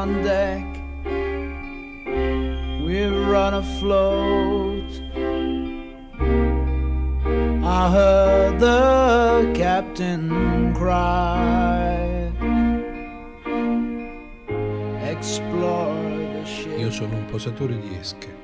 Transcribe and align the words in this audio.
on 0.00 0.22
deck. 0.22 0.64
We're 2.82 3.30
run 3.30 3.54
afloat. 3.54 4.90
I 7.62 7.90
heard 7.90 8.58
the 8.58 9.52
captain 9.54 10.72
cry. 10.74 12.08
Io 16.78 16.90
sono 16.90 17.16
un 17.16 17.26
posatore 17.26 17.78
di 17.78 17.94
esche. 17.94 18.34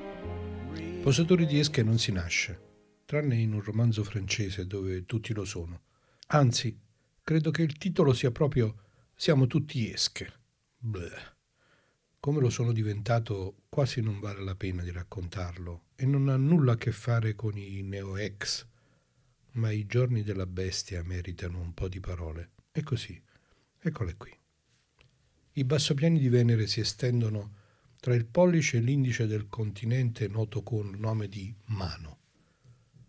Posatore 1.02 1.46
di 1.46 1.58
esche 1.58 1.82
non 1.82 1.98
si 1.98 2.12
nasce, 2.12 2.60
tranne 3.06 3.36
in 3.36 3.54
un 3.54 3.62
romanzo 3.62 4.04
francese 4.04 4.66
dove 4.66 5.06
tutti 5.06 5.32
lo 5.32 5.46
sono. 5.46 5.80
Anzi, 6.28 6.78
credo 7.22 7.50
che 7.50 7.62
il 7.62 7.78
titolo 7.78 8.12
sia 8.12 8.30
proprio 8.30 8.74
Siamo 9.18 9.46
tutti 9.46 9.90
esche. 9.90 10.30
Bleh. 10.76 11.35
Come 12.26 12.40
lo 12.40 12.50
sono 12.50 12.72
diventato 12.72 13.66
quasi 13.68 14.00
non 14.00 14.18
vale 14.18 14.42
la 14.42 14.56
pena 14.56 14.82
di 14.82 14.90
raccontarlo 14.90 15.84
e 15.94 16.06
non 16.06 16.28
ha 16.28 16.34
nulla 16.34 16.72
a 16.72 16.76
che 16.76 16.90
fare 16.90 17.36
con 17.36 17.56
i 17.56 17.82
neo-ex, 17.82 18.66
ma 19.52 19.70
i 19.70 19.86
giorni 19.86 20.24
della 20.24 20.44
bestia 20.44 21.04
meritano 21.04 21.60
un 21.60 21.72
po' 21.72 21.86
di 21.86 22.00
parole. 22.00 22.50
E 22.72 22.82
così, 22.82 23.22
eccole 23.78 24.16
qui. 24.16 24.36
I 25.52 25.62
bassopiani 25.62 26.18
di 26.18 26.28
Venere 26.28 26.66
si 26.66 26.80
estendono 26.80 27.54
tra 28.00 28.12
il 28.16 28.26
pollice 28.26 28.78
e 28.78 28.80
l'indice 28.80 29.28
del 29.28 29.46
continente 29.48 30.26
noto 30.26 30.64
con 30.64 30.88
il 30.88 30.98
nome 30.98 31.28
di 31.28 31.54
Mano. 31.66 32.18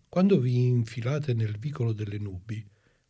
Quando 0.09 0.39
vi 0.39 0.67
infilate 0.67 1.33
nel 1.33 1.57
vicolo 1.57 1.91
delle 1.91 2.19
nubi, 2.19 2.63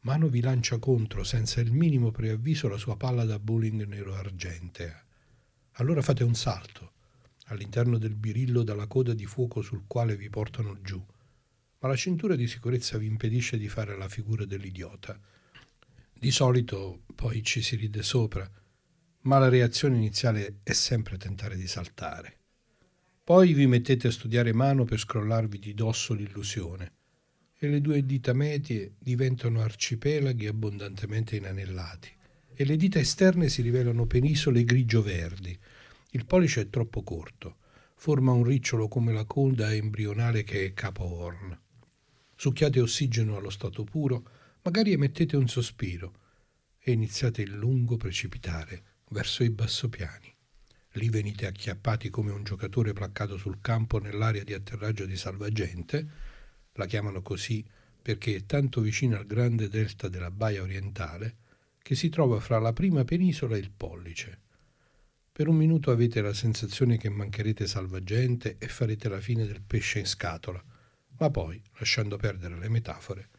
Mano 0.03 0.29
vi 0.29 0.39
lancia 0.39 0.79
contro 0.79 1.25
senza 1.25 1.59
il 1.59 1.73
minimo 1.73 2.11
preavviso 2.11 2.69
la 2.69 2.77
sua 2.77 2.95
palla 2.95 3.25
da 3.25 3.39
bowling 3.39 3.85
nero-argentea. 3.85 5.01
Allora 5.79 6.01
fate 6.01 6.23
un 6.23 6.33
salto 6.33 6.93
all'interno 7.49 7.99
del 7.99 8.15
birillo 8.15 8.63
dalla 8.63 8.87
coda 8.87 9.13
di 9.13 9.27
fuoco 9.27 9.61
sul 9.61 9.83
quale 9.85 10.17
vi 10.17 10.27
portano 10.27 10.81
giù, 10.81 11.03
ma 11.79 11.87
la 11.87 11.95
cintura 11.95 12.35
di 12.35 12.47
sicurezza 12.47 12.97
vi 12.97 13.05
impedisce 13.05 13.59
di 13.59 13.69
fare 13.69 13.95
la 13.95 14.07
figura 14.07 14.43
dell'idiota. 14.45 15.19
Di 16.11 16.31
solito 16.31 17.03
poi 17.13 17.43
ci 17.43 17.61
si 17.61 17.75
ride 17.75 18.01
sopra, 18.01 18.49
ma 19.21 19.37
la 19.37 19.49
reazione 19.49 19.97
iniziale 19.97 20.61
è 20.63 20.73
sempre 20.73 21.17
tentare 21.17 21.55
di 21.55 21.67
saltare. 21.67 22.37
Poi 23.23 23.53
vi 23.53 23.67
mettete 23.67 24.07
a 24.07 24.11
studiare 24.11 24.53
mano 24.53 24.83
per 24.83 24.97
scrollarvi 24.97 25.59
di 25.59 25.75
dosso 25.75 26.15
l'illusione 26.15 26.93
e 27.55 27.67
le 27.67 27.81
due 27.81 28.03
dita 28.03 28.33
medie 28.33 28.95
diventano 28.97 29.61
arcipelaghi 29.61 30.47
abbondantemente 30.47 31.35
inanellati 31.35 32.16
e 32.59 32.65
le 32.65 32.75
dita 32.75 32.97
esterne 32.97 33.49
si 33.49 33.61
rivelano 33.61 34.07
penisole 34.07 34.63
grigio-verdi. 34.63 35.55
Il 36.09 36.25
pollice 36.25 36.61
è 36.61 36.69
troppo 36.71 37.03
corto, 37.03 37.57
forma 37.93 38.31
un 38.31 38.43
ricciolo 38.43 38.87
come 38.87 39.13
la 39.13 39.25
coda 39.25 39.71
embrionale 39.71 40.43
che 40.43 40.65
è 40.65 40.73
capo 40.73 41.03
Horn. 41.03 41.55
Succhiate 42.35 42.81
ossigeno 42.81 43.37
allo 43.37 43.51
stato 43.51 43.83
puro, 43.83 44.27
magari 44.63 44.91
emettete 44.91 45.37
un 45.37 45.47
sospiro 45.47 46.13
e 46.79 46.93
iniziate 46.93 47.43
il 47.43 47.53
lungo 47.53 47.95
precipitare 47.95 48.81
verso 49.09 49.43
i 49.43 49.51
bassopiani. 49.51 50.33
Lì 50.93 51.09
venite 51.09 51.45
acchiappati 51.45 52.09
come 52.09 52.31
un 52.31 52.43
giocatore 52.43 52.91
placcato 52.91 53.37
sul 53.37 53.61
campo 53.61 53.99
nell'area 53.99 54.43
di 54.43 54.55
atterraggio 54.55 55.05
di 55.05 55.15
salvagente, 55.15 56.07
la 56.73 56.87
chiamano 56.87 57.21
così 57.21 57.63
perché 58.01 58.35
è 58.35 58.45
tanto 58.47 58.81
vicina 58.81 59.19
al 59.19 59.27
grande 59.27 59.69
delta 59.69 60.07
della 60.07 60.31
Baia 60.31 60.63
orientale 60.63 61.45
che 61.87 61.95
si 61.95 62.09
trova 62.09 62.41
fra 62.41 62.59
la 62.59 62.73
prima 62.73 63.05
penisola 63.05 63.55
e 63.55 63.59
il 63.59 63.71
pollice. 63.71 64.41
Per 65.31 65.47
un 65.47 65.55
minuto 65.55 65.89
avete 65.89 66.19
la 66.19 66.33
sensazione 66.33 66.97
che 66.97 67.07
mancherete 67.07 67.65
salvagente 67.65 68.57
e 68.57 68.67
farete 68.67 69.07
la 69.07 69.21
fine 69.21 69.45
del 69.45 69.61
pesce 69.61 69.99
in 69.99 70.05
scatola, 70.05 70.61
ma 71.19 71.29
poi, 71.29 71.61
lasciando 71.77 72.17
perdere 72.17 72.59
le 72.59 72.67
metafore, 72.67 73.29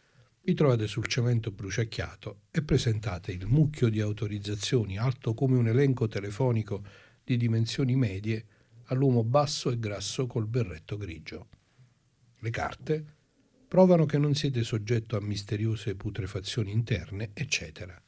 vi 0.41 0.55
trovate 0.55 0.87
sul 0.87 1.07
cemento 1.09 1.51
bruciacchiato 1.51 2.45
e 2.51 2.63
presentate 2.63 3.33
il 3.33 3.47
mucchio 3.47 3.91
di 3.91 4.01
autorizzazioni 4.01 4.97
alto 4.97 5.35
come 5.35 5.59
un 5.59 5.69
elenco 5.69 6.09
telefonico 6.09 6.83
di 7.23 7.37
dimensioni 7.37 7.97
medie 7.97 8.47
all'uomo 8.85 9.25
basso 9.25 9.71
e 9.71 9.79
grasso 9.79 10.27
col 10.27 10.47
berretto 10.47 10.97
grigio. 10.97 11.49
Le 12.39 12.49
carte 12.49 13.05
provano 13.69 14.07
che 14.07 14.17
non 14.17 14.35
siete 14.35 14.65
soggetto 14.65 15.19
a 15.19 15.21
misteriose 15.21 15.97
putrefazioni 15.97 16.73
interne, 16.73 17.33
eccetera. 17.35 18.03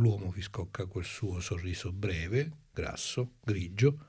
L'uomo 0.00 0.30
vi 0.30 0.40
scocca 0.40 0.86
quel 0.86 1.04
suo 1.04 1.40
sorriso 1.40 1.92
breve, 1.92 2.50
grasso, 2.72 3.34
grigio, 3.44 4.06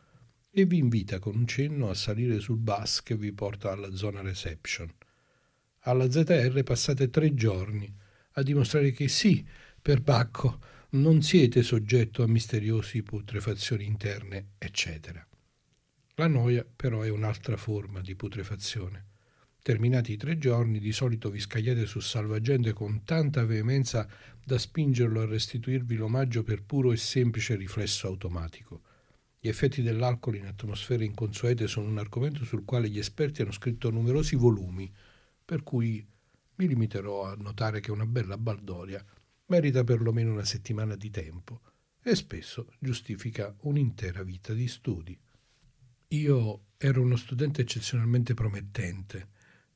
e 0.49 0.63
vi 0.65 0.77
invita 0.77 1.19
con 1.19 1.35
un 1.35 1.45
cenno 1.45 1.89
a 1.89 1.93
salire 1.93 2.39
sul 2.39 2.59
bus 2.59 3.03
che 3.03 3.17
vi 3.17 3.33
porta 3.33 3.71
alla 3.71 3.93
zona 3.93 4.21
reception. 4.21 4.89
Alla 5.79 6.09
ZR 6.09 6.63
passate 6.63 7.09
tre 7.09 7.33
giorni 7.33 7.93
a 8.33 8.41
dimostrare 8.41 8.91
che 8.91 9.09
sì, 9.09 9.45
per 9.81 9.99
Bacco, 9.99 10.61
non 10.91 11.21
siete 11.21 11.61
soggetto 11.61 12.23
a 12.23 12.27
misteriosi 12.27 13.03
putrefazioni 13.03 13.83
interne, 13.83 14.51
eccetera. 14.59 15.25
La 16.15 16.27
noia 16.27 16.65
però 16.73 17.01
è 17.01 17.09
un'altra 17.09 17.57
forma 17.57 17.99
di 17.99 18.15
putrefazione. 18.15 19.07
Terminati 19.63 20.13
i 20.13 20.18
tre 20.18 20.40
giorni, 20.40 20.80
di 20.80 20.92
solito 20.92 21.30
vi 21.30 21.40
scagliate 21.40 21.86
su 21.86 22.00
salvagente 22.00 22.74
con 22.74 23.04
tanta 23.04 23.46
veemenza 23.46 24.10
da 24.44 24.58
spingerlo 24.58 25.22
a 25.22 25.28
restituirvi 25.28 25.98
l'omaggio 25.98 26.42
per 26.42 26.63
puro 26.63 26.92
e 26.92 26.98
semplice 26.98 27.56
riflesso 27.56 28.08
automatico. 28.08 28.81
Gli 29.40 29.48
effetti 29.48 29.84
dell'alcol 29.84 30.38
in 30.38 30.48
atmosfere 30.48 31.06
inconsuete 31.06 31.68
sono 31.68 31.90
un 31.90 32.00
argomento 32.00 32.44
sul 32.44 32.66
quale 32.66 32.90
gli 32.90 32.98
esperti 32.98 33.44
hanno 33.44 33.52
scritto 33.52 33.92
numerosi 33.92 34.36
volumi, 34.36 34.92
per 35.46 35.62
cui 35.62 36.04
mi 36.56 36.68
limiterò 36.68 37.25
a 37.25 37.36
notare 37.36 37.81
che 37.81 37.92
una 37.92 38.08
bella 38.08 38.40
baldoria 38.40 39.06
merita 39.46 39.84
perlomeno 39.84 40.31
una 40.31 40.46
settimana 40.46 40.96
di 40.96 41.12
tempo 41.12 41.62
e 42.02 42.16
spesso 42.16 42.74
giustifica 42.80 43.56
un'intera 43.62 44.24
vita 44.24 44.54
di 44.54 44.68
studi. 44.68 45.16
Io 46.08 46.62
ero 46.78 47.02
uno 47.04 47.16
studente 47.16 47.62
eccezionalmente 47.62 48.34
promettente, 48.34 49.30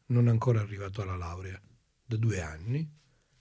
non 0.08 0.28
ancora 0.28 0.62
arrivato 0.62 1.02
alla 1.02 1.16
laurea, 1.16 1.60
da 2.06 2.18
due 2.18 2.42
anni, 2.42 2.88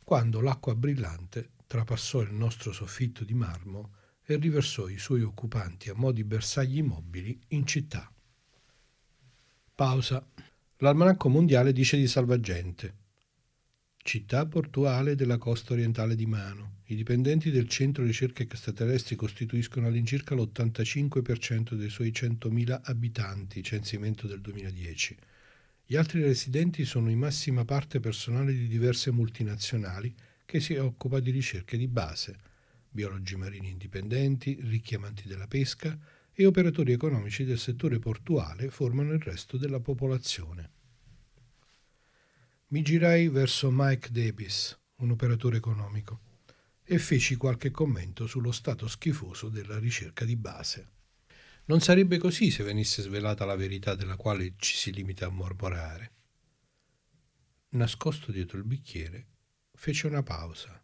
quando 0.02 0.40
l'acqua 0.40 0.74
brillante 0.74 1.50
trapassò 1.66 2.20
il 2.20 2.32
nostro 2.32 2.72
soffitto 2.72 3.24
di 3.24 3.34
marmo 3.34 3.94
e 4.24 4.36
riversò 4.36 4.88
i 4.88 4.98
suoi 4.98 5.22
occupanti 5.22 5.90
a 5.90 5.94
mo' 5.94 6.12
di 6.12 6.24
bersagli 6.24 6.82
mobili 6.82 7.38
in 7.48 7.66
città. 7.66 8.10
Pausa. 9.74 10.26
L'almanacco 10.78 11.28
mondiale 11.28 11.72
dice 11.72 11.96
di 11.96 12.06
salvagente. 12.06 13.02
Città 13.96 14.46
portuale 14.46 15.14
della 15.14 15.38
costa 15.38 15.72
orientale 15.72 16.14
di 16.14 16.26
Mano. 16.26 16.80
I 16.88 16.94
dipendenti 16.94 17.50
del 17.50 17.68
centro 17.68 18.04
ricerche 18.04 18.42
extraterrestri 18.42 19.16
costituiscono 19.16 19.86
all'incirca 19.86 20.34
l'85% 20.34 21.74
dei 21.74 21.88
suoi 21.88 22.10
100.000 22.10 22.80
abitanti, 22.84 23.62
censimento 23.62 24.26
del 24.26 24.40
2010. 24.42 25.16
Gli 25.94 25.98
altri 25.98 26.22
residenti 26.22 26.84
sono 26.84 27.08
in 27.08 27.20
massima 27.20 27.64
parte 27.64 28.00
personale 28.00 28.52
di 28.52 28.66
diverse 28.66 29.12
multinazionali 29.12 30.12
che 30.44 30.58
si 30.58 30.74
occupa 30.74 31.20
di 31.20 31.30
ricerche 31.30 31.76
di 31.76 31.86
base, 31.86 32.36
biologi 32.90 33.36
marini 33.36 33.70
indipendenti, 33.70 34.58
ricchi 34.62 34.96
amanti 34.96 35.28
della 35.28 35.46
pesca 35.46 35.96
e 36.32 36.46
operatori 36.46 36.90
economici 36.90 37.44
del 37.44 37.60
settore 37.60 38.00
portuale 38.00 38.70
formano 38.70 39.12
il 39.12 39.20
resto 39.20 39.56
della 39.56 39.78
popolazione. 39.78 40.70
Mi 42.70 42.82
girai 42.82 43.28
verso 43.28 43.70
Mike 43.70 44.08
Davis, 44.10 44.76
un 44.96 45.12
operatore 45.12 45.58
economico, 45.58 46.22
e 46.82 46.98
feci 46.98 47.36
qualche 47.36 47.70
commento 47.70 48.26
sullo 48.26 48.50
stato 48.50 48.88
schifoso 48.88 49.48
della 49.48 49.78
ricerca 49.78 50.24
di 50.24 50.34
base. 50.34 50.93
Non 51.66 51.80
sarebbe 51.80 52.18
così 52.18 52.50
se 52.50 52.62
venisse 52.62 53.00
svelata 53.00 53.46
la 53.46 53.56
verità 53.56 53.94
della 53.94 54.16
quale 54.16 54.52
ci 54.58 54.76
si 54.76 54.92
limita 54.92 55.26
a 55.26 55.30
mormorare. 55.30 56.12
Nascosto 57.70 58.30
dietro 58.30 58.58
il 58.58 58.64
bicchiere, 58.64 59.26
fece 59.72 60.06
una 60.06 60.22
pausa, 60.22 60.78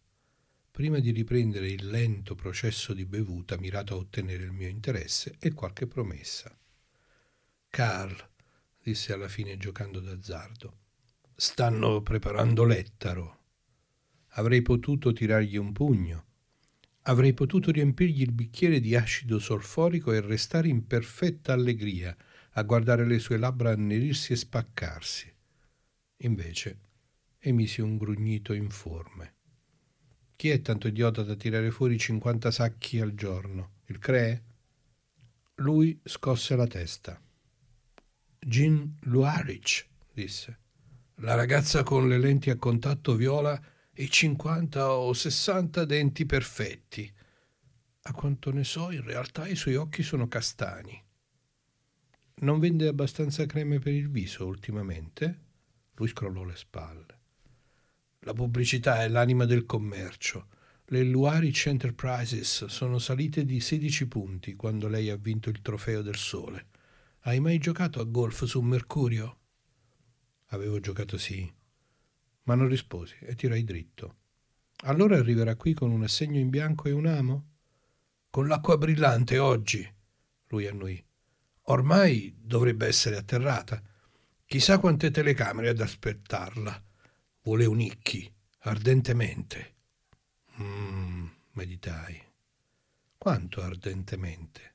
prima 0.71 0.99
di 0.99 1.11
riprendere 1.11 1.69
il 1.69 1.87
lento 1.87 2.35
processo 2.35 2.95
di 2.95 3.05
bevuta 3.05 3.59
mirato 3.59 3.93
a 3.93 3.99
ottenere 3.99 4.45
il 4.45 4.53
mio 4.53 4.69
interesse 4.69 5.37
e 5.39 5.53
qualche 5.53 5.87
promessa. 5.87 6.59
Carl, 7.69 8.29
disse 8.83 9.13
alla 9.13 9.29
fine 9.29 9.59
giocando 9.59 10.01
d'azzardo, 10.01 10.79
stanno 11.37 12.01
preparando 12.01 12.65
l'ettaro. 12.65 13.39
Avrei 14.35 14.63
potuto 14.63 15.13
tirargli 15.13 15.57
un 15.57 15.73
pugno 15.73 16.29
Avrei 17.11 17.35
potuto 17.35 17.73
riempirgli 17.73 18.23
il 18.23 18.31
bicchiere 18.31 18.79
di 18.79 18.95
acido 18.95 19.41
solforico 19.41 20.13
e 20.13 20.21
restare 20.21 20.69
in 20.69 20.87
perfetta 20.87 21.53
allegria 21.53 22.17
a 22.53 22.63
guardare 22.63 23.05
le 23.05 23.19
sue 23.19 23.37
labbra 23.37 23.73
annerirsi 23.73 24.33
e 24.33 24.37
spaccarsi. 24.37 25.35
Invece 26.19 26.79
emisi 27.41 27.81
un 27.81 27.97
grugnito 27.97 28.53
informe. 28.53 29.35
Chi 30.37 30.51
è 30.51 30.61
tanto 30.63 30.87
idiota 30.87 31.25
da 31.25 31.35
tirare 31.35 31.73
fuori 31.73 31.99
50 31.99 32.49
sacchi 32.53 33.01
al 33.01 33.15
giorno? 33.15 33.79
Il 33.87 33.99
Cree? 33.99 34.45
Lui 35.57 36.01
scosse 36.05 36.55
la 36.55 36.69
testa. 36.69 37.21
Jean 38.39 38.99
Luarich, 39.01 39.85
disse. 40.13 40.59
La 41.17 41.35
ragazza 41.35 41.83
con 41.83 42.09
le 42.09 42.19
lenti 42.19 42.51
a 42.51 42.57
contatto 42.57 43.17
viola 43.17 43.61
e 44.01 44.09
50 44.09 44.93
o 44.95 45.13
60 45.13 45.85
denti 45.85 46.25
perfetti. 46.25 47.13
A 48.05 48.13
quanto 48.15 48.51
ne 48.51 48.65
so, 48.65 48.91
in 48.91 49.05
realtà 49.05 49.47
i 49.47 49.55
suoi 49.55 49.77
occhi 49.77 50.03
sono 50.03 50.27
castani. 50.27 50.99
Non 52.37 52.59
vende 52.59 52.89
abbastanza 52.89 53.45
creme 53.45 53.79
per 53.79 53.93
il 53.93 54.09
viso 54.09 54.47
ultimamente? 54.47 55.41
Lui 55.97 56.09
scrollò 56.09 56.45
le 56.45 56.57
spalle. 56.57 57.19
La 58.21 58.33
pubblicità 58.33 59.03
è 59.03 59.09
l'anima 59.09 59.45
del 59.45 59.67
commercio. 59.67 60.47
Le 60.87 61.03
Luarich 61.03 61.67
Enterprises 61.67 62.65
sono 62.65 62.99
salite 62.99 63.45
di 63.45 63.61
16 63.61 64.09
punti 64.09 64.55
quando 64.55 64.89
lei 64.89 65.11
ha 65.11 65.17
vinto 65.17 65.51
il 65.51 65.61
trofeo 65.61 66.01
del 66.01 66.17
sole. 66.17 66.69
Hai 67.25 67.39
mai 67.39 67.59
giocato 67.59 68.01
a 68.01 68.05
golf 68.05 68.45
su 68.45 68.63
Mercurio? 68.63 69.41
Avevo 70.47 70.81
giocato 70.81 71.19
sì, 71.19 71.53
ma 72.45 72.55
non 72.55 72.69
risposi 72.69 73.17
e 73.21 73.35
tirai 73.35 73.65
dritto. 73.65 74.17
Allora 74.85 75.19
arriverà 75.19 75.57
qui 75.57 75.75
con 75.75 75.91
un 75.91 76.03
assegno 76.03 76.39
in 76.39 76.49
bianco 76.49 76.89
e 76.89 76.93
un 76.93 77.07
amo? 77.07 77.49
Con 78.31 78.47
l'acqua 78.47 78.79
brillante 78.79 79.39
oggi, 79.39 79.87
lui 80.49 80.67
annui. 80.67 81.05
Ormai 81.65 82.35
dovrebbe 82.41 82.87
essere 82.87 83.17
atterrata. 83.17 83.83
Chissà 84.47 84.79
quante 84.79 85.11
telecamere 85.11 85.69
ad 85.69 85.81
aspettarla. 85.81 86.83
Vuole 87.43 87.67
unicchi, 87.67 88.33
ardentemente. 88.61 89.75
Mmm, 90.57 91.29
meditai. 91.53 92.21
Quanto 93.19 93.63
ardentemente? 93.63 94.75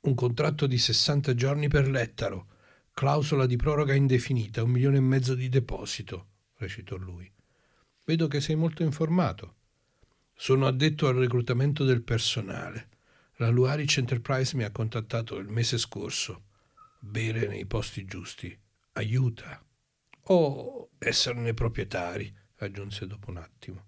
Un 0.00 0.14
contratto 0.14 0.66
di 0.66 0.78
60 0.78 1.34
giorni 1.34 1.68
per 1.68 1.88
l'ettaro, 1.88 2.48
clausola 2.92 3.46
di 3.46 3.56
proroga 3.56 3.94
indefinita, 3.94 4.62
un 4.62 4.70
milione 4.70 4.96
e 4.96 5.00
mezzo 5.00 5.34
di 5.34 5.48
deposito 5.48 6.34
recitò 6.56 6.96
lui. 6.96 7.30
Vedo 8.04 8.28
che 8.28 8.40
sei 8.40 8.54
molto 8.54 8.82
informato. 8.82 9.54
Sono 10.34 10.66
addetto 10.66 11.08
al 11.08 11.16
reclutamento 11.16 11.84
del 11.84 12.02
personale. 12.02 12.88
La 13.36 13.48
Luarich 13.48 13.96
Enterprise 13.98 14.56
mi 14.56 14.64
ha 14.64 14.70
contattato 14.70 15.36
il 15.36 15.48
mese 15.48 15.78
scorso. 15.78 16.44
Bere 16.98 17.46
nei 17.46 17.66
posti 17.66 18.04
giusti 18.04 18.56
aiuta. 18.92 19.62
O 20.28 20.90
esserne 20.98 21.54
proprietari, 21.54 22.34
aggiunse 22.56 23.06
dopo 23.06 23.30
un 23.30 23.36
attimo. 23.36 23.84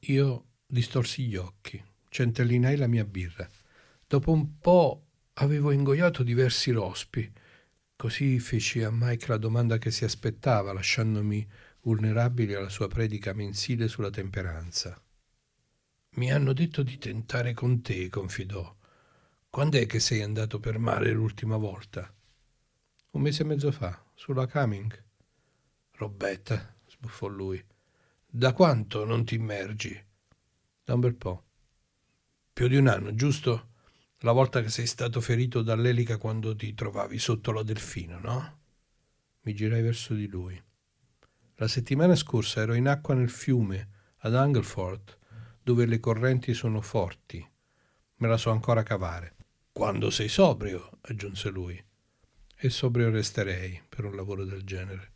Io 0.00 0.46
distorsi 0.66 1.24
gli 1.24 1.36
occhi, 1.36 1.82
centellinai 2.08 2.76
la 2.76 2.86
mia 2.86 3.04
birra. 3.04 3.48
Dopo 4.06 4.32
un 4.32 4.58
po' 4.58 5.06
avevo 5.34 5.70
ingoiato 5.70 6.22
diversi 6.22 6.70
rospi. 6.70 7.30
Così 7.96 8.38
feci 8.38 8.82
a 8.82 8.90
Mike 8.92 9.26
la 9.28 9.38
domanda 9.38 9.78
che 9.78 9.90
si 9.90 10.04
aspettava, 10.04 10.72
lasciandomi 10.72 11.46
vulnerabili 11.82 12.54
alla 12.54 12.68
sua 12.68 12.88
predica 12.88 13.32
mensile 13.32 13.88
sulla 13.88 14.10
temperanza. 14.10 15.00
Mi 16.10 16.32
hanno 16.32 16.52
detto 16.52 16.82
di 16.82 16.98
tentare 16.98 17.52
con 17.54 17.80
te, 17.80 18.08
confidò. 18.08 18.76
Quando 19.50 19.78
è 19.78 19.86
che 19.86 20.00
sei 20.00 20.22
andato 20.22 20.58
per 20.58 20.78
mare 20.78 21.10
l'ultima 21.12 21.56
volta? 21.56 22.12
Un 23.12 23.20
mese 23.22 23.42
e 23.42 23.46
mezzo 23.46 23.70
fa, 23.70 24.04
sulla 24.14 24.46
Cumming. 24.46 25.04
Robetta, 25.92 26.76
sbuffò 26.86 27.26
lui. 27.26 27.64
Da 28.26 28.52
quanto 28.52 29.04
non 29.04 29.24
ti 29.24 29.36
immergi? 29.36 30.04
Da 30.84 30.94
un 30.94 31.00
bel 31.00 31.14
po'. 31.14 31.44
Più 32.52 32.68
di 32.68 32.76
un 32.76 32.88
anno, 32.88 33.14
giusto? 33.14 33.70
La 34.18 34.32
volta 34.32 34.60
che 34.60 34.68
sei 34.68 34.86
stato 34.86 35.20
ferito 35.20 35.62
dall'elica 35.62 36.18
quando 36.18 36.54
ti 36.56 36.74
trovavi 36.74 37.18
sotto 37.18 37.52
la 37.52 37.62
delfino, 37.62 38.18
no? 38.18 38.58
Mi 39.42 39.54
girai 39.54 39.80
verso 39.80 40.14
di 40.14 40.26
lui. 40.26 40.60
La 41.60 41.66
settimana 41.66 42.14
scorsa 42.14 42.60
ero 42.60 42.74
in 42.74 42.86
acqua 42.86 43.14
nel 43.14 43.30
fiume, 43.30 43.88
ad 44.18 44.36
Anglefort, 44.36 45.18
dove 45.60 45.86
le 45.86 45.98
correnti 45.98 46.54
sono 46.54 46.80
forti. 46.80 47.44
Me 48.14 48.28
la 48.28 48.36
so 48.36 48.50
ancora 48.50 48.84
cavare. 48.84 49.34
Quando 49.72 50.10
sei 50.10 50.28
sobrio, 50.28 50.98
aggiunse 51.00 51.48
lui. 51.50 51.84
E 52.54 52.70
sobrio 52.70 53.10
resterei 53.10 53.82
per 53.88 54.04
un 54.04 54.14
lavoro 54.14 54.44
del 54.44 54.62
genere. 54.62 55.12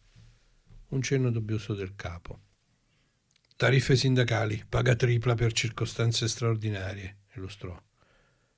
Un 0.88 1.00
cenno 1.00 1.30
dubbioso 1.30 1.75
del 1.75 1.94
capo. 1.94 2.40
Tariffe 3.54 3.94
sindacali, 3.94 4.64
paga 4.68 4.96
tripla 4.96 5.37
per 5.37 5.52
circostanze 5.52 6.26
straordinarie, 6.26 7.18
illustrò. 7.34 7.80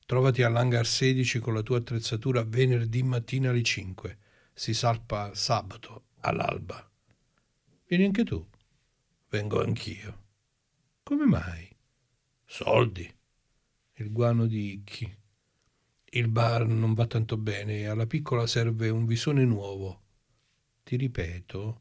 Trovati 0.07 0.43
all'hangar 0.43 0.87
16 0.87 1.38
con 1.38 1.53
la 1.53 1.61
tua 1.61 1.76
attrezzatura 1.76 2.45
venerdì 2.45 3.03
mattina 3.03 3.50
alle 3.50 3.62
5. 3.62 4.19
Si 4.55 4.73
salpa 4.73 5.35
sabato 5.35 6.05
all'alba. 6.21 6.88
Vieni 7.95 8.09
anche 8.09 8.25
tu. 8.25 8.45
Vengo 9.29 9.63
anch'io. 9.63 10.23
Come 11.05 11.27
mai? 11.27 11.69
Soldi. 12.45 13.09
Il 13.93 14.11
guano 14.11 14.47
di 14.47 14.73
Icchi. 14.73 15.17
Il 16.07 16.27
bar 16.27 16.67
non 16.67 16.93
va 16.95 17.07
tanto 17.07 17.37
bene 17.37 17.79
e 17.79 17.87
alla 17.87 18.09
piccola 18.09 18.49
serve 18.49 18.89
un 18.89 19.07
visone 19.07 19.45
nuovo. 19.45 20.01
Ti 20.83 20.97
ripeto, 20.97 21.81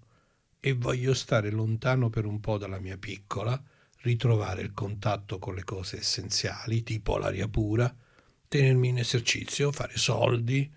e 0.60 0.74
voglio 0.74 1.16
stare 1.16 1.50
lontano 1.50 2.12
per 2.12 2.26
un 2.26 2.40
po' 2.40 2.60
dalla 2.60 2.80
mia 2.80 3.00
piccola, 3.00 3.60
ritrovare 4.02 4.62
il 4.62 4.72
contatto 4.72 5.40
con 5.40 5.56
le 5.56 5.64
cose 5.64 5.98
essenziali, 5.98 6.84
tipo 6.84 7.18
l'aria 7.18 7.48
pura, 7.48 7.92
tenermi 8.48 8.90
in 8.90 9.00
esercizio, 9.00 9.72
fare 9.72 9.98
soldi. 9.98 10.72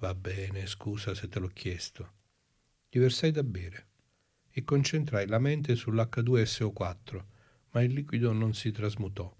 Va 0.00 0.12
bene, 0.12 0.66
scusa 0.66 1.14
se 1.14 1.28
te 1.28 1.38
l'ho 1.38 1.52
chiesto. 1.54 2.14
Gli 2.88 2.98
versai 2.98 3.30
da 3.30 3.44
bere 3.44 3.90
e 4.52 4.64
concentrai 4.64 5.26
la 5.26 5.38
mente 5.38 5.74
sull'H2SO4, 5.74 7.24
ma 7.70 7.82
il 7.82 7.92
liquido 7.92 8.32
non 8.32 8.54
si 8.54 8.70
trasmutò. 8.70 9.34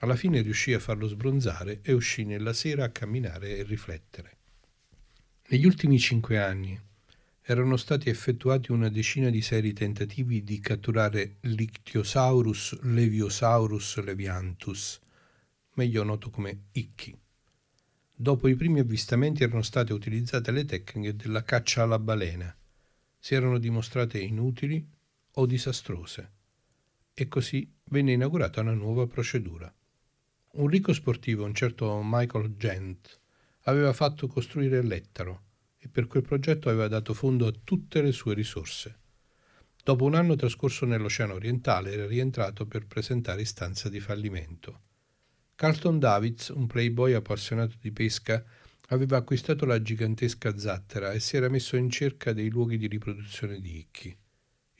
Alla 0.00 0.16
fine 0.16 0.40
riuscì 0.40 0.72
a 0.72 0.78
farlo 0.78 1.08
sbronzare 1.08 1.80
e 1.82 1.92
uscì 1.92 2.24
nella 2.24 2.52
sera 2.52 2.84
a 2.84 2.90
camminare 2.90 3.58
e 3.58 3.62
riflettere. 3.62 4.36
Negli 5.48 5.66
ultimi 5.66 5.98
cinque 5.98 6.38
anni 6.38 6.80
erano 7.42 7.76
stati 7.76 8.08
effettuati 8.08 8.70
una 8.70 8.88
decina 8.88 9.30
di 9.30 9.42
seri 9.42 9.72
tentativi 9.72 10.44
di 10.44 10.60
catturare 10.60 11.36
l'Ictiosaurus 11.40 12.80
leviosaurus 12.82 14.00
levianthus, 14.02 15.00
meglio 15.74 16.04
noto 16.04 16.30
come 16.30 16.66
Icchi. 16.72 17.16
Dopo 18.14 18.48
i 18.48 18.54
primi 18.54 18.80
avvistamenti 18.80 19.42
erano 19.42 19.62
state 19.62 19.92
utilizzate 19.92 20.50
le 20.50 20.64
tecniche 20.64 21.16
della 21.16 21.42
caccia 21.42 21.82
alla 21.82 21.98
balena. 21.98 22.54
Si 23.22 23.34
erano 23.34 23.58
dimostrate 23.58 24.18
inutili 24.18 24.84
o 25.32 25.46
disastrose 25.46 26.32
e 27.12 27.28
così 27.28 27.70
venne 27.84 28.12
inaugurata 28.12 28.62
una 28.62 28.72
nuova 28.72 29.06
procedura. 29.06 29.72
Un 30.52 30.66
ricco 30.66 30.94
sportivo, 30.94 31.44
un 31.44 31.54
certo 31.54 32.00
Michael 32.02 32.56
Gent, 32.56 33.20
aveva 33.64 33.92
fatto 33.92 34.26
costruire 34.26 34.82
l'Ettaro 34.82 35.42
e 35.76 35.88
per 35.88 36.06
quel 36.06 36.22
progetto 36.22 36.70
aveva 36.70 36.88
dato 36.88 37.12
fondo 37.12 37.46
a 37.46 37.54
tutte 37.62 38.00
le 38.00 38.12
sue 38.12 38.32
risorse. 38.32 38.98
Dopo 39.84 40.04
un 40.04 40.14
anno 40.14 40.34
trascorso 40.34 40.86
nell'Oceano 40.86 41.34
orientale 41.34 41.92
era 41.92 42.06
rientrato 42.06 42.66
per 42.66 42.86
presentare 42.86 43.42
istanza 43.42 43.90
di 43.90 44.00
fallimento. 44.00 44.80
Carlton 45.56 45.98
Davids, 45.98 46.48
un 46.48 46.66
playboy 46.66 47.12
appassionato 47.12 47.76
di 47.80 47.92
pesca, 47.92 48.42
aveva 48.90 49.18
acquistato 49.18 49.66
la 49.66 49.80
gigantesca 49.80 50.56
zattera 50.56 51.12
e 51.12 51.20
si 51.20 51.36
era 51.36 51.48
messo 51.48 51.76
in 51.76 51.90
cerca 51.90 52.32
dei 52.32 52.48
luoghi 52.48 52.76
di 52.76 52.86
riproduzione 52.86 53.60
di 53.60 53.78
Icchi. 53.78 54.16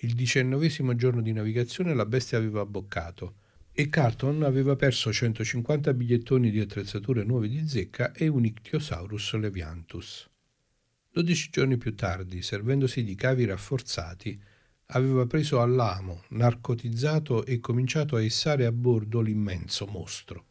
Il 0.03 0.15
diciannovesimo 0.15 0.95
giorno 0.97 1.21
di 1.21 1.33
navigazione 1.33 1.95
la 1.95 2.07
bestia 2.07 2.39
aveva 2.39 2.63
abboccato 2.63 3.35
e 3.73 3.89
Carton 3.89 4.43
aveva 4.43 4.75
perso 4.75 5.13
150 5.13 5.95
bigliettoni 5.95 6.51
di 6.51 6.59
attrezzature 6.59 7.23
nuove 7.23 7.49
di 7.49 7.67
zecca 7.69 8.13
e 8.13 8.27
un 8.27 8.45
Ichthyosaurus 8.45 9.35
levianthus. 9.35 10.29
Dodici 11.13 11.51
giorni 11.51 11.77
più 11.77 11.95
tardi, 11.95 12.43
servendosi 12.43 13.05
di 13.05 13.15
cavi 13.15 13.45
rafforzati, 13.45 14.41
aveva 14.87 15.27
preso 15.27 15.61
all'amo, 15.61 16.25
narcotizzato 16.31 17.45
e 17.45 17.61
cominciato 17.61 18.17
a 18.17 18.21
issare 18.21 18.67
a 18.67 18.73
bordo 18.73 19.21
l'immenso 19.21 19.87
mostro, 19.87 20.47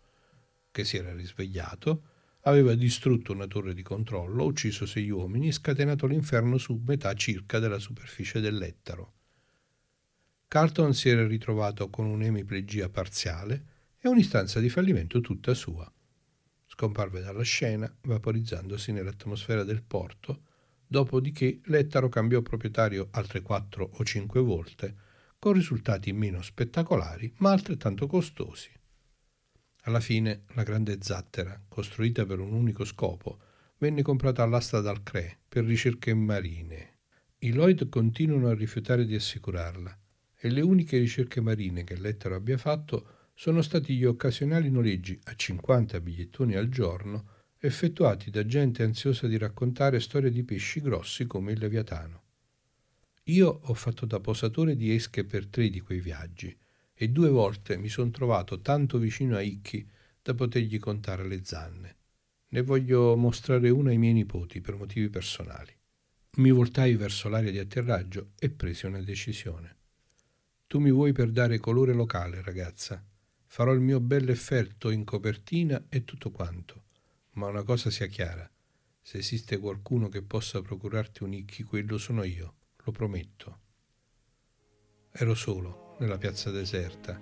che 0.72 0.86
si 0.86 0.98
era 0.98 1.13
risvegliato, 1.13 2.04
aveva 2.50 2.75
distrutto 2.75 3.32
una 3.32 3.48
torre 3.48 3.74
di 3.74 3.82
controllo, 3.82 4.44
ucciso 4.44 4.86
sei 4.86 5.10
uomini 5.10 5.48
e 5.48 5.53
scatenato 5.53 6.06
l'inferno 6.06 6.58
su 6.58 6.82
metà 6.86 7.13
circa 7.13 7.60
della 7.60 7.79
superficie 7.79 8.39
dell'ettaro. 8.39 9.13
Carlton 10.48 10.94
si 10.94 11.10
era 11.10 11.25
ritrovato 11.27 11.89
con 11.89 12.08
un'emiplegia 12.08 12.89
parziale 12.89 13.65
e 14.00 14.10
un'istanza 14.10 14.60
di 14.60 14.70
fallimento 14.70 15.22
tutta 15.22 15.53
sua. 15.53 15.91
Scomparve 16.65 17.22
dalla 17.22 17.44
scena, 17.44 17.94
vaporizzandosi 18.01 18.91
nell'atmosfera 18.91 19.63
del 19.63 19.84
porto, 19.84 20.44
dopodiché 20.88 21.62
l'Ettaro 21.65 22.10
cambiò 22.10 22.41
proprietario 22.41 23.10
altre 23.12 23.41
quattro 23.41 23.89
o 23.94 24.03
cinque 24.03 24.41
volte, 24.41 24.96
con 25.38 25.53
risultati 25.53 26.12
meno 26.13 26.41
spettacolari 26.41 27.32
ma 27.38 27.51
altrettanto 27.51 28.08
costosi. 28.08 28.72
Alla 29.83 30.01
fine 30.01 30.43
la 30.55 30.63
grande 30.63 30.98
zattera, 31.01 31.59
costruita 31.67 32.25
per 32.25 32.39
un 32.39 32.53
unico 32.53 32.83
scopo, 32.83 33.39
venne 33.77 34.01
comprata 34.01 34.43
all'asta 34.43 34.81
dal 34.81 35.03
CRE 35.03 35.39
per 35.48 35.63
ricerche 35.63 36.13
marine. 36.13 36.98
I 37.39 37.53
Lloyd 37.53 37.88
continuano 37.88 38.50
a 38.50 38.53
rifiutare 38.53 39.05
di 39.05 39.15
assicurarla 39.15 39.98
e 40.36 40.50
le 40.50 40.62
uniche 40.62 40.98
ricerche 40.98 41.39
marine 41.39 41.86
che 41.86 41.95
l'Ettero 41.95 42.36
abbia 42.36 42.57
fatto 42.57 43.29
sono 43.33 43.62
stati 43.62 43.95
gli 43.95 44.03
occasionali 44.03 44.69
noleggi 44.69 45.17
a 45.24 45.33
50 45.33 46.01
bigliettoni 46.01 46.55
al 46.55 46.67
giorno 46.67 47.38
effettuati 47.57 48.29
da 48.29 48.45
gente 48.45 48.83
ansiosa 48.83 49.27
di 49.27 49.38
raccontare 49.38 50.01
storie 50.01 50.29
di 50.29 50.43
pesci 50.43 50.81
grossi 50.81 51.25
come 51.25 51.53
il 51.53 51.59
Leviatano. 51.59 52.24
Io 53.24 53.62
ho 53.63 53.74
fatto 53.74 54.05
da 54.05 54.19
posatore 54.19 54.75
di 54.75 54.93
esche 54.93 55.24
per 55.24 55.48
tre 55.48 55.69
di 55.69 55.79
quei 55.79 56.01
viaggi 56.01 56.57
e 57.01 57.08
due 57.08 57.29
volte 57.29 57.77
mi 57.77 57.88
sono 57.88 58.12
trovato 58.12 58.60
tanto 58.60 58.98
vicino 58.98 59.38
a 59.38 59.41
Icchi 59.41 59.89
da 60.22 60.34
potergli 60.34 60.77
contare 60.79 61.25
le 61.25 61.46
zanne. 61.46 61.96
Ne 62.50 62.62
voglio 62.62 63.15
mostrare 63.15 63.70
una 63.70 63.91
ai 63.91 63.98
miei 63.98 64.12
nipoti 64.12 64.60
per 64.60 64.75
motivi 64.75 65.08
personali. 65.08 65.74
Mi 66.39 66.51
voltai 66.51 66.96
verso 66.96 67.29
l'area 67.29 67.51
di 67.51 67.58
atterraggio 67.58 68.32
e 68.38 68.50
presi 68.50 68.86
una 68.86 69.00
decisione. 69.01 69.77
Tu 70.68 70.79
mi 70.79 70.91
vuoi 70.91 71.13
per 71.13 71.32
dare 71.32 71.58
colore 71.58 71.94
locale, 71.94 72.41
ragazza. 72.41 73.01
Farò 73.46 73.72
il 73.72 73.79
mio 73.79 74.01
bell'effetto 74.01 74.89
in 74.89 75.06
copertina 75.06 75.86
e 75.88 76.03
tutto 76.03 76.32
quanto. 76.32 76.84
Ma 77.36 77.48
una 77.48 77.63
cosa 77.63 77.89
sia 77.89 78.08
chiara. 78.08 78.51
Se 79.01 79.20
esiste 79.20 79.58
qualcuno 79.58 80.10
che 80.10 80.22
possa 80.22 80.62
procurarti 80.62 81.24
un 81.24 81.32
icchi, 81.32 81.63
quello 81.63 81.98
sono 81.98 82.24
io, 82.24 82.56
lo 82.84 82.91
prometto. 82.91 83.60
Ero 85.12 85.34
solo, 85.34 85.88
nella 86.00 86.18
piazza 86.18 86.50
deserta. 86.50 87.20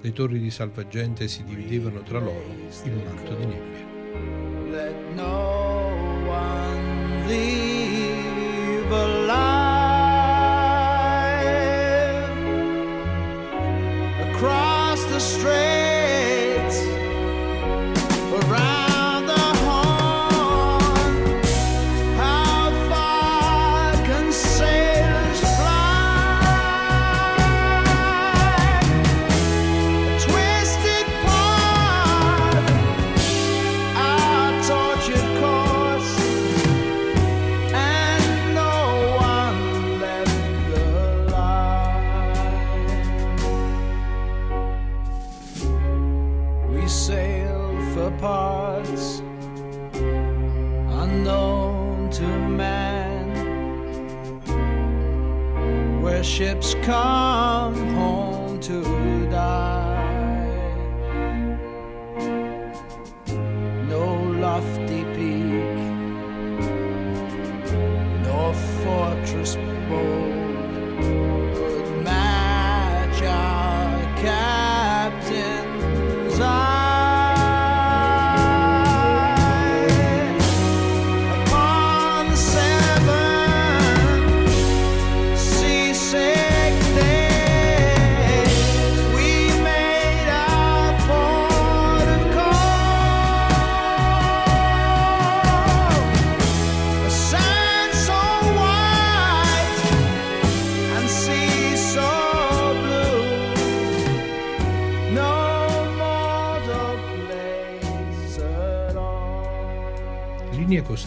Le 0.00 0.12
torri 0.12 0.38
di 0.38 0.50
salvagente 0.50 1.28
si 1.28 1.44
dividevano 1.44 2.02
tra 2.02 2.18
loro 2.18 2.44
in 2.84 2.92
un 2.92 3.02
manto 3.04 3.34
di 3.34 3.46
nebbia. 3.46 3.92
Let 4.70 4.96
no 5.14 6.24
one 6.26 7.26
leave 7.26 8.90
alive 8.90 9.54
across 14.30 15.04
the 15.06 15.20
straits 15.20 15.83
ships 56.34 56.74
come 56.82 57.83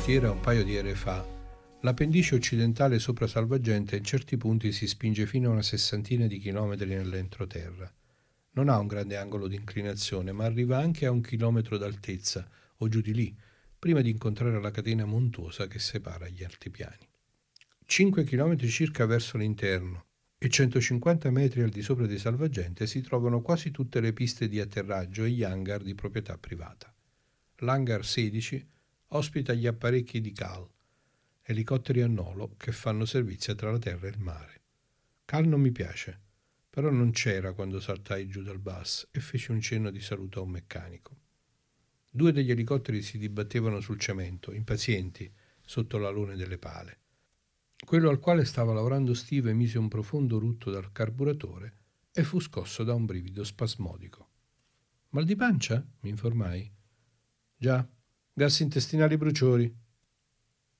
costiera 0.08 0.32
un 0.32 0.40
paio 0.40 0.64
di 0.64 0.74
ere 0.74 0.96
fa, 0.96 1.22
l'appendice 1.82 2.36
occidentale 2.36 2.98
sopra 2.98 3.28
Salvagente 3.28 3.98
in 3.98 4.06
certi 4.06 4.38
punti 4.38 4.72
si 4.72 4.88
spinge 4.88 5.26
fino 5.26 5.50
a 5.50 5.52
una 5.52 5.62
sessantina 5.62 6.28
di 6.28 6.38
chilometri 6.40 6.88
nell'entroterra. 6.88 7.94
Non 8.52 8.70
ha 8.70 8.80
un 8.80 8.88
grande 8.88 9.18
angolo 9.18 9.50
di 9.50 9.58
inclinazione, 9.58 10.32
ma 10.32 10.46
arriva 10.46 10.78
anche 10.78 11.08
a 11.08 11.12
un 11.12 11.20
chilometro 11.20 11.78
d'altezza, 11.78 12.50
o 12.78 12.88
giù 12.88 13.02
di 13.02 13.14
lì, 13.14 13.38
prima 13.78 14.00
di 14.00 14.10
incontrare 14.10 14.62
la 14.62 14.72
catena 14.72 15.04
montuosa 15.04 15.68
che 15.68 15.80
separa 15.80 16.30
gli 16.30 16.42
altipiani. 16.42 17.06
5 17.86 18.24
chilometri 18.24 18.70
circa 18.70 19.06
verso 19.06 19.36
l'interno 19.36 20.06
e 20.38 20.48
150 20.48 21.30
metri 21.32 21.64
al 21.64 21.70
di 21.70 21.82
sopra 21.82 22.08
di 22.08 22.18
Salvagente 22.18 22.88
si 22.88 23.02
trovano 23.02 23.42
quasi 23.42 23.72
tutte 23.72 24.00
le 24.00 24.14
piste 24.14 24.48
di 24.48 24.62
atterraggio 24.62 25.26
e 25.26 25.32
gli 25.32 25.44
hangar 25.44 25.84
di 25.84 25.96
proprietà 25.96 26.38
privata. 26.38 26.96
L'hangar 27.58 28.06
16 28.06 28.76
ospita 29.10 29.54
gli 29.54 29.68
apparecchi 29.68 30.20
di 30.20 30.32
CAL, 30.32 30.68
elicotteri 31.44 32.02
a 32.02 32.08
nolo 32.08 32.56
che 32.58 32.72
fanno 32.72 33.06
servizio 33.06 33.56
tra 33.56 33.72
la 33.72 33.80
terra 33.80 34.08
e 34.08 34.10
il 34.10 34.20
mare. 34.20 34.62
CAL 35.26 35.48
non 35.48 35.62
mi 35.62 35.72
piace, 35.72 36.20
però 36.70 36.90
non 36.90 37.12
c'era 37.12 37.54
quando 37.54 37.80
saltai 37.80 38.28
giù 38.28 38.42
dal 38.42 38.60
bus 38.60 39.08
e 39.12 39.20
feci 39.20 39.52
un 39.52 39.62
cenno 39.62 39.90
di 39.90 40.02
saluto 40.02 40.40
a 40.40 40.44
un 40.44 40.50
meccanico. 40.50 41.18
Due 42.10 42.32
degli 42.32 42.52
elicotteri 42.52 43.02
si 43.02 43.18
dibattevano 43.18 43.80
sul 43.80 44.00
cemento, 44.00 44.52
impazienti, 44.52 45.32
sotto 45.62 45.98
la 45.98 46.10
luna 46.10 46.36
delle 46.36 46.58
pale. 46.58 47.00
Quello 47.86 48.10
al 48.10 48.20
quale 48.20 48.44
stava 48.44 48.74
lavorando 48.74 49.14
Steve 49.14 49.52
emise 49.52 49.78
un 49.78 49.88
profondo 49.88 50.40
rutto 50.40 50.72
dal 50.72 50.92
carburatore 50.92 51.74
e 52.12 52.24
fu 52.24 52.40
scosso 52.40 52.84
da 52.84 52.94
un 52.94 53.06
brivido 53.06 53.44
spasmodico. 53.44 54.30
Mal 55.10 55.26
di 55.26 55.36
pancia? 55.36 55.86
mi 56.02 56.10
informai. 56.10 56.72
Già, 57.56 57.88
gas 58.38 58.60
intestinali 58.60 59.18
bruciori. 59.18 59.76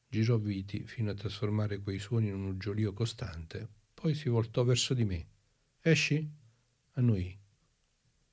Girò 0.08 0.38
viti 0.38 0.84
fino 0.86 1.10
a 1.10 1.16
trasformare 1.16 1.80
quei 1.80 1.98
suoni 1.98 2.28
in 2.28 2.36
un 2.36 2.46
uggiolio 2.46 2.94
costante, 2.94 3.68
poi 3.96 4.14
si 4.14 4.30
voltò 4.30 4.64
verso 4.64 4.94
di 4.94 5.04
me. 5.04 5.28
Esci? 5.82 6.30
Annui. 6.92 7.36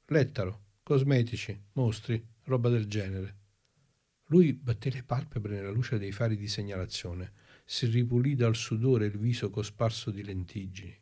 Lettaro, 0.09 0.65
cosmetici, 0.83 1.59
mostri, 1.73 2.23
roba 2.43 2.69
del 2.69 2.85
genere. 2.85 3.37
Lui 4.27 4.53
batté 4.53 4.91
le 4.91 5.03
palpebre 5.03 5.55
nella 5.55 5.71
luce 5.71 5.97
dei 5.97 6.13
fari 6.13 6.37
di 6.37 6.47
segnalazione 6.47 7.33
si 7.65 7.87
ripulì 7.87 8.35
dal 8.35 8.55
sudore 8.55 9.07
il 9.07 9.17
viso 9.17 9.49
cosparso 9.49 10.11
di 10.11 10.23
lentiggini. 10.23 11.01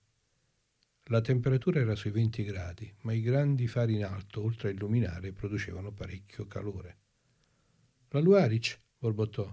La 1.07 1.21
temperatura 1.21 1.81
era 1.81 1.97
sui 1.97 2.12
20 2.12 2.45
gradi, 2.45 2.95
ma 3.00 3.14
i 3.14 3.21
grandi 3.21 3.67
fari 3.67 3.97
in 3.97 4.05
alto, 4.05 4.45
oltre 4.45 4.69
a 4.69 4.71
illuminare, 4.71 5.33
producevano 5.33 5.91
parecchio 5.91 6.47
calore. 6.47 6.99
La 8.14 8.21
Luaric 8.21 8.78
borbottò. 8.99 9.50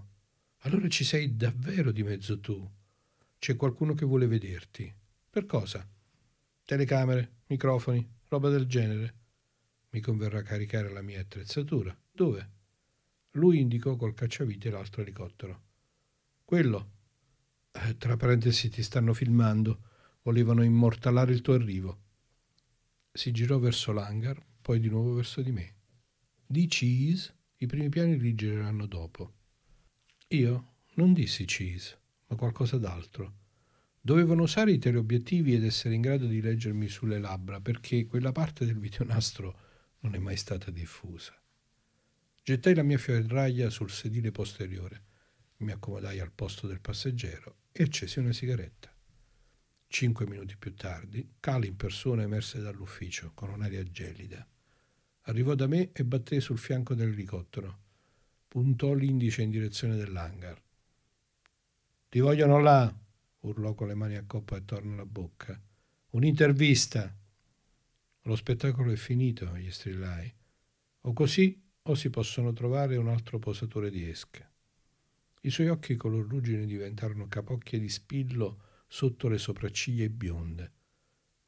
Allora 0.64 0.86
ci 0.90 1.02
sei 1.02 1.34
davvero 1.34 1.92
di 1.92 2.02
mezzo 2.02 2.40
tu. 2.40 2.70
C'è 3.38 3.56
qualcuno 3.56 3.94
che 3.94 4.04
vuole 4.04 4.26
vederti. 4.26 4.92
Per 5.30 5.46
cosa? 5.46 5.88
Telecamere, 6.66 7.36
microfoni, 7.46 8.06
roba 8.28 8.50
del 8.50 8.66
genere. 8.66 9.14
Mi 9.92 10.00
converrà 10.00 10.42
caricare 10.42 10.90
la 10.90 11.00
mia 11.00 11.20
attrezzatura. 11.20 11.98
Dove? 12.12 12.50
Lui 13.30 13.60
indicò 13.60 13.96
col 13.96 14.12
cacciavite 14.12 14.68
l'altro 14.68 15.00
elicottero. 15.00 15.62
Quello, 16.44 16.90
eh, 17.72 17.96
tra 17.96 18.18
parentesi 18.18 18.68
ti 18.68 18.82
stanno 18.82 19.14
filmando, 19.14 19.84
volevano 20.20 20.62
immortalare 20.62 21.32
il 21.32 21.40
tuo 21.40 21.54
arrivo. 21.54 21.98
Si 23.10 23.30
girò 23.30 23.58
verso 23.58 23.92
l'hangar, 23.92 24.38
poi 24.60 24.80
di 24.80 24.90
nuovo 24.90 25.14
verso 25.14 25.40
di 25.40 25.50
me. 25.50 25.74
Di 26.44 26.66
cheese, 26.66 27.38
i 27.62 27.66
primi 27.66 27.90
piani 27.90 28.18
li 28.18 28.34
gireranno 28.34 28.86
dopo. 28.86 29.34
Io 30.28 30.76
non 30.94 31.12
dissi 31.12 31.44
cheese, 31.44 31.98
ma 32.28 32.36
qualcosa 32.36 32.78
d'altro. 32.78 33.36
Dovevano 34.00 34.44
usare 34.44 34.72
i 34.72 34.78
teleobiettivi 34.78 35.54
ed 35.54 35.64
essere 35.64 35.94
in 35.94 36.00
grado 36.00 36.26
di 36.26 36.40
leggermi 36.40 36.88
sulle 36.88 37.18
labbra, 37.18 37.60
perché 37.60 38.06
quella 38.06 38.32
parte 38.32 38.64
del 38.64 38.78
videonastro 38.78 39.58
non 40.00 40.14
è 40.14 40.18
mai 40.18 40.38
stata 40.38 40.70
diffusa. 40.70 41.38
Gettai 42.42 42.74
la 42.74 42.82
mia 42.82 42.96
ferraglia 42.96 43.68
sul 43.68 43.90
sedile 43.90 44.30
posteriore. 44.30 45.04
Mi 45.58 45.72
accomodai 45.72 46.18
al 46.18 46.32
posto 46.32 46.66
del 46.66 46.80
passeggero 46.80 47.56
e 47.72 47.82
accesi 47.82 48.20
una 48.20 48.32
sigaretta. 48.32 48.90
Cinque 49.86 50.26
minuti 50.26 50.56
più 50.56 50.74
tardi, 50.74 51.34
Cal 51.38 51.66
in 51.66 51.76
persona 51.76 52.22
emerse 52.22 52.60
dall'ufficio 52.60 53.32
con 53.34 53.50
un'aria 53.50 53.82
gelida. 53.82 54.48
Arrivò 55.30 55.54
da 55.54 55.68
me 55.68 55.92
e 55.92 56.04
batté 56.04 56.40
sul 56.40 56.58
fianco 56.58 56.92
dell'elicottero. 56.92 57.78
Puntò 58.48 58.94
l'indice 58.94 59.42
in 59.42 59.50
direzione 59.50 59.94
dell'hangar. 59.94 60.60
Ti 62.08 62.18
vogliono 62.18 62.58
là, 62.58 62.92
urlò 63.42 63.74
con 63.74 63.86
le 63.86 63.94
mani 63.94 64.16
a 64.16 64.24
coppa 64.26 64.56
attorno 64.56 64.94
alla 64.94 65.06
bocca. 65.06 65.58
Un'intervista. 66.10 67.16
Lo 68.22 68.34
spettacolo 68.34 68.90
è 68.90 68.96
finito, 68.96 69.56
gli 69.56 69.70
strillai. 69.70 70.34
O 71.02 71.12
così 71.12 71.62
o 71.82 71.94
si 71.94 72.10
possono 72.10 72.52
trovare 72.52 72.96
un 72.96 73.06
altro 73.06 73.38
posatore 73.38 73.88
di 73.88 74.08
esche. 74.08 74.48
I 75.42 75.50
suoi 75.50 75.68
occhi 75.68 75.94
color 75.94 76.26
ruggine 76.26 76.66
diventarono 76.66 77.28
capocchie 77.28 77.78
di 77.78 77.88
spillo 77.88 78.62
sotto 78.88 79.28
le 79.28 79.38
sopracciglia 79.38 80.08
bionde. 80.08 80.72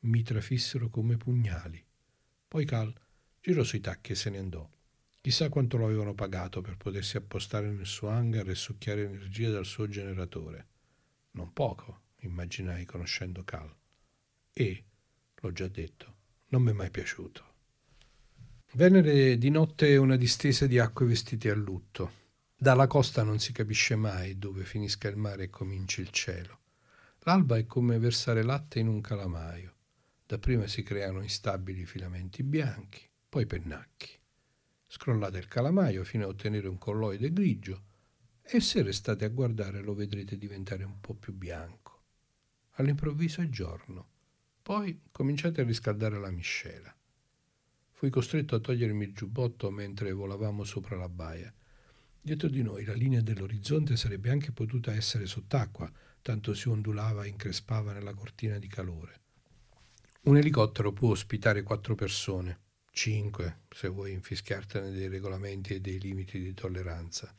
Mi 0.03 0.23
trafissero 0.23 0.89
come 0.89 1.17
pugnali. 1.17 1.85
Poi 2.47 2.65
Cal 2.65 3.02
girò 3.43 3.65
sui 3.65 3.81
tacchi 3.81 4.13
e 4.13 4.15
se 4.15 4.31
ne 4.31 4.39
andò. 4.39 4.67
Chissà 5.21 5.49
quanto 5.49 5.77
lo 5.77 5.85
avevano 5.85 6.15
pagato 6.15 6.61
per 6.61 6.77
potersi 6.77 7.17
appostare 7.17 7.71
nel 7.71 7.87
suo 7.87 8.09
hangar 8.09 8.49
e 8.49 8.55
succhiare 8.55 9.05
energia 9.05 9.51
dal 9.51 9.67
suo 9.67 9.89
generatore. 9.89 10.67
Non 11.33 11.53
poco, 11.53 12.01
immaginai 12.21 12.85
conoscendo 12.85 13.45
Cal. 13.45 13.73
E, 14.53 14.85
l'ho 15.35 15.53
già 15.53 15.69
detto, 15.69 16.15
non 16.49 16.63
mi 16.63 16.71
è 16.71 16.73
mai 16.73 16.91
piaciuto. 16.91 17.51
Venere 18.75 19.37
di 19.39 19.51
notte 19.51 19.97
una 19.97 20.17
distesa 20.17 20.67
di 20.67 20.79
acque 20.79 21.07
vestite 21.07 21.51
a 21.51 21.55
lutto. 21.55 22.21
Dalla 22.57 22.87
costa 22.87 23.23
non 23.23 23.39
si 23.39 23.53
capisce 23.53 23.97
mai 23.97 24.39
dove 24.39 24.65
finisca 24.65 25.09
il 25.09 25.17
mare 25.17 25.45
e 25.45 25.51
cominci 25.51 26.01
il 26.01 26.11
cielo. 26.11 26.61
L'alba 27.21 27.57
è 27.57 27.67
come 27.67 27.99
versare 27.99 28.43
latte 28.43 28.79
in 28.79 28.89
un 28.89 29.01
calamaio. 29.01 29.75
Dapprima 30.27 30.67
si 30.67 30.83
creano 30.83 31.23
instabili 31.23 31.85
filamenti 31.85 32.43
bianchi, 32.43 33.09
poi 33.33 33.47
pennacchi. 33.47 34.11
Scrollate 34.87 35.39
il 35.39 35.49
calamaio 35.49 36.05
fino 36.05 36.27
a 36.27 36.29
ottenere 36.29 36.69
un 36.69 36.77
colloide 36.77 37.33
grigio 37.33 37.85
e 38.43 38.61
se 38.61 38.83
restate 38.83 39.25
a 39.25 39.31
guardare 39.31 39.81
lo 39.81 39.95
vedrete 39.95 40.37
diventare 40.37 40.85
un 40.85 41.01
po' 41.01 41.15
più 41.15 41.33
bianco. 41.33 42.03
All'improvviso 42.73 43.41
è 43.41 43.49
giorno. 43.49 44.09
Poi 44.61 45.05
cominciate 45.11 45.63
a 45.63 45.65
riscaldare 45.65 46.21
la 46.21 46.31
miscela. 46.31 46.95
Fui 47.93 48.11
costretto 48.11 48.55
a 48.55 48.61
togliermi 48.61 49.05
il 49.05 49.15
giubbotto 49.15 49.71
mentre 49.71 50.13
volavamo 50.13 50.63
sopra 50.63 50.97
la 50.97 51.09
baia 51.09 51.51
Dietro 52.21 52.51
di 52.51 52.63
noi 52.63 52.85
la 52.85 52.93
linea 52.93 53.23
dell'orizzonte 53.23 53.97
sarebbe 53.97 54.29
anche 54.29 54.53
potuta 54.53 54.93
essere 54.93 55.25
sott'acqua, 55.25 55.91
tanto 56.21 56.53
si 56.53 56.69
ondulava 56.69 57.25
e 57.25 57.29
increspava 57.29 57.95
nella 57.95 58.13
cortina 58.13 58.59
di 58.59 58.69
calore. 58.69 59.21
Un 60.25 60.37
elicottero 60.37 60.93
può 60.93 61.09
ospitare 61.09 61.63
quattro 61.63 61.95
persone, 61.95 62.61
cinque 62.95 63.63
se 63.71 63.89
vuoi 63.89 64.13
infischiartene 64.13 64.91
dei 64.91 65.09
regolamenti 65.09 65.75
e 65.75 65.81
dei 65.81 65.99
limiti 65.99 66.39
di 66.39 66.53
tolleranza, 66.53 67.35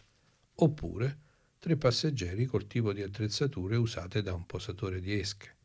oppure 0.56 1.20
tre 1.60 1.78
passeggeri 1.78 2.46
col 2.46 2.66
tipo 2.66 2.92
di 2.92 3.04
attrezzature 3.04 3.76
usate 3.76 4.24
da 4.24 4.34
un 4.34 4.46
posatore 4.48 5.00
di 5.00 5.18
esche. 5.18 5.56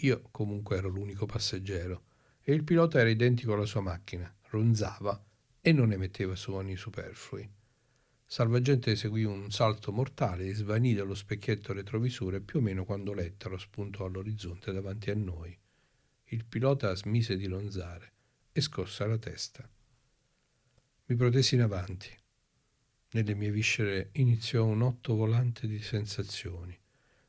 Io 0.00 0.22
comunque 0.30 0.78
ero 0.78 0.88
l'unico 0.88 1.26
passeggero 1.26 2.04
e 2.42 2.54
il 2.54 2.64
pilota 2.64 2.98
era 2.98 3.10
identico 3.10 3.52
alla 3.52 3.66
sua 3.66 3.82
macchina, 3.82 4.34
ronzava 4.48 5.22
e 5.60 5.72
non 5.72 5.92
emetteva 5.92 6.34
suoni 6.34 6.74
superflui. 6.74 7.48
Salvagente 8.24 8.92
eseguì 8.92 9.24
un 9.24 9.50
salto 9.50 9.92
mortale 9.92 10.46
e 10.46 10.54
svanì 10.54 10.94
dallo 10.94 11.14
specchietto 11.14 11.72
retrovisore 11.72 12.40
più 12.40 12.58
o 12.58 12.62
meno 12.62 12.84
quando 12.84 13.12
l'Ettaro 13.12 13.58
spuntò 13.58 14.06
all'orizzonte 14.06 14.72
davanti 14.72 15.10
a 15.10 15.14
noi. 15.14 15.56
Il 16.30 16.44
pilota 16.44 16.94
smise 16.96 17.36
di 17.36 17.46
lonzare 17.46 18.14
e 18.56 18.62
scossa 18.62 19.04
la 19.04 19.18
testa. 19.18 19.68
Mi 21.04 21.14
protesi 21.14 21.56
in 21.56 21.60
avanti. 21.60 22.08
Nelle 23.10 23.34
mie 23.34 23.50
viscere 23.50 24.08
iniziò 24.12 24.64
un 24.64 24.80
otto 24.80 25.14
volante 25.14 25.66
di 25.66 25.78
sensazioni. 25.82 26.74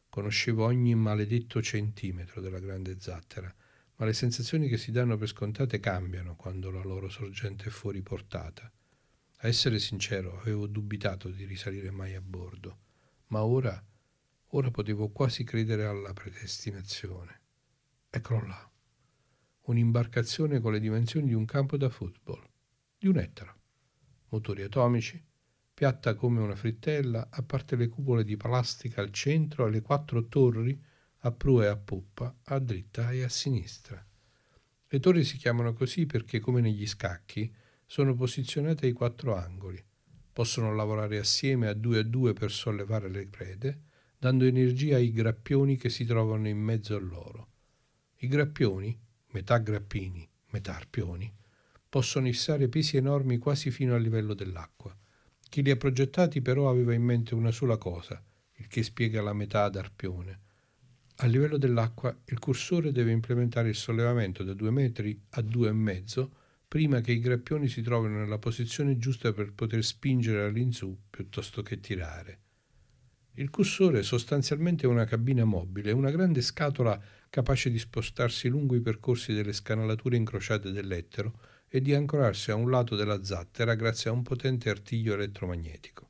Conoscevo 0.07 0.63
ogni 0.63 0.95
maledetto 0.95 1.61
centimetro 1.61 2.39
della 2.39 2.59
grande 2.59 2.95
zattera, 3.01 3.53
ma 3.97 4.05
le 4.05 4.13
sensazioni 4.13 4.69
che 4.69 4.77
si 4.77 4.91
danno 4.91 5.17
per 5.17 5.27
scontate 5.27 5.81
cambiano 5.81 6.37
quando 6.37 6.71
la 6.71 6.81
loro 6.81 7.09
sorgente 7.09 7.65
è 7.65 7.71
fuori 7.71 8.01
portata. 8.01 8.71
A 9.39 9.47
essere 9.49 9.79
sincero, 9.79 10.39
avevo 10.39 10.65
dubitato 10.65 11.27
di 11.27 11.43
risalire 11.43 11.91
mai 11.91 12.15
a 12.15 12.21
bordo, 12.21 12.77
ma 13.27 13.43
ora, 13.43 13.85
ora 14.51 14.71
potevo 14.71 15.09
quasi 15.09 15.43
credere 15.43 15.83
alla 15.83 16.13
predestinazione. 16.13 17.41
Eccolo 18.09 18.47
là, 18.47 18.71
un'imbarcazione 19.67 20.59
con 20.59 20.73
le 20.73 20.79
dimensioni 20.79 21.27
di 21.27 21.33
un 21.33 21.45
campo 21.45 21.77
da 21.77 21.89
football, 21.89 22.43
di 22.97 23.07
un 23.07 23.17
ettaro, 23.17 23.55
motori 24.29 24.63
atomici, 24.63 25.23
piatta 25.73 26.15
come 26.15 26.39
una 26.39 26.55
frittella, 26.55 27.27
a 27.29 27.43
parte 27.43 27.75
le 27.75 27.87
cupole 27.87 28.23
di 28.23 28.35
plastica 28.35 29.01
al 29.01 29.11
centro 29.11 29.67
e 29.67 29.69
le 29.69 29.81
quattro 29.81 30.25
torri 30.27 30.81
a 31.21 31.31
prua 31.31 31.65
e 31.65 31.67
a 31.67 31.77
poppa, 31.77 32.35
a 32.43 32.59
dritta 32.59 33.11
e 33.11 33.23
a 33.23 33.29
sinistra. 33.29 34.03
Le 34.89 34.99
torri 34.99 35.23
si 35.23 35.37
chiamano 35.37 35.73
così 35.73 36.05
perché, 36.05 36.39
come 36.39 36.61
negli 36.61 36.87
scacchi, 36.87 37.53
sono 37.85 38.15
posizionate 38.15 38.85
ai 38.85 38.93
quattro 38.93 39.35
angoli. 39.35 39.83
Possono 40.31 40.73
lavorare 40.73 41.17
assieme 41.17 41.67
a 41.67 41.73
due 41.73 41.99
a 41.99 42.03
due 42.03 42.33
per 42.33 42.51
sollevare 42.51 43.09
le 43.09 43.27
prede, 43.27 43.81
dando 44.17 44.45
energia 44.45 44.95
ai 44.95 45.11
grappioni 45.11 45.75
che 45.75 45.89
si 45.89 46.05
trovano 46.05 46.47
in 46.47 46.57
mezzo 46.57 46.95
a 46.95 46.99
loro. 46.99 47.49
I 48.19 48.27
grappioni, 48.27 48.97
metà 49.37 49.57
grappini, 49.59 50.27
metà 50.49 50.75
arpioni, 50.75 51.33
possono 51.87 52.27
issare 52.27 52.67
pesi 52.67 52.97
enormi 52.97 53.37
quasi 53.37 53.71
fino 53.71 53.95
al 53.95 54.01
livello 54.01 54.33
dell'acqua. 54.33 54.95
Chi 55.49 55.61
li 55.61 55.71
ha 55.71 55.77
progettati 55.77 56.41
però 56.41 56.69
aveva 56.69 56.93
in 56.93 57.03
mente 57.03 57.35
una 57.35 57.51
sola 57.51 57.77
cosa, 57.77 58.21
il 58.55 58.67
che 58.67 58.83
spiega 58.83 59.21
la 59.21 59.33
metà 59.33 59.63
ad 59.63 59.75
arpione 59.75 60.45
a 61.19 61.25
livello 61.25 61.57
dell'acqua 61.57 62.15
il 62.25 62.37
cursore 62.37 62.91
deve 62.91 63.11
implementare 63.11 63.69
il 63.69 63.75
sollevamento 63.75 64.43
da 64.43 64.53
2 64.53 64.69
metri 64.69 65.19
a 65.31 65.41
2,5 65.41 66.29
prima 66.67 67.01
che 67.01 67.11
i 67.11 67.19
grappioni 67.19 67.67
si 67.67 67.81
trovino 67.81 68.19
nella 68.19 68.37
posizione 68.37 68.97
giusta 68.97 69.33
per 69.33 69.53
poter 69.53 69.83
spingere 69.83 70.43
all'insù 70.43 70.95
piuttosto 71.09 71.63
che 71.63 71.79
tirare. 71.79 72.39
Il 73.33 73.49
cursore 73.49 73.99
è 73.99 74.03
sostanzialmente 74.03 74.85
una 74.85 75.05
cabina 75.05 75.43
mobile, 75.43 75.91
una 75.91 76.11
grande 76.11 76.41
scatola 76.41 77.01
capace 77.29 77.69
di 77.69 77.79
spostarsi 77.79 78.47
lungo 78.47 78.75
i 78.75 78.81
percorsi 78.81 79.33
delle 79.33 79.53
scanalature 79.53 80.15
incrociate 80.15 80.71
dell'ettero 80.71 81.39
e 81.67 81.81
di 81.81 81.93
ancorarsi 81.93 82.51
a 82.51 82.55
un 82.55 82.69
lato 82.69 82.95
della 82.95 83.23
zattera 83.23 83.75
grazie 83.75 84.09
a 84.09 84.13
un 84.13 84.23
potente 84.23 84.69
artiglio 84.69 85.13
elettromagnetico. 85.13 86.09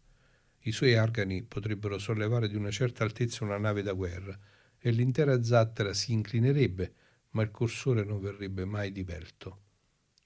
I 0.62 0.72
suoi 0.72 0.96
argani 0.96 1.44
potrebbero 1.44 1.98
sollevare 1.98 2.48
di 2.48 2.56
una 2.56 2.72
certa 2.72 3.04
altezza 3.04 3.44
una 3.44 3.58
nave 3.58 3.82
da 3.82 3.94
guerra, 3.94 4.38
e 4.80 4.92
l'intera 4.92 5.44
zattera 5.44 5.94
si 5.94 6.14
inclinerebbe, 6.14 6.94
ma 7.32 7.42
il 7.42 7.52
cursore 7.52 8.04
non 8.04 8.20
verrebbe 8.20 8.66
mai 8.66 8.92
divelto. 8.92 9.64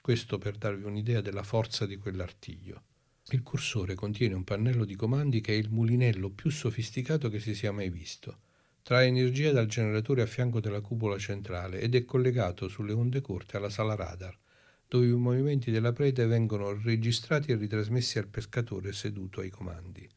Questo 0.01 0.37
per 0.37 0.57
darvi 0.57 0.83
un'idea 0.83 1.21
della 1.21 1.43
forza 1.43 1.85
di 1.85 1.95
quell'artiglio. 1.97 2.83
Il 3.29 3.43
cursore 3.43 3.95
contiene 3.95 4.33
un 4.33 4.43
pannello 4.43 4.83
di 4.83 4.95
comandi 4.95 5.41
che 5.41 5.53
è 5.53 5.55
il 5.55 5.69
mulinello 5.69 6.31
più 6.31 6.49
sofisticato 6.49 7.29
che 7.29 7.39
si 7.39 7.55
sia 7.55 7.71
mai 7.71 7.89
visto. 7.89 8.39
Trae 8.83 9.05
energia 9.05 9.51
dal 9.51 9.67
generatore 9.67 10.23
a 10.23 10.25
fianco 10.25 10.59
della 10.59 10.81
cupola 10.81 11.17
centrale 11.17 11.79
ed 11.79 11.93
è 11.93 12.03
collegato 12.03 12.67
sulle 12.67 12.93
onde 12.93 13.21
corte 13.21 13.57
alla 13.57 13.69
sala 13.69 13.95
radar, 13.95 14.35
dove 14.87 15.05
i 15.05 15.11
movimenti 15.11 15.69
della 15.69 15.93
prede 15.93 16.25
vengono 16.25 16.73
registrati 16.73 17.51
e 17.51 17.55
ritrasmessi 17.55 18.17
al 18.17 18.27
pescatore 18.27 18.91
seduto 18.91 19.39
ai 19.41 19.49
comandi. 19.49 20.09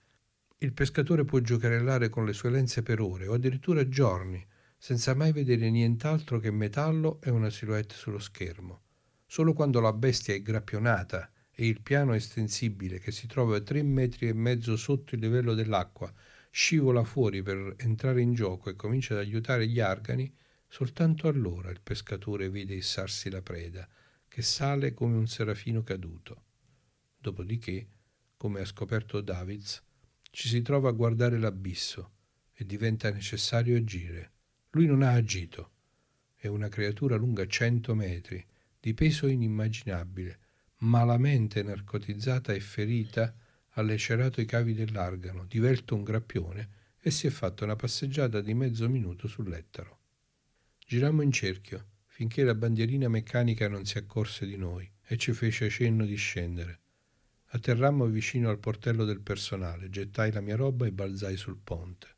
Il 0.59 0.73
pescatore 0.73 1.25
può 1.25 1.41
giocherellare 1.41 2.09
con 2.09 2.25
le 2.25 2.33
sue 2.33 2.49
lenze 2.49 2.83
per 2.83 3.01
ore 3.01 3.27
o 3.27 3.35
addirittura 3.35 3.87
giorni, 3.87 4.45
senza 4.79 5.15
mai 5.15 5.33
vedere 5.33 5.71
nient'altro 5.71 6.39
che 6.39 6.51
metallo 6.51 7.21
e 7.23 7.31
una 7.31 7.51
silhouette 7.51 7.95
sullo 7.95 8.19
schermo. 8.19 8.81
Solo 9.27 9.53
quando 9.53 9.81
la 9.81 9.93
bestia 9.93 10.33
è 10.33 10.41
grappionata 10.41 11.31
e 11.51 11.67
il 11.67 11.83
piano 11.83 12.15
estensibile, 12.15 12.99
che 12.99 13.13
si 13.13 13.27
trova 13.27 13.57
a 13.57 13.61
tre 13.61 13.83
metri 13.83 14.29
e 14.29 14.33
mezzo 14.33 14.77
sotto 14.77 15.15
il 15.15 15.21
livello 15.21 15.55
dell'acqua, 15.55 16.13
scivola 16.57 17.03
fuori 17.03 17.43
per 17.43 17.75
entrare 17.79 18.21
in 18.21 18.33
gioco 18.33 18.71
e 18.71 18.77
comincia 18.77 19.15
ad 19.15 19.19
aiutare 19.19 19.67
gli 19.67 19.81
argani, 19.81 20.33
soltanto 20.69 21.27
allora 21.27 21.69
il 21.69 21.81
pescatore 21.83 22.49
vede 22.49 22.75
issarsi 22.75 23.29
la 23.29 23.43
preda, 23.43 23.89
che 24.29 24.41
sale 24.41 24.95
come 24.95 25.17
un 25.17 25.27
serafino 25.27 25.83
caduto. 25.83 26.45
Dopodiché, 27.19 27.89
come 28.37 28.61
ha 28.61 28.65
scoperto 28.65 29.21
Davids, 29.21 29.83
ci 30.31 30.47
si 30.47 30.63
trova 30.63 30.91
a 30.91 30.93
guardare 30.93 31.41
l'abisso 31.41 32.13
e 32.53 32.65
diventa 32.65 33.11
necessario 33.11 33.77
agire. 33.77 34.31
Lui 34.71 34.87
non 34.87 35.03
ha 35.03 35.11
agito. 35.11 35.73
È 36.37 36.47
una 36.47 36.69
creatura 36.69 37.17
lunga 37.17 37.49
cento 37.49 37.97
metri, 37.97 38.47
di 38.79 38.95
peso 38.95 39.27
inimmaginabile, 39.27 40.39
malamente 40.79 41.65
narcotizzata 41.65 42.53
e 42.53 42.61
ferita, 42.61 43.35
ha 43.75 43.83
lecerato 43.83 44.41
i 44.41 44.45
cavi 44.45 44.75
dell'argano, 44.75 45.45
divelto 45.45 45.95
un 45.95 46.03
grappione 46.03 46.83
e 47.01 47.11
si 47.11 47.27
è 47.27 47.31
fatta 47.31 47.65
una 47.65 47.77
passeggiata 47.77 48.41
di 48.41 48.55
mezzo 48.55 48.89
minuto 48.89 49.27
sull'ettaro. 49.27 49.99
Girammo 50.87 51.23
in 51.23 51.33
cerchio 51.33 51.89
finché 52.07 52.45
la 52.45 52.55
bandierina 52.55 53.09
meccanica 53.09 53.69
non 53.69 53.85
si 53.85 53.99
accorse 53.99 54.47
di 54.47 54.57
noi 54.57 54.89
e 55.03 55.17
ci 55.17 55.33
fece 55.33 55.69
cenno 55.69 56.05
di 56.05 56.15
scendere. 56.15 56.81
Atterrammo 57.47 58.07
vicino 58.07 58.51
al 58.51 58.61
portello 58.61 59.05
del 59.05 59.21
personale, 59.21 59.91
gettai 59.91 60.31
la 60.31 60.41
mia 60.41 60.55
roba 60.55 60.87
e 60.87 60.93
balzai 60.93 61.37
sul 61.37 61.59
ponte. 61.59 62.09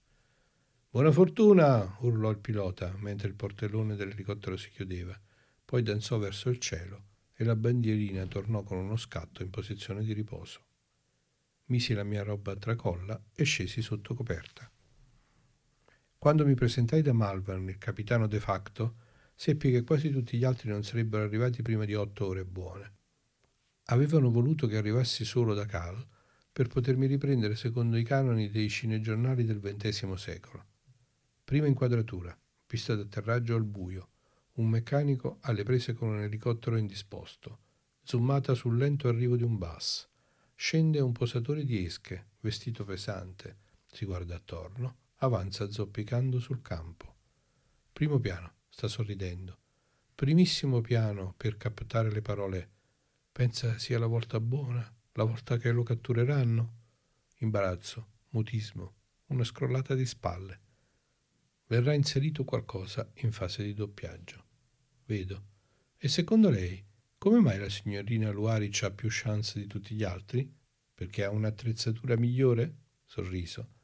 Buona 0.91 1.13
fortuna! 1.13 1.97
urlò 2.01 2.31
il 2.31 2.39
pilota 2.39 2.95
mentre 2.99 3.29
il 3.29 3.35
portellone 3.35 3.97
dell'elicottero 3.97 4.57
si 4.57 4.71
chiudeva. 4.71 5.19
Poi 5.65 5.83
danzò 5.83 6.19
verso 6.19 6.51
il 6.51 6.59
cielo 6.59 7.05
e 7.35 7.45
la 7.45 7.57
bandierina 7.57 8.27
tornò 8.27 8.63
con 8.63 8.79
uno 8.79 8.97
scatto 8.97 9.43
in 9.43 9.51
posizione 9.51 10.05
di 10.05 10.13
riposo. 10.13 10.66
Misi 11.67 11.95
la 11.95 12.05
mia 12.05 12.23
roba 12.23 12.53
a 12.53 12.57
tracolla 12.57 13.21
e 13.35 13.43
scesi 13.43 13.83
sotto 13.83 14.15
coperta. 14.15 14.71
Quando 16.17 16.47
mi 16.47 16.55
presentai 16.55 17.03
da 17.03 17.13
Malvern, 17.13 17.69
il 17.69 17.79
capitano 17.79 18.27
de 18.27 18.39
facto, 18.39 18.97
seppi 19.35 19.71
che 19.71 19.83
quasi 19.83 20.11
tutti 20.11 20.39
gli 20.39 20.45
altri 20.45 20.71
non 20.71 20.85
sarebbero 20.85 21.25
arrivati 21.25 21.63
prima 21.63 21.85
di 21.85 21.95
otto 21.95 22.27
ore 22.27 22.45
buone. 22.45 22.95
Avevano 23.87 24.31
voluto 24.31 24.67
che 24.67 24.77
arrivassi 24.77 25.25
solo 25.25 25.55
da 25.55 25.67
Cal 25.67 26.07
per 26.53 26.69
potermi 26.69 27.07
riprendere 27.07 27.55
secondo 27.55 27.97
i 27.97 28.03
canoni 28.03 28.49
dei 28.51 28.69
cinegiornali 28.69 29.45
del 29.45 29.61
XX 29.61 30.13
secolo. 30.15 30.65
Prima 31.45 31.67
inquadratura, 31.67 32.37
pista 32.65 32.95
d'atterraggio 32.95 33.55
al 33.55 33.65
buio, 33.65 34.09
un 34.55 34.69
meccanico 34.69 35.39
alle 35.43 35.65
prese 35.65 35.93
con 35.93 36.09
un 36.09 36.21
elicottero 36.23 36.77
indisposto, 36.77 37.59
zoomata 38.03 38.55
sul 38.55 38.77
lento 38.77 39.09
arrivo 39.09 39.37
di 39.37 39.43
un 39.43 39.59
bus. 39.59 40.09
Scende 40.57 40.99
un 40.99 41.13
posatore 41.13 41.65
di 41.65 41.85
esche, 41.85 42.31
vestito 42.41 42.85
pesante, 42.85 43.59
si 43.87 44.05
guarda 44.05 44.35
attorno, 44.35 44.97
avanza 45.19 45.71
zoppicando 45.71 46.41
sul 46.41 46.63
campo. 46.63 47.15
Primo 47.93 48.19
piano, 48.19 48.55
sta 48.69 48.89
sorridendo. 48.89 49.59
Primissimo 50.15 50.81
piano 50.81 51.35
per 51.37 51.57
captare 51.57 52.11
le 52.11 52.23
parole 52.23 52.71
Pensa 53.37 53.79
sia 53.79 53.99
la 53.99 54.07
volta 54.07 54.41
buona, 54.41 54.91
la 55.13 55.25
volta 55.25 55.59
che 55.59 55.71
lo 55.71 55.83
cattureranno? 55.83 56.73
Imbarazzo, 57.41 58.13
mutismo, 58.31 58.95
una 59.27 59.45
scrollata 59.45 59.95
di 59.95 60.07
spalle. 60.07 60.61
Verrà 61.67 61.93
inserito 61.93 62.45
qualcosa 62.45 63.11
in 63.17 63.33
fase 63.33 63.63
di 63.63 63.75
doppiaggio. 63.75 64.45
Vedo. 65.05 65.45
E 65.99 66.09
secondo 66.09 66.49
lei, 66.49 66.83
come 67.19 67.41
mai 67.41 67.59
la 67.59 67.69
signorina 67.69 68.31
Luaric 68.31 68.83
ha 68.83 68.91
più 68.91 69.09
chance 69.11 69.59
di 69.59 69.67
tutti 69.67 69.95
gli 69.95 70.05
altri? 70.05 70.53
Perché 70.95 71.25
ha 71.25 71.31
un'attrezzatura 71.31 72.17
migliore? 72.17 72.77
Sorriso. 73.05 73.75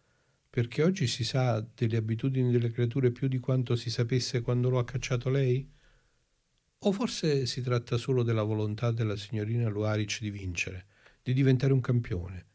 Perché 0.48 0.82
oggi 0.82 1.06
si 1.06 1.24
sa 1.24 1.60
delle 1.60 1.96
abitudini 1.96 2.50
delle 2.50 2.70
creature 2.70 3.10
più 3.10 3.28
di 3.28 3.38
quanto 3.38 3.74
si 3.74 3.90
sapesse 3.90 4.42
quando 4.42 4.68
lo 4.68 4.78
ha 4.78 4.84
cacciato 4.84 5.30
lei? 5.30 5.70
O 6.84 6.92
forse 6.92 7.46
si 7.46 7.62
tratta 7.62 7.96
solo 7.96 8.22
della 8.22 8.42
volontà 8.42 8.90
della 8.90 9.16
signorina 9.16 9.68
Luaric 9.68 10.20
di 10.20 10.30
vincere, 10.30 10.86
di 11.22 11.32
diventare 11.32 11.72
un 11.72 11.80
campione? 11.80 12.46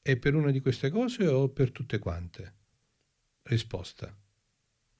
È 0.00 0.16
per 0.16 0.34
una 0.34 0.50
di 0.50 0.60
queste 0.60 0.90
cose 0.90 1.26
o 1.26 1.48
per 1.48 1.72
tutte 1.72 1.98
quante? 1.98 2.54
Risposta. 3.42 4.16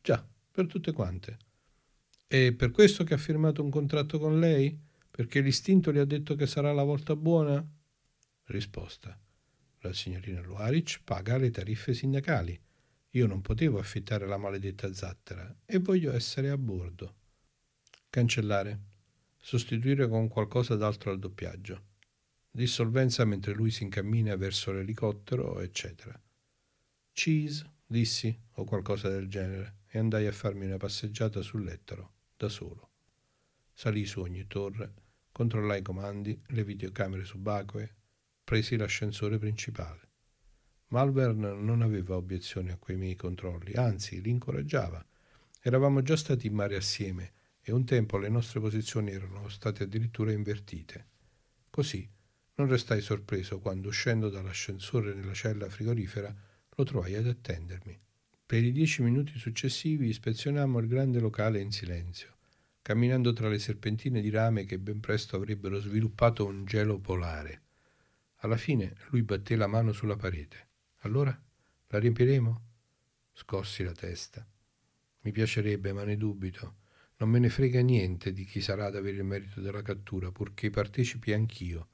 Già, 0.01 0.27
per 0.51 0.67
tutte 0.67 0.93
quante. 0.93 1.39
È 2.27 2.53
per 2.53 2.71
questo 2.71 3.05
che 3.05 3.15
ha 3.15 3.19
firmato 3.19 3.63
un 3.63 3.71
contratto 3.71 4.19
con 4.19 4.41
lei? 4.41 4.86
Perché 5.17 5.41
l'istinto 5.41 5.93
le 5.93 6.01
ha 6.01 6.05
detto 6.05 6.35
che 6.35 6.47
sarà 6.47 6.75
la 6.75 6.83
volta 6.83 7.17
buona? 7.17 7.67
Risposta. 8.49 9.19
La 9.79 9.95
signorina 9.95 10.43
Luaric 10.43 11.01
paga 11.05 11.39
le 11.39 11.51
tariffe 11.51 11.95
sindacali. 11.95 12.61
Io 13.13 13.27
non 13.27 13.41
potevo 13.41 13.79
affittare 13.79 14.27
la 14.27 14.37
maledetta 14.37 14.93
zattera 14.93 15.61
e 15.65 15.79
voglio 15.79 16.13
essere 16.13 16.51
a 16.51 16.59
bordo. 16.59 17.15
Cancellare. 18.11 18.81
Sostituire 19.39 20.07
con 20.07 20.29
qualcosa 20.29 20.77
d'altro 20.77 21.13
al 21.13 21.19
doppiaggio. 21.19 21.85
Dissolvenza 22.51 23.25
mentre 23.25 23.55
lui 23.55 23.71
si 23.71 23.85
incammina 23.85 24.37
verso 24.37 24.71
l'elicottero, 24.71 25.61
eccetera. 25.61 26.23
Cheese, 27.15 27.65
dissi, 27.87 28.39
o 28.57 28.65
qualcosa 28.65 29.09
del 29.09 29.29
genere, 29.29 29.77
e 29.89 29.99
andai 29.99 30.27
a 30.27 30.33
farmi 30.33 30.67
una 30.67 30.77
passeggiata 30.77 31.41
sull'ettero, 31.41 32.13
da 32.37 32.51
solo. 32.51 32.91
Salì 33.73 34.05
su 34.05 34.21
ogni 34.21 34.47
torre, 34.47 35.05
controllai 35.37 35.81
i 35.81 35.83
comandi, 35.83 36.41
le 36.47 36.65
videocamere 36.65 37.23
subacquee, 37.23 37.95
presi 38.43 38.75
l'ascensore 38.79 39.37
principale. 39.37 40.09
Malvern 40.87 41.63
non 41.63 41.83
aveva 41.83 42.17
obiezioni 42.17 42.71
a 42.71 42.79
quei 42.79 42.97
miei 42.97 43.17
controlli, 43.17 43.75
anzi 43.75 44.23
li 44.23 44.31
incoraggiava. 44.31 45.05
Eravamo 45.61 46.01
già 46.01 46.17
stati 46.17 46.47
in 46.47 46.55
mare 46.55 46.77
assieme 46.77 47.33
e 47.61 47.71
un 47.71 47.85
tempo 47.85 48.17
le 48.17 48.31
nostre 48.31 48.61
posizioni 48.61 49.11
erano 49.11 49.47
state 49.51 49.83
addirittura 49.83 50.33
invertite. 50.33 51.07
Così 51.69 52.09
Non 52.55 52.69
restai 52.69 53.03
sorpreso 53.03 53.59
quando, 53.59 53.89
uscendo 53.89 54.31
dall'ascensore 54.31 55.13
nella 55.13 55.35
cella 55.35 55.69
frigorifera, 55.69 56.35
lo 56.71 56.85
trovai 56.85 57.15
ad 57.15 57.27
attendermi. 57.27 58.01
Per 58.47 58.65
i 58.65 58.73
dieci 58.73 59.03
minuti 59.03 59.39
successivi 59.39 60.09
ispezionammo 60.09 60.79
il 60.79 60.87
grande 60.87 61.21
locale 61.21 61.61
in 61.61 61.73
silenzio, 61.73 62.36
camminando 62.87 63.33
tra 63.33 63.49
le 63.49 63.59
serpentine 63.59 64.21
di 64.21 64.31
rame 64.31 64.65
che 64.65 64.79
ben 64.79 65.01
presto 65.01 65.35
avrebbero 65.35 65.81
sviluppato 65.81 66.47
un 66.47 66.65
gelo 66.67 67.01
polare. 67.01 67.63
Alla 68.43 68.57
fine 68.57 68.95
lui 69.09 69.25
batté 69.25 69.57
la 69.57 69.67
mano 69.67 69.91
sulla 69.91 70.15
parete. 70.15 70.69
Allora 70.99 71.37
la 71.89 71.99
riempiremo? 71.99 72.63
Scossi 73.33 73.83
la 73.83 73.91
testa. 73.91 74.47
Mi 75.23 75.33
piacerebbe, 75.33 75.93
ma 75.93 76.05
ne 76.05 76.17
dubito. 76.17 76.77
Non 77.17 77.29
me 77.29 77.41
ne 77.41 77.49
frega 77.49 77.81
niente 77.81 78.33
di 78.33 78.45
chi 78.45 78.61
sarà 78.61 78.87
ad 78.87 78.95
avere 78.95 79.17
il 79.17 79.25
merito 79.25 79.61
della 79.61 79.83
cattura, 79.83 80.31
purché 80.31 80.71
partecipi 80.71 81.33
anch'io. 81.33 81.89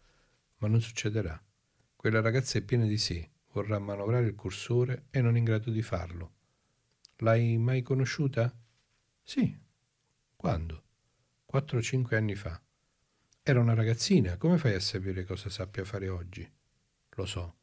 Ma 0.58 0.68
non 0.68 0.82
succederà. 0.82 1.42
Quella 1.96 2.20
ragazza 2.20 2.58
è 2.58 2.62
piena 2.62 2.84
di 2.84 2.98
sé, 2.98 3.30
vorrà 3.52 3.78
manovrare 3.78 4.26
il 4.26 4.34
cursore 4.34 5.06
e 5.08 5.22
non 5.22 5.36
è 5.36 5.38
in 5.38 5.44
grado 5.44 5.70
di 5.70 5.80
farlo. 5.80 6.32
L'hai 7.20 7.56
mai 7.56 7.80
conosciuta? 7.80 8.54
Sì. 9.22 9.58
Quando? 10.42 10.82
Quattro 11.44 11.78
o 11.78 11.82
cinque 11.82 12.16
anni 12.16 12.34
fa. 12.34 12.60
Era 13.44 13.60
una 13.60 13.74
ragazzina, 13.74 14.36
come 14.38 14.58
fai 14.58 14.74
a 14.74 14.80
sapere 14.80 15.22
cosa 15.22 15.48
sappia 15.48 15.84
fare 15.84 16.08
oggi? 16.08 16.44
Lo 17.10 17.26
so. 17.26 17.58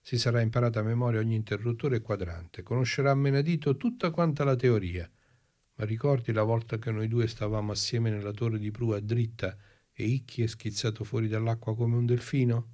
Si 0.00 0.18
sarà 0.18 0.40
imparata 0.40 0.80
a 0.80 0.82
memoria 0.82 1.20
ogni 1.20 1.36
interruttore 1.36 1.98
e 1.98 2.00
quadrante, 2.00 2.64
conoscerà 2.64 3.12
a 3.12 3.14
menadito 3.14 3.76
tutta 3.76 4.10
quanta 4.10 4.42
la 4.42 4.56
teoria. 4.56 5.08
Ma 5.76 5.84
ricordi 5.84 6.32
la 6.32 6.42
volta 6.42 6.78
che 6.78 6.90
noi 6.90 7.06
due 7.06 7.28
stavamo 7.28 7.70
assieme 7.70 8.10
nella 8.10 8.32
torre 8.32 8.58
di 8.58 8.72
prua 8.72 8.98
dritta 8.98 9.56
e 9.92 10.02
Icchi 10.02 10.42
è 10.42 10.48
schizzato 10.48 11.04
fuori 11.04 11.28
dall'acqua 11.28 11.76
come 11.76 11.94
un 11.94 12.06
delfino? 12.06 12.70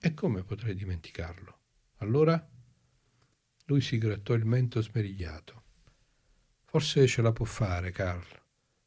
E 0.00 0.14
come 0.14 0.44
potrei 0.44 0.74
dimenticarlo? 0.74 1.58
Allora? 1.96 2.42
Lui 3.66 3.82
si 3.82 3.98
grattò 3.98 4.32
il 4.32 4.46
mento 4.46 4.80
smerigliato. 4.80 5.64
Forse 6.70 7.06
ce 7.06 7.20
la 7.20 7.32
può 7.32 7.44
fare, 7.44 7.90
Carl. 7.90 8.26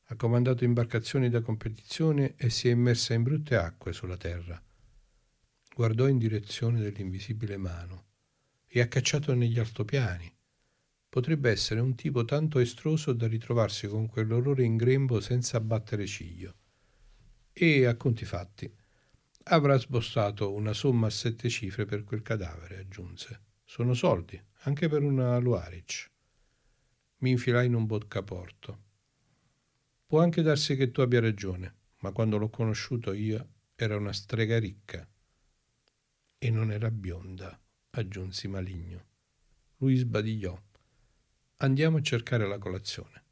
Ha 0.07 0.15
comandato 0.15 0.63
imbarcazioni 0.63 1.29
da 1.29 1.41
competizione 1.41 2.35
e 2.35 2.49
si 2.49 2.67
è 2.67 2.71
immersa 2.71 3.13
in 3.13 3.23
brutte 3.23 3.55
acque 3.55 3.93
sulla 3.93 4.17
terra 4.17 4.61
guardò 5.73 6.07
in 6.07 6.17
direzione 6.17 6.79
dell'invisibile 6.79 7.57
mano 7.57 8.05
e 8.67 8.79
ha 8.79 8.87
cacciato 8.87 9.33
negli 9.33 9.59
altopiani. 9.59 10.31
Potrebbe 11.09 11.49
essere 11.49 11.79
un 11.79 11.95
tipo 11.95 12.25
tanto 12.25 12.59
estroso 12.59 13.13
da 13.13 13.27
ritrovarsi 13.27 13.87
con 13.87 14.07
quell'orrore 14.07 14.63
in 14.63 14.77
grembo 14.77 15.19
senza 15.19 15.59
battere 15.59 16.07
ciglio. 16.07 16.55
E, 17.51 17.85
a 17.85 17.95
conti 17.95 18.25
fatti, 18.25 18.71
avrà 19.45 19.77
sbossato 19.77 20.53
una 20.53 20.73
somma 20.73 21.07
a 21.07 21.11
sette 21.11 21.49
cifre 21.49 21.85
per 21.85 22.03
quel 22.03 22.23
cadavere, 22.23 22.79
aggiunse. 22.79 23.41
Sono 23.63 23.93
soldi, 23.93 24.41
anche 24.61 24.87
per 24.87 25.03
una 25.03 25.37
Luaric. 25.37 26.12
Mi 27.23 27.31
infilai 27.31 27.67
in 27.67 27.73
un 27.73 27.85
boccaporto. 27.85 28.81
Può 30.05 30.21
anche 30.21 30.41
darsi 30.41 30.75
che 30.75 30.91
tu 30.91 30.99
abbia 30.99 31.21
ragione, 31.21 31.75
ma 31.99 32.11
quando 32.11 32.37
l'ho 32.37 32.49
conosciuto 32.49 33.13
io 33.13 33.47
era 33.75 33.95
una 33.95 34.11
strega 34.11 34.59
ricca 34.59 35.07
e 36.37 36.49
non 36.51 36.69
era 36.69 36.91
bionda, 36.91 37.57
aggiunsi 37.91 38.49
maligno. 38.49 39.05
Lui 39.77 39.95
sbadigliò. 39.95 40.61
Andiamo 41.59 41.97
a 41.97 42.01
cercare 42.01 42.45
la 42.45 42.57
colazione. 42.57 43.23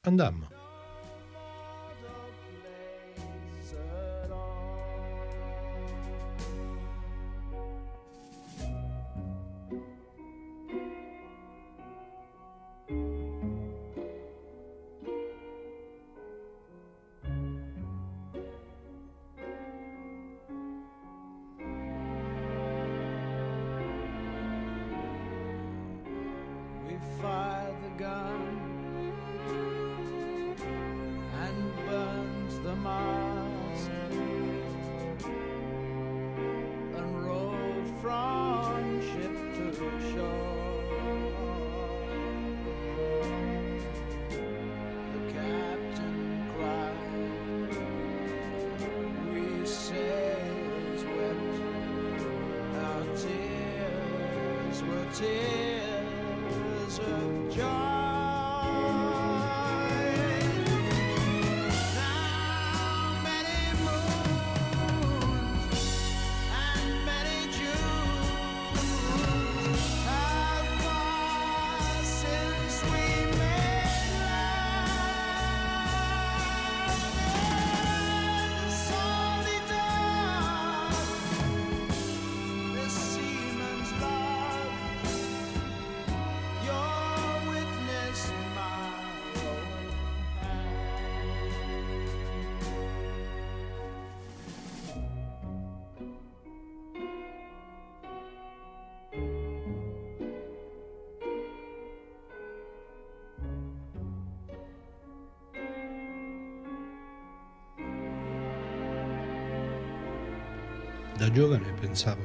Andammo. 0.00 0.61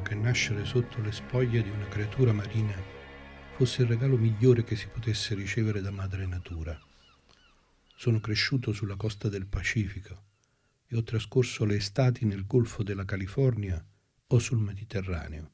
Che 0.08 0.16
nascere 0.16 0.64
sotto 0.64 1.02
le 1.02 1.12
spoglie 1.12 1.62
di 1.62 1.70
una 1.70 1.90
creatura 1.90 2.32
marina 2.32 2.82
fosse 3.58 3.82
il 3.82 3.90
regalo 3.90 4.16
migliore 4.18 4.64
che 4.64 4.78
si 4.78 4.88
potesse 4.88 5.36
ricevere 5.36 5.82
da 5.82 5.92
madre 5.92 6.26
natura. 6.26 6.80
Sono 7.94 8.22
cresciuto 8.22 8.72
sulla 8.72 8.96
costa 8.96 9.28
del 9.28 9.48
Pacifico 9.48 10.24
e 10.88 10.96
ho 10.96 11.04
trascorso 11.04 11.66
le 11.66 11.76
estati 11.76 12.24
nel 12.24 12.46
Golfo 12.46 12.84
della 12.84 13.04
California 13.04 13.86
o 14.28 14.40
sul 14.40 14.60
Mediterraneo. 14.60 15.52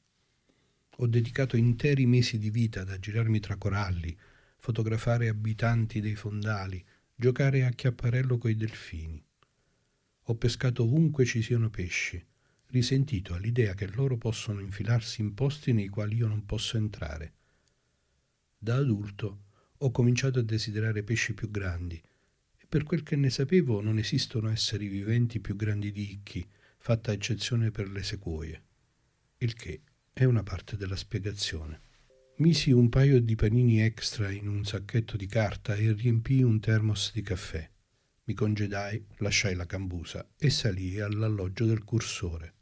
Ho 0.97 1.07
dedicato 1.07 1.57
interi 1.57 2.05
mesi 2.05 2.37
di 2.37 2.51
vita 2.51 2.81
ad 2.81 2.91
aggirarmi 2.91 3.39
tra 3.39 3.55
coralli, 3.55 4.15
fotografare 4.59 5.29
abitanti 5.29 5.99
dei 5.99 6.13
fondali, 6.13 6.85
giocare 7.15 7.65
a 7.65 7.71
chiapparello 7.71 8.37
coi 8.37 8.55
delfini. 8.55 9.19
Ho 10.25 10.35
pescato 10.35 10.83
ovunque 10.83 11.25
ci 11.25 11.41
siano 11.41 11.71
pesci 11.71 12.23
risentito 12.73 13.35
all'idea 13.35 13.75
che 13.75 13.87
loro 13.93 14.17
possono 14.17 14.59
infilarsi 14.59 15.21
in 15.21 15.35
posti 15.35 15.73
nei 15.73 15.87
quali 15.87 16.15
io 16.15 16.27
non 16.27 16.43
posso 16.43 16.75
entrare. 16.75 17.33
Da 18.57 18.77
adulto 18.77 19.43
ho 19.77 19.91
cominciato 19.91 20.39
a 20.39 20.43
desiderare 20.43 21.03
pesci 21.03 21.35
più 21.35 21.51
grandi 21.51 22.01
e 22.57 22.65
per 22.67 22.83
quel 22.83 23.03
che 23.03 23.15
ne 23.15 23.29
sapevo 23.29 23.79
non 23.79 23.99
esistono 23.99 24.49
esseri 24.49 24.87
viventi 24.87 25.39
più 25.39 25.55
grandi 25.55 25.91
di 25.91 26.13
Icchi, 26.13 26.43
fatta 26.77 27.11
eccezione 27.11 27.69
per 27.69 27.91
le 27.91 28.01
sequoie, 28.01 28.63
il 29.37 29.53
che 29.53 29.81
è 30.11 30.23
una 30.23 30.41
parte 30.41 30.75
della 30.75 30.95
spiegazione. 30.95 31.81
Misi 32.37 32.71
un 32.71 32.89
paio 32.89 33.21
di 33.21 33.35
panini 33.35 33.81
extra 33.81 34.31
in 34.31 34.47
un 34.47 34.65
sacchetto 34.65 35.15
di 35.15 35.27
carta 35.27 35.75
e 35.75 35.93
riempii 35.93 36.41
un 36.41 36.59
termos 36.59 37.11
di 37.13 37.21
caffè. 37.21 37.69
Mi 38.23 38.33
congedai, 38.33 39.05
lasciai 39.17 39.53
la 39.53 39.67
cambusa 39.67 40.27
e 40.35 40.49
salii 40.49 41.01
all'alloggio 41.01 41.65
del 41.65 41.83
cursore. 41.83 42.52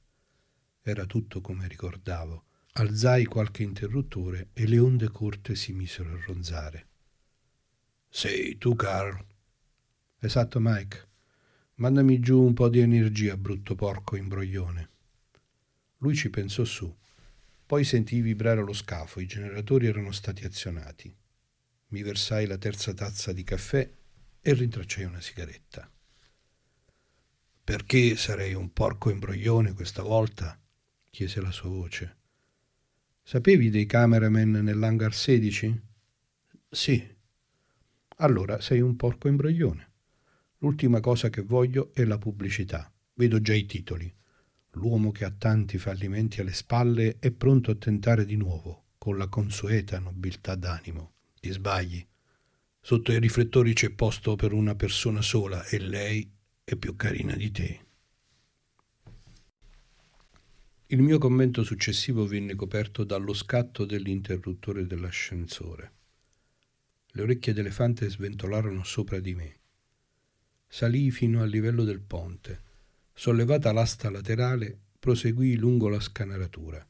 Era 0.84 1.06
tutto 1.06 1.42
come 1.42 1.68
ricordavo. 1.68 2.46
Alzai 2.74 3.26
qualche 3.26 3.64
interruttore 3.64 4.50
e 4.54 4.66
le 4.66 4.80
onde 4.80 5.10
corte 5.10 5.56
si 5.56 5.74
misero 5.74 6.14
a 6.14 6.24
ronzare. 6.26 6.88
Sei 8.10 8.58
tu, 8.58 8.76
Carl? 8.76 9.24
Esatto, 10.20 10.60
Mike. 10.60 11.10
Mandami 11.76 12.20
giù 12.20 12.42
un 12.42 12.54
po' 12.54 12.70
di 12.70 12.80
energia, 12.80 13.38
brutto 13.38 13.76
porco 13.76 14.16
imbroglione. 14.16 14.90
Lui 15.98 16.16
ci 16.16 16.30
pensò 16.30 16.64
su. 16.64 16.96
Poi 17.66 17.84
sentii 17.84 18.22
vibrare 18.22 18.62
lo 18.62 18.74
scafo, 18.74 19.20
i 19.20 19.26
generatori 19.26 19.88
erano 19.88 20.12
stati 20.12 20.46
azionati. 20.46 21.16
Mi 21.88 22.04
versai 22.04 22.46
la 22.48 22.58
terza 22.58 22.94
tazza 22.94 23.34
di 23.34 23.44
caffè 23.44 23.90
e 24.42 24.54
rintracciai 24.54 25.06
una 25.06 25.22
sigaretta. 25.22 25.90
Perché 27.64 28.16
sarei 28.16 28.54
un 28.54 28.74
porco 28.74 29.10
imbroglione 29.10 29.74
questa 29.74 30.02
volta? 30.02 30.61
Chiese 31.12 31.42
la 31.42 31.52
sua 31.52 31.70
voce. 31.70 32.18
Sapevi 33.22 33.70
dei 33.70 33.86
cameraman 33.86 34.52
nell'hangar 34.52 35.14
16? 35.14 35.82
Sì. 36.70 37.16
Allora 38.18 38.60
sei 38.62 38.80
un 38.80 38.96
porco 38.96 39.28
imbroglione. 39.28 39.90
L'ultima 40.60 41.00
cosa 41.00 41.30
che 41.30 41.42
voglio 41.42 41.92
è 41.94 42.06
la 42.06 42.18
pubblicità. 42.18 42.92
Vedo 43.14 43.42
già 43.42 43.54
i 43.54 43.66
titoli. 43.66 44.12
L'uomo 44.72 45.12
che 45.12 45.26
ha 45.26 45.32
tanti 45.32 45.78
fallimenti 45.78 46.40
alle 46.40 46.54
spalle 46.54 47.18
è 47.20 47.32
pronto 47.32 47.72
a 47.72 47.76
tentare 47.76 48.26
di 48.26 48.38
nuovo, 48.38 48.86
con 48.98 49.18
la 49.18 49.28
consueta 49.28 50.00
nobiltà 50.00 50.56
d'animo. 50.56 51.14
Ti 51.40 51.52
sbagli. 51.52 52.08
Sotto 52.80 53.12
i 53.12 53.20
riflettori 53.20 53.74
c'è 53.74 53.92
posto 53.92 54.36
per 54.36 54.54
una 54.54 54.76
persona 54.76 55.22
sola 55.22 55.66
e 55.66 55.78
lei 55.80 56.32
è 56.64 56.76
più 56.78 56.96
carina 56.96 57.36
di 57.36 57.52
te. 57.52 57.86
Il 60.92 61.02
mio 61.02 61.20
commento 61.20 61.64
successivo 61.64 62.28
venne 62.28 62.54
coperto 62.54 63.06
dallo 63.06 63.34
scatto 63.34 63.86
dell'interruttore 63.86 64.86
dell'ascensore. 64.86 65.92
Le 67.12 67.22
orecchie 67.22 67.54
d'elefante 67.54 68.10
sventolarono 68.10 68.84
sopra 68.84 69.22
di 69.22 69.34
me. 69.34 69.60
Salii 70.68 71.10
fino 71.10 71.42
al 71.42 71.50
livello 71.50 71.86
del 71.86 72.02
ponte. 72.02 72.60
Sollevata 73.14 73.72
l'asta 73.72 74.10
laterale, 74.10 74.78
proseguii 75.00 75.56
lungo 75.56 75.88
la 75.88 76.02
scanalatura. 76.02 76.86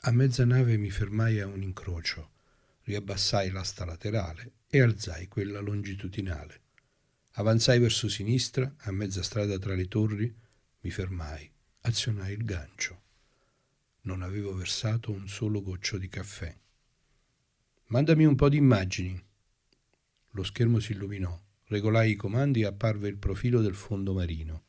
A 0.00 0.10
mezza 0.10 0.44
nave 0.44 0.76
mi 0.76 0.90
fermai 0.90 1.38
a 1.38 1.46
un 1.46 1.62
incrocio, 1.62 2.30
riabbassai 2.82 3.52
l'asta 3.52 3.84
laterale 3.84 4.54
e 4.66 4.82
alzai 4.82 5.28
quella 5.28 5.60
longitudinale. 5.60 6.62
Avanzai 7.34 7.78
verso 7.78 8.08
sinistra, 8.08 8.74
a 8.78 8.90
mezza 8.90 9.22
strada 9.22 9.60
tra 9.60 9.76
le 9.76 9.86
torri, 9.86 10.34
mi 10.80 10.90
fermai, 10.90 11.53
azionai 11.86 12.32
il 12.32 12.44
gancio. 12.44 13.02
Non 14.02 14.22
avevo 14.22 14.54
versato 14.54 15.10
un 15.10 15.28
solo 15.28 15.62
goccio 15.62 15.98
di 15.98 16.08
caffè. 16.08 16.54
Mandami 17.86 18.24
un 18.24 18.34
po' 18.34 18.48
di 18.48 18.56
immagini. 18.56 19.22
Lo 20.30 20.42
schermo 20.42 20.80
si 20.80 20.92
illuminò, 20.92 21.38
regolai 21.66 22.12
i 22.12 22.16
comandi 22.16 22.62
e 22.62 22.66
apparve 22.66 23.08
il 23.08 23.18
profilo 23.18 23.60
del 23.60 23.74
fondo 23.74 24.14
marino. 24.14 24.64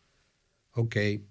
Ok. 0.72 1.22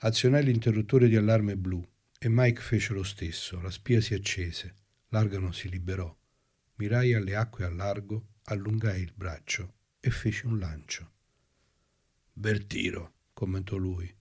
Azionai 0.00 0.44
l'interruttore 0.44 1.08
di 1.08 1.16
allarme 1.16 1.56
blu 1.56 1.82
e 2.18 2.28
Mike 2.28 2.60
fece 2.60 2.92
lo 2.92 3.02
stesso. 3.02 3.60
La 3.60 3.70
spia 3.70 4.02
si 4.02 4.12
accese, 4.12 4.74
l'argano 5.08 5.50
si 5.50 5.70
liberò. 5.70 6.14
Mirai 6.74 7.14
alle 7.14 7.34
acque 7.36 7.64
a 7.64 7.70
largo, 7.70 8.34
allungai 8.44 9.00
il 9.00 9.12
braccio 9.14 9.76
e 9.98 10.10
fece 10.10 10.46
un 10.46 10.58
lancio. 10.58 11.12
Bel 12.32 12.66
tiro, 12.66 13.14
commentò 13.32 13.76
lui. 13.76 14.17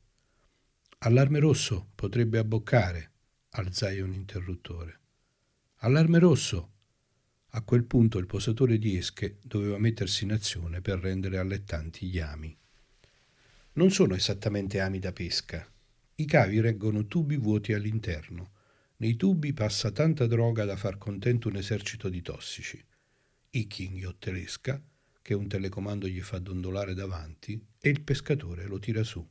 Allarme 1.01 1.37
rosso, 1.37 1.91
potrebbe 1.93 2.39
abboccare, 2.39 3.11
alzai 3.49 4.01
un 4.01 4.13
interruttore. 4.13 4.99
Allarme 5.81 6.17
rosso! 6.17 6.71
A 7.49 7.61
quel 7.61 7.83
punto 7.83 8.17
il 8.17 8.25
posatore 8.25 8.79
di 8.79 8.97
esche 8.97 9.37
doveva 9.43 9.77
mettersi 9.77 10.23
in 10.23 10.31
azione 10.31 10.81
per 10.81 10.97
rendere 10.97 11.37
allettanti 11.37 12.07
gli 12.07 12.17
ami. 12.17 12.57
Non 13.73 13.91
sono 13.91 14.15
esattamente 14.15 14.79
ami 14.79 14.97
da 14.97 15.13
pesca. 15.13 15.71
I 16.15 16.25
cavi 16.25 16.59
reggono 16.61 17.05
tubi 17.05 17.37
vuoti 17.37 17.73
all'interno. 17.73 18.53
Nei 18.97 19.15
tubi 19.15 19.53
passa 19.53 19.91
tanta 19.91 20.25
droga 20.25 20.65
da 20.65 20.75
far 20.75 20.97
contento 20.97 21.47
un 21.47 21.57
esercito 21.57 22.09
di 22.09 22.23
tossici. 22.23 22.83
Icchi 23.51 23.85
inghiottesca 23.85 24.81
che 25.21 25.33
un 25.35 25.47
telecomando 25.47 26.07
gli 26.07 26.21
fa 26.21 26.39
dondolare 26.39 26.95
davanti 26.95 27.63
e 27.79 27.87
il 27.87 28.01
pescatore 28.01 28.65
lo 28.65 28.79
tira 28.79 29.03
su. 29.03 29.23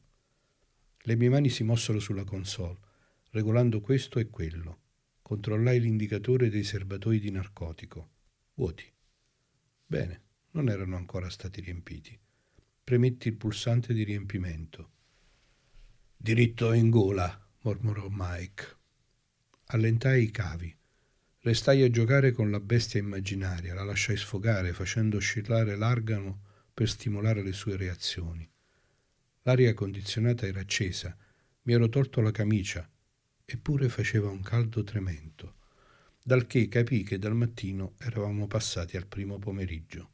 Le 1.09 1.15
mie 1.15 1.29
mani 1.29 1.51
si 1.51 1.63
mossero 1.63 2.01
sulla 2.01 2.25
console, 2.25 2.79
regolando 3.31 3.81
questo 3.81 4.19
e 4.19 4.29
quello. 4.29 4.81
Controllai 5.23 5.79
l'indicatore 5.79 6.49
dei 6.49 6.65
serbatoi 6.65 7.21
di 7.21 7.31
narcotico. 7.31 8.11
Vuoti. 8.55 8.93
Bene, 9.87 10.23
non 10.51 10.69
erano 10.69 10.97
ancora 10.97 11.31
stati 11.31 11.61
riempiti. 11.61 12.19
Premetti 12.83 13.29
il 13.29 13.37
pulsante 13.37 13.95
di 13.95 14.03
riempimento. 14.03 14.91
Diritto 16.17 16.73
in 16.73 16.91
gola, 16.91 17.49
mormorò 17.61 18.09
Mike. 18.11 18.77
Allentai 19.67 20.25
i 20.25 20.31
cavi. 20.33 20.77
Restai 21.39 21.83
a 21.83 21.91
giocare 21.91 22.33
con 22.33 22.51
la 22.51 22.59
bestia 22.59 22.99
immaginaria, 22.99 23.75
la 23.75 23.85
lasciai 23.85 24.17
sfogare 24.17 24.73
facendo 24.73 25.19
oscillare 25.19 25.77
l'argano 25.77 26.43
per 26.75 26.89
stimolare 26.89 27.45
le 27.45 27.53
sue 27.53 27.77
reazioni. 27.77 28.51
L'aria 29.47 29.75
condizionata 29.75 30.45
era 30.45 30.59
accesa, 30.59 31.17
mi 31.63 31.73
ero 31.73 31.89
tolto 31.89 32.21
la 32.21 32.33
camicia, 32.33 32.91
eppure 33.45 33.89
faceva 33.89 34.29
un 34.29 34.43
caldo 34.43 34.83
tremendo, 34.83 35.55
dal 36.21 36.49
che 36.49 36.67
capii 36.67 37.05
che 37.05 37.17
dal 37.17 37.37
mattino 37.37 37.95
eravamo 37.99 38.49
passati 38.49 38.97
al 38.97 39.07
primo 39.07 39.39
pomeriggio. 39.39 40.11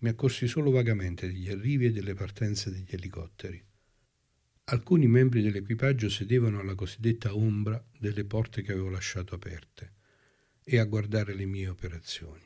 Mi 0.00 0.08
accorsi 0.08 0.48
solo 0.48 0.72
vagamente 0.72 1.28
degli 1.28 1.48
arrivi 1.48 1.86
e 1.86 1.92
delle 1.92 2.14
partenze 2.14 2.72
degli 2.72 2.88
elicotteri. 2.90 3.64
Alcuni 4.64 5.06
membri 5.06 5.40
dell'equipaggio 5.40 6.08
sedevano 6.08 6.58
alla 6.58 6.74
cosiddetta 6.74 7.36
ombra 7.36 7.80
delle 7.96 8.24
porte 8.24 8.62
che 8.62 8.72
avevo 8.72 8.88
lasciato 8.88 9.36
aperte 9.36 9.92
e 10.64 10.78
a 10.80 10.84
guardare 10.84 11.32
le 11.34 11.46
mie 11.46 11.68
operazioni. 11.68 12.42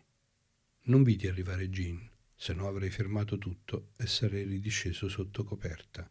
Non 0.83 1.03
vidi 1.05 1.27
arrivare 1.27 1.71
Jean, 1.71 2.07
se 2.35 2.53
no 2.53 2.69
avrei 2.69 2.91
fermato 2.91 3.38
tutto 3.38 3.93
e 3.97 4.07
sarei 4.07 4.45
ridisceso 4.45 5.09
sotto 5.09 5.43
coperta. 5.43 6.11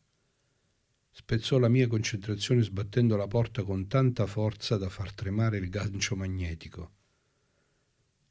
Spezzò 1.20 1.58
la 1.58 1.68
mia 1.68 1.88
concentrazione 1.88 2.62
sbattendo 2.62 3.16
la 3.16 3.26
porta 3.26 3.64
con 3.64 3.88
tanta 3.88 4.28
forza 4.28 4.78
da 4.78 4.88
far 4.88 5.12
tremare 5.14 5.58
il 5.58 5.68
gancio 5.68 6.16
magnetico. 6.16 6.92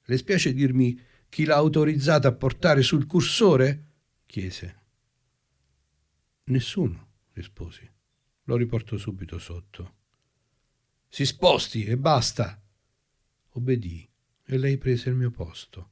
Le 0.05 0.17
spiace 0.17 0.55
dirmi 0.55 0.97
chi 1.29 1.45
l'ha 1.45 1.57
autorizzata 1.57 2.29
a 2.29 2.33
portare 2.33 2.83
sul 2.83 3.07
cursore? 3.07 3.87
chiese. 4.25 4.77
Nessuno, 6.45 7.09
risposi. 7.33 7.91
Lo 8.45 8.57
riporto 8.57 8.97
subito 8.99 9.41
sotto. 9.41 9.95
Si 11.09 11.27
sposti 11.27 11.85
e 11.85 11.99
basta, 11.99 12.63
Obbedii 13.49 14.09
e 14.45 14.59
lei 14.59 14.79
prese 14.79 15.09
il 15.09 15.17
mio 15.17 15.33
posto. 15.33 15.91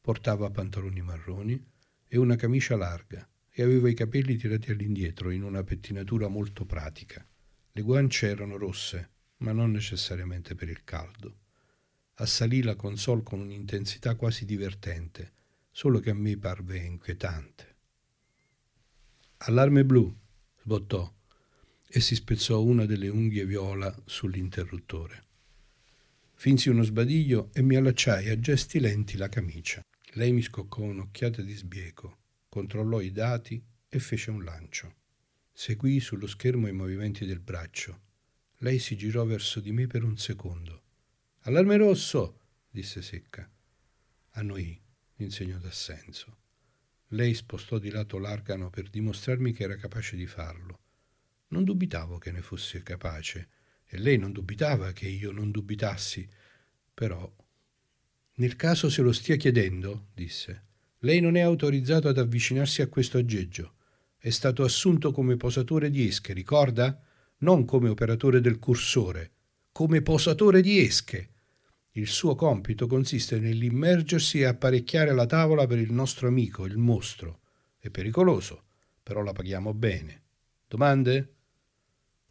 Portava 0.00 0.50
pantaloni 0.50 1.02
marroni 1.02 1.62
e 2.08 2.16
una 2.16 2.36
camicia 2.36 2.76
larga 2.76 3.28
e 3.56 3.62
aveva 3.62 3.88
i 3.88 3.94
capelli 3.94 4.36
tirati 4.36 4.72
all'indietro 4.72 5.30
in 5.30 5.44
una 5.44 5.62
pettinatura 5.62 6.26
molto 6.26 6.64
pratica. 6.64 7.24
Le 7.70 7.82
guance 7.82 8.26
erano 8.26 8.56
rosse, 8.56 9.10
ma 9.38 9.52
non 9.52 9.70
necessariamente 9.70 10.56
per 10.56 10.68
il 10.68 10.82
caldo. 10.82 11.38
Assalì 12.14 12.62
la 12.62 12.74
console 12.74 13.22
con 13.22 13.38
un'intensità 13.38 14.16
quasi 14.16 14.44
divertente, 14.44 15.32
solo 15.70 16.00
che 16.00 16.10
a 16.10 16.14
me 16.14 16.36
parve 16.36 16.78
inquietante. 16.78 17.76
Allarme 19.38 19.84
blu, 19.84 20.12
sbottò, 20.60 21.12
e 21.86 22.00
si 22.00 22.16
spezzò 22.16 22.60
una 22.60 22.86
delle 22.86 23.08
unghie 23.08 23.46
viola 23.46 23.94
sull'interruttore. 24.04 25.22
Finsi 26.34 26.70
uno 26.70 26.82
sbadiglio 26.82 27.50
e 27.52 27.62
mi 27.62 27.76
allacciai 27.76 28.30
a 28.30 28.40
gesti 28.40 28.80
lenti 28.80 29.16
la 29.16 29.28
camicia. 29.28 29.80
Lei 30.14 30.32
mi 30.32 30.42
scoccò 30.42 30.82
un'occhiata 30.82 31.40
di 31.40 31.54
sbieco, 31.54 32.23
controllò 32.54 33.00
i 33.00 33.10
dati 33.10 33.60
e 33.88 33.98
fece 33.98 34.30
un 34.30 34.44
lancio. 34.44 34.94
Seguii 35.52 35.98
sullo 35.98 36.28
schermo 36.28 36.68
i 36.68 36.72
movimenti 36.72 37.26
del 37.26 37.40
braccio. 37.40 38.02
Lei 38.58 38.78
si 38.78 38.96
girò 38.96 39.24
verso 39.24 39.58
di 39.58 39.72
me 39.72 39.88
per 39.88 40.04
un 40.04 40.16
secondo. 40.16 40.82
Allarme 41.46 41.76
rosso! 41.76 42.42
disse 42.70 43.02
secca. 43.02 43.50
Annoì, 44.34 44.80
in 45.16 45.32
segno 45.32 45.58
d'assenso. 45.58 46.36
Lei 47.08 47.34
spostò 47.34 47.78
di 47.78 47.90
lato 47.90 48.18
l'argano 48.18 48.70
per 48.70 48.88
dimostrarmi 48.88 49.52
che 49.52 49.64
era 49.64 49.74
capace 49.74 50.14
di 50.14 50.26
farlo. 50.28 50.78
Non 51.48 51.64
dubitavo 51.64 52.18
che 52.18 52.30
ne 52.30 52.40
fosse 52.40 52.84
capace 52.84 53.48
e 53.84 53.98
lei 53.98 54.16
non 54.16 54.30
dubitava 54.30 54.92
che 54.92 55.08
io 55.08 55.32
non 55.32 55.50
dubitassi, 55.50 56.28
però... 56.94 57.28
Nel 58.36 58.54
caso 58.54 58.88
se 58.88 59.02
lo 59.02 59.12
stia 59.12 59.34
chiedendo, 59.34 60.10
disse, 60.14 60.73
lei 61.04 61.20
non 61.20 61.36
è 61.36 61.40
autorizzato 61.40 62.08
ad 62.08 62.18
avvicinarsi 62.18 62.80
a 62.80 62.88
questo 62.88 63.18
aggeggio. 63.18 63.74
È 64.16 64.30
stato 64.30 64.64
assunto 64.64 65.12
come 65.12 65.36
posatore 65.36 65.90
di 65.90 66.06
esche, 66.06 66.32
ricorda? 66.32 66.98
Non 67.38 67.66
come 67.66 67.90
operatore 67.90 68.40
del 68.40 68.58
cursore, 68.58 69.32
come 69.70 70.00
posatore 70.00 70.62
di 70.62 70.78
esche. 70.78 71.28
Il 71.92 72.08
suo 72.08 72.34
compito 72.34 72.86
consiste 72.86 73.38
nell'immergersi 73.38 74.40
e 74.40 74.46
apparecchiare 74.46 75.12
la 75.12 75.26
tavola 75.26 75.66
per 75.66 75.78
il 75.78 75.92
nostro 75.92 76.26
amico, 76.26 76.64
il 76.64 76.78
mostro. 76.78 77.40
È 77.78 77.90
pericoloso, 77.90 78.64
però 79.02 79.22
la 79.22 79.32
paghiamo 79.32 79.74
bene. 79.74 80.22
Domande? 80.66 81.32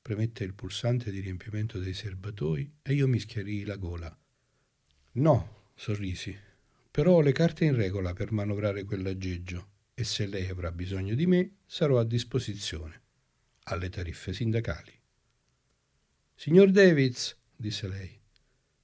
premette 0.02 0.44
il 0.44 0.54
pulsante 0.54 1.12
di 1.12 1.20
riempimento 1.20 1.78
dei 1.80 1.94
serbatoi 1.94 2.80
e 2.82 2.94
io 2.94 3.08
mi 3.08 3.20
schiarii 3.20 3.64
la 3.66 3.78
gola. 3.78 4.18
No, 5.14 5.70
sorrisi, 5.76 6.36
però 6.94 7.14
ho 7.14 7.22
le 7.22 7.32
carte 7.32 7.66
in 7.66 7.76
regola 7.76 8.14
per 8.14 8.32
manovrare 8.32 8.84
quell'aggeggio 8.84 9.70
e 9.96 10.04
se 10.04 10.28
lei 10.28 10.48
avrà 10.48 10.72
bisogno 10.72 11.16
di 11.16 11.26
me 11.26 11.56
sarò 11.66 11.98
a 11.98 12.04
disposizione, 12.04 13.02
alle 13.64 13.90
tariffe 13.90 14.32
sindacali. 14.32 14.92
Signor 16.36 16.70
Davids, 16.70 17.36
disse 17.56 17.88
lei, 17.88 18.16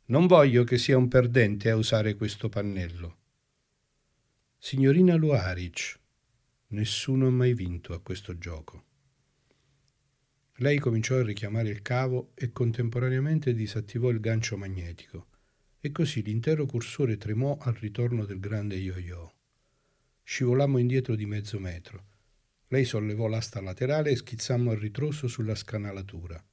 non 0.05 0.25
voglio 0.25 0.63
che 0.63 0.79
sia 0.79 0.97
un 0.97 1.07
perdente 1.07 1.69
a 1.69 1.75
usare 1.75 2.15
questo 2.15 2.49
pannello. 2.49 3.17
Signorina 4.57 5.13
Luaric, 5.13 5.99
nessuno 6.69 7.27
ha 7.27 7.31
mai 7.31 7.53
vinto 7.53 7.93
a 7.93 8.01
questo 8.01 8.39
gioco. 8.39 8.85
Lei 10.55 10.79
cominciò 10.79 11.15
a 11.17 11.23
richiamare 11.23 11.69
il 11.69 11.83
cavo 11.83 12.31
e 12.33 12.51
contemporaneamente 12.51 13.53
disattivò 13.53 14.09
il 14.09 14.19
gancio 14.19 14.57
magnetico, 14.57 15.27
e 15.81 15.91
così 15.91 16.21
l'intero 16.21 16.65
cursore 16.65 17.17
tremò 17.17 17.57
al 17.57 17.73
ritorno 17.73 18.25
del 18.25 18.39
grande 18.39 18.75
yo-yo. 18.75 19.33
Scivolammo 20.23 20.77
indietro 20.77 21.15
di 21.15 21.25
mezzo 21.25 21.59
metro. 21.59 22.05
Lei 22.67 22.85
sollevò 22.85 23.27
l'asta 23.27 23.61
laterale 23.61 24.11
e 24.11 24.15
schizzammo 24.17 24.71
a 24.71 24.75
ritroso 24.75 25.27
sulla 25.27 25.55
scanalatura. 25.55 26.43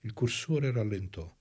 Il 0.00 0.12
cursore 0.12 0.70
rallentò. 0.70 1.36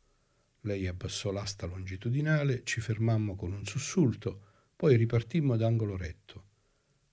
Lei 0.62 0.88
abbassò 0.88 1.32
l'asta 1.32 1.66
longitudinale, 1.68 2.64
ci 2.64 2.82
fermammo 2.82 3.36
con 3.36 3.54
un 3.54 3.66
sussulto, 3.66 4.42
poi 4.76 4.98
ripartimmo 4.98 5.54
ad 5.54 5.62
angolo 5.62 5.96
retto. 5.96 6.46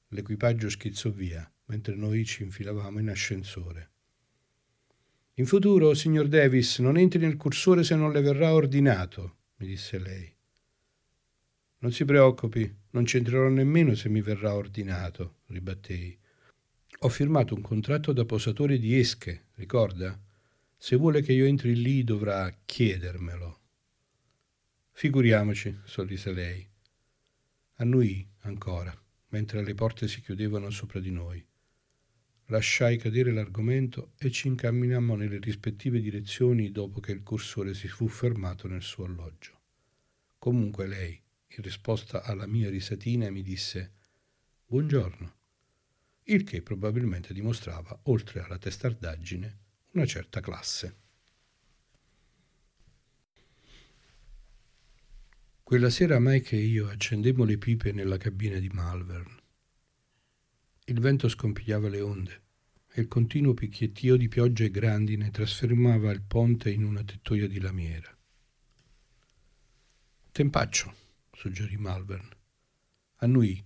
L'equipaggio 0.08 0.68
schizzò 0.68 1.10
via, 1.10 1.48
mentre 1.66 1.94
noi 1.94 2.24
ci 2.24 2.42
infilavamo 2.42 2.98
in 2.98 3.10
ascensore. 3.10 3.90
In 5.34 5.46
futuro, 5.46 5.94
signor 5.94 6.28
Davis, 6.28 6.78
non 6.78 6.96
entri 6.96 7.18
nel 7.20 7.36
cursore 7.36 7.84
se 7.84 7.94
non 7.94 8.10
le 8.12 8.20
verrà 8.20 8.52
ordinato, 8.54 9.36
mi 9.56 9.66
disse 9.66 9.98
lei. 9.98 10.32
Non 11.78 11.92
si 11.92 12.04
preoccupi, 12.04 12.74
non 12.90 13.04
c'entrerò 13.04 13.48
nemmeno 13.48 13.94
se 13.94 14.08
mi 14.08 14.22
verrà 14.22 14.54
ordinato, 14.54 15.40
ribattei. 15.46 16.18
Ho 17.00 17.08
firmato 17.08 17.54
un 17.54 17.60
contratto 17.60 18.12
da 18.12 18.24
posatore 18.24 18.78
di 18.78 18.98
esche, 18.98 19.48
ricorda? 19.54 20.18
Se 20.76 20.96
vuole 20.96 21.22
che 21.22 21.32
io 21.32 21.44
entri 21.44 21.74
lì 21.74 22.02
dovrà 22.04 22.50
chiedermelo. 22.64 23.60
Figuriamoci, 24.92 25.80
sorrise 25.84 26.32
lei. 26.32 26.66
Annuì 27.74 28.26
ancora, 28.40 28.96
mentre 29.28 29.62
le 29.62 29.74
porte 29.74 30.08
si 30.08 30.20
chiudevano 30.20 30.70
sopra 30.70 31.00
di 31.00 31.10
noi. 31.10 31.44
Lasciai 32.54 32.98
cadere 32.98 33.32
l'argomento 33.32 34.12
e 34.16 34.30
ci 34.30 34.46
incamminammo 34.46 35.16
nelle 35.16 35.40
rispettive 35.40 36.00
direzioni 36.00 36.70
dopo 36.70 37.00
che 37.00 37.10
il 37.10 37.24
cursore 37.24 37.74
si 37.74 37.88
fu 37.88 38.06
fermato 38.06 38.68
nel 38.68 38.80
suo 38.80 39.06
alloggio. 39.06 39.60
Comunque 40.38 40.86
lei, 40.86 41.20
in 41.48 41.62
risposta 41.64 42.22
alla 42.22 42.46
mia 42.46 42.70
risatina 42.70 43.28
mi 43.28 43.42
disse 43.42 43.94
Buongiorno, 44.66 45.36
il 46.22 46.44
che 46.44 46.62
probabilmente 46.62 47.34
dimostrava, 47.34 47.98
oltre 48.04 48.38
alla 48.38 48.56
testardaggine, 48.56 49.58
una 49.94 50.06
certa 50.06 50.38
classe. 50.38 50.96
Quella 55.64 55.90
sera 55.90 56.20
Mike 56.20 56.54
e 56.54 56.60
io 56.60 56.86
accendemmo 56.86 57.42
le 57.42 57.58
pipe 57.58 57.90
nella 57.90 58.16
cabina 58.16 58.60
di 58.60 58.68
Malvern. 58.68 59.42
Il 60.84 61.00
vento 61.00 61.28
scompigliava 61.28 61.88
le 61.88 62.00
onde 62.00 62.42
e 62.96 63.00
il 63.00 63.08
continuo 63.08 63.54
picchiettio 63.54 64.14
di 64.14 64.28
pioggia 64.28 64.62
e 64.62 64.70
grandine 64.70 65.32
trasformava 65.32 66.12
il 66.12 66.22
ponte 66.22 66.70
in 66.70 66.84
una 66.84 67.02
tettoia 67.02 67.48
di 67.48 67.58
lamiera. 67.58 68.16
Tempaccio, 70.30 70.94
suggerì 71.32 71.76
Malvern. 71.76 72.28
Annui. 73.16 73.60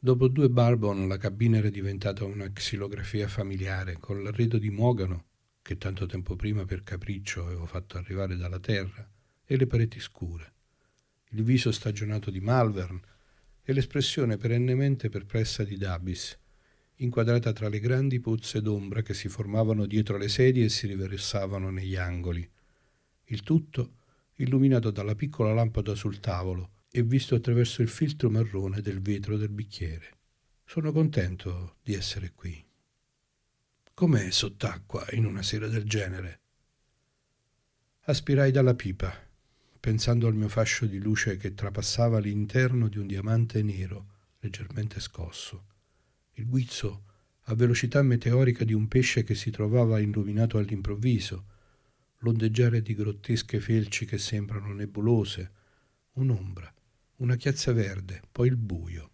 Dopo 0.00 0.26
due 0.26 0.50
barbon 0.50 1.06
la 1.06 1.16
cabina 1.16 1.58
era 1.58 1.68
diventata 1.68 2.24
una 2.24 2.50
xilografia 2.50 3.28
familiare 3.28 3.98
con 3.98 4.20
l'arredo 4.20 4.58
di 4.58 4.70
mogano 4.70 5.26
che 5.62 5.78
tanto 5.78 6.06
tempo 6.06 6.34
prima 6.34 6.64
per 6.64 6.82
capriccio 6.82 7.44
avevo 7.44 7.66
fatto 7.66 7.98
arrivare 7.98 8.36
dalla 8.36 8.58
terra 8.58 9.08
e 9.44 9.56
le 9.56 9.68
pareti 9.68 10.00
scure, 10.00 10.54
il 11.30 11.44
viso 11.44 11.70
stagionato 11.70 12.32
di 12.32 12.40
Malvern 12.40 13.00
e 13.62 13.72
l'espressione 13.72 14.36
perennemente 14.38 15.08
perplessa 15.08 15.62
di 15.62 15.76
Dabis, 15.76 16.36
inquadrata 16.98 17.52
tra 17.52 17.68
le 17.68 17.80
grandi 17.80 18.20
pozze 18.20 18.60
d'ombra 18.60 19.02
che 19.02 19.14
si 19.14 19.28
formavano 19.28 19.86
dietro 19.86 20.16
le 20.16 20.28
sedie 20.28 20.64
e 20.64 20.68
si 20.68 20.86
riversavano 20.86 21.70
negli 21.70 21.96
angoli. 21.96 22.48
Il 23.26 23.42
tutto 23.42 23.96
illuminato 24.36 24.90
dalla 24.90 25.14
piccola 25.14 25.52
lampada 25.52 25.94
sul 25.94 26.20
tavolo 26.20 26.70
e 26.90 27.02
visto 27.02 27.34
attraverso 27.34 27.82
il 27.82 27.88
filtro 27.88 28.30
marrone 28.30 28.80
del 28.80 29.00
vetro 29.00 29.36
del 29.36 29.50
bicchiere. 29.50 30.16
Sono 30.64 30.92
contento 30.92 31.76
di 31.82 31.94
essere 31.94 32.32
qui. 32.34 32.64
Com'è 33.94 34.30
sott'acqua 34.30 35.06
in 35.12 35.24
una 35.24 35.42
sera 35.42 35.66
del 35.66 35.84
genere? 35.84 36.40
Aspirai 38.02 38.50
dalla 38.50 38.74
pipa, 38.74 39.12
pensando 39.78 40.26
al 40.26 40.34
mio 40.34 40.48
fascio 40.48 40.86
di 40.86 40.98
luce 40.98 41.36
che 41.36 41.54
trapassava 41.54 42.18
l'interno 42.18 42.88
di 42.88 42.98
un 42.98 43.06
diamante 43.06 43.62
nero 43.62 44.16
leggermente 44.40 45.00
scosso. 45.00 45.64
Il 46.38 46.46
guizzo 46.46 47.02
a 47.46 47.54
velocità 47.56 48.00
meteorica 48.00 48.62
di 48.62 48.72
un 48.72 48.86
pesce 48.86 49.24
che 49.24 49.34
si 49.34 49.50
trovava 49.50 49.98
illuminato 49.98 50.56
all'improvviso, 50.58 51.46
l'ondeggiare 52.18 52.80
di 52.80 52.94
grottesche 52.94 53.58
felci 53.58 54.06
che 54.06 54.18
sembrano 54.18 54.72
nebulose, 54.72 55.50
un'ombra, 56.12 56.72
una 57.16 57.34
chiazza 57.34 57.72
verde, 57.72 58.22
poi 58.30 58.46
il 58.46 58.56
buio. 58.56 59.10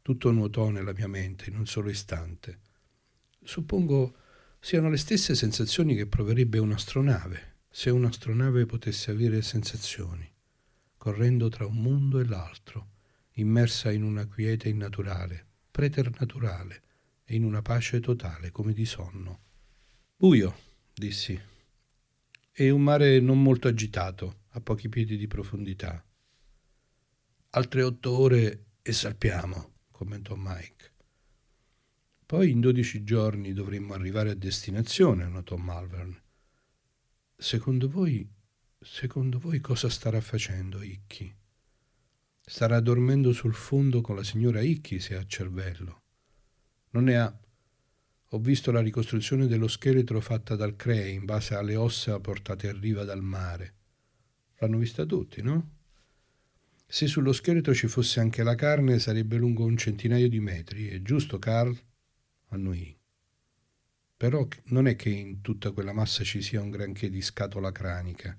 Tutto 0.00 0.30
nuotò 0.30 0.70
nella 0.70 0.94
mia 0.94 1.06
mente 1.06 1.50
in 1.50 1.58
un 1.58 1.66
solo 1.66 1.90
istante. 1.90 2.60
Suppongo 3.42 4.16
siano 4.58 4.88
le 4.88 4.96
stesse 4.96 5.34
sensazioni 5.34 5.94
che 5.94 6.06
proverebbe 6.06 6.56
un'astronave, 6.56 7.56
se 7.68 7.90
un'astronave 7.90 8.64
potesse 8.64 9.10
avere 9.10 9.42
sensazioni, 9.42 10.26
correndo 10.96 11.50
tra 11.50 11.66
un 11.66 11.76
mondo 11.76 12.18
e 12.18 12.24
l'altro, 12.24 12.92
immersa 13.32 13.90
in 13.90 14.02
una 14.02 14.26
quiete 14.26 14.70
innaturale, 14.70 15.47
preternaturale 15.78 16.82
e 17.22 17.36
in 17.36 17.44
una 17.44 17.62
pace 17.62 18.00
totale 18.00 18.50
come 18.50 18.72
di 18.72 18.84
sonno. 18.84 19.42
Buio, 20.16 20.56
dissi, 20.92 21.40
e 22.50 22.70
un 22.70 22.82
mare 22.82 23.20
non 23.20 23.40
molto 23.40 23.68
agitato, 23.68 24.40
a 24.48 24.60
pochi 24.60 24.88
piedi 24.88 25.16
di 25.16 25.28
profondità. 25.28 26.04
Altre 27.50 27.82
otto 27.82 28.18
ore 28.18 28.64
e 28.82 28.92
salpiamo, 28.92 29.74
commentò 29.92 30.34
Mike. 30.36 30.94
Poi 32.26 32.50
in 32.50 32.58
dodici 32.58 33.04
giorni 33.04 33.52
dovremmo 33.52 33.94
arrivare 33.94 34.30
a 34.30 34.34
destinazione, 34.34 35.28
notò 35.28 35.54
Malvern. 35.54 36.20
Secondo 37.36 37.88
voi, 37.88 38.28
secondo 38.80 39.38
voi 39.38 39.60
cosa 39.60 39.88
starà 39.88 40.20
facendo 40.20 40.82
Icky? 40.82 41.37
Starà 42.48 42.80
dormendo 42.80 43.32
sul 43.32 43.52
fondo 43.52 44.00
con 44.00 44.16
la 44.16 44.24
signora 44.24 44.62
Icky 44.62 45.00
se 45.00 45.14
ha 45.16 45.26
cervello. 45.26 46.00
Non 46.92 47.04
ne 47.04 47.18
ha 47.18 47.40
ho 48.30 48.38
visto 48.38 48.70
la 48.72 48.80
ricostruzione 48.80 49.46
dello 49.46 49.68
scheletro 49.68 50.18
fatta 50.22 50.56
dal 50.56 50.74
CREE 50.74 51.10
in 51.10 51.26
base 51.26 51.54
alle 51.54 51.76
ossa 51.76 52.18
portate 52.20 52.68
a 52.68 52.72
riva 52.72 53.04
dal 53.04 53.22
mare. 53.22 53.74
L'hanno 54.56 54.78
vista 54.78 55.04
tutti, 55.04 55.42
no? 55.42 55.76
Se 56.86 57.06
sullo 57.06 57.32
scheletro 57.32 57.74
ci 57.74 57.86
fosse 57.86 58.18
anche 58.20 58.42
la 58.42 58.54
carne 58.54 58.98
sarebbe 58.98 59.36
lungo 59.36 59.64
un 59.64 59.76
centinaio 59.76 60.30
di 60.30 60.40
metri, 60.40 60.88
è 60.88 61.02
giusto, 61.02 61.38
Carl? 61.38 61.78
Annuì. 62.48 62.98
Però 64.16 64.48
non 64.64 64.86
è 64.86 64.96
che 64.96 65.10
in 65.10 65.42
tutta 65.42 65.70
quella 65.72 65.92
massa 65.92 66.24
ci 66.24 66.40
sia 66.40 66.62
un 66.62 66.70
granché 66.70 67.10
di 67.10 67.20
scatola 67.20 67.70
cranica. 67.72 68.38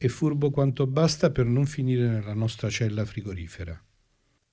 È 0.00 0.06
furbo 0.06 0.52
quanto 0.52 0.86
basta 0.86 1.32
per 1.32 1.46
non 1.46 1.66
finire 1.66 2.06
nella 2.06 2.32
nostra 2.32 2.70
cella 2.70 3.04
frigorifera. 3.04 3.84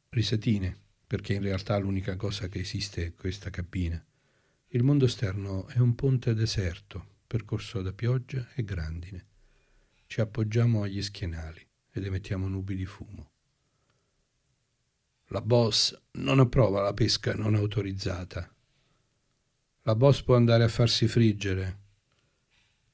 Risatine 0.09 0.75
perché 1.05 1.33
in 1.33 1.43
realtà 1.43 1.77
l'unica 1.77 2.15
cosa 2.15 2.47
che 2.47 2.61
esiste 2.61 3.05
è 3.05 3.13
questa 3.13 3.51
cabina. 3.51 4.03
Il 4.69 4.81
mondo 4.81 5.05
esterno 5.05 5.67
è 5.67 5.77
un 5.77 5.93
ponte 5.93 6.33
deserto, 6.33 7.19
percorso 7.27 7.83
da 7.83 7.93
pioggia 7.93 8.47
e 8.55 8.63
grandine. 8.63 9.27
Ci 10.07 10.19
appoggiamo 10.19 10.81
agli 10.81 11.03
schienali 11.03 11.63
ed 11.91 12.03
emettiamo 12.03 12.47
nubi 12.47 12.75
di 12.75 12.87
fumo. 12.87 13.29
La 15.25 15.41
boss 15.41 15.95
non 16.13 16.39
approva 16.39 16.81
la 16.81 16.93
pesca 16.95 17.35
non 17.35 17.53
autorizzata. 17.53 18.51
La 19.83 19.93
boss 19.93 20.23
può 20.23 20.35
andare 20.35 20.63
a 20.63 20.69
farsi 20.69 21.07
friggere. 21.07 21.83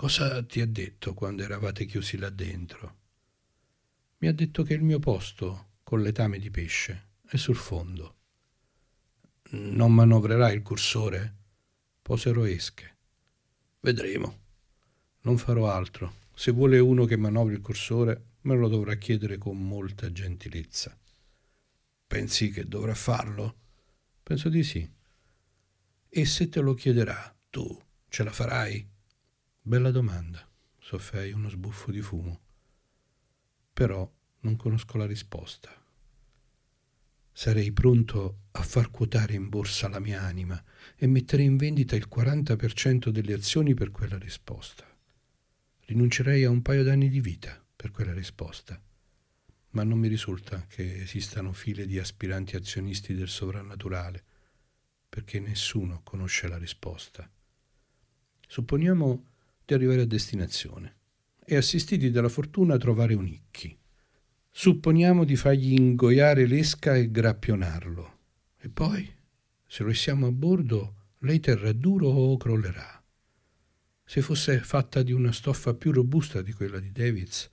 Cosa 0.02 0.41
ti 0.41 0.62
ha 0.62 0.66
detto 0.66 1.14
quando 1.14 1.43
eravate 1.43 1.86
chiusi 1.86 2.18
là 2.18 2.32
dentro? 2.32 2.95
Mi 4.18 4.30
ha 4.30 4.34
detto 4.34 4.64
che 4.64 4.74
il 4.74 4.82
mio 4.82 4.97
posto, 4.97 5.74
con 5.84 6.02
letame 6.02 6.39
di 6.39 6.49
pesce, 6.49 7.10
e 7.30 7.38
sul 7.38 7.56
fondo. 7.56 8.16
Non 9.52 9.93
manovrerai 9.93 10.56
il 10.56 10.64
cursore? 10.64 11.36
Posero 12.02 12.45
esche. 12.45 12.97
Vedremo. 13.82 14.39
Non 15.22 15.38
farò 15.38 15.70
altro. 15.70 16.16
Se 16.34 16.49
vuole 16.49 16.80
uno 16.80 17.06
che 17.06 17.16
manovri 17.16 17.54
il 17.54 17.62
cursore, 17.62 18.38
me 18.41 18.56
lo 18.56 18.70
dovrà 18.70 18.95
chiedere 18.95 19.38
con 19.38 19.56
molta 19.64 20.12
gentilezza. 20.12 20.97
Pensi 22.08 22.49
che 22.49 22.68
dovrà 22.68 22.95
farlo? 22.95 23.56
Penso 24.24 24.49
di 24.49 24.64
sì. 24.64 24.91
E 26.10 26.26
se 26.26 26.49
te 26.49 26.60
lo 26.60 26.74
chiederà, 26.74 27.38
tu 27.52 27.80
ce 28.10 28.24
la 28.24 28.32
farai? 28.32 28.91
Bella 29.64 29.91
domanda. 29.91 30.43
Soffei 30.80 31.34
uno 31.34 31.47
sbuffo 31.47 31.91
di 31.91 32.01
fumo. 32.01 32.41
Però 33.72 34.12
non 34.39 34.55
conosco 34.55 34.97
la 34.97 35.05
risposta. 35.05 35.70
Sarei 37.32 37.72
pronto 37.72 38.39
a 38.53 38.64
far 38.64 38.89
quotare 38.89 39.36
in 39.36 39.49
borsa 39.49 39.88
la 39.88 39.99
mia 39.99 40.24
anima 40.24 40.62
e 40.95 41.05
mettere 41.05 41.43
in 41.43 41.57
vendita 41.57 41.95
il 41.95 42.07
40% 42.12 43.09
delle 43.09 43.34
azioni 43.34 43.76
per 43.76 43.91
quella 43.91 44.18
risposta. 44.18 44.84
Rinuncerei 45.82 46.43
a 46.43 46.49
un 46.49 46.64
paio 46.64 46.84
d'anni 46.84 47.07
di 47.07 47.22
vita 47.22 47.64
per 47.76 47.91
quella 47.91 48.14
risposta, 48.14 48.82
ma 49.70 49.84
non 49.84 49.99
mi 49.99 50.07
risulta 50.07 50.66
che 50.66 51.03
esistano 51.03 51.53
file 51.53 51.86
di 51.86 51.99
aspiranti 51.99 52.55
azionisti 52.55 53.14
del 53.14 53.30
sovrannaturale, 53.30 54.24
perché 55.07 55.39
nessuno 55.39 56.01
conosce 56.03 56.47
la 56.47 56.57
risposta. 56.57 57.30
Supponiamo 58.47 59.31
di 59.72 59.74
arrivare 59.74 60.02
a 60.02 60.06
destinazione 60.06 60.96
e 61.46 61.56
assistiti 61.56 62.12
dalla 62.12 62.30
fortuna 62.30 62.76
a 62.76 62.78
trovare 62.78 63.14
un 63.14 63.26
icchi. 63.26 63.78
Supponiamo 64.50 65.24
di 65.24 65.38
fargli 65.38 65.74
ingoiare 65.74 66.46
l'esca 66.46 66.96
e 66.96 67.10
grappionarlo. 67.10 68.20
E 68.58 68.70
poi, 68.70 69.10
se 69.66 69.84
lo 69.84 69.94
siamo 69.94 70.28
a 70.28 70.32
bordo, 70.32 70.96
lei 71.20 71.40
terrà 71.40 71.72
duro 71.72 72.10
o 72.10 72.36
crollerà. 72.36 73.02
Se 74.04 74.22
fosse 74.22 74.60
fatta 74.60 75.04
di 75.04 75.14
una 75.14 75.32
stoffa 75.32 75.74
più 75.74 75.92
robusta 75.92 76.42
di 76.42 76.52
quella 76.52 76.80
di 76.80 76.92
Davids, 76.92 77.50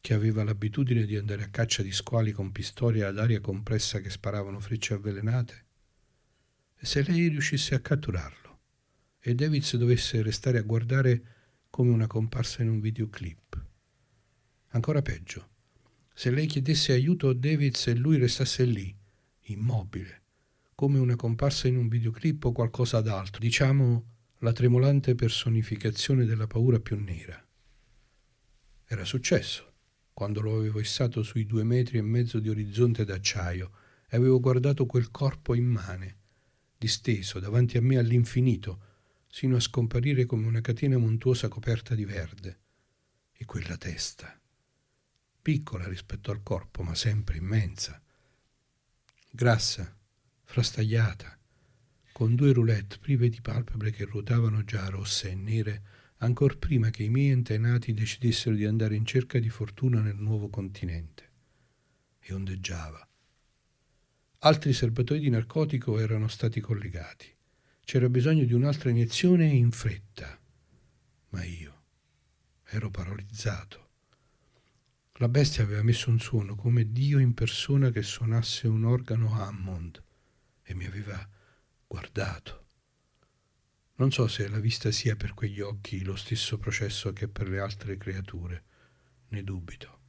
che 0.00 0.14
aveva 0.14 0.42
l'abitudine 0.42 1.04
di 1.04 1.16
andare 1.16 1.44
a 1.44 1.48
caccia 1.48 1.82
di 1.82 1.92
squali 1.92 2.32
con 2.32 2.50
pistoli 2.50 3.02
ad 3.02 3.18
aria 3.18 3.40
compressa 3.40 4.00
che 4.00 4.10
sparavano 4.10 4.58
frecce 4.58 4.94
avvelenate, 4.94 5.64
e 6.76 6.84
se 6.86 7.02
lei 7.04 7.28
riuscisse 7.28 7.76
a 7.76 7.80
catturarlo 7.80 8.42
e 9.24 9.36
Davids 9.36 9.76
dovesse 9.76 10.20
restare 10.20 10.58
a 10.58 10.62
guardare 10.62 11.22
come 11.72 11.90
una 11.90 12.06
comparsa 12.06 12.60
in 12.60 12.68
un 12.68 12.80
videoclip. 12.80 13.64
Ancora 14.72 15.00
peggio, 15.00 15.48
se 16.12 16.30
lei 16.30 16.44
chiedesse 16.44 16.92
aiuto 16.92 17.30
a 17.30 17.34
Davids 17.34 17.86
e 17.86 17.94
lui 17.94 18.18
restasse 18.18 18.64
lì, 18.64 18.94
immobile, 19.44 20.22
come 20.74 20.98
una 20.98 21.16
comparsa 21.16 21.68
in 21.68 21.78
un 21.78 21.88
videoclip 21.88 22.44
o 22.44 22.52
qualcosa 22.52 23.00
d'altro, 23.00 23.40
diciamo 23.40 24.04
la 24.40 24.52
tremolante 24.52 25.14
personificazione 25.14 26.26
della 26.26 26.46
paura 26.46 26.78
più 26.78 27.00
nera. 27.00 27.42
Era 28.84 29.06
successo 29.06 29.72
quando 30.12 30.42
lo 30.42 30.58
avevo 30.58 30.78
issato 30.78 31.22
sui 31.22 31.46
due 31.46 31.64
metri 31.64 31.96
e 31.96 32.02
mezzo 32.02 32.38
di 32.38 32.50
orizzonte 32.50 33.06
d'acciaio 33.06 33.70
e 34.10 34.16
avevo 34.18 34.40
guardato 34.40 34.84
quel 34.84 35.10
corpo 35.10 35.54
immane, 35.54 36.18
disteso 36.76 37.40
davanti 37.40 37.78
a 37.78 37.80
me 37.80 37.96
all'infinito, 37.96 38.90
sino 39.34 39.56
a 39.56 39.60
scomparire 39.60 40.26
come 40.26 40.46
una 40.46 40.60
catena 40.60 40.98
montuosa 40.98 41.48
coperta 41.48 41.94
di 41.94 42.04
verde. 42.04 42.58
E 43.32 43.46
quella 43.46 43.78
testa, 43.78 44.38
piccola 45.40 45.88
rispetto 45.88 46.30
al 46.30 46.42
corpo, 46.42 46.82
ma 46.82 46.94
sempre 46.94 47.38
immensa, 47.38 48.00
grassa, 49.30 49.96
frastagliata, 50.44 51.38
con 52.12 52.34
due 52.34 52.52
roulette 52.52 52.98
prive 52.98 53.30
di 53.30 53.40
palpebre 53.40 53.90
che 53.90 54.04
ruotavano 54.04 54.64
già 54.64 54.86
rosse 54.90 55.30
e 55.30 55.34
nere 55.34 55.82
ancor 56.18 56.58
prima 56.58 56.90
che 56.90 57.02
i 57.02 57.08
miei 57.08 57.32
antenati 57.32 57.94
decidessero 57.94 58.54
di 58.54 58.66
andare 58.66 58.96
in 58.96 59.06
cerca 59.06 59.38
di 59.38 59.48
fortuna 59.48 60.02
nel 60.02 60.16
nuovo 60.16 60.50
continente. 60.50 61.30
E 62.18 62.34
ondeggiava. 62.34 63.08
Altri 64.40 64.74
serbatoi 64.74 65.20
di 65.20 65.30
narcotico 65.30 65.98
erano 65.98 66.28
stati 66.28 66.60
collegati. 66.60 67.31
C'era 67.84 68.08
bisogno 68.08 68.44
di 68.44 68.54
un'altra 68.54 68.90
iniezione 68.90 69.46
in 69.46 69.70
fretta. 69.70 70.38
Ma 71.30 71.44
io 71.44 71.82
ero 72.64 72.90
paralizzato. 72.90 73.90
La 75.14 75.28
bestia 75.28 75.62
aveva 75.62 75.82
messo 75.82 76.08
un 76.08 76.18
suono 76.18 76.54
come 76.54 76.90
Dio 76.90 77.18
in 77.18 77.34
persona 77.34 77.90
che 77.90 78.02
suonasse 78.02 78.66
un 78.66 78.84
organo 78.84 79.34
Hammond 79.34 80.02
e 80.62 80.74
mi 80.74 80.86
aveva 80.86 81.28
guardato. 81.86 82.66
Non 83.96 84.10
so 84.10 84.26
se 84.26 84.48
la 84.48 84.58
vista 84.58 84.90
sia 84.90 85.14
per 85.14 85.34
quegli 85.34 85.60
occhi 85.60 86.02
lo 86.02 86.16
stesso 86.16 86.58
processo 86.58 87.12
che 87.12 87.28
per 87.28 87.48
le 87.48 87.60
altre 87.60 87.96
creature, 87.98 88.64
ne 89.28 89.44
dubito. 89.44 90.00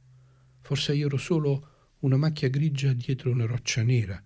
Forse 0.60 0.94
io 0.94 1.06
ero 1.06 1.18
solo 1.18 1.92
una 2.00 2.16
macchia 2.16 2.48
grigia 2.48 2.92
dietro 2.92 3.30
una 3.30 3.46
roccia 3.46 3.82
nera, 3.82 4.20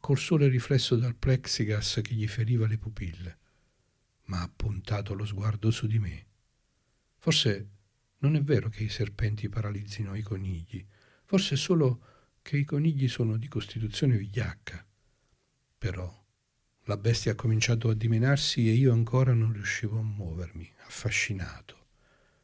col 0.00 0.18
sole 0.18 0.48
riflesso 0.48 0.96
dal 0.96 1.16
plexigas 1.16 2.00
che 2.02 2.14
gli 2.14 2.26
feriva 2.26 2.66
le 2.66 2.78
pupille, 2.78 3.38
ma 4.24 4.42
ha 4.42 4.50
puntato 4.54 5.14
lo 5.14 5.24
sguardo 5.24 5.70
su 5.70 5.86
di 5.86 5.98
me. 5.98 6.26
Forse 7.16 7.68
non 8.18 8.36
è 8.36 8.42
vero 8.42 8.68
che 8.68 8.84
i 8.84 8.88
serpenti 8.88 9.48
paralizzino 9.48 10.14
i 10.14 10.22
conigli, 10.22 10.84
forse 11.24 11.54
è 11.54 11.58
solo 11.58 12.04
che 12.42 12.56
i 12.56 12.64
conigli 12.64 13.08
sono 13.08 13.36
di 13.36 13.48
costituzione 13.48 14.16
vigliacca. 14.16 14.86
Però 15.76 16.26
la 16.84 16.96
bestia 16.96 17.32
ha 17.32 17.36
cominciato 17.36 17.90
a 17.90 17.94
dimenarsi 17.94 18.68
e 18.68 18.72
io 18.72 18.92
ancora 18.92 19.34
non 19.34 19.52
riuscivo 19.52 19.98
a 19.98 20.02
muovermi, 20.02 20.72
affascinato, 20.86 21.86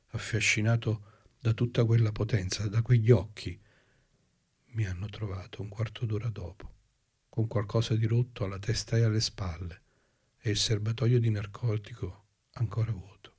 affascinato 0.08 1.12
da 1.38 1.52
tutta 1.54 1.84
quella 1.84 2.12
potenza, 2.12 2.68
da 2.68 2.82
quegli 2.82 3.10
occhi. 3.10 3.58
Mi 4.72 4.84
hanno 4.86 5.06
trovato 5.06 5.62
un 5.62 5.68
quarto 5.68 6.04
d'ora 6.04 6.28
dopo 6.28 6.73
con 7.34 7.48
qualcosa 7.48 7.96
di 7.96 8.06
rotto 8.06 8.44
alla 8.44 8.60
testa 8.60 8.96
e 8.96 9.02
alle 9.02 9.18
spalle 9.18 9.80
e 10.40 10.50
il 10.50 10.56
serbatoio 10.56 11.18
di 11.18 11.30
narcotico 11.30 12.26
ancora 12.52 12.92
vuoto. 12.92 13.34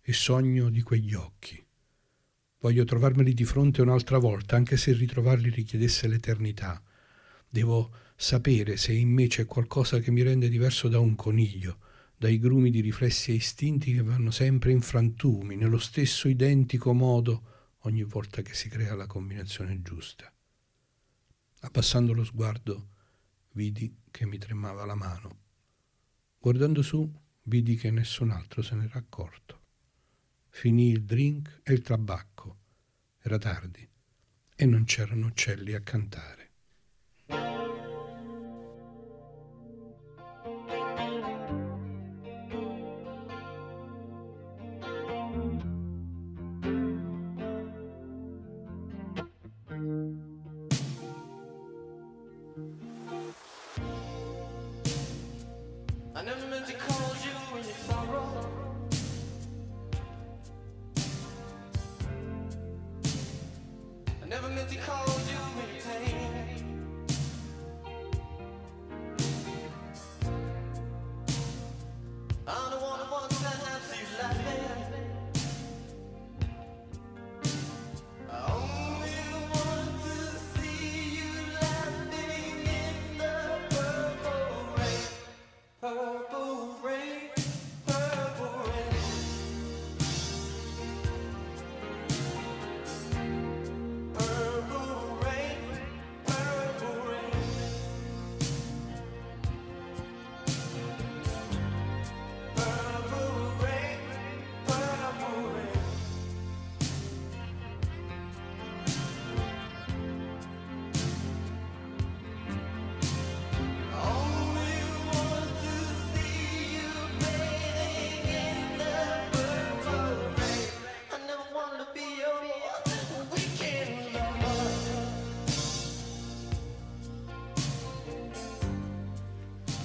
E 0.00 0.12
sogno 0.12 0.70
di 0.70 0.80
quegli 0.80 1.14
occhi. 1.14 1.60
Voglio 2.60 2.84
trovarmeli 2.84 3.34
di 3.34 3.44
fronte 3.44 3.82
un'altra 3.82 4.18
volta, 4.18 4.54
anche 4.54 4.76
se 4.76 4.92
ritrovarli 4.92 5.50
richiedesse 5.50 6.06
l'eternità. 6.06 6.80
Devo 7.48 7.92
sapere 8.14 8.76
se 8.76 8.92
in 8.92 9.08
me 9.08 9.26
c'è 9.26 9.46
qualcosa 9.46 9.98
che 9.98 10.12
mi 10.12 10.22
rende 10.22 10.48
diverso 10.48 10.86
da 10.86 11.00
un 11.00 11.16
coniglio, 11.16 11.80
dai 12.16 12.38
grumi 12.38 12.70
di 12.70 12.82
riflessi 12.82 13.32
e 13.32 13.34
istinti 13.34 13.92
che 13.92 14.02
vanno 14.02 14.30
sempre 14.30 14.70
in 14.70 14.80
frantumi, 14.80 15.56
nello 15.56 15.78
stesso 15.78 16.28
identico 16.28 16.92
modo 16.92 17.72
ogni 17.78 18.04
volta 18.04 18.42
che 18.42 18.54
si 18.54 18.68
crea 18.68 18.94
la 18.94 19.08
combinazione 19.08 19.82
giusta. 19.82 20.32
Abbassando 21.64 22.12
lo 22.12 22.24
sguardo, 22.24 22.88
vidi 23.52 24.02
che 24.10 24.26
mi 24.26 24.36
tremava 24.36 24.84
la 24.84 24.94
mano. 24.94 25.38
Guardando 26.38 26.82
su, 26.82 27.10
vidi 27.44 27.76
che 27.76 27.90
nessun 27.90 28.30
altro 28.30 28.60
se 28.60 28.74
n'era 28.74 28.98
accorto. 28.98 29.62
Finì 30.50 30.90
il 30.90 31.04
drink 31.04 31.62
e 31.62 31.72
il 31.72 31.80
tabacco. 31.80 32.58
Era 33.18 33.38
tardi 33.38 33.88
e 34.54 34.66
non 34.66 34.84
c'erano 34.84 35.28
uccelli 35.28 35.72
a 35.72 35.80
cantare. 35.80 36.50
never 56.24 56.46
meant 56.46 56.66
to 56.66 56.72
call 56.72 57.14
you 57.22 57.33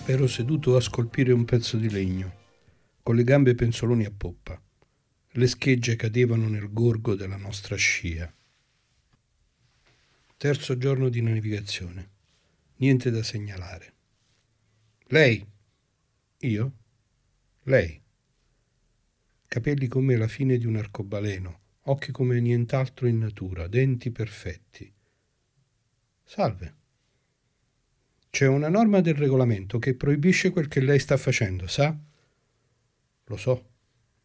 Ero 0.09 0.25
seduto 0.25 0.75
a 0.75 0.81
scolpire 0.81 1.31
un 1.31 1.45
pezzo 1.45 1.77
di 1.77 1.87
legno, 1.87 2.33
con 3.03 3.15
le 3.15 3.23
gambe 3.23 3.53
penzoloni 3.53 4.05
a 4.05 4.11
poppa. 4.11 4.59
Le 5.33 5.47
schegge 5.47 5.95
cadevano 5.95 6.47
nel 6.47 6.73
gorgo 6.73 7.13
della 7.13 7.37
nostra 7.37 7.75
scia. 7.75 8.33
Terzo 10.35 10.77
giorno 10.79 11.09
di 11.09 11.21
navigazione. 11.21 12.09
Niente 12.77 13.11
da 13.11 13.21
segnalare. 13.21 13.93
Lei? 15.09 15.45
Io? 16.39 16.73
Lei. 17.65 18.01
Capelli 19.47 19.85
come 19.85 20.15
la 20.15 20.27
fine 20.27 20.57
di 20.57 20.65
un 20.65 20.77
arcobaleno, 20.77 21.59
occhi 21.83 22.11
come 22.11 22.39
nient'altro 22.39 23.05
in 23.05 23.19
natura, 23.19 23.67
denti 23.67 24.09
perfetti. 24.09 24.91
Salve. 26.23 26.77
C'è 28.29 28.45
una 28.45 28.69
norma 28.69 29.01
del 29.01 29.15
regolamento 29.15 29.79
che 29.79 29.95
proibisce 29.95 30.51
quel 30.51 30.67
che 30.67 30.81
lei 30.81 30.99
sta 30.99 31.17
facendo, 31.17 31.67
sa? 31.67 31.97
Lo 33.25 33.37
so. 33.37 33.67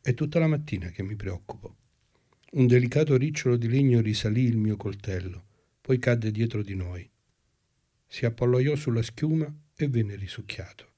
È 0.00 0.12
tutta 0.12 0.38
la 0.38 0.46
mattina 0.46 0.88
che 0.90 1.02
mi 1.02 1.16
preoccupo. 1.16 1.76
Un 2.52 2.66
delicato 2.66 3.16
ricciolo 3.16 3.56
di 3.56 3.68
legno 3.68 4.02
risalì 4.02 4.42
il 4.42 4.58
mio 4.58 4.76
coltello, 4.76 5.44
poi 5.80 5.98
cadde 5.98 6.30
dietro 6.30 6.62
di 6.62 6.74
noi. 6.74 7.08
Si 8.06 8.26
appollaiò 8.26 8.76
sulla 8.76 9.02
schiuma 9.02 9.52
e 9.74 9.88
venne 9.88 10.14
risucchiato. 10.16 10.92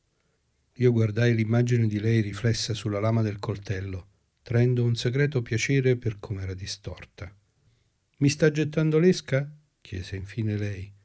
Io 0.75 0.93
guardai 0.93 1.35
l'immagine 1.35 1.87
di 1.87 2.01
lei 2.01 2.21
riflessa 2.21 2.75
sulla 2.75 3.01
lama 3.01 3.23
del 3.23 3.39
coltello, 3.39 4.09
traendo 4.43 4.85
un 4.85 4.97
segreto 4.97 5.41
piacere 5.41 5.97
per 5.97 6.19
com'era 6.19 6.53
distorta. 6.53 7.35
Mi 8.19 8.29
sta 8.29 8.51
gettando 8.51 8.99
l'esca? 8.99 9.49
chiese 9.81 10.17
infine 10.17 10.57
lei. 10.57 10.96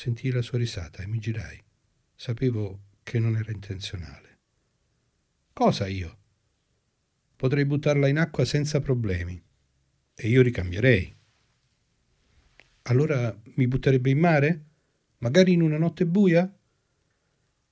Sentii 0.00 0.30
la 0.30 0.40
sua 0.40 0.56
risata 0.56 1.02
e 1.02 1.06
mi 1.06 1.18
girai. 1.18 1.62
Sapevo 2.16 2.84
che 3.02 3.18
non 3.18 3.36
era 3.36 3.52
intenzionale. 3.52 4.38
Cosa 5.52 5.86
io? 5.88 6.18
Potrei 7.36 7.66
buttarla 7.66 8.08
in 8.08 8.16
acqua 8.16 8.46
senza 8.46 8.80
problemi. 8.80 9.38
E 10.14 10.26
io 10.26 10.40
ricambierei. 10.40 11.14
Allora 12.84 13.38
mi 13.56 13.68
butterebbe 13.68 14.08
in 14.08 14.18
mare? 14.20 14.64
Magari 15.18 15.52
in 15.52 15.60
una 15.60 15.76
notte 15.76 16.06
buia? 16.06 16.50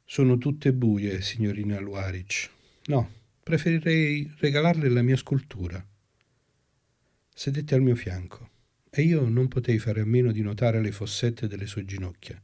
Sono 0.05 0.37
tutte 0.37 0.75
buie, 0.75 1.23
signorina 1.23 1.81
Luaric. 1.81 2.51
No, 2.89 3.11
preferirei 3.43 4.31
regalarle 4.37 4.91
la 4.91 5.01
mia 5.01 5.17
scultura. 5.17 5.83
Sedette 7.33 7.75
al 7.75 7.81
mio 7.81 7.95
fianco 7.95 8.57
e 8.99 9.03
io 9.03 9.29
non 9.29 9.47
potei 9.47 9.79
fare 9.79 10.01
a 10.01 10.05
meno 10.05 10.33
di 10.33 10.43
notare 10.43 10.81
le 10.81 10.91
fossette 10.91 11.47
delle 11.47 11.67
sue 11.67 11.85
ginocchia. 11.85 12.43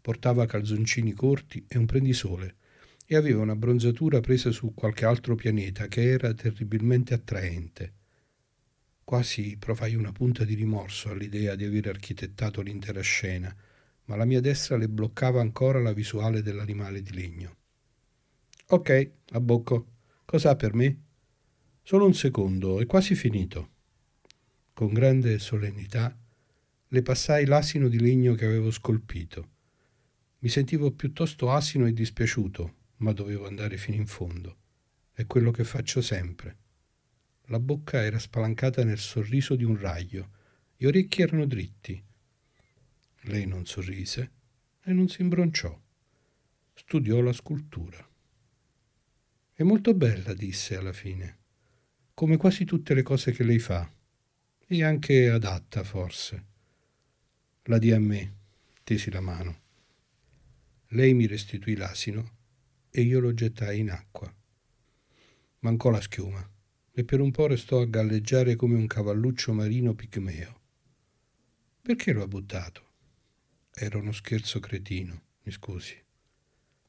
Portava 0.00 0.46
calzoncini 0.46 1.12
corti 1.12 1.62
e 1.68 1.76
un 1.76 1.84
prendisole 1.84 2.56
e 3.04 3.16
aveva 3.16 3.42
una 3.42 3.54
bronzatura 3.54 4.20
presa 4.20 4.50
su 4.50 4.72
qualche 4.72 5.04
altro 5.04 5.34
pianeta 5.34 5.86
che 5.86 6.08
era 6.08 6.32
terribilmente 6.32 7.12
attraente. 7.12 7.92
Quasi 9.04 9.58
provai 9.58 9.94
una 9.94 10.10
punta 10.10 10.42
di 10.44 10.54
rimorso 10.54 11.10
all'idea 11.10 11.54
di 11.54 11.64
aver 11.64 11.88
architettato 11.88 12.62
l'intera 12.62 13.02
scena, 13.02 13.54
ma 14.06 14.16
la 14.16 14.24
mia 14.24 14.40
destra 14.40 14.78
le 14.78 14.88
bloccava 14.88 15.42
ancora 15.42 15.80
la 15.80 15.92
visuale 15.92 16.40
dell'animale 16.40 17.02
di 17.02 17.12
legno. 17.12 17.56
Ok, 18.68 19.10
abbocco. 19.32 19.86
Cos'ha 20.24 20.56
per 20.56 20.72
me? 20.72 21.02
Solo 21.82 22.06
un 22.06 22.14
secondo, 22.14 22.80
è 22.80 22.86
quasi 22.86 23.14
finito. 23.14 23.76
Con 24.78 24.92
grande 24.92 25.40
solennità 25.40 26.16
le 26.86 27.02
passai 27.02 27.46
l'asino 27.46 27.88
di 27.88 27.98
legno 27.98 28.36
che 28.36 28.44
avevo 28.44 28.70
scolpito. 28.70 29.48
Mi 30.38 30.48
sentivo 30.48 30.92
piuttosto 30.92 31.50
asino 31.50 31.84
e 31.84 31.92
dispiaciuto, 31.92 32.74
ma 32.98 33.10
dovevo 33.10 33.48
andare 33.48 33.76
fino 33.76 33.96
in 33.96 34.06
fondo. 34.06 34.56
È 35.12 35.26
quello 35.26 35.50
che 35.50 35.64
faccio 35.64 36.00
sempre. 36.00 36.56
La 37.46 37.58
bocca 37.58 38.04
era 38.04 38.20
spalancata 38.20 38.84
nel 38.84 39.00
sorriso 39.00 39.56
di 39.56 39.64
un 39.64 39.76
raglio, 39.76 40.30
gli 40.76 40.84
orecchi 40.84 41.22
erano 41.22 41.44
dritti. 41.44 42.00
Lei 43.22 43.46
non 43.46 43.66
sorrise 43.66 44.30
e 44.84 44.92
non 44.92 45.08
si 45.08 45.22
imbronciò. 45.22 45.76
Studiò 46.72 47.20
la 47.20 47.32
scultura. 47.32 48.08
È 49.52 49.62
molto 49.64 49.92
bella, 49.94 50.32
disse 50.34 50.76
alla 50.76 50.92
fine, 50.92 51.38
come 52.14 52.36
quasi 52.36 52.64
tutte 52.64 52.94
le 52.94 53.02
cose 53.02 53.32
che 53.32 53.42
lei 53.42 53.58
fa 53.58 53.96
e 54.70 54.84
anche 54.84 55.30
adatta 55.30 55.82
forse. 55.82 56.44
La 57.64 57.78
dia 57.78 57.96
a 57.96 57.98
me, 57.98 58.34
tesi 58.84 59.10
la 59.10 59.20
mano. 59.20 59.60
Lei 60.88 61.14
mi 61.14 61.26
restituì 61.26 61.74
l'asino 61.74 62.36
e 62.90 63.00
io 63.00 63.18
lo 63.18 63.32
gettai 63.32 63.78
in 63.78 63.90
acqua. 63.90 64.30
Mancò 65.60 65.88
la 65.88 66.02
schiuma 66.02 66.46
e 66.92 67.04
per 67.04 67.20
un 67.20 67.30
po' 67.30 67.46
restò 67.46 67.80
a 67.80 67.86
galleggiare 67.86 68.56
come 68.56 68.76
un 68.76 68.86
cavalluccio 68.86 69.54
marino 69.54 69.94
pigmeo. 69.94 70.60
Perché 71.80 72.12
lo 72.12 72.22
ha 72.22 72.28
buttato? 72.28 72.86
Era 73.72 73.96
uno 73.96 74.12
scherzo 74.12 74.60
cretino, 74.60 75.22
mi 75.44 75.50
scusi. 75.50 75.96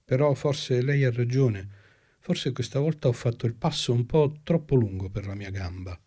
Però 0.04 0.34
forse 0.34 0.82
lei 0.82 1.06
ha 1.06 1.12
ragione, 1.12 1.70
forse 2.20 2.52
questa 2.52 2.80
volta 2.80 3.08
ho 3.08 3.14
fatto 3.14 3.46
il 3.46 3.56
passo 3.56 3.94
un 3.94 4.06
po' 4.06 4.42
troppo 4.44 4.76
lungo 4.76 5.10
per 5.10 5.26
la 5.26 5.36
mia 5.36 5.50
gamba. 5.50 5.98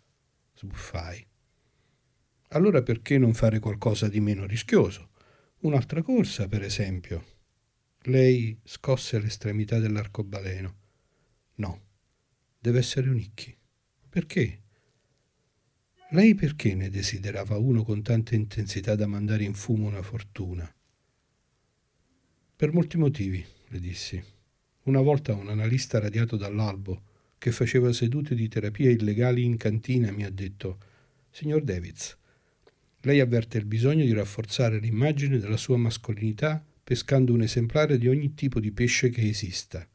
Sbuffai. 0.55 1.31
Allora 2.55 2.83
perché 2.83 3.17
non 3.17 3.33
fare 3.33 3.61
qualcosa 3.61 4.09
di 4.09 4.21
meno 4.21 4.45
rischioso? 4.45 5.11
Un'altra 5.61 6.03
corsa, 6.03 6.49
per 6.49 6.63
esempio. 6.63 7.25
Lei 8.03 8.59
scosse 8.63 9.19
l'estremità 9.19 9.79
dell'arcobaleno. 9.79 10.77
No, 11.55 11.81
deve 12.59 12.81
essere 12.81 13.09
un 13.09 13.17
Icchi. 13.17 13.57
Perché? 14.07 14.61
Lei 16.11 16.35
perché 16.35 16.75
ne 16.75 16.91
desiderava 16.91 17.57
uno 17.57 17.85
con 17.85 18.03
tanta 18.03 18.35
intensità 18.35 18.97
da 18.97 19.07
mandare 19.07 19.45
in 19.45 19.55
fumo 19.55 19.87
una 19.87 20.03
fortuna? 20.03 20.71
Per 22.55 22.73
molti 22.75 22.99
motivi, 22.99 23.43
le 23.69 23.81
dissi. 23.81 24.23
Una 24.83 25.01
volta 25.01 25.33
un 25.33 25.49
analista 25.49 25.99
radiato 25.99 26.37
dall'albo, 26.37 27.05
che 27.39 27.51
faceva 27.51 27.95
sedute 27.95 28.35
di 28.35 28.47
terapia 28.49 28.91
illegali 28.91 29.43
in 29.43 29.57
cantina, 29.57 30.11
mi 30.13 30.25
ha 30.25 30.31
detto 30.31 30.79
Signor 31.31 31.63
Davids, 31.63 32.19
lei 33.03 33.21
avverte 33.21 33.59
il 33.59 33.65
bisogno 33.65 34.05
di 34.05 34.13
rafforzare 34.13 34.79
l'immagine 34.79 35.39
della 35.39 35.57
sua 35.57 35.77
mascolinità 35.77 36.65
pescando 36.85 37.33
un 37.33 37.43
esemplare 37.43 37.99
di 37.99 38.09
ogni 38.09 38.35
tipo 38.35 38.61
di 38.61 38.73
pesce 38.73 39.09
che 39.11 39.29
esista. 39.29 39.87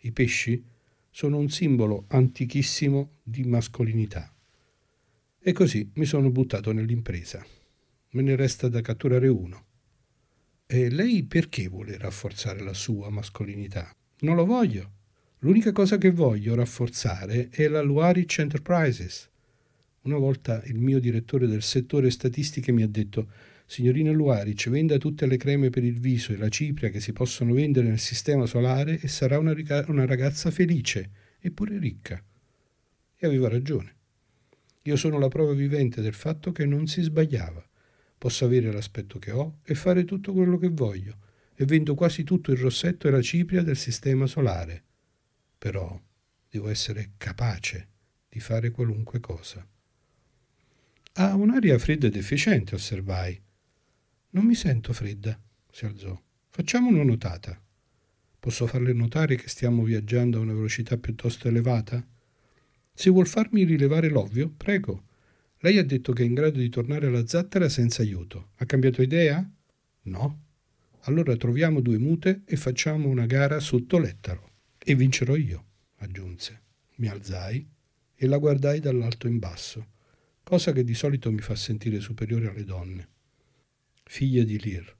I 0.00 0.12
pesci 0.12 0.64
sono 1.10 1.38
un 1.38 1.48
simbolo 1.48 2.04
antichissimo 2.08 3.18
di 3.22 3.44
mascolinità. 3.44 4.32
E 5.40 5.52
così 5.52 5.90
mi 5.94 6.04
sono 6.04 6.30
buttato 6.30 6.72
nell'impresa. 6.72 7.44
Me 8.10 8.22
ne 8.22 8.36
resta 8.36 8.68
da 8.68 8.80
catturare 8.80 9.28
uno. 9.28 9.64
E 10.66 10.90
lei 10.90 11.24
perché 11.24 11.68
vuole 11.68 11.96
rafforzare 11.96 12.60
la 12.62 12.74
sua 12.74 13.10
mascolinità? 13.10 13.94
Non 14.20 14.36
lo 14.36 14.44
voglio. 14.44 14.92
L'unica 15.38 15.72
cosa 15.72 15.98
che 15.98 16.10
voglio 16.10 16.54
rafforzare 16.54 17.48
è 17.48 17.68
la 17.68 17.80
Luarich 17.80 18.38
Enterprises. 18.38 19.27
Una 20.08 20.16
volta 20.16 20.62
il 20.64 20.78
mio 20.78 21.00
direttore 21.00 21.46
del 21.46 21.60
settore 21.60 22.10
statistiche 22.10 22.72
mi 22.72 22.82
ha 22.82 22.88
detto 22.88 23.28
Signorina 23.66 24.10
Luaric, 24.10 24.70
venda 24.70 24.96
tutte 24.96 25.26
le 25.26 25.36
creme 25.36 25.68
per 25.68 25.84
il 25.84 26.00
viso 26.00 26.32
e 26.32 26.38
la 26.38 26.48
cipria 26.48 26.88
che 26.88 26.98
si 26.98 27.12
possono 27.12 27.52
vendere 27.52 27.88
nel 27.88 27.98
sistema 27.98 28.46
solare 28.46 28.98
e 28.98 29.06
sarà 29.06 29.38
una, 29.38 29.54
una 29.88 30.06
ragazza 30.06 30.50
felice, 30.50 31.10
eppure 31.38 31.78
ricca. 31.78 32.24
E 33.16 33.26
aveva 33.26 33.50
ragione. 33.50 33.96
Io 34.84 34.96
sono 34.96 35.18
la 35.18 35.28
prova 35.28 35.52
vivente 35.52 36.00
del 36.00 36.14
fatto 36.14 36.52
che 36.52 36.64
non 36.64 36.86
si 36.86 37.02
sbagliava. 37.02 37.62
Posso 38.16 38.46
avere 38.46 38.72
l'aspetto 38.72 39.18
che 39.18 39.32
ho 39.32 39.58
e 39.62 39.74
fare 39.74 40.06
tutto 40.06 40.32
quello 40.32 40.56
che 40.56 40.70
voglio, 40.70 41.18
e 41.54 41.66
vendo 41.66 41.94
quasi 41.94 42.24
tutto 42.24 42.50
il 42.50 42.56
rossetto 42.56 43.08
e 43.08 43.10
la 43.10 43.20
cipria 43.20 43.60
del 43.60 43.76
sistema 43.76 44.26
solare. 44.26 44.82
Però 45.58 46.00
devo 46.48 46.70
essere 46.70 47.10
capace 47.18 47.88
di 48.26 48.40
fare 48.40 48.70
qualunque 48.70 49.20
cosa. 49.20 49.68
Ha 51.20 51.34
un'aria 51.34 51.76
fredda 51.80 52.06
ed 52.06 52.14
efficiente, 52.14 52.76
osservai. 52.76 53.36
Non 54.30 54.44
mi 54.44 54.54
sento 54.54 54.92
fredda, 54.92 55.36
si 55.68 55.84
alzò. 55.84 56.16
Facciamo 56.48 56.90
una 56.90 57.02
notata. 57.02 57.60
Posso 58.38 58.68
farle 58.68 58.92
notare 58.92 59.34
che 59.34 59.48
stiamo 59.48 59.82
viaggiando 59.82 60.38
a 60.38 60.42
una 60.42 60.52
velocità 60.52 60.96
piuttosto 60.96 61.48
elevata? 61.48 62.06
Se 62.94 63.10
vuol 63.10 63.26
farmi 63.26 63.64
rilevare 63.64 64.08
l'ovvio, 64.08 64.48
prego. 64.48 65.06
Lei 65.58 65.78
ha 65.78 65.84
detto 65.84 66.12
che 66.12 66.22
è 66.22 66.26
in 66.26 66.34
grado 66.34 66.60
di 66.60 66.68
tornare 66.68 67.08
alla 67.08 67.26
zattera 67.26 67.68
senza 67.68 68.02
aiuto. 68.02 68.50
Ha 68.58 68.64
cambiato 68.64 69.02
idea? 69.02 69.44
No. 70.02 70.42
Allora 71.00 71.34
troviamo 71.34 71.80
due 71.80 71.98
mute 71.98 72.42
e 72.44 72.54
facciamo 72.54 73.08
una 73.08 73.26
gara 73.26 73.58
sotto 73.58 73.98
l'ettaro. 73.98 74.50
E 74.78 74.94
vincerò 74.94 75.34
io, 75.34 75.64
aggiunse. 75.96 76.62
Mi 76.98 77.08
alzai 77.08 77.68
e 78.14 78.26
la 78.28 78.38
guardai 78.38 78.78
dall'alto 78.78 79.26
in 79.26 79.40
basso 79.40 79.96
cosa 80.48 80.72
che 80.72 80.82
di 80.82 80.94
solito 80.94 81.30
mi 81.30 81.42
fa 81.42 81.54
sentire 81.54 82.00
superiore 82.00 82.48
alle 82.48 82.64
donne. 82.64 83.08
Figlia 84.04 84.44
di 84.44 84.58
Lear, 84.58 84.96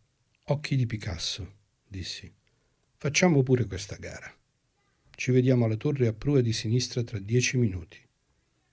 occhi 0.49 0.77
di 0.77 0.85
Picasso, 0.85 1.55
dissi. 1.89 2.31
Facciamo 2.99 3.43
pure 3.43 3.65
questa 3.65 3.97
gara. 3.97 4.31
Ci 5.09 5.31
vediamo 5.31 5.65
alla 5.65 5.77
torre 5.77 6.07
a 6.07 6.13
prua 6.13 6.43
di 6.43 6.53
sinistra 6.53 7.03
tra 7.03 7.19
dieci 7.19 7.57
minuti. 7.57 7.99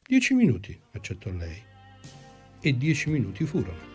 Dieci 0.06 0.34
minuti, 0.34 0.78
accettò 0.92 1.32
lei. 1.32 1.64
E 2.60 2.78
dieci 2.78 3.10
minuti 3.10 3.46
furono. 3.46 3.94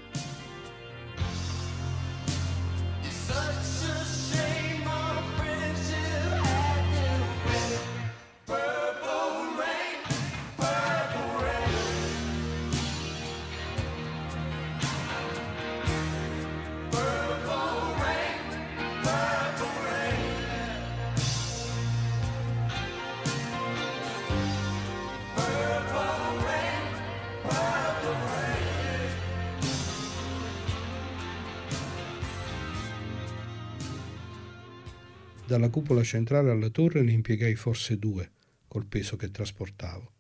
Cupola 35.71 36.03
centrale 36.03 36.51
alla 36.51 36.69
torre 36.69 37.03
ne 37.03 37.13
impiegai 37.13 37.55
forse 37.55 37.99
due, 37.99 38.33
col 38.69 38.87
peso 38.87 39.17
che 39.17 39.31
trasportavo. 39.31 40.13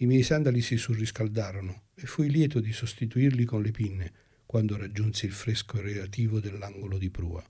I 0.00 0.06
miei 0.06 0.22
sandali 0.22 0.60
si 0.60 0.76
surriscaldarono 0.76 1.84
e 1.94 2.06
fui 2.06 2.30
lieto 2.30 2.60
di 2.60 2.72
sostituirli 2.72 3.44
con 3.44 3.62
le 3.62 3.70
pinne 3.70 4.12
quando 4.46 4.76
raggiunsi 4.76 5.26
il 5.26 5.32
fresco 5.32 5.80
relativo 5.80 6.40
dell'angolo 6.40 6.98
di 6.98 7.10
prua. 7.10 7.44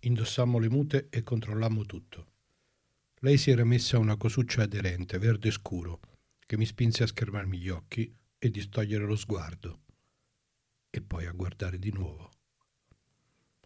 Indossammo 0.00 0.58
le 0.58 0.70
mute 0.70 1.08
e 1.10 1.22
controllammo 1.22 1.84
tutto. 1.84 2.26
Lei 3.20 3.36
si 3.36 3.50
era 3.50 3.64
messa 3.64 3.98
una 3.98 4.16
cosuccia 4.16 4.62
aderente, 4.62 5.18
verde 5.18 5.50
scuro, 5.50 6.00
che 6.38 6.56
mi 6.56 6.64
spinse 6.64 7.02
a 7.02 7.06
schermarmi 7.06 7.58
gli 7.58 7.68
occhi 7.68 8.12
e 8.38 8.50
distogliere 8.50 9.04
lo 9.04 9.14
sguardo, 9.14 9.82
e 10.88 11.02
poi 11.02 11.26
a 11.26 11.32
guardare 11.32 11.78
di 11.78 11.92
nuovo. 11.92 12.30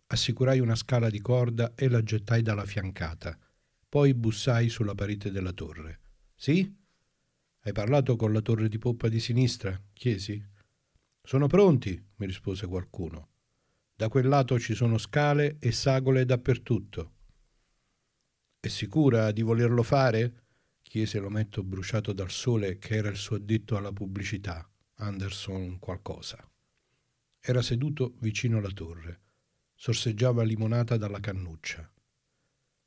Assicurai 0.06 0.60
una 0.60 0.74
scala 0.74 1.08
di 1.08 1.20
corda 1.20 1.74
e 1.74 1.88
la 1.88 2.02
gettai 2.02 2.42
dalla 2.42 2.66
fiancata. 2.66 3.38
Poi 3.88 4.12
bussai 4.12 4.68
sulla 4.68 4.94
parete 4.94 5.30
della 5.30 5.52
torre. 5.52 6.00
Sì? 6.36 6.72
Hai 7.60 7.72
parlato 7.72 8.14
con 8.16 8.32
la 8.32 8.40
torre 8.40 8.68
di 8.68 8.78
poppa 8.78 9.08
di 9.08 9.18
sinistra? 9.18 9.80
chiesi. 9.92 10.42
Sono 11.22 11.46
pronti, 11.46 11.90
mi 12.16 12.26
rispose 12.26 12.66
qualcuno. 12.66 13.30
Da 13.94 14.08
quel 14.08 14.28
lato 14.28 14.58
ci 14.58 14.74
sono 14.74 14.98
scale 14.98 15.56
e 15.58 15.72
sagole 15.72 16.26
dappertutto. 16.26 17.12
È 18.60 18.68
sicura 18.68 19.32
di 19.32 19.42
volerlo 19.42 19.82
fare? 19.82 20.42
chiese 20.82 21.18
l'ometto 21.18 21.62
bruciato 21.62 22.12
dal 22.12 22.30
sole 22.30 22.78
che 22.78 22.96
era 22.96 23.08
il 23.08 23.16
suo 23.16 23.36
addetto 23.36 23.76
alla 23.76 23.92
pubblicità, 23.92 24.68
Anderson 24.96 25.78
qualcosa. 25.78 26.46
Era 27.40 27.62
seduto 27.62 28.16
vicino 28.18 28.58
alla 28.58 28.70
torre 28.70 29.22
sorseggiava 29.74 30.42
limonata 30.42 30.96
dalla 30.96 31.20
cannuccia. 31.20 31.90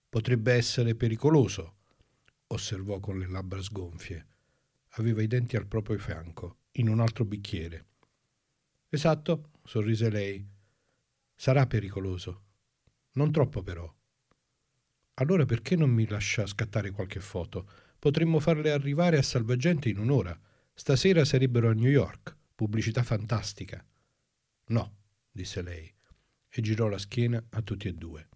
Potrebbe 0.10 0.54
essere 0.54 0.96
pericoloso, 0.96 1.76
osservò 2.48 3.00
con 3.00 3.20
le 3.20 3.28
labbra 3.28 3.62
sgonfie. 3.62 4.26
Aveva 4.92 5.22
i 5.22 5.28
denti 5.28 5.56
al 5.56 5.68
proprio 5.68 5.98
fianco, 6.00 6.60
in 6.74 6.90
un 6.90 7.00
altro 7.00 7.26
bicchiere. 7.26 7.86
Esatto, 8.90 9.52
sorrise 9.64 10.10
lei. 10.10 10.46
Sarà 11.36 11.68
pericoloso. 11.68 12.44
Non 13.14 13.32
troppo 13.32 13.62
però. 13.62 13.94
Allora 15.16 15.46
perché 15.46 15.76
non 15.76 15.90
mi 15.90 16.08
lascia 16.08 16.48
scattare 16.48 16.92
qualche 16.92 17.20
foto? 17.20 17.70
Potremmo 18.00 18.40
farle 18.40 18.72
arrivare 18.72 19.18
a 19.18 19.24
Salvagente 19.24 19.90
in 19.90 20.00
un'ora. 20.00 20.40
Stasera 20.74 21.26
sarebbero 21.26 21.70
a 21.70 21.74
New 21.74 21.90
York. 21.90 22.36
Pubblicità 22.56 23.04
fantastica. 23.04 23.84
No, 24.68 24.96
disse 25.32 25.62
lei 25.62 25.97
e 26.50 26.62
girò 26.62 26.88
la 26.88 26.98
schiena 26.98 27.44
a 27.50 27.62
tutti 27.62 27.88
e 27.88 27.94
due. 27.94 28.28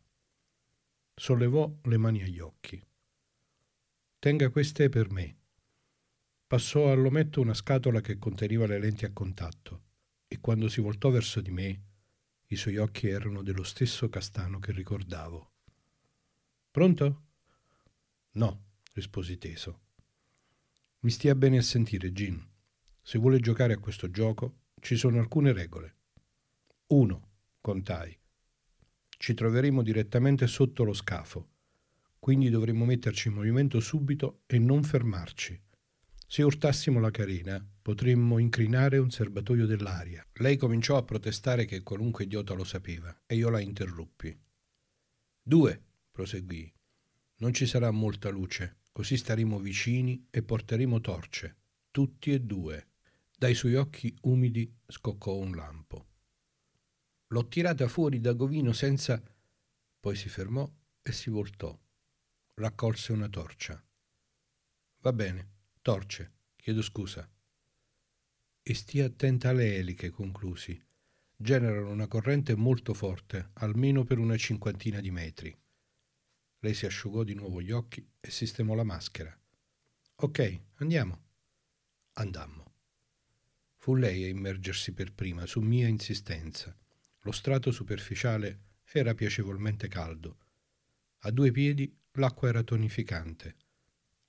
Sollevò 1.16 1.80
le 1.84 1.98
mani 1.98 2.22
agli 2.22 2.40
occhi. 2.40 2.82
Tenga 4.20 4.50
queste 4.50 4.90
per 4.90 5.12
me. 5.12 5.38
Passò 6.48 6.92
all'ometto 6.92 7.42
una 7.42 7.54
scatola 7.54 8.02
che 8.02 8.20
conteneva 8.20 8.68
le 8.68 8.80
lenti 8.80 9.06
a 9.06 9.12
contatto 9.12 9.84
e 10.28 10.40
quando 10.40 10.68
si 10.68 10.82
voltò 10.82 11.10
verso 11.10 11.42
di 11.42 11.52
me, 11.52 11.84
i 12.48 12.56
suoi 12.56 12.78
occhi 12.78 13.08
erano 13.08 13.42
dello 13.42 13.64
stesso 13.64 14.10
castano 14.10 14.60
che 14.60 14.72
ricordavo. 14.72 15.52
Pronto? 16.70 17.24
No, 18.32 18.64
risposi 18.94 19.38
teso. 19.38 19.80
Mi 21.00 21.10
stia 21.10 21.34
bene 21.36 21.58
a 21.58 21.62
sentire, 21.62 22.12
Gin. 22.12 22.46
Se 23.02 23.18
vuole 23.18 23.40
giocare 23.40 23.74
a 23.74 23.80
questo 23.80 24.12
gioco, 24.12 24.60
ci 24.80 24.96
sono 24.96 25.20
alcune 25.20 25.54
regole. 25.54 25.96
Uno 26.88 27.31
contai. 27.62 28.18
Ci 29.08 29.34
troveremo 29.34 29.84
direttamente 29.84 30.48
sotto 30.48 30.84
lo 30.84 30.94
scafo, 30.94 31.50
quindi 32.20 32.50
dovremmo 32.50 32.86
metterci 32.86 33.30
in 33.30 33.36
movimento 33.36 33.80
subito 33.80 34.42
e 34.48 34.60
non 34.60 34.84
fermarci. 34.84 35.60
Se 36.28 36.44
urtassimo 36.44 37.00
la 37.00 37.12
carena, 37.12 37.64
potremmo 37.82 38.38
incrinare 38.38 38.98
un 38.98 39.12
serbatoio 39.12 39.66
dell'aria. 39.66 40.26
Lei 40.34 40.56
cominciò 40.56 40.98
a 40.98 41.04
protestare 41.04 41.66
che 41.66 41.84
qualunque 41.84 42.24
idiota 42.24 42.54
lo 42.54 42.64
sapeva 42.64 43.24
e 43.26 43.36
io 43.36 43.50
la 43.50 43.60
interruppi. 43.60 44.40
Due, 45.44 45.84
proseguì. 46.12 46.72
Non 47.38 47.54
ci 47.54 47.66
sarà 47.66 47.92
molta 47.92 48.30
luce, 48.30 48.82
così 48.92 49.18
staremo 49.18 49.60
vicini 49.60 50.28
e 50.30 50.42
porteremo 50.42 51.02
torce, 51.02 51.58
tutti 51.92 52.32
e 52.32 52.40
due. 52.40 52.88
Dai 53.38 53.54
suoi 53.54 53.76
occhi 53.76 54.16
umidi 54.22 54.72
scoccò 54.88 55.36
un 55.36 55.56
lampo. 55.56 56.11
L'ho 57.32 57.48
tirata 57.48 57.88
fuori 57.88 58.20
da 58.20 58.34
Govino 58.34 58.74
senza... 58.74 59.22
Poi 60.00 60.16
si 60.16 60.28
fermò 60.28 60.70
e 61.02 61.12
si 61.12 61.30
voltò. 61.30 61.78
Raccolse 62.56 63.14
una 63.14 63.30
torcia. 63.30 63.82
Va 65.00 65.14
bene, 65.14 65.50
torce, 65.82 66.34
chiedo 66.58 66.82
scusa. 66.82 67.30
E 68.64 68.74
stia 68.74 69.06
attenta 69.06 69.50
alle 69.50 69.76
eliche, 69.76 70.10
conclusi. 70.10 70.80
Generano 71.36 71.90
una 71.90 72.08
corrente 72.08 72.56
molto 72.56 72.94
forte, 72.94 73.52
almeno 73.54 74.04
per 74.04 74.18
una 74.18 74.36
cinquantina 74.38 75.00
di 75.00 75.12
metri. 75.12 75.58
Lei 76.60 76.74
si 76.74 76.86
asciugò 76.86 77.24
di 77.24 77.34
nuovo 77.34 77.62
gli 77.62 77.72
occhi 77.72 78.06
e 78.20 78.30
sistemò 78.30 78.76
la 78.76 78.84
maschera. 78.84 79.36
Ok, 80.16 80.62
andiamo. 80.76 81.24
Andammo. 82.14 82.74
Fu 83.78 83.96
lei 83.96 84.26
a 84.26 84.28
immergersi 84.28 84.94
per 84.94 85.14
prima, 85.14 85.46
su 85.46 85.62
mia 85.62 85.88
insistenza. 85.88 86.76
Lo 87.24 87.32
strato 87.32 87.72
superficiale 87.72 88.62
era 88.92 89.14
piacevolmente 89.14 89.88
caldo. 89.88 90.38
A 91.20 91.30
due 91.30 91.52
piedi 91.52 91.96
l'acqua 92.14 92.50
era 92.50 92.64
tonificante. 92.64 93.56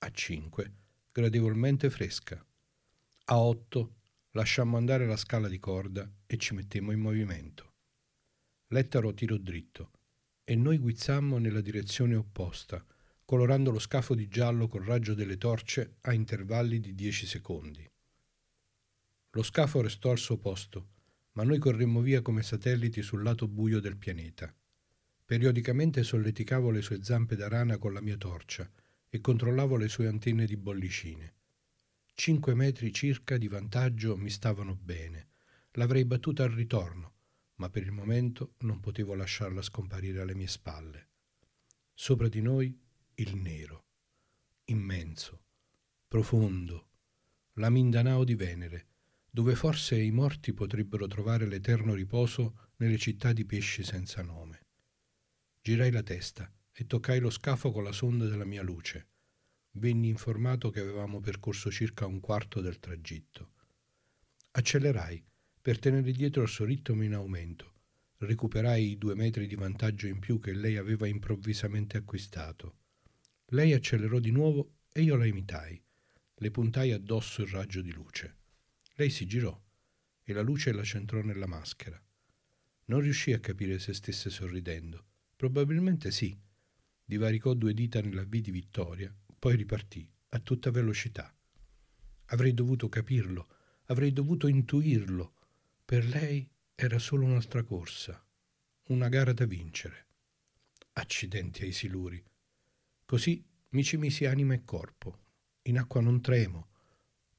A 0.00 0.10
cinque 0.10 0.74
gradevolmente 1.10 1.88
fresca. 1.88 2.44
A 3.24 3.38
otto 3.38 3.94
lasciammo 4.32 4.76
andare 4.76 5.06
la 5.06 5.16
scala 5.16 5.48
di 5.48 5.58
corda 5.58 6.10
e 6.26 6.36
ci 6.36 6.52
mettemmo 6.52 6.92
in 6.92 7.00
movimento. 7.00 7.72
L'ettaro 8.68 9.14
tirò 9.14 9.38
dritto 9.38 9.90
e 10.44 10.54
noi 10.54 10.76
guizzammo 10.76 11.38
nella 11.38 11.62
direzione 11.62 12.14
opposta, 12.14 12.84
colorando 13.24 13.70
lo 13.70 13.78
scafo 13.78 14.14
di 14.14 14.28
giallo 14.28 14.68
col 14.68 14.84
raggio 14.84 15.14
delle 15.14 15.38
torce 15.38 15.96
a 16.02 16.12
intervalli 16.12 16.78
di 16.78 16.94
dieci 16.94 17.26
secondi. 17.26 17.90
Lo 19.30 19.42
scafo 19.42 19.80
restò 19.80 20.10
al 20.10 20.18
suo 20.18 20.36
posto 20.36 20.88
ma 21.32 21.44
noi 21.44 21.58
corremmo 21.58 22.00
via 22.00 22.22
come 22.22 22.42
satelliti 22.42 23.02
sul 23.02 23.22
lato 23.22 23.48
buio 23.48 23.80
del 23.80 23.96
pianeta. 23.96 24.54
Periodicamente 25.24 26.02
solleticavo 26.02 26.70
le 26.70 26.82
sue 26.82 27.02
zampe 27.02 27.36
da 27.36 27.48
rana 27.48 27.78
con 27.78 27.92
la 27.92 28.00
mia 28.00 28.16
torcia 28.16 28.70
e 29.08 29.20
controllavo 29.20 29.76
le 29.76 29.88
sue 29.88 30.06
antenne 30.06 30.46
di 30.46 30.56
bollicine. 30.56 31.34
Cinque 32.14 32.54
metri 32.54 32.92
circa 32.92 33.38
di 33.38 33.48
vantaggio 33.48 34.16
mi 34.16 34.28
stavano 34.28 34.74
bene. 34.74 35.28
L'avrei 35.72 36.04
battuta 36.04 36.44
al 36.44 36.50
ritorno, 36.50 37.14
ma 37.56 37.70
per 37.70 37.82
il 37.82 37.92
momento 37.92 38.54
non 38.58 38.80
potevo 38.80 39.14
lasciarla 39.14 39.62
scomparire 39.62 40.20
alle 40.20 40.34
mie 40.34 40.48
spalle. 40.48 41.08
Sopra 41.94 42.28
di 42.28 42.42
noi 42.42 42.78
il 43.14 43.36
nero, 43.36 43.84
immenso, 44.64 45.44
profondo, 46.08 46.88
la 47.54 47.70
Mindanao 47.70 48.24
di 48.24 48.34
Venere, 48.34 48.86
dove 49.34 49.54
forse 49.54 49.98
i 49.98 50.10
morti 50.10 50.52
potrebbero 50.52 51.06
trovare 51.06 51.46
l'eterno 51.46 51.94
riposo 51.94 52.68
nelle 52.76 52.98
città 52.98 53.32
di 53.32 53.46
pesci 53.46 53.82
senza 53.82 54.20
nome. 54.20 54.66
Girai 55.62 55.90
la 55.90 56.02
testa 56.02 56.52
e 56.70 56.86
toccai 56.86 57.18
lo 57.18 57.30
scafo 57.30 57.72
con 57.72 57.82
la 57.82 57.92
sonda 57.92 58.26
della 58.26 58.44
mia 58.44 58.62
luce. 58.62 59.08
Venni 59.76 60.08
informato 60.08 60.68
che 60.68 60.80
avevamo 60.80 61.20
percorso 61.20 61.70
circa 61.70 62.04
un 62.04 62.20
quarto 62.20 62.60
del 62.60 62.78
tragitto. 62.78 63.52
Accelerai 64.50 65.24
per 65.62 65.78
tenere 65.78 66.12
dietro 66.12 66.42
il 66.42 66.48
suo 66.48 66.66
ritmo 66.66 67.02
in 67.02 67.14
aumento, 67.14 67.72
Recuperai 68.22 68.90
i 68.90 68.98
due 68.98 69.16
metri 69.16 69.48
di 69.48 69.56
vantaggio 69.56 70.06
in 70.06 70.20
più 70.20 70.38
che 70.38 70.52
lei 70.52 70.76
aveva 70.76 71.08
improvvisamente 71.08 71.96
acquistato. 71.96 72.76
Lei 73.46 73.72
accelerò 73.72 74.20
di 74.20 74.30
nuovo 74.30 74.74
e 74.92 75.02
io 75.02 75.16
la 75.16 75.26
imitai. 75.26 75.82
Le 76.36 76.50
puntai 76.52 76.92
addosso 76.92 77.42
il 77.42 77.48
raggio 77.48 77.80
di 77.80 77.90
luce. 77.90 78.41
Lei 79.02 79.10
si 79.10 79.26
girò 79.26 79.60
e 80.22 80.32
la 80.32 80.42
luce 80.42 80.70
la 80.70 80.84
centrò 80.84 81.22
nella 81.22 81.48
maschera. 81.48 82.00
Non 82.84 83.00
riuscì 83.00 83.32
a 83.32 83.40
capire 83.40 83.80
se 83.80 83.94
stesse 83.94 84.30
sorridendo. 84.30 85.06
Probabilmente 85.34 86.12
sì. 86.12 86.38
Divaricò 87.04 87.52
due 87.54 87.74
dita 87.74 88.00
nella 88.00 88.22
V 88.24 88.36
di 88.36 88.52
Vittoria, 88.52 89.12
poi 89.36 89.56
ripartì 89.56 90.08
a 90.28 90.38
tutta 90.38 90.70
velocità. 90.70 91.36
Avrei 92.26 92.54
dovuto 92.54 92.88
capirlo, 92.88 93.48
avrei 93.86 94.12
dovuto 94.12 94.46
intuirlo. 94.46 95.34
Per 95.84 96.06
lei 96.06 96.48
era 96.72 97.00
solo 97.00 97.24
un'altra 97.24 97.64
corsa, 97.64 98.24
una 98.84 99.08
gara 99.08 99.32
da 99.32 99.46
vincere. 99.46 100.06
Accidenti 100.92 101.64
ai 101.64 101.72
siluri. 101.72 102.24
Così 103.04 103.44
mi 103.70 103.82
ci 103.82 103.96
misi 103.96 104.26
anima 104.26 104.54
e 104.54 104.62
corpo. 104.64 105.24
In 105.62 105.78
acqua 105.78 106.00
non 106.00 106.20
tremo, 106.20 106.68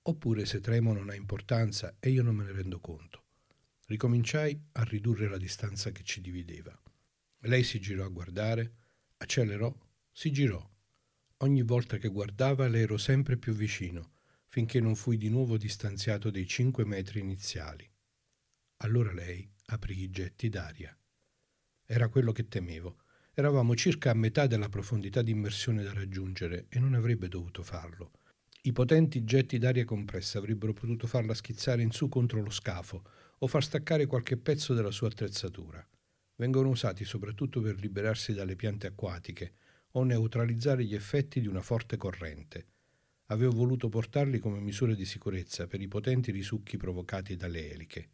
oppure 0.03 0.45
se 0.45 0.59
tremo 0.59 0.93
non 0.93 1.09
ha 1.09 1.15
importanza 1.15 1.95
e 1.99 2.09
io 2.09 2.23
non 2.23 2.35
me 2.35 2.43
ne 2.43 2.51
rendo 2.51 2.79
conto. 2.79 3.23
Ricominciai 3.85 4.59
a 4.73 4.83
ridurre 4.83 5.27
la 5.27 5.37
distanza 5.37 5.91
che 5.91 6.03
ci 6.03 6.21
divideva. 6.21 6.77
Lei 7.45 7.63
si 7.63 7.79
girò 7.79 8.05
a 8.05 8.09
guardare, 8.09 8.75
accelerò, 9.17 9.73
si 10.11 10.31
girò. 10.31 10.69
Ogni 11.37 11.61
volta 11.63 11.97
che 11.97 12.07
guardava 12.07 12.67
le 12.67 12.79
ero 12.79 12.97
sempre 12.97 13.37
più 13.37 13.53
vicino, 13.53 14.13
finché 14.47 14.79
non 14.79 14.95
fui 14.95 15.17
di 15.17 15.29
nuovo 15.29 15.57
distanziato 15.57 16.29
dei 16.29 16.47
cinque 16.47 16.85
metri 16.85 17.19
iniziali. 17.19 17.89
Allora 18.77 19.11
lei 19.11 19.49
aprì 19.67 20.01
i 20.01 20.09
getti 20.09 20.49
d'aria. 20.49 20.97
Era 21.85 22.07
quello 22.07 22.31
che 22.31 22.47
temevo. 22.47 23.01
Eravamo 23.33 23.75
circa 23.75 24.11
a 24.11 24.15
metà 24.15 24.47
della 24.47 24.69
profondità 24.69 25.21
di 25.21 25.31
immersione 25.31 25.83
da 25.83 25.91
raggiungere 25.91 26.67
e 26.69 26.79
non 26.79 26.93
avrebbe 26.93 27.27
dovuto 27.27 27.63
farlo. 27.63 28.11
I 28.65 28.71
potenti 28.71 29.25
getti 29.25 29.57
d'aria 29.57 29.83
compressa 29.83 30.37
avrebbero 30.37 30.71
potuto 30.71 31.05
farla 31.05 31.33
schizzare 31.33 31.81
in 31.81 31.91
su 31.91 32.07
contro 32.07 32.41
lo 32.41 32.49
scafo 32.49 33.03
o 33.39 33.47
far 33.47 33.61
staccare 33.61 34.05
qualche 34.05 34.37
pezzo 34.37 34.73
della 34.73 34.89
sua 34.89 35.09
attrezzatura. 35.09 35.85
Vengono 36.35 36.69
usati 36.69 37.03
soprattutto 37.03 37.59
per 37.59 37.77
liberarsi 37.77 38.31
dalle 38.31 38.55
piante 38.55 38.87
acquatiche 38.87 39.55
o 39.91 40.05
neutralizzare 40.05 40.85
gli 40.85 40.95
effetti 40.95 41.41
di 41.41 41.47
una 41.47 41.61
forte 41.61 41.97
corrente. 41.97 42.67
Avevo 43.25 43.51
voluto 43.51 43.89
portarli 43.89 44.39
come 44.39 44.61
misura 44.61 44.93
di 44.93 45.03
sicurezza 45.03 45.67
per 45.67 45.81
i 45.81 45.89
potenti 45.89 46.31
risucchi 46.31 46.77
provocati 46.77 47.35
dalle 47.35 47.69
eliche. 47.69 48.11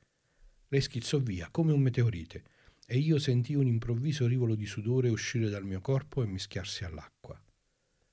Lei 0.69 0.81
schizzò 0.81 1.19
via 1.19 1.49
come 1.51 1.73
un 1.73 1.81
meteorite 1.81 2.43
e 2.87 2.97
io 2.97 3.19
sentii 3.19 3.53
un 3.53 3.67
improvviso 3.67 4.25
rivolo 4.25 4.55
di 4.55 4.65
sudore 4.65 5.09
uscire 5.09 5.47
dal 5.47 5.63
mio 5.63 5.79
corpo 5.79 6.23
e 6.23 6.25
mischiarsi 6.25 6.85
all'acqua. 6.85 7.39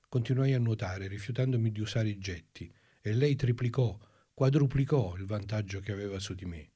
Continuai 0.09 0.53
a 0.53 0.59
nuotare, 0.59 1.07
rifiutandomi 1.07 1.69
di 1.69 1.81
usare 1.81 2.07
i 2.07 2.17
getti, 2.17 2.73
e 3.01 3.13
lei 3.13 3.35
triplicò, 3.35 3.99
quadruplicò 4.33 5.17
il 5.17 5.25
vantaggio 5.25 5.81
che 5.81 5.91
aveva 5.91 6.17
su 6.17 6.33
di 6.33 6.45
me. 6.45 6.71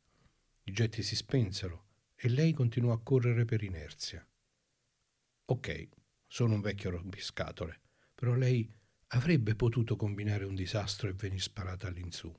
I 0.64 0.72
getti 0.74 1.02
si 1.02 1.16
spensero 1.16 1.86
e 2.16 2.28
lei 2.28 2.52
continuò 2.52 2.92
a 2.92 3.02
correre 3.02 3.46
per 3.46 3.64
inerzia. 3.64 4.26
Ok, 5.46 5.90
sono 6.28 6.56
un 6.56 6.62
vecchio 6.62 6.90
rompiscatole, 6.90 7.80
però 8.14 8.34
lei 8.34 8.70
avrebbe 9.14 9.56
potuto 9.56 9.96
combinare 9.96 10.44
un 10.44 10.56
disastro 10.56 11.08
e 11.08 11.14
venir 11.14 11.42
sparata 11.42 11.88
all'insù. 11.88 12.34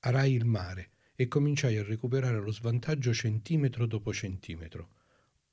Arai 0.00 0.32
il 0.32 0.44
mare 0.44 0.90
e 1.16 1.26
cominciai 1.26 1.76
a 1.78 1.82
recuperare 1.82 2.38
lo 2.38 2.52
svantaggio 2.52 3.12
centimetro 3.12 3.86
dopo 3.86 4.12
centimetro. 4.12 4.94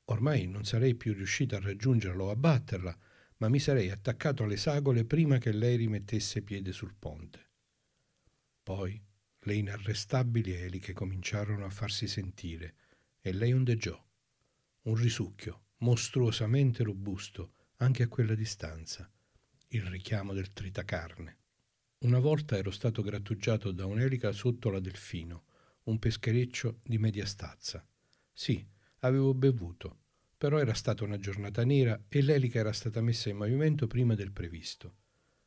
Ormai 0.06 0.48
non 0.48 0.64
sarei 0.64 0.94
più 0.94 1.14
riuscito 1.14 1.56
a 1.56 1.60
raggiungerla 1.60 2.24
o 2.24 2.30
a 2.30 2.36
batterla, 2.36 2.98
ma 3.38 3.50
mi 3.50 3.60
sarei 3.60 3.90
attaccato 3.90 4.44
alle 4.44 4.58
sagole 4.58 5.06
prima 5.06 5.38
che 5.38 5.52
lei 5.52 5.78
rimettesse 5.78 6.42
piede 6.42 6.72
sul 6.72 6.96
ponte. 6.98 7.50
Poi 8.64 9.02
le 9.40 9.54
inarrestabili 9.54 10.54
eliche 10.54 10.94
cominciarono 10.94 11.66
a 11.66 11.70
farsi 11.70 12.08
sentire 12.08 12.76
e 13.22 13.32
lei 13.32 13.54
ondeggiò. 13.54 14.02
Un 14.84 14.96
risucchio, 14.96 15.68
mostruosamente 15.78 16.84
robusto, 16.84 17.54
anche 17.78 18.04
a 18.04 18.08
quella 18.08 18.36
distanza, 18.36 19.10
il 19.70 19.84
richiamo 19.84 20.34
del 20.34 20.52
tritacarne. 20.52 21.38
Una 22.00 22.20
volta 22.20 22.58
ero 22.58 22.72
stato 22.72 23.02
grattugiato 23.02 23.72
da 23.72 23.86
un'elica 23.86 24.32
sotto 24.32 24.70
la 24.70 24.80
Delfino, 24.80 25.46
un 25.84 26.00
peschereccio 26.00 26.80
di 26.84 26.98
media 26.98 27.26
stazza. 27.26 27.86
Sì, 28.34 28.66
avevo 29.00 29.34
bevuto, 29.34 30.02
però 30.38 30.60
era 30.60 30.74
stata 30.74 31.04
una 31.04 31.18
giornata 31.18 31.66
nera 31.66 32.00
e 32.08 32.22
l'elica 32.22 32.60
era 32.60 32.72
stata 32.72 33.02
messa 33.02 33.30
in 33.30 33.38
movimento 33.38 33.88
prima 33.88 34.16
del 34.16 34.32
previsto. 34.32 34.96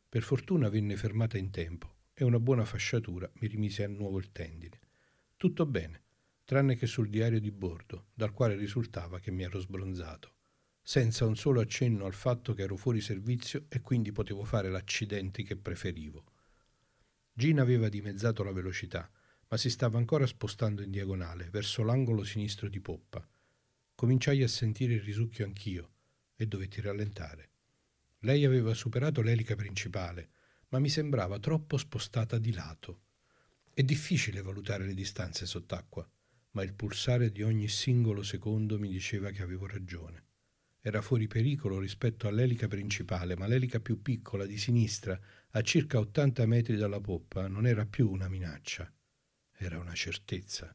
Per 0.09 0.22
fortuna 0.22 0.68
venne 0.68 0.97
fermata 0.97 1.38
in 1.38 1.51
tempo 1.51 1.95
e 2.12 2.24
una 2.24 2.41
buona 2.41 2.64
fasciatura 2.64 3.30
mi 3.34 3.47
rimise 3.47 3.84
a 3.84 3.88
nuovo 3.88 4.18
il 4.18 4.32
tendine. 4.32 4.80
Tutto 5.36 5.64
bene, 5.66 6.03
tranne 6.45 6.74
che 6.74 6.86
sul 6.86 7.09
diario 7.09 7.41
di 7.41 7.53
bordo, 7.53 8.09
dal 8.12 8.32
quale 8.32 8.57
risultava 8.57 9.20
che 9.20 9.30
mi 9.30 9.45
ero 9.45 9.61
sbronzato, 9.61 10.34
senza 10.82 11.24
un 11.24 11.36
solo 11.36 11.61
accenno 11.61 12.05
al 12.05 12.14
fatto 12.14 12.53
che 12.53 12.62
ero 12.62 12.76
fuori 12.76 13.01
servizio 13.01 13.66
e 13.68 13.80
quindi 13.80 14.12
potevo 14.12 14.45
fare 14.45 14.68
l'accidente 14.68 15.45
che 15.45 15.57
preferivo. 15.57 16.24
Gina 17.32 17.62
aveva 17.62 17.88
dimezzato 17.88 18.43
la 18.43 18.53
velocità 18.53 19.11
ma 19.51 19.57
si 19.57 19.68
stava 19.68 19.99
ancora 19.99 20.26
spostando 20.26 20.80
in 20.80 20.93
diagonale, 20.93 21.49
verso 21.51 21.82
l'angolo 21.82 22.22
sinistro 22.22 22.68
di 22.68 22.80
poppa. 22.80 23.26
Cominciai 24.01 24.42
a 24.42 24.48
sentire 24.48 24.94
il 24.94 25.03
risucchio 25.03 25.44
anch'io 25.44 25.90
e 26.34 26.46
dovetti 26.46 26.80
rallentare. 26.80 27.51
Lei 28.20 28.46
aveva 28.46 28.72
superato 28.72 29.20
l'elica 29.20 29.55
principale, 29.55 30.30
ma 30.68 30.78
mi 30.78 30.88
sembrava 30.88 31.38
troppo 31.38 31.76
spostata 31.76 32.38
di 32.38 32.51
lato. 32.51 33.03
È 33.70 33.82
difficile 33.82 34.40
valutare 34.40 34.86
le 34.86 34.94
distanze 34.94 35.44
sott'acqua, 35.44 36.11
ma 36.53 36.62
il 36.62 36.72
pulsare 36.72 37.30
di 37.30 37.42
ogni 37.42 37.68
singolo 37.68 38.22
secondo 38.22 38.78
mi 38.78 38.88
diceva 38.88 39.32
che 39.32 39.42
avevo 39.42 39.66
ragione. 39.66 40.28
Era 40.80 41.03
fuori 41.03 41.26
pericolo 41.26 41.78
rispetto 41.78 42.26
all'elica 42.26 42.68
principale, 42.68 43.36
ma 43.36 43.46
l'elica 43.46 43.80
più 43.80 44.01
piccola 44.01 44.46
di 44.46 44.57
sinistra, 44.57 45.20
a 45.51 45.61
circa 45.61 45.98
80 45.98 46.46
metri 46.46 46.76
dalla 46.76 47.01
poppa, 47.01 47.48
non 47.48 47.66
era 47.66 47.84
più 47.84 48.09
una 48.09 48.30
minaccia 48.30 48.90
era 49.62 49.78
una 49.78 49.92
certezza. 49.92 50.74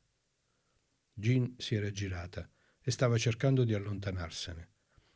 Jean 1.11 1.55
si 1.57 1.73
era 1.73 1.89
girata 1.89 2.47
e 2.85 2.91
stava 2.91 3.17
cercando 3.17 3.63
di 3.63 3.73
allontanarsene. 3.73 4.69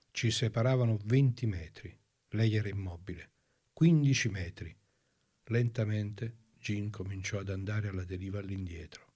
Ci 0.10 0.32
separavano 0.32 0.98
venti 1.06 1.46
metri. 1.46 1.96
Lei 2.30 2.56
era 2.56 2.70
immobile. 2.70 3.32
Quindici 3.72 4.30
metri. 4.30 4.76
Lentamente 5.46 6.38
Jean 6.60 6.90
cominciò 6.90 7.40
ad 7.40 7.50
andare 7.50 7.90
alla 7.90 8.04
deriva 8.04 8.40
all'indietro. 8.40 9.14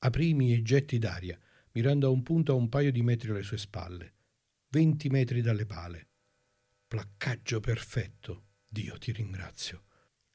Aprì 0.00 0.28
i 0.28 0.34
miei 0.34 0.60
getti 0.60 0.98
d'aria, 0.98 1.38
mirando 1.72 2.06
a 2.06 2.10
un 2.10 2.22
punto 2.22 2.52
a 2.52 2.56
un 2.56 2.68
paio 2.68 2.92
di 2.92 3.02
metri 3.02 3.30
alle 3.30 3.42
sue 3.42 3.56
spalle. 3.56 4.14
Venti 4.68 5.08
metri 5.08 5.40
dalle 5.40 5.64
pale. 5.64 6.08
Placcaggio 6.86 7.60
perfetto. 7.60 8.48
Dio 8.68 8.98
ti 8.98 9.12
ringrazio. 9.12 9.84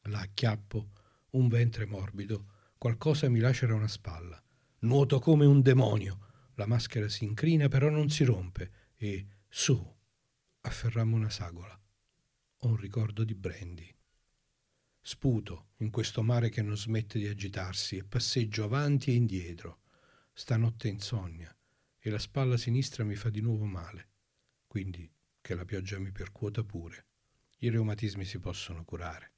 La 0.06 0.22
acchiappo, 0.22 0.92
un 1.32 1.48
ventre 1.48 1.86
morbido, 1.86 2.48
Qualcosa 2.82 3.30
mi 3.30 3.38
lacera 3.38 3.76
una 3.76 3.88
spalla. 3.88 4.42
Nuoto 4.80 5.20
come 5.20 5.46
un 5.46 5.62
demonio. 5.62 6.31
La 6.62 6.68
maschera 6.68 7.10
si 7.10 7.24
incrina, 7.24 7.70
però 7.70 7.90
non 7.90 8.12
si 8.12 8.24
rompe. 8.24 8.72
E 8.96 9.26
su, 9.50 9.84
afferrammo 10.62 11.16
una 11.16 11.32
sagola. 11.32 11.76
Ho 12.58 12.68
un 12.68 12.76
ricordo 12.76 13.24
di 13.24 13.34
Brandy. 13.34 13.92
Sputo 15.02 15.70
in 15.78 15.90
questo 15.90 16.22
mare 16.22 16.50
che 16.50 16.62
non 16.62 16.78
smette 16.78 17.18
di 17.18 17.26
agitarsi 17.26 17.98
e 17.98 18.04
passeggio 18.04 18.64
avanti 18.64 19.10
e 19.10 19.16
indietro. 19.16 19.80
Stanotte 20.34 20.88
insonnia 20.88 21.52
e 21.98 22.10
la 22.12 22.20
spalla 22.20 22.58
sinistra 22.58 23.04
mi 23.04 23.16
fa 23.16 23.32
di 23.32 23.42
nuovo 23.42 23.66
male. 23.66 24.10
Quindi 24.68 25.12
che 25.42 25.56
la 25.56 25.66
pioggia 25.66 25.98
mi 25.98 26.12
percuota 26.12 26.64
pure. 26.64 27.08
I 27.62 27.70
reumatismi 27.70 28.24
si 28.24 28.38
possono 28.38 28.86
curare. 28.86 29.31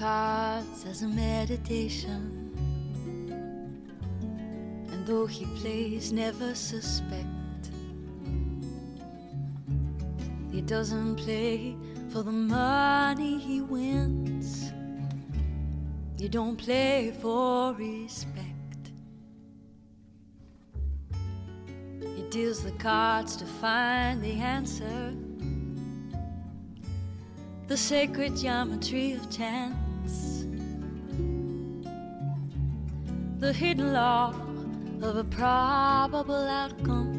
Cards 0.00 0.86
as 0.86 1.02
a 1.02 1.06
meditation. 1.06 2.50
And 4.90 5.06
though 5.06 5.26
he 5.26 5.44
plays, 5.60 6.10
never 6.10 6.54
suspect. 6.54 7.26
He 10.50 10.62
doesn't 10.62 11.16
play 11.16 11.76
for 12.08 12.22
the 12.22 12.32
money 12.32 13.38
he 13.38 13.60
wins. 13.60 14.72
You 16.16 16.30
don't 16.30 16.56
play 16.56 17.12
for 17.20 17.74
respect. 17.74 18.46
He 22.16 22.22
deals 22.30 22.64
the 22.64 22.72
cards 22.78 23.36
to 23.36 23.44
find 23.44 24.22
the 24.22 24.32
answer. 24.32 25.14
The 27.66 27.76
sacred 27.76 28.34
geometry 28.36 29.12
of 29.12 29.28
chance. 29.30 29.89
The 33.40 33.54
hidden 33.54 33.94
law 33.94 34.34
of 35.00 35.16
a 35.16 35.24
probable 35.24 36.46
outcome. 36.46 37.14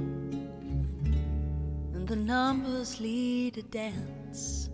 And 1.96 2.08
the 2.08 2.16
numbers 2.16 3.02
lead 3.02 3.58
a 3.58 3.64
dance. 3.64 4.70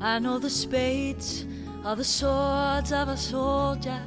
I 0.00 0.20
know 0.20 0.38
the 0.38 0.48
spades 0.48 1.46
are 1.84 1.96
the 1.96 2.04
swords 2.04 2.92
of 2.92 3.08
a 3.08 3.16
soldier. 3.16 4.00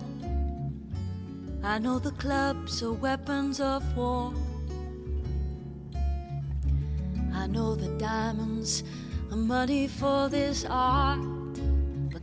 I 1.61 1.77
know 1.77 1.99
the 1.99 2.11
clubs 2.11 2.81
are 2.83 2.93
weapons 2.93 3.59
of 3.59 3.83
war. 3.97 4.33
I 7.33 7.47
know 7.47 7.75
the 7.75 7.89
diamonds 7.97 8.83
are 9.29 9.35
money 9.35 9.89
for 9.89 10.29
this 10.29 10.65
art, 10.69 11.19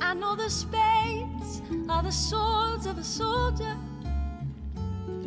I 0.00 0.14
know 0.14 0.36
the 0.36 0.48
spades 0.48 1.62
are 1.88 2.02
the 2.02 2.12
swords 2.12 2.86
of 2.86 2.98
a 2.98 3.04
soldier. 3.04 3.76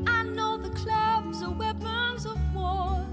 I 0.07 0.23
know 0.23 0.57
the 0.57 0.69
clubs 0.69 1.43
are 1.43 1.51
weapons 1.51 2.25
of 2.25 2.37
war. 2.55 3.05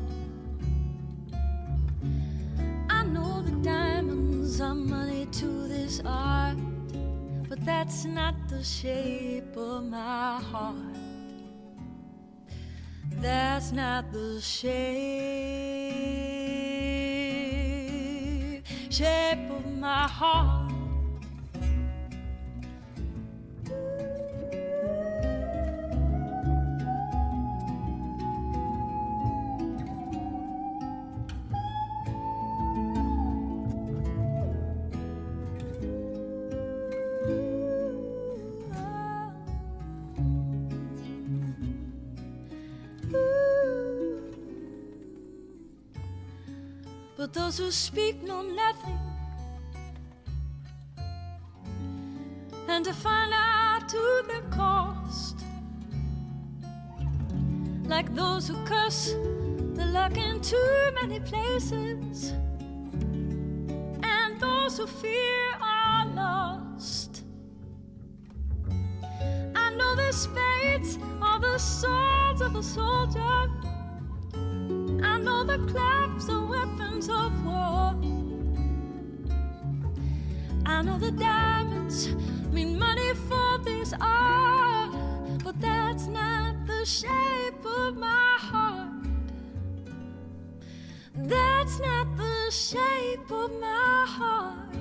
I 2.89 3.03
know 3.05 3.43
the 3.43 3.57
diamonds 3.63 4.61
are 4.61 4.75
money 4.75 5.27
to 5.27 5.69
this 5.69 6.01
art, 6.05 6.59
but 7.49 7.65
that's 7.65 8.05
not 8.05 8.35
the 8.49 8.63
shape 8.63 9.57
of 9.57 9.85
my 9.85 10.41
heart. 10.41 10.77
That's 13.11 13.73
not 13.73 14.13
the 14.13 14.41
shape, 14.41 14.69
shape 18.91 19.51
of 19.51 19.67
my 19.73 20.07
heart. 20.07 20.68
But 47.29 47.43
those 47.43 47.59
who 47.59 47.71
speak 47.71 48.23
know 48.23 48.41
nothing. 48.41 48.99
And 52.67 52.83
to 52.87 52.95
find 52.95 53.35
out 53.35 53.87
to 53.87 54.23
their 54.27 54.41
cost. 54.51 55.45
Like 57.85 58.15
those 58.15 58.49
who 58.49 58.57
curse 58.65 59.13
the 59.75 59.85
luck 59.93 60.17
in 60.17 60.41
too 60.41 60.91
many 61.03 61.21
places. 61.21 62.33
And 64.03 64.41
those 64.41 64.79
who 64.79 64.87
fear 64.87 65.51
are 65.61 66.07
lost. 66.07 67.25
I 69.55 69.75
know 69.75 69.95
the 69.97 70.13
spades 70.13 70.99
are 71.21 71.39
the 71.39 71.59
swords 71.59 72.41
of 72.41 72.57
a 72.57 72.63
soldier. 72.63 73.51
I 75.03 75.19
know 75.21 75.45
the 75.45 75.59
clubs 75.71 76.31
are 76.31 76.47
weapons 76.47 76.78
of 77.07 77.45
war. 77.45 77.95
I 80.67 80.83
know 80.83 80.99
the 80.99 81.13
diamonds 81.13 82.09
mean 82.51 82.77
money 82.77 83.15
for 83.29 83.59
this 83.59 83.95
art, 84.01 84.93
but 85.45 85.61
that's 85.61 86.07
not 86.09 86.67
the 86.67 86.85
shape 86.85 87.65
of 87.65 87.97
my 87.97 88.37
heart. 88.39 89.07
That's 91.15 91.79
not 91.79 92.17
the 92.17 92.51
shape 92.51 93.31
of 93.31 93.51
my 93.61 94.05
heart. 94.19 94.75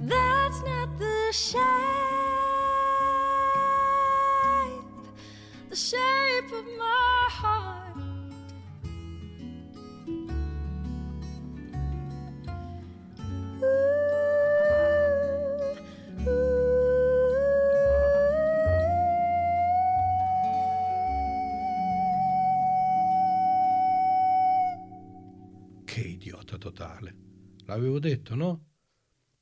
That's 0.00 0.62
not 0.62 0.98
the 0.98 1.32
shape, 1.32 1.58
the 5.68 5.76
shape 5.76 6.52
of 6.52 6.64
my 6.78 6.97
L'avevo 27.98 28.16
detto, 28.16 28.34
no? 28.36 28.66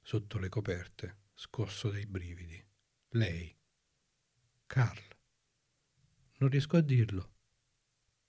Sotto 0.01 0.39
le 0.39 0.49
coperte, 0.49 1.25
scorso 1.35 1.91
dai 1.91 2.07
brividi. 2.07 2.65
Lei. 3.11 3.55
Carl. 4.67 5.03
Non 6.39 6.49
riesco 6.49 6.79
a 6.79 6.81
dirlo. 6.81 7.35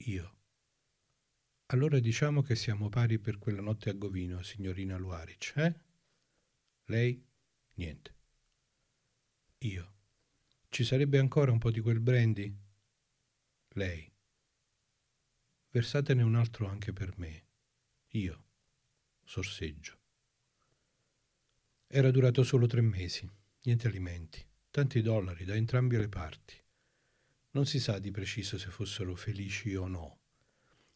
Io. 0.07 0.36
Allora 1.67 1.99
diciamo 1.99 2.41
che 2.41 2.55
siamo 2.55 2.89
pari 2.89 3.19
per 3.19 3.38
quella 3.38 3.61
notte 3.61 3.89
a 3.89 3.93
Govino, 3.93 4.41
signorina 4.41 4.97
Luaric, 4.97 5.53
eh? 5.55 5.80
Lei? 6.86 7.25
Niente. 7.75 8.15
Io. 9.59 9.93
Ci 10.67 10.84
sarebbe 10.84 11.19
ancora 11.19 11.53
un 11.53 11.57
po' 11.57 11.71
di 11.71 11.80
quel 11.80 12.01
brandy? 12.01 12.53
Lei. 13.69 14.11
Versatene 15.69 16.23
un 16.23 16.36
altro 16.36 16.67
anche 16.67 16.91
per 16.91 17.17
me. 17.17 17.45
Io. 18.09 18.43
Sorseggio. 19.23 20.05
Era 21.89 22.11
durato 22.11 22.43
solo 22.43 22.67
tre 22.67 22.81
mesi, 22.81 23.29
niente 23.63 23.88
alimenti, 23.88 24.45
tanti 24.69 25.01
dollari 25.01 25.45
da 25.45 25.55
entrambe 25.55 25.97
le 25.97 26.09
parti. 26.09 26.61
Non 27.51 27.65
si 27.65 27.79
sa 27.79 27.97
di 27.97 28.11
preciso 28.11 28.57
se 28.57 28.69
fossero 28.69 29.15
felici 29.15 29.73
o 29.73 29.88
no. 29.88 30.19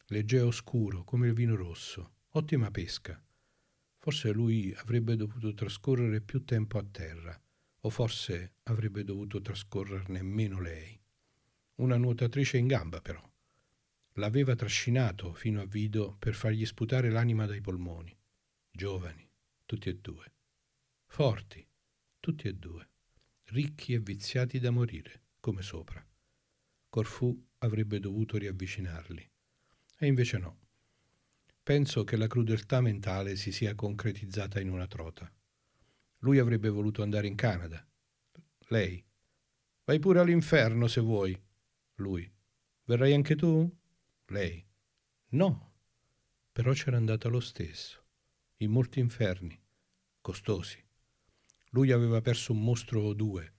Leggeo 0.08 0.50
scuro 0.50 1.02
come 1.02 1.28
il 1.28 1.32
vino 1.32 1.56
rosso, 1.56 2.16
ottima 2.32 2.70
pesca. 2.70 3.20
Forse 3.96 4.32
lui 4.32 4.70
avrebbe 4.76 5.16
dovuto 5.16 5.54
trascorrere 5.54 6.20
più 6.20 6.44
tempo 6.44 6.76
a 6.76 6.84
terra, 6.84 7.40
o 7.80 7.88
forse 7.88 8.56
avrebbe 8.64 9.02
dovuto 9.02 9.40
trascorrerne 9.40 10.20
meno 10.22 10.60
lei. 10.60 11.00
Una 11.76 11.96
nuotatrice 11.96 12.58
in 12.58 12.66
gamba, 12.66 13.00
però. 13.00 13.26
L'aveva 14.16 14.54
trascinato 14.54 15.32
fino 15.32 15.62
a 15.62 15.64
Vido 15.64 16.16
per 16.18 16.34
fargli 16.34 16.66
sputare 16.66 17.08
l'anima 17.08 17.46
dai 17.46 17.62
polmoni. 17.62 18.14
Giovani, 18.70 19.26
tutti 19.64 19.88
e 19.88 19.96
due. 19.96 20.34
Forti, 21.14 21.62
tutti 22.20 22.48
e 22.48 22.54
due. 22.54 22.88
Ricchi 23.48 23.92
e 23.92 23.98
viziati 23.98 24.58
da 24.58 24.70
morire, 24.70 25.24
come 25.40 25.60
sopra. 25.60 26.02
Corfù 26.88 27.38
avrebbe 27.58 28.00
dovuto 28.00 28.38
riavvicinarli. 28.38 29.30
E 29.98 30.06
invece 30.06 30.38
no. 30.38 30.58
Penso 31.62 32.02
che 32.04 32.16
la 32.16 32.26
crudeltà 32.26 32.80
mentale 32.80 33.36
si 33.36 33.52
sia 33.52 33.74
concretizzata 33.74 34.58
in 34.58 34.70
una 34.70 34.86
trota. 34.86 35.30
Lui 36.20 36.38
avrebbe 36.38 36.70
voluto 36.70 37.02
andare 37.02 37.26
in 37.26 37.34
Canada. 37.34 37.86
Lei. 38.68 39.04
Vai 39.84 39.98
pure 39.98 40.18
all'inferno 40.18 40.86
se 40.86 41.02
vuoi. 41.02 41.38
Lui. 41.96 42.32
Verrai 42.84 43.12
anche 43.12 43.36
tu? 43.36 43.70
Lei. 44.28 44.66
No. 45.32 45.74
però 46.52 46.72
c'era 46.72 46.96
andata 46.96 47.28
lo 47.28 47.40
stesso, 47.40 48.02
in 48.56 48.70
molti 48.70 48.98
inferni, 48.98 49.62
costosi. 50.22 50.81
Lui 51.74 51.90
aveva 51.90 52.20
perso 52.20 52.52
un 52.52 52.62
mostro 52.62 53.00
o 53.00 53.14
due, 53.14 53.54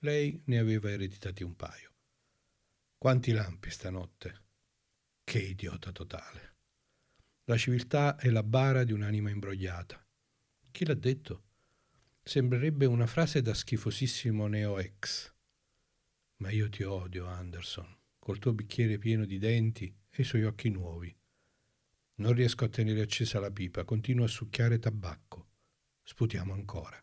lei 0.00 0.42
ne 0.44 0.58
aveva 0.58 0.90
ereditati 0.90 1.42
un 1.42 1.56
paio. 1.56 1.94
Quanti 2.98 3.32
lampi 3.32 3.70
stanotte! 3.70 4.42
Che 5.24 5.38
idiota 5.38 5.90
totale! 5.90 6.54
La 7.44 7.56
civiltà 7.56 8.16
è 8.16 8.28
la 8.28 8.42
bara 8.42 8.84
di 8.84 8.92
un'anima 8.92 9.30
imbrogliata. 9.30 10.04
Chi 10.70 10.84
l'ha 10.84 10.94
detto? 10.94 11.44
Sembrerebbe 12.22 12.84
una 12.84 13.06
frase 13.06 13.40
da 13.40 13.54
schifosissimo 13.54 14.46
neo-ex. 14.48 15.32
Ma 16.38 16.50
io 16.50 16.68
ti 16.68 16.82
odio, 16.82 17.26
Anderson, 17.26 17.96
col 18.18 18.38
tuo 18.38 18.52
bicchiere 18.52 18.98
pieno 18.98 19.24
di 19.24 19.38
denti 19.38 19.86
e 20.10 20.22
i 20.22 20.24
suoi 20.24 20.44
occhi 20.44 20.68
nuovi. 20.68 21.16
Non 22.16 22.32
riesco 22.32 22.66
a 22.66 22.68
tenere 22.68 23.00
accesa 23.00 23.40
la 23.40 23.50
pipa, 23.50 23.84
continuo 23.84 24.24
a 24.24 24.28
succhiare 24.28 24.78
tabacco. 24.78 25.48
Sputiamo 26.02 26.52
ancora. 26.52 27.02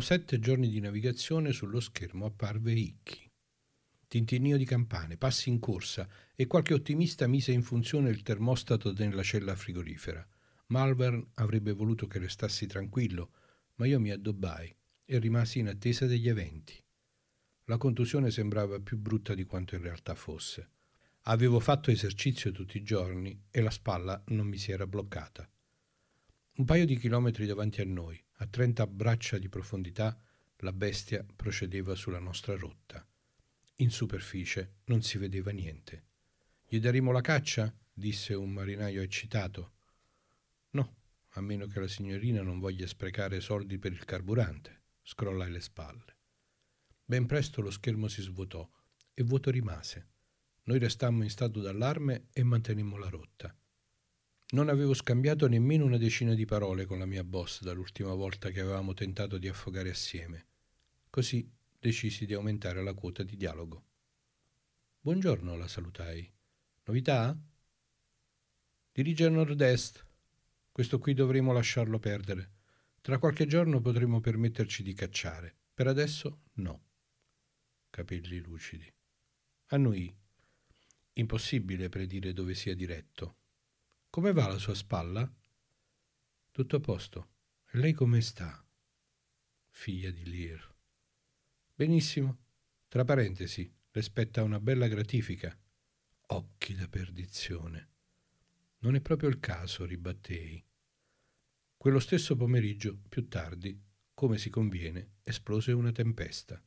Sette 0.00 0.38
giorni 0.38 0.68
di 0.68 0.80
navigazione 0.80 1.52
sullo 1.52 1.80
schermo 1.80 2.26
apparve 2.26 2.72
Icchi. 2.72 3.30
Tintinnio 4.08 4.56
di 4.56 4.64
campane, 4.64 5.16
passi 5.16 5.50
in 5.50 5.60
corsa 5.60 6.08
e 6.34 6.46
qualche 6.46 6.74
ottimista 6.74 7.26
mise 7.26 7.52
in 7.52 7.62
funzione 7.62 8.10
il 8.10 8.22
termostato 8.22 8.92
nella 8.92 9.22
cella 9.22 9.54
frigorifera. 9.54 10.26
Malvern 10.66 11.24
avrebbe 11.34 11.72
voluto 11.72 12.06
che 12.06 12.18
restassi 12.18 12.66
tranquillo, 12.66 13.32
ma 13.76 13.86
io 13.86 14.00
mi 14.00 14.10
addobbai 14.10 14.74
e 15.04 15.18
rimasi 15.18 15.60
in 15.60 15.68
attesa 15.68 16.06
degli 16.06 16.28
eventi. 16.28 16.82
La 17.64 17.76
contusione 17.76 18.30
sembrava 18.30 18.80
più 18.80 18.96
brutta 18.96 19.34
di 19.34 19.44
quanto 19.44 19.76
in 19.76 19.82
realtà 19.82 20.14
fosse. 20.14 20.70
Avevo 21.24 21.60
fatto 21.60 21.90
esercizio 21.90 22.50
tutti 22.50 22.78
i 22.78 22.82
giorni 22.82 23.44
e 23.50 23.60
la 23.60 23.70
spalla 23.70 24.22
non 24.28 24.46
mi 24.46 24.56
si 24.56 24.72
era 24.72 24.86
bloccata. 24.86 25.48
Un 26.56 26.64
paio 26.64 26.84
di 26.84 26.96
chilometri 26.96 27.46
davanti 27.46 27.80
a 27.80 27.84
noi, 27.84 28.20
a 28.42 28.46
30 28.46 28.86
braccia 28.86 29.36
di 29.36 29.50
profondità, 29.50 30.18
la 30.58 30.72
bestia 30.72 31.24
procedeva 31.36 31.94
sulla 31.94 32.18
nostra 32.18 32.56
rotta. 32.56 33.06
In 33.76 33.90
superficie 33.90 34.76
non 34.84 35.02
si 35.02 35.18
vedeva 35.18 35.50
niente. 35.50 36.04
Gli 36.66 36.80
daremo 36.80 37.12
la 37.12 37.20
caccia? 37.20 37.74
disse 37.92 38.32
un 38.32 38.50
marinaio 38.50 39.02
eccitato. 39.02 39.72
No, 40.70 40.96
a 41.32 41.40
meno 41.42 41.66
che 41.66 41.80
la 41.80 41.86
signorina 41.86 42.40
non 42.40 42.60
voglia 42.60 42.86
sprecare 42.86 43.40
soldi 43.40 43.78
per 43.78 43.92
il 43.92 44.06
carburante, 44.06 44.84
scrollai 45.02 45.50
le 45.50 45.60
spalle. 45.60 46.16
Ben 47.04 47.26
presto 47.26 47.60
lo 47.60 47.70
schermo 47.70 48.08
si 48.08 48.22
svuotò 48.22 48.66
e 49.12 49.22
vuoto 49.22 49.50
rimase. 49.50 50.08
Noi 50.64 50.78
restammo 50.78 51.24
in 51.24 51.30
stato 51.30 51.60
d'allarme 51.60 52.28
e 52.32 52.42
mantenemmo 52.42 52.96
la 52.96 53.08
rotta. 53.10 53.54
Non 54.52 54.68
avevo 54.68 54.94
scambiato 54.94 55.46
nemmeno 55.46 55.84
una 55.84 55.96
decina 55.96 56.34
di 56.34 56.44
parole 56.44 56.84
con 56.84 56.98
la 56.98 57.06
mia 57.06 57.22
boss 57.22 57.62
dall'ultima 57.62 58.12
volta 58.14 58.50
che 58.50 58.60
avevamo 58.60 58.94
tentato 58.94 59.38
di 59.38 59.46
affogare 59.46 59.90
assieme. 59.90 60.46
Così 61.08 61.48
decisi 61.78 62.26
di 62.26 62.34
aumentare 62.34 62.82
la 62.82 62.92
quota 62.92 63.22
di 63.22 63.36
dialogo. 63.36 63.84
Buongiorno, 65.02 65.56
la 65.56 65.68
salutai. 65.68 66.28
Novità? 66.84 67.40
Dirige 68.90 69.24
a 69.24 69.28
nord-est. 69.28 70.04
Questo 70.72 70.98
qui 70.98 71.14
dovremo 71.14 71.52
lasciarlo 71.52 72.00
perdere. 72.00 72.54
Tra 73.00 73.18
qualche 73.18 73.46
giorno 73.46 73.80
potremo 73.80 74.18
permetterci 74.18 74.82
di 74.82 74.94
cacciare. 74.94 75.58
Per 75.72 75.86
adesso 75.86 76.42
no. 76.54 76.86
Capelli 77.88 78.40
lucidi. 78.40 78.92
Annui. 79.66 80.12
Impossibile 81.12 81.88
predire 81.88 82.32
dove 82.32 82.56
sia 82.56 82.74
diretto. 82.74 83.36
Come 84.10 84.32
va 84.32 84.48
la 84.48 84.58
sua 84.58 84.74
spalla? 84.74 85.32
Tutto 86.50 86.76
a 86.76 86.80
posto. 86.80 87.28
E 87.70 87.78
lei 87.78 87.92
come 87.92 88.20
sta? 88.20 88.60
Figlia 89.68 90.10
di 90.10 90.28
Lear. 90.28 90.74
Benissimo. 91.72 92.38
Tra 92.88 93.04
parentesi, 93.04 93.72
le 93.88 94.02
spetta 94.02 94.42
una 94.42 94.58
bella 94.58 94.88
gratifica. 94.88 95.56
Occhi 96.26 96.74
da 96.74 96.88
perdizione. 96.88 97.88
Non 98.78 98.96
è 98.96 99.00
proprio 99.00 99.28
il 99.28 99.38
caso, 99.38 99.84
ribattei. 99.84 100.60
Quello 101.76 102.00
stesso 102.00 102.34
pomeriggio, 102.34 102.98
più 103.08 103.28
tardi, 103.28 103.80
come 104.12 104.38
si 104.38 104.50
conviene, 104.50 105.18
esplose 105.22 105.70
una 105.70 105.92
tempesta. 105.92 106.60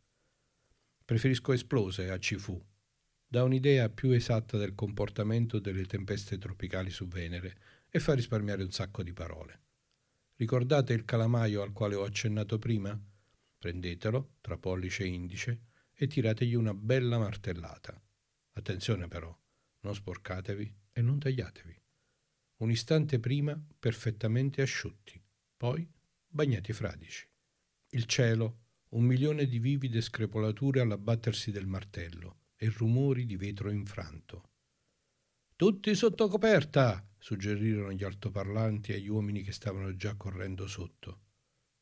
Preferisco 1.04 1.52
esplose 1.52 2.10
a 2.10 2.18
Cifu. 2.18 2.66
Dà 3.34 3.42
un'idea 3.42 3.90
più 3.90 4.12
esatta 4.12 4.58
del 4.60 4.76
comportamento 4.76 5.58
delle 5.58 5.86
tempeste 5.86 6.38
tropicali 6.38 6.92
su 6.92 7.08
Venere 7.08 7.58
e 7.90 8.00
fa 8.00 8.14
risparmiare 8.14 8.62
un 8.62 8.70
sacco 8.70 9.02
di 9.02 9.12
parole. 9.12 9.62
Ricordate 10.36 10.94
il 10.94 11.04
calamaio 11.04 11.64
al 11.64 11.72
quale 11.72 11.96
ho 11.96 12.04
accennato 12.04 12.60
prima? 12.60 12.96
Prendetelo 13.58 14.36
tra 14.40 14.60
pollice 14.60 15.06
e 15.06 15.08
indice 15.08 15.62
e 15.96 16.06
tirategli 16.06 16.54
una 16.54 16.76
bella 16.76 17.18
martellata. 17.18 18.00
Attenzione 18.52 19.08
però, 19.08 19.36
non 19.80 19.96
sporcatevi 19.96 20.76
e 20.92 21.02
non 21.02 21.18
tagliatevi. 21.18 21.82
Un 22.58 22.70
istante 22.70 23.20
prima 23.20 23.60
perfettamente 23.80 24.62
asciutti, 24.62 25.20
poi 25.58 25.92
bagnati 26.28 26.72
fradici. 26.72 27.28
Il 27.90 28.06
cielo, 28.06 28.60
un 28.90 29.04
milione 29.06 29.48
di 29.48 29.58
vivide 29.58 30.02
screpolature 30.02 30.82
all'abbattersi 30.82 31.50
del 31.50 31.66
martello 31.66 32.42
e 32.64 32.70
rumori 32.70 33.26
di 33.26 33.36
vetro 33.36 33.70
infranto. 33.70 34.52
Tutti 35.58 35.94
sotto 35.96 36.30
coperta! 36.30 37.06
suggerirono 37.20 37.92
gli 37.92 38.06
altoparlanti 38.06 38.94
agli 38.94 39.10
uomini 39.10 39.44
che 39.44 39.52
stavano 39.52 39.94
già 39.98 40.16
correndo 40.16 40.66
sotto. 40.66 41.20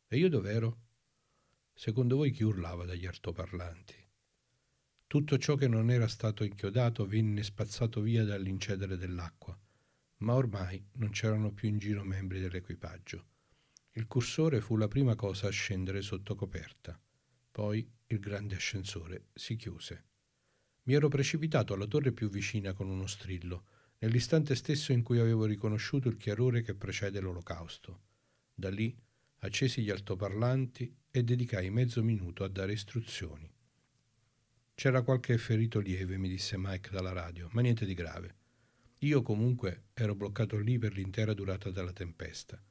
E 0.08 0.18
io 0.18 0.28
dov'ero? 0.28 0.80
Secondo 1.72 2.16
voi 2.16 2.32
chi 2.32 2.44
urlava 2.44 2.84
dagli 2.86 3.06
altoparlanti? 3.06 3.94
Tutto 5.06 5.38
ciò 5.38 5.54
che 5.54 5.68
non 5.68 5.92
era 5.92 6.08
stato 6.08 6.44
inchiodato 6.44 7.06
venne 7.06 7.44
spazzato 7.44 8.02
via 8.02 8.24
dall'incedere 8.24 8.98
dell'acqua, 8.98 9.56
ma 10.18 10.34
ormai 10.34 10.84
non 10.94 11.12
c'erano 11.12 11.52
più 11.52 11.70
in 11.70 11.78
giro 11.78 12.04
membri 12.04 12.40
dell'equipaggio. 12.40 13.26
Il 13.92 14.08
cursore 14.08 14.62
fu 14.62 14.78
la 14.78 14.88
prima 14.88 15.14
cosa 15.14 15.48
a 15.48 15.52
scendere 15.52 16.02
sotto 16.02 16.34
coperta. 16.34 17.00
Poi 17.52 17.88
il 18.08 18.20
grande 18.20 18.56
ascensore 18.56 19.28
si 19.34 19.56
chiuse. 19.56 20.06
Mi 20.84 20.94
ero 20.94 21.10
precipitato 21.10 21.74
alla 21.74 21.86
torre 21.86 22.12
più 22.12 22.30
vicina 22.30 22.74
con 22.74 22.90
uno 22.90 23.06
strillo, 23.06 23.66
nell'istante 24.00 24.56
stesso 24.56 24.92
in 24.92 25.04
cui 25.04 25.20
avevo 25.20 25.46
riconosciuto 25.46 26.10
il 26.10 26.18
chiarore 26.18 26.62
che 26.62 26.74
precede 26.74 27.20
l'olocausto. 27.20 28.02
Da 28.54 28.70
lì 28.70 28.96
accesi 29.40 29.82
gli 29.82 29.90
altoparlanti 29.90 30.96
e 31.12 31.24
dedicai 31.24 31.70
mezzo 31.70 32.04
minuto 32.04 32.44
a 32.44 32.48
dare 32.48 32.74
istruzioni. 32.74 33.50
C'era 34.74 35.04
qualche 35.04 35.38
ferito 35.38 35.80
lieve, 35.80 36.18
mi 36.18 36.30
disse 36.30 36.58
Mike 36.58 36.90
dalla 36.90 37.12
radio, 37.12 37.48
ma 37.52 37.62
niente 37.62 37.86
di 37.86 37.94
grave. 37.94 38.36
Io 39.00 39.22
comunque 39.22 39.86
ero 39.94 40.16
bloccato 40.16 40.58
lì 40.58 40.78
per 40.80 40.94
l'intera 40.94 41.34
durata 41.34 41.70
della 41.70 41.94
tempesta. 41.94 42.62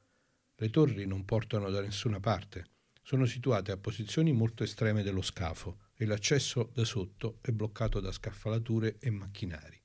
Le 0.55 0.69
torri 0.69 1.05
non 1.05 1.25
portano 1.25 1.69
da 1.69 1.81
nessuna 1.81 2.19
parte, 2.19 2.70
sono 3.01 3.25
situate 3.25 3.71
a 3.71 3.77
posizioni 3.77 4.31
molto 4.31 4.63
estreme 4.63 5.03
dello 5.03 5.21
scafo 5.21 5.89
e 5.95 6.05
l'accesso 6.05 6.71
da 6.73 6.85
sotto 6.85 7.39
è 7.41 7.51
bloccato 7.51 7.99
da 7.99 8.11
scaffalature 8.11 8.97
e 8.99 9.09
macchinari. 9.09 9.81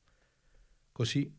Così 0.93 1.34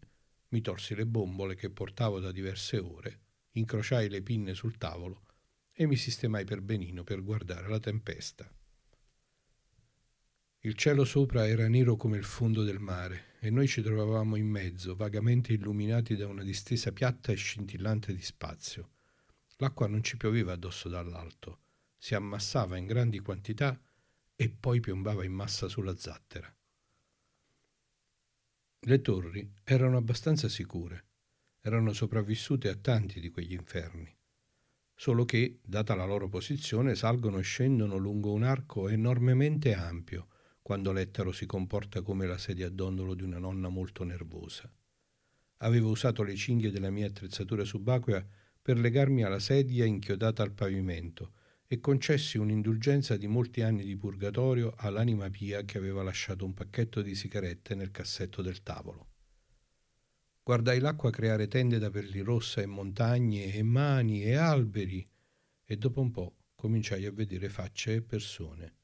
mi 0.49 0.61
tolsi 0.61 0.95
le 0.95 1.05
bombole 1.05 1.55
che 1.55 1.69
portavo 1.69 2.19
da 2.19 2.31
diverse 2.31 2.77
ore, 2.77 3.19
incrociai 3.51 4.09
le 4.09 4.21
pinne 4.21 4.53
sul 4.53 4.77
tavolo 4.77 5.25
e 5.71 5.85
mi 5.85 5.95
sistemai 5.95 6.45
per 6.45 6.61
benino 6.61 7.03
per 7.03 7.23
guardare 7.23 7.67
la 7.67 7.79
tempesta. 7.79 8.51
Il 10.61 10.73
cielo 10.75 11.05
sopra 11.05 11.47
era 11.47 11.67
nero 11.67 11.95
come 11.95 12.17
il 12.17 12.23
fondo 12.23 12.63
del 12.63 12.79
mare 12.79 13.35
e 13.39 13.49
noi 13.49 13.67
ci 13.67 13.81
trovavamo 13.81 14.35
in 14.35 14.47
mezzo, 14.47 14.95
vagamente 14.95 15.53
illuminati 15.53 16.15
da 16.15 16.27
una 16.27 16.43
distesa 16.43 16.91
piatta 16.91 17.31
e 17.31 17.35
scintillante 17.35 18.13
di 18.13 18.21
spazio. 18.21 18.89
L'acqua 19.57 19.87
non 19.87 20.03
ci 20.03 20.17
pioveva 20.17 20.53
addosso 20.53 20.89
dall'alto, 20.89 21.61
si 21.97 22.15
ammassava 22.15 22.77
in 22.77 22.85
grandi 22.85 23.19
quantità 23.19 23.79
e 24.35 24.49
poi 24.49 24.79
piombava 24.79 25.23
in 25.23 25.33
massa 25.33 25.67
sulla 25.67 25.97
zattera. 25.97 26.53
Le 28.79 29.01
torri 29.01 29.51
erano 29.63 29.97
abbastanza 29.97 30.47
sicure, 30.47 31.05
erano 31.61 31.91
sopravvissute 31.93 32.69
a 32.69 32.75
tanti 32.75 33.19
di 33.19 33.29
quegli 33.29 33.53
inferni, 33.53 34.15
solo 34.93 35.25
che, 35.25 35.59
data 35.63 35.95
la 35.95 36.05
loro 36.05 36.29
posizione, 36.29 36.95
salgono 36.95 37.39
e 37.39 37.43
scendono 37.43 37.97
lungo 37.97 38.31
un 38.31 38.43
arco 38.43 38.87
enormemente 38.87 39.73
ampio, 39.73 40.27
quando 40.61 40.91
l'ettaro 40.91 41.31
si 41.31 41.45
comporta 41.45 42.01
come 42.01 42.27
la 42.27 42.37
sedia 42.37 42.67
a 42.67 42.69
dondolo 42.69 43.15
di 43.15 43.23
una 43.23 43.39
nonna 43.39 43.69
molto 43.69 44.03
nervosa. 44.03 44.71
Avevo 45.61 45.89
usato 45.89 46.21
le 46.23 46.35
cinghie 46.35 46.71
della 46.71 46.91
mia 46.91 47.07
attrezzatura 47.07 47.63
subacquea 47.63 48.25
per 48.61 48.77
legarmi 48.77 49.23
alla 49.23 49.39
sedia 49.39 49.85
inchiodata 49.85 50.43
al 50.43 50.53
pavimento 50.53 51.33
e 51.69 51.79
concessi 51.81 52.37
un'indulgenza 52.37 53.17
di 53.17 53.27
molti 53.27 53.61
anni 53.61 53.83
di 53.83 53.97
purgatorio 53.97 54.73
all'anima 54.77 55.29
pia 55.29 55.63
che 55.63 55.77
aveva 55.77 56.01
lasciato 56.01 56.45
un 56.45 56.53
pacchetto 56.53 57.01
di 57.01 57.13
sigarette 57.13 57.75
nel 57.75 57.91
cassetto 57.91 58.41
del 58.41 58.63
tavolo. 58.63 59.09
Guardai 60.41 60.79
l'acqua 60.79 61.11
creare 61.11 61.49
tende 61.49 61.77
da 61.77 61.89
pellirossa 61.89 62.61
e 62.61 62.65
montagne 62.65 63.53
e 63.53 63.63
mani 63.63 64.23
e 64.23 64.35
alberi 64.35 65.05
e 65.65 65.77
dopo 65.77 65.99
un 65.99 66.11
po' 66.11 66.35
cominciai 66.55 67.05
a 67.05 67.11
vedere 67.11 67.49
facce 67.49 67.95
e 67.95 68.01
persone. 68.01 68.75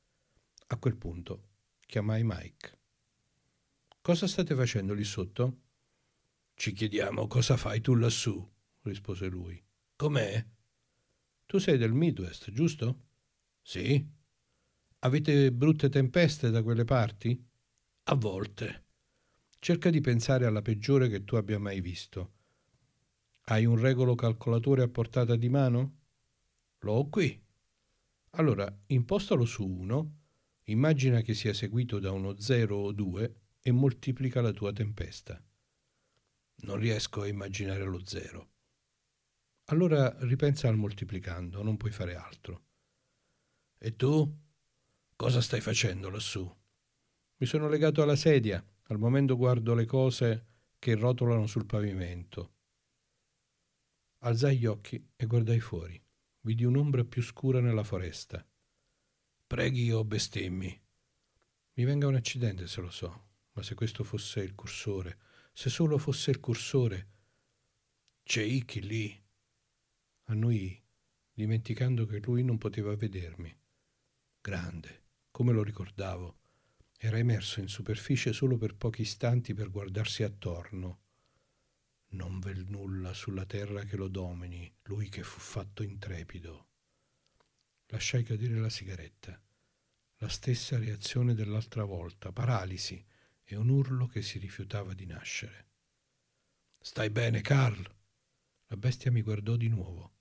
A 0.68 0.78
quel 0.78 0.98
punto 0.98 1.52
chiamai 1.86 2.24
Mike. 2.26 2.80
Cosa 4.02 4.28
state 4.28 4.54
facendo 4.56 4.94
lì 4.94 5.06
sotto? 5.06 5.62
Ci 6.54 6.74
chiediamo 6.74 7.28
cosa 7.28 7.56
fai 7.56 7.80
tu 7.80 7.96
lassù, 7.96 8.46
rispose 8.82 9.28
lui. 9.28 9.64
Com'è? 9.96 10.46
Tu 11.54 11.60
sei 11.60 11.78
del 11.78 11.94
Midwest, 11.94 12.50
giusto? 12.50 13.02
Sì. 13.62 14.04
Avete 15.02 15.52
brutte 15.52 15.88
tempeste 15.88 16.50
da 16.50 16.64
quelle 16.64 16.84
parti? 16.84 17.48
A 18.06 18.16
volte. 18.16 18.86
Cerca 19.60 19.92
di 19.92 20.02
pensare 20.02 20.48
alla 20.48 20.64
peggiore 20.64 21.10
che 21.10 21.24
tu 21.24 21.36
abbia 21.36 21.60
mai 21.60 21.80
visto. 21.80 22.34
Hai 23.44 23.66
un 23.66 23.80
regolo 23.80 24.16
calcolatore 24.16 24.82
a 24.82 24.88
portata 24.88 25.36
di 25.36 25.48
mano? 25.48 25.98
Lo 26.80 26.94
ho 26.94 27.10
qui. 27.10 27.40
Allora, 28.32 28.76
impostalo 28.88 29.46
su 29.46 29.64
1, 29.64 30.16
immagina 30.64 31.22
che 31.22 31.36
sia 31.36 31.54
seguito 31.54 32.00
da 32.00 32.10
uno 32.10 32.40
0 32.40 32.76
o 32.76 32.92
2 32.92 33.36
e 33.62 33.72
moltiplica 33.72 34.42
la 34.42 34.54
tua 34.54 34.74
tempesta. 34.74 35.40
Non 36.64 36.78
riesco 36.78 37.22
a 37.22 37.28
immaginare 37.28 37.84
lo 37.84 38.04
zero. 38.04 38.53
Allora 39.66 40.14
ripensa 40.26 40.68
al 40.68 40.76
moltiplicando, 40.76 41.64
non 41.64 41.78
puoi 41.78 41.92
fare 41.92 42.16
altro. 42.16 42.66
E 43.78 43.96
tu? 43.96 44.42
Cosa 45.16 45.42
stai 45.42 45.62
facendo 45.62 46.10
lassù? 46.10 46.44
Mi 47.38 47.46
sono 47.46 47.70
legato 47.70 48.02
alla 48.02 48.16
sedia, 48.16 48.66
al 48.88 49.00
momento 49.00 49.38
guardo 49.38 49.74
le 49.74 49.86
cose 49.86 50.48
che 50.80 50.96
rotolano 50.96 51.48
sul 51.48 51.66
pavimento. 51.66 52.56
Alzai 54.20 54.58
gli 54.58 54.66
occhi 54.66 55.12
e 55.16 55.26
guardai 55.26 55.60
fuori. 55.60 56.02
Vidi 56.42 56.66
un'ombra 56.66 57.06
più 57.06 57.22
scura 57.22 57.62
nella 57.62 57.84
foresta. 57.84 58.46
Preghi 59.48 59.92
o 59.92 60.04
bestemmi. 60.04 60.82
Mi 61.76 61.84
venga 61.86 62.08
un 62.08 62.16
accidente 62.16 62.68
se 62.68 62.82
lo 62.82 62.90
so, 62.90 63.30
ma 63.54 63.64
se 63.64 63.76
questo 63.76 64.04
fosse 64.04 64.42
il 64.42 64.56
cursore, 64.56 65.20
se 65.54 65.70
solo 65.70 65.98
fosse 65.98 66.32
il 66.32 66.40
cursore. 66.40 67.10
C'è 68.24 68.42
Iki 68.42 68.82
lì. 68.82 69.23
Annuì, 70.26 70.82
dimenticando 71.34 72.06
che 72.06 72.20
lui 72.20 72.44
non 72.44 72.58
poteva 72.58 72.96
vedermi. 72.96 73.56
Grande, 74.40 75.04
come 75.32 75.52
lo 75.52 75.64
ricordavo. 75.64 76.38
Era 76.98 77.18
emerso 77.18 77.60
in 77.60 77.68
superficie 77.68 78.32
solo 78.32 78.58
per 78.58 78.76
pochi 78.76 79.02
istanti 79.02 79.54
per 79.54 79.70
guardarsi 79.70 80.24
attorno. 80.24 81.02
Non 82.14 82.40
vel 82.40 82.66
nulla 82.70 83.14
sulla 83.14 83.46
terra 83.46 83.84
che 83.84 83.98
lo 83.98 84.08
domini, 84.08 84.72
lui 84.84 85.10
che 85.10 85.24
fu 85.24 85.40
fatto 85.40 85.84
intrepido. 85.84 86.68
Lasciai 87.88 88.24
cadere 88.24 88.60
la 88.60 88.70
sigaretta. 88.70 89.42
La 90.18 90.30
stessa 90.30 90.78
reazione 90.78 91.34
dell'altra 91.34 91.84
volta, 91.84 92.32
paralisi 92.32 93.04
e 93.44 93.56
un 93.56 93.70
urlo 93.70 94.08
che 94.08 94.22
si 94.22 94.40
rifiutava 94.40 94.94
di 94.94 95.06
nascere. 95.06 95.68
Stai 96.80 97.10
bene, 97.10 97.42
Carl? 97.42 97.86
La 98.74 98.80
bestia 98.80 99.12
mi 99.12 99.22
guardò 99.22 99.56
di 99.56 99.68
nuovo, 99.68 100.14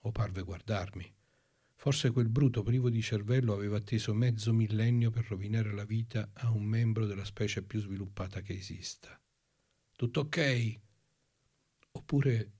o 0.00 0.10
parve 0.10 0.42
guardarmi. 0.42 1.14
Forse 1.76 2.10
quel 2.10 2.28
bruto 2.28 2.64
privo 2.64 2.90
di 2.90 3.00
cervello 3.00 3.52
aveva 3.52 3.76
atteso 3.76 4.12
mezzo 4.12 4.52
millennio 4.52 5.10
per 5.10 5.28
rovinare 5.28 5.72
la 5.72 5.84
vita 5.84 6.28
a 6.32 6.50
un 6.50 6.64
membro 6.64 7.06
della 7.06 7.24
specie 7.24 7.62
più 7.62 7.78
sviluppata 7.78 8.40
che 8.40 8.54
esista. 8.54 9.16
Tutto 9.94 10.20
ok? 10.22 10.80
Oppure 11.92 12.50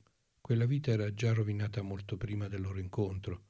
quella 0.41 0.67
vita 0.67 0.93
era 0.93 1.13
già 1.13 1.33
rovinata 1.33 1.83
molto 1.83 2.17
prima 2.17 2.47
del 2.47 2.61
loro 2.61 2.79
incontro 2.79 3.47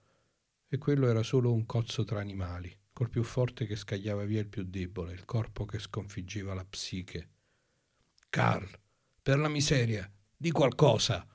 e 0.69 0.79
quello 0.79 1.07
era 1.07 1.23
solo 1.23 1.53
un 1.53 1.67
cozzo 1.67 2.03
tra 2.05 2.19
animali, 2.19 2.75
col 2.95 3.11
più 3.11 3.23
forte 3.23 3.67
che 3.67 3.77
scagliava 3.77 4.25
via 4.25 4.41
il 4.41 4.49
più 4.49 4.63
debole, 4.63 5.13
il 5.13 5.27
corpo 5.27 5.67
che 5.67 5.79
sconfiggeva 5.79 6.55
la 6.55 6.65
psiche. 6.65 7.29
Carl, 8.31 8.71
per 9.21 9.37
la 9.37 9.49
miseria, 9.49 10.11
di 10.35 10.51
qualcosa! 10.51 11.27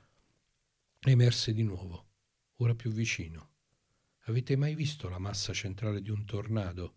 Emerse 1.08 1.52
di 1.52 1.62
nuovo, 1.62 2.08
ora 2.56 2.74
più 2.74 2.90
vicino. 2.90 3.52
Avete 4.24 4.56
mai 4.56 4.74
visto 4.74 5.08
la 5.08 5.20
massa 5.20 5.52
centrale 5.52 6.02
di 6.02 6.10
un 6.10 6.24
tornado? 6.24 6.96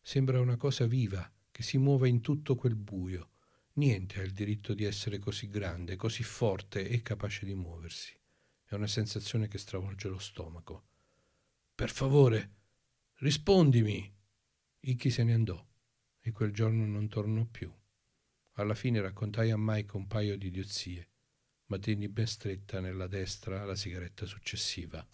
Sembra 0.00 0.38
una 0.38 0.56
cosa 0.56 0.86
viva 0.86 1.28
che 1.50 1.64
si 1.64 1.76
muove 1.76 2.08
in 2.08 2.20
tutto 2.20 2.54
quel 2.54 2.76
buio. 2.76 3.32
Niente 3.72 4.20
ha 4.20 4.22
il 4.22 4.32
diritto 4.32 4.74
di 4.74 4.84
essere 4.84 5.18
così 5.18 5.48
grande, 5.48 5.96
così 5.96 6.22
forte 6.22 6.88
e 6.88 7.02
capace 7.02 7.46
di 7.46 7.54
muoversi. 7.56 8.16
È 8.62 8.74
una 8.74 8.86
sensazione 8.86 9.48
che 9.48 9.58
stravolge 9.58 10.08
lo 10.08 10.20
stomaco. 10.20 10.84
Per 11.74 11.90
favore, 11.90 12.52
rispondimi. 13.14 14.08
Icky 14.78 15.10
se 15.10 15.24
ne 15.24 15.32
andò 15.32 15.66
e 16.20 16.30
quel 16.30 16.52
giorno 16.52 16.86
non 16.86 17.08
tornò 17.08 17.44
più. 17.44 17.68
Alla 18.52 18.76
fine 18.76 19.00
raccontai 19.00 19.50
a 19.50 19.56
Mike 19.58 19.96
un 19.96 20.06
paio 20.06 20.38
di 20.38 20.46
idiozie, 20.46 21.08
ma 21.68 21.78
tenni 21.78 22.08
ben 22.08 22.26
stretta 22.26 22.80
nella 22.80 23.06
destra 23.06 23.64
la 23.64 23.74
sigaretta 23.74 24.24
successiva. 24.24 25.04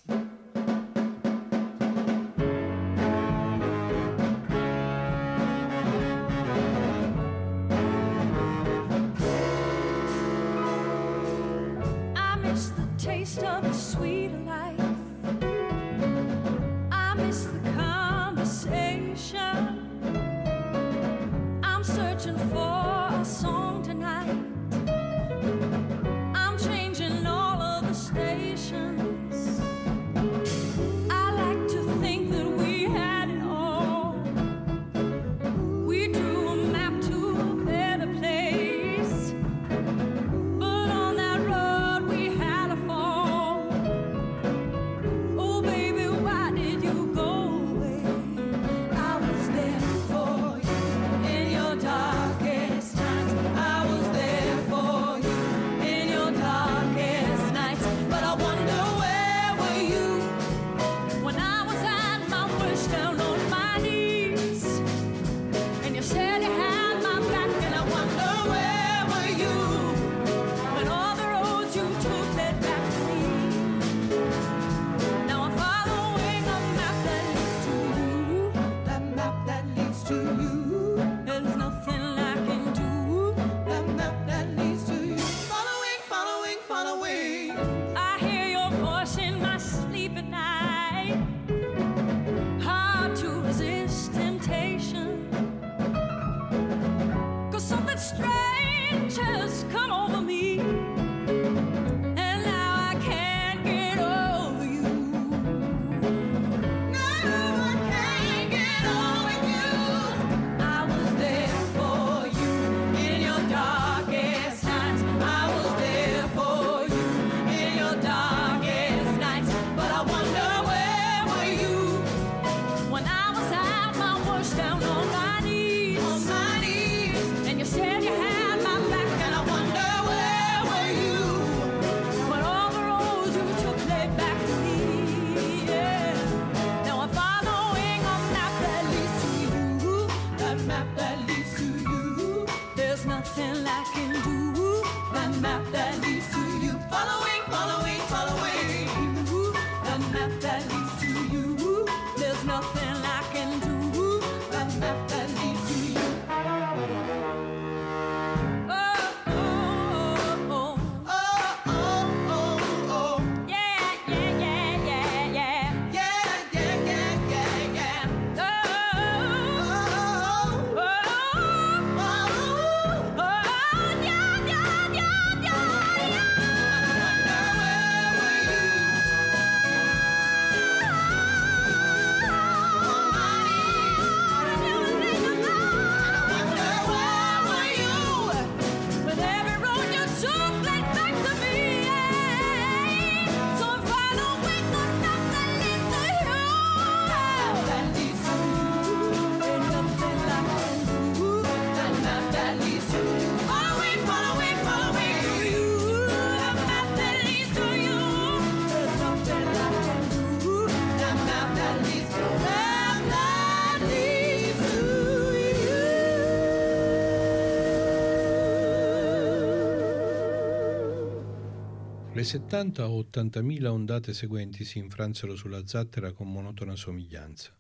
Le 222.25 222.31
70 222.31 222.89
o 222.89 223.01
80.000 223.03 223.67
ondate 223.67 224.15
seguenti 224.15 224.65
si 224.65 224.79
infransero 224.79 225.37
sulla 225.37 225.67
zattera 225.67 226.13
con 226.13 226.33
monotona 226.33 226.75
somiglianza. 226.75 227.55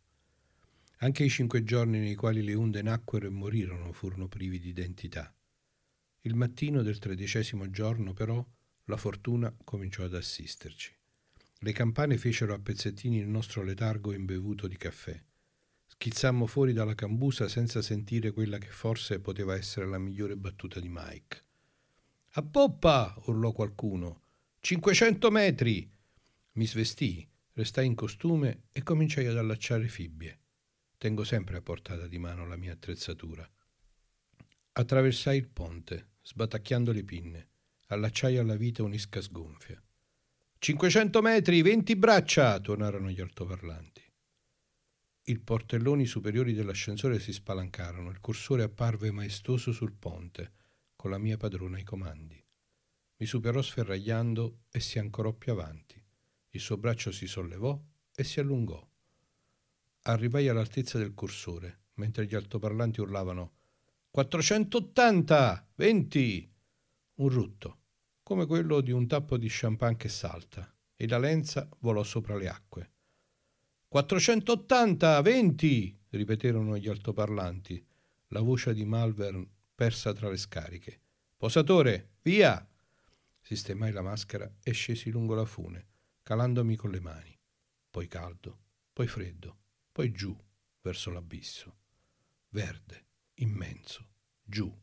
Anche 1.00 1.22
i 1.22 1.28
cinque 1.28 1.64
giorni 1.64 1.98
nei 1.98 2.14
quali 2.14 2.42
le 2.42 2.54
onde 2.54 2.80
nacquero 2.80 3.26
e 3.26 3.28
morirono 3.28 3.92
furono 3.92 4.26
privi 4.26 4.58
di 4.58 4.70
identità. 4.70 5.30
Il 6.22 6.34
mattino 6.34 6.80
del 6.80 6.98
tredicesimo 6.98 7.68
giorno, 7.68 8.14
però, 8.14 8.42
la 8.84 8.96
fortuna 8.96 9.54
cominciò 9.64 10.04
ad 10.04 10.14
assisterci. 10.14 10.96
Le 11.58 11.72
campane 11.72 12.16
fecero 12.16 12.54
a 12.54 12.58
pezzettini 12.58 13.18
il 13.18 13.28
nostro 13.28 13.62
letargo 13.62 14.14
imbevuto 14.14 14.66
di 14.66 14.78
caffè. 14.78 15.22
Schizzammo 15.88 16.46
fuori 16.46 16.72
dalla 16.72 16.94
cambusa 16.94 17.48
senza 17.48 17.82
sentire 17.82 18.30
quella 18.30 18.56
che 18.56 18.70
forse 18.70 19.20
poteva 19.20 19.54
essere 19.54 19.84
la 19.84 19.98
migliore 19.98 20.38
battuta 20.38 20.80
di 20.80 20.88
Mike. 20.90 21.42
A 22.36 22.42
poppa! 22.42 23.14
urlò 23.26 23.52
qualcuno. 23.52 24.22
500 24.64 25.30
metri! 25.30 25.86
Mi 26.52 26.66
svestii, 26.66 27.28
restai 27.52 27.84
in 27.84 27.94
costume 27.94 28.62
e 28.72 28.82
cominciai 28.82 29.26
ad 29.26 29.36
allacciare 29.36 29.88
fibbie. 29.88 30.40
Tengo 30.96 31.22
sempre 31.22 31.58
a 31.58 31.60
portata 31.60 32.06
di 32.06 32.16
mano 32.16 32.46
la 32.46 32.56
mia 32.56 32.72
attrezzatura. 32.72 33.46
Attraversai 34.72 35.36
il 35.36 35.48
ponte, 35.48 36.12
sbatacchiando 36.22 36.92
le 36.92 37.04
pinne. 37.04 37.48
Allacciai 37.88 38.38
alla 38.38 38.56
vita 38.56 38.82
un'isca 38.82 39.20
sgonfia. 39.20 39.78
500 40.56 41.20
metri, 41.20 41.60
20 41.60 41.96
braccia! 41.96 42.58
tornarono 42.58 43.10
gli 43.10 43.20
altoparlanti. 43.20 44.02
I 45.24 45.38
portelloni 45.40 46.06
superiori 46.06 46.54
dell'ascensore 46.54 47.20
si 47.20 47.34
spalancarono, 47.34 48.08
il 48.08 48.20
cursore 48.20 48.62
apparve 48.62 49.10
maestoso 49.10 49.72
sul 49.72 49.92
ponte, 49.92 50.52
con 50.96 51.10
la 51.10 51.18
mia 51.18 51.36
padrona 51.36 51.76
ai 51.76 51.84
comandi. 51.84 52.43
Mi 53.16 53.26
superò 53.26 53.62
sferragliando 53.62 54.64
e 54.70 54.80
si 54.80 54.98
ancorò 54.98 55.32
più 55.32 55.52
avanti. 55.52 56.02
Il 56.50 56.60
suo 56.60 56.76
braccio 56.76 57.12
si 57.12 57.26
sollevò 57.26 57.80
e 58.14 58.24
si 58.24 58.40
allungò. 58.40 58.86
Arrivai 60.02 60.48
all'altezza 60.48 60.98
del 60.98 61.14
cursore, 61.14 61.84
mentre 61.94 62.26
gli 62.26 62.34
altoparlanti 62.34 63.00
urlavano 63.00 63.52
480! 64.10 65.70
20! 65.74 66.52
Un 67.14 67.28
rutto, 67.28 67.78
come 68.22 68.46
quello 68.46 68.80
di 68.80 68.92
un 68.92 69.06
tappo 69.06 69.36
di 69.36 69.48
champagne 69.50 69.96
che 69.96 70.08
salta, 70.08 70.72
e 70.94 71.08
la 71.08 71.18
lenza 71.18 71.68
volò 71.80 72.02
sopra 72.02 72.36
le 72.36 72.48
acque. 72.48 72.92
480! 73.88 75.20
20! 75.20 75.98
ripeterono 76.10 76.76
gli 76.78 76.88
altoparlanti, 76.88 77.84
la 78.28 78.40
voce 78.40 78.72
di 78.72 78.84
Malvern 78.84 79.48
persa 79.74 80.12
tra 80.12 80.28
le 80.28 80.36
scariche. 80.36 81.00
Posatore, 81.36 82.10
via! 82.22 82.64
Sistemai 83.46 83.92
la 83.92 84.00
maschera 84.00 84.50
e 84.62 84.72
scesi 84.72 85.10
lungo 85.10 85.34
la 85.34 85.44
fune, 85.44 85.86
calandomi 86.22 86.76
con 86.76 86.90
le 86.90 87.00
mani. 87.00 87.38
Poi 87.90 88.08
caldo, 88.08 88.60
poi 88.90 89.06
freddo, 89.06 89.58
poi 89.92 90.12
giù, 90.12 90.34
verso 90.80 91.10
l'abisso. 91.10 91.76
Verde, 92.48 93.04
immenso, 93.34 94.08
giù. 94.42 94.74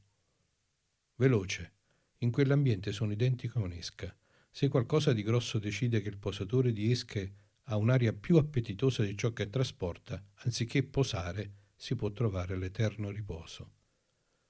Veloce. 1.16 1.74
In 2.20 2.30
quell'ambiente 2.30 2.92
sono 2.92 3.12
identico 3.12 3.58
a 3.58 3.64
un'esca. 3.64 4.16
Se 4.52 4.68
qualcosa 4.68 5.12
di 5.12 5.24
grosso 5.24 5.58
decide 5.58 6.00
che 6.00 6.10
il 6.10 6.20
posatore 6.20 6.72
di 6.72 6.92
esche 6.92 7.34
ha 7.64 7.78
un'aria 7.78 8.14
più 8.14 8.38
appetitosa 8.38 9.02
di 9.02 9.18
ciò 9.18 9.34
che 9.34 9.50
trasporta, 9.50 10.24
anziché 10.44 10.84
posare, 10.84 11.54
si 11.76 11.96
può 11.96 12.12
trovare 12.12 12.56
l'eterno 12.56 13.10
riposo. 13.10 13.72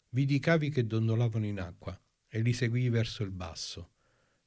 Vidi 0.09 0.35
i 0.35 0.39
cavi 0.39 0.69
che 0.69 0.85
dondolavano 0.85 1.45
in 1.45 1.61
acqua 1.61 1.97
e 2.27 2.41
li 2.41 2.51
seguii 2.51 2.89
verso 2.89 3.23
il 3.23 3.31
basso, 3.31 3.91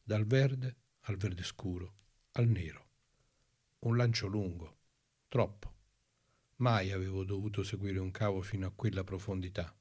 dal 0.06 0.26
verde 0.26 0.76
al 1.06 1.16
verde 1.16 1.42
scuro, 1.42 1.94
al 2.32 2.46
nero. 2.46 2.88
Un 3.80 3.96
lancio 3.96 4.26
lungo, 4.26 4.78
troppo. 5.28 5.72
Mai 6.56 6.92
avevo 6.92 7.24
dovuto 7.24 7.62
seguire 7.62 7.98
un 7.98 8.10
cavo 8.10 8.42
fino 8.42 8.66
a 8.66 8.72
quella 8.74 9.02
profondità. 9.02 9.74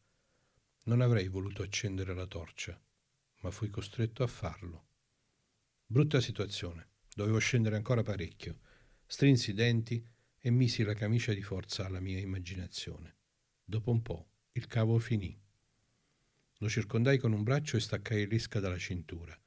Non 0.85 1.01
avrei 1.01 1.27
voluto 1.27 1.61
accendere 1.61 2.13
la 2.13 2.25
torcia, 2.25 2.81
ma 3.41 3.51
fui 3.51 3.69
costretto 3.69 4.23
a 4.23 4.27
farlo. 4.27 4.87
Brutta 5.85 6.21
situazione. 6.21 6.91
Dovevo 7.13 7.37
scendere 7.37 7.75
ancora 7.75 8.01
parecchio. 8.01 8.59
Strinsi 9.05 9.51
i 9.51 9.53
denti 9.53 10.05
e 10.39 10.49
misi 10.51 10.83
la 10.83 10.93
camicia 10.93 11.33
di 11.33 11.43
forza 11.43 11.85
alla 11.85 11.99
mia 11.99 12.19
immaginazione. 12.19 13.17
Dopo 13.63 13.91
un 13.91 14.01
po' 14.01 14.29
il 14.53 14.67
cavo 14.67 14.97
finì. 14.99 15.37
Lo 16.57 16.69
circondai 16.69 17.17
con 17.17 17.33
un 17.33 17.43
braccio 17.43 17.77
e 17.77 17.81
staccai 17.81 18.25
l'esca 18.25 18.59
dalla 18.59 18.77
cintura. 18.77 19.37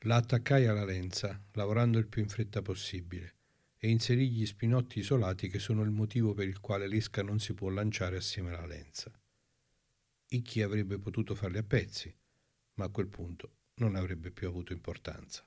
La 0.00 0.16
attaccai 0.16 0.66
alla 0.66 0.84
lenza, 0.84 1.42
lavorando 1.52 1.98
il 1.98 2.06
più 2.06 2.22
in 2.22 2.28
fretta 2.28 2.62
possibile, 2.62 3.34
e 3.78 3.88
inserì 3.88 4.30
gli 4.30 4.46
spinotti 4.46 4.98
isolati 4.98 5.48
che 5.48 5.58
sono 5.58 5.82
il 5.82 5.90
motivo 5.90 6.34
per 6.34 6.46
il 6.46 6.60
quale 6.60 6.86
l'esca 6.86 7.22
non 7.22 7.40
si 7.40 7.54
può 7.54 7.68
lanciare 7.70 8.16
assieme 8.16 8.50
alla 8.50 8.66
lenza. 8.66 9.10
Icchi 10.28 10.62
avrebbe 10.62 10.98
potuto 10.98 11.34
farli 11.34 11.58
a 11.58 11.62
pezzi, 11.62 12.14
ma 12.74 12.84
a 12.84 12.90
quel 12.90 13.08
punto 13.08 13.52
non 13.76 13.96
avrebbe 13.96 14.30
più 14.30 14.48
avuto 14.48 14.72
importanza. 14.72 15.44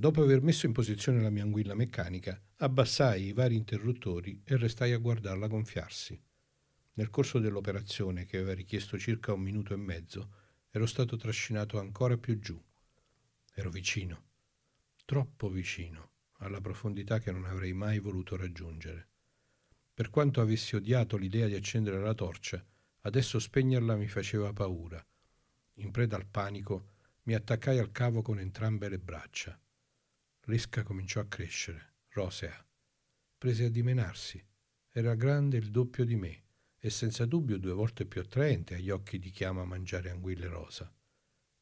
Dopo 0.00 0.22
aver 0.22 0.42
messo 0.42 0.66
in 0.66 0.72
posizione 0.72 1.20
la 1.20 1.30
mia 1.30 1.42
anguilla 1.42 1.74
meccanica, 1.74 2.40
abbassai 2.58 3.24
i 3.24 3.32
vari 3.32 3.56
interruttori 3.56 4.42
e 4.44 4.56
restai 4.56 4.92
a 4.92 4.98
guardarla 4.98 5.48
gonfiarsi. 5.48 6.20
Nel 6.94 7.10
corso 7.10 7.38
dell'operazione, 7.38 8.24
che 8.24 8.36
aveva 8.36 8.54
richiesto 8.54 8.98
circa 8.98 9.32
un 9.32 9.40
minuto 9.40 9.74
e 9.74 9.76
mezzo, 9.76 10.32
ero 10.70 10.86
stato 10.86 11.16
trascinato 11.16 11.78
ancora 11.78 12.16
più 12.16 12.38
giù. 12.38 12.60
Ero 13.58 13.70
vicino, 13.70 14.26
troppo 15.04 15.48
vicino, 15.48 16.12
alla 16.34 16.60
profondità 16.60 17.18
che 17.18 17.32
non 17.32 17.44
avrei 17.44 17.72
mai 17.72 17.98
voluto 17.98 18.36
raggiungere. 18.36 19.08
Per 19.92 20.10
quanto 20.10 20.40
avessi 20.40 20.76
odiato 20.76 21.16
l'idea 21.16 21.48
di 21.48 21.56
accendere 21.56 21.98
la 21.98 22.14
torcia, 22.14 22.64
adesso 23.00 23.40
spegnerla 23.40 23.96
mi 23.96 24.06
faceva 24.06 24.52
paura. 24.52 25.04
In 25.78 25.90
preda 25.90 26.14
al 26.14 26.28
panico, 26.28 26.90
mi 27.24 27.34
attaccai 27.34 27.80
al 27.80 27.90
cavo 27.90 28.22
con 28.22 28.38
entrambe 28.38 28.88
le 28.88 29.00
braccia. 29.00 29.60
L'esca 30.42 30.84
cominciò 30.84 31.18
a 31.18 31.26
crescere, 31.26 31.94
rosea. 32.10 32.64
Prese 33.36 33.64
a 33.64 33.70
dimenarsi. 33.70 34.40
Era 34.88 35.16
grande 35.16 35.56
il 35.56 35.72
doppio 35.72 36.04
di 36.04 36.14
me 36.14 36.44
e 36.78 36.90
senza 36.90 37.26
dubbio 37.26 37.58
due 37.58 37.72
volte 37.72 38.06
più 38.06 38.20
attraente 38.20 38.76
agli 38.76 38.90
occhi 38.90 39.18
di 39.18 39.30
chi 39.30 39.42
ama 39.42 39.64
mangiare 39.64 40.10
anguille 40.10 40.46
rosa. 40.46 40.88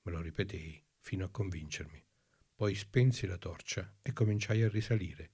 Me 0.03 0.13
lo 0.13 0.21
ripetei 0.21 0.86
fino 1.07 1.25
a 1.25 1.31
convincermi. 1.31 2.05
Poi 2.57 2.75
spensi 2.75 3.29
la 3.29 3.39
torcia 3.39 3.99
e 4.03 4.13
cominciai 4.13 4.63
a 4.63 4.69
risalire. 4.69 5.31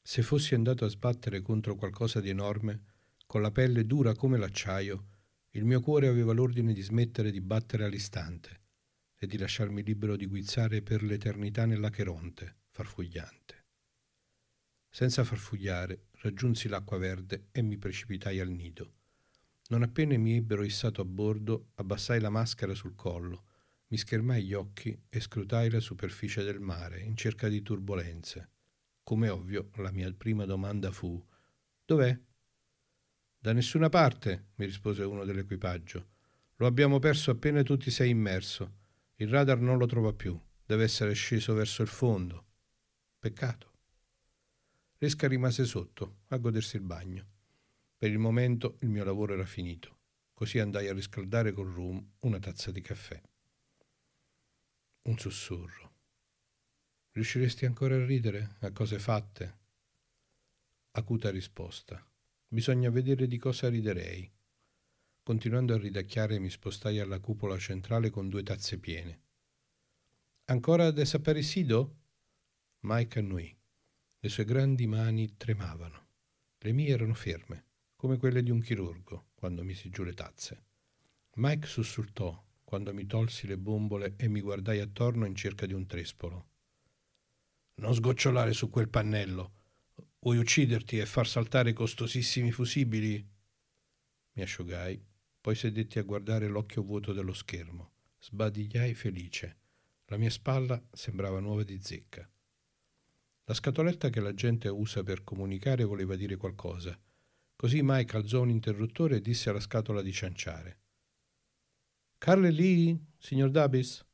Se 0.00 0.22
fossi 0.22 0.54
andato 0.54 0.86
a 0.86 0.88
sbattere 0.88 1.42
contro 1.42 1.76
qualcosa 1.76 2.20
di 2.20 2.30
enorme, 2.30 2.84
con 3.26 3.42
la 3.42 3.50
pelle 3.50 3.84
dura 3.84 4.14
come 4.14 4.38
l'acciaio, 4.38 5.08
il 5.50 5.66
mio 5.66 5.82
cuore 5.82 6.08
aveva 6.08 6.32
l'ordine 6.32 6.72
di 6.72 6.80
smettere 6.80 7.30
di 7.30 7.42
battere 7.42 7.84
all'istante 7.84 8.60
e 9.14 9.26
di 9.26 9.36
lasciarmi 9.36 9.82
libero 9.82 10.16
di 10.16 10.24
guizzare 10.24 10.80
per 10.80 11.02
l'eternità 11.02 11.66
nell'acheronte, 11.66 12.60
farfugliante. 12.70 13.66
Senza 14.88 15.22
farfugliare, 15.22 16.06
raggiunsi 16.22 16.66
l'acqua 16.66 16.96
verde 16.96 17.48
e 17.52 17.60
mi 17.60 17.76
precipitai 17.76 18.40
al 18.40 18.48
nido. 18.48 18.94
Non 19.68 19.82
appena 19.82 20.16
mi 20.16 20.34
ebbero 20.36 20.64
issato 20.64 21.02
a 21.02 21.04
bordo, 21.04 21.72
abbassai 21.74 22.20
la 22.20 22.30
maschera 22.30 22.74
sul 22.74 22.94
collo, 22.94 23.44
mi 23.90 23.96
schermai 23.96 24.44
gli 24.44 24.54
occhi 24.54 24.96
e 25.08 25.20
scrutai 25.20 25.68
la 25.68 25.80
superficie 25.80 26.44
del 26.44 26.60
mare 26.60 27.00
in 27.00 27.16
cerca 27.16 27.48
di 27.48 27.60
turbolenze. 27.60 28.50
Come 29.02 29.28
ovvio, 29.28 29.70
la 29.76 29.90
mia 29.90 30.12
prima 30.12 30.44
domanda 30.44 30.92
fu: 30.92 31.20
Dov'è? 31.84 32.16
Da 33.36 33.52
nessuna 33.52 33.88
parte, 33.88 34.50
mi 34.56 34.66
rispose 34.66 35.02
uno 35.02 35.24
dell'equipaggio. 35.24 36.08
Lo 36.56 36.66
abbiamo 36.66 37.00
perso 37.00 37.32
appena 37.32 37.62
tu 37.62 37.76
ti 37.76 37.90
sei 37.90 38.10
immerso. 38.10 38.78
Il 39.16 39.28
radar 39.28 39.58
non 39.58 39.76
lo 39.76 39.86
trova 39.86 40.12
più, 40.12 40.40
deve 40.64 40.84
essere 40.84 41.12
sceso 41.14 41.52
verso 41.54 41.82
il 41.82 41.88
fondo. 41.88 42.44
Peccato. 43.18 43.72
Resca 44.98 45.26
rimase 45.26 45.64
sotto 45.64 46.18
a 46.28 46.36
godersi 46.36 46.76
il 46.76 46.82
bagno. 46.82 47.26
Per 47.96 48.08
il 48.08 48.18
momento 48.18 48.76
il 48.80 48.88
mio 48.88 49.02
lavoro 49.02 49.32
era 49.32 49.46
finito, 49.46 49.98
così 50.32 50.60
andai 50.60 50.86
a 50.86 50.92
riscaldare 50.92 51.52
col 51.52 51.72
rum 51.72 52.12
una 52.20 52.38
tazza 52.38 52.70
di 52.70 52.80
caffè. 52.80 53.20
Un 55.02 55.16
sussurro. 55.16 55.94
Riusciresti 57.12 57.64
ancora 57.64 57.94
a 57.94 58.04
ridere 58.04 58.56
a 58.60 58.70
cose 58.70 58.98
fatte? 58.98 59.58
Acuta 60.90 61.30
risposta. 61.30 62.06
Bisogna 62.46 62.90
vedere 62.90 63.26
di 63.26 63.38
cosa 63.38 63.70
riderei. 63.70 64.30
Continuando 65.22 65.72
a 65.72 65.78
ridacchiare 65.78 66.38
mi 66.38 66.50
spostai 66.50 66.98
alla 66.98 67.18
cupola 67.18 67.58
centrale 67.58 68.10
con 68.10 68.28
due 68.28 68.42
tazze 68.42 68.78
piene. 68.78 69.22
Ancora 70.44 70.90
desaparecido? 70.90 71.96
Mike 72.80 73.20
annui. 73.20 73.56
Le 74.18 74.28
sue 74.28 74.44
grandi 74.44 74.86
mani 74.86 75.34
tremavano. 75.38 76.08
Le 76.58 76.72
mie 76.72 76.88
erano 76.88 77.14
ferme, 77.14 77.64
come 77.96 78.18
quelle 78.18 78.42
di 78.42 78.50
un 78.50 78.60
chirurgo, 78.60 79.30
quando 79.34 79.62
misi 79.62 79.88
giù 79.88 80.02
le 80.02 80.12
tazze. 80.12 80.64
Mike 81.36 81.66
sussultò 81.66 82.48
quando 82.70 82.94
mi 82.94 83.04
tolsi 83.04 83.48
le 83.48 83.58
bombole 83.58 84.14
e 84.16 84.28
mi 84.28 84.40
guardai 84.40 84.78
attorno 84.78 85.26
in 85.26 85.34
cerca 85.34 85.66
di 85.66 85.72
un 85.72 85.86
trespolo. 85.86 86.46
Non 87.80 87.92
sgocciolare 87.92 88.52
su 88.52 88.70
quel 88.70 88.88
pannello. 88.88 89.54
Vuoi 90.20 90.38
ucciderti 90.38 90.96
e 90.96 91.04
far 91.04 91.26
saltare 91.26 91.72
costosissimi 91.72 92.52
fusibili? 92.52 93.28
Mi 94.34 94.42
asciugai, 94.42 95.04
poi 95.40 95.56
sedetti 95.56 95.98
a 95.98 96.04
guardare 96.04 96.46
l'occhio 96.46 96.84
vuoto 96.84 97.12
dello 97.12 97.32
schermo. 97.32 97.94
Sbadigliai 98.20 98.94
felice. 98.94 99.56
La 100.04 100.16
mia 100.16 100.30
spalla 100.30 100.80
sembrava 100.92 101.40
nuova 101.40 101.64
di 101.64 101.80
zecca. 101.82 102.30
La 103.46 103.54
scatoletta 103.54 104.10
che 104.10 104.20
la 104.20 104.32
gente 104.32 104.68
usa 104.68 105.02
per 105.02 105.24
comunicare 105.24 105.82
voleva 105.82 106.14
dire 106.14 106.36
qualcosa. 106.36 106.96
Così 107.56 107.80
Mike 107.82 108.16
alzò 108.16 108.42
un 108.42 108.50
interruttore 108.50 109.16
e 109.16 109.20
disse 109.20 109.50
alla 109.50 109.58
scatola 109.58 110.02
di 110.02 110.12
cianciare. 110.12 110.79
Carl 112.20 112.44
è 112.44 112.50
lì, 112.50 113.02
signor 113.16 113.50
Dabis? 113.50 114.04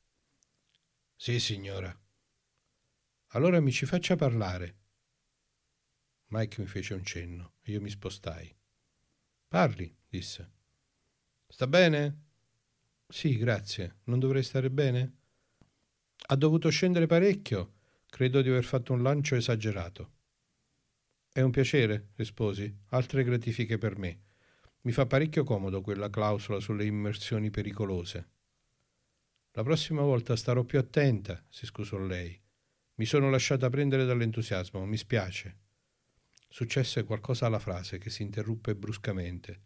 Sì, 1.17 1.41
signora. 1.41 1.93
Allora 3.31 3.61
mi 3.61 3.73
ci 3.73 3.85
faccia 3.85 4.15
parlare. 4.15 4.77
Mike 6.27 6.61
mi 6.61 6.69
fece 6.69 6.95
un 6.95 7.03
cenno 7.03 7.55
e 7.63 7.73
io 7.73 7.81
mi 7.81 7.91
spostai. 7.91 8.57
Parli, 9.49 9.93
disse. 10.09 10.53
Sta 11.49 11.67
bene? 11.67 12.27
Sì, 13.09 13.37
grazie. 13.37 13.97
Non 14.05 14.21
dovrei 14.21 14.45
stare 14.45 14.71
bene? 14.71 15.17
Ha 16.29 16.37
dovuto 16.37 16.71
scendere 16.71 17.07
parecchio. 17.07 17.73
Credo 18.09 18.41
di 18.41 18.51
aver 18.51 18.65
fatto 18.65 18.93
un 18.93 19.03
lancio 19.03 19.35
esagerato. 19.35 20.13
È 21.33 21.41
un 21.41 21.51
piacere, 21.51 22.11
risposi. 22.15 22.73
Altre 22.91 23.25
gratifiche 23.25 23.79
per 23.79 23.99
me. 23.99 24.26
Mi 24.87 24.93
fa 24.93 25.05
parecchio 25.05 25.43
comodo 25.43 25.81
quella 25.81 26.09
clausola 26.09 26.61
sulle 26.61 26.85
immersioni 26.85 27.51
pericolose. 27.51 28.29
La 29.51 29.65
prossima 29.65 30.03
volta 30.03 30.37
starò 30.37 30.63
più 30.63 30.79
attenta, 30.79 31.45
si 31.49 31.67
scusò 31.67 31.99
lei. 31.99 32.41
Mi 32.95 33.05
sono 33.05 33.29
lasciata 33.29 33.69
prendere 33.69 34.05
dall'entusiasmo, 34.05 34.87
mi 34.87 34.97
spiace. 34.97 35.59
Successe 36.49 37.03
qualcosa 37.03 37.47
alla 37.47 37.59
frase 37.59 37.99
che 37.99 38.11
si 38.11 38.23
interruppe 38.23 38.77
bruscamente 38.77 39.63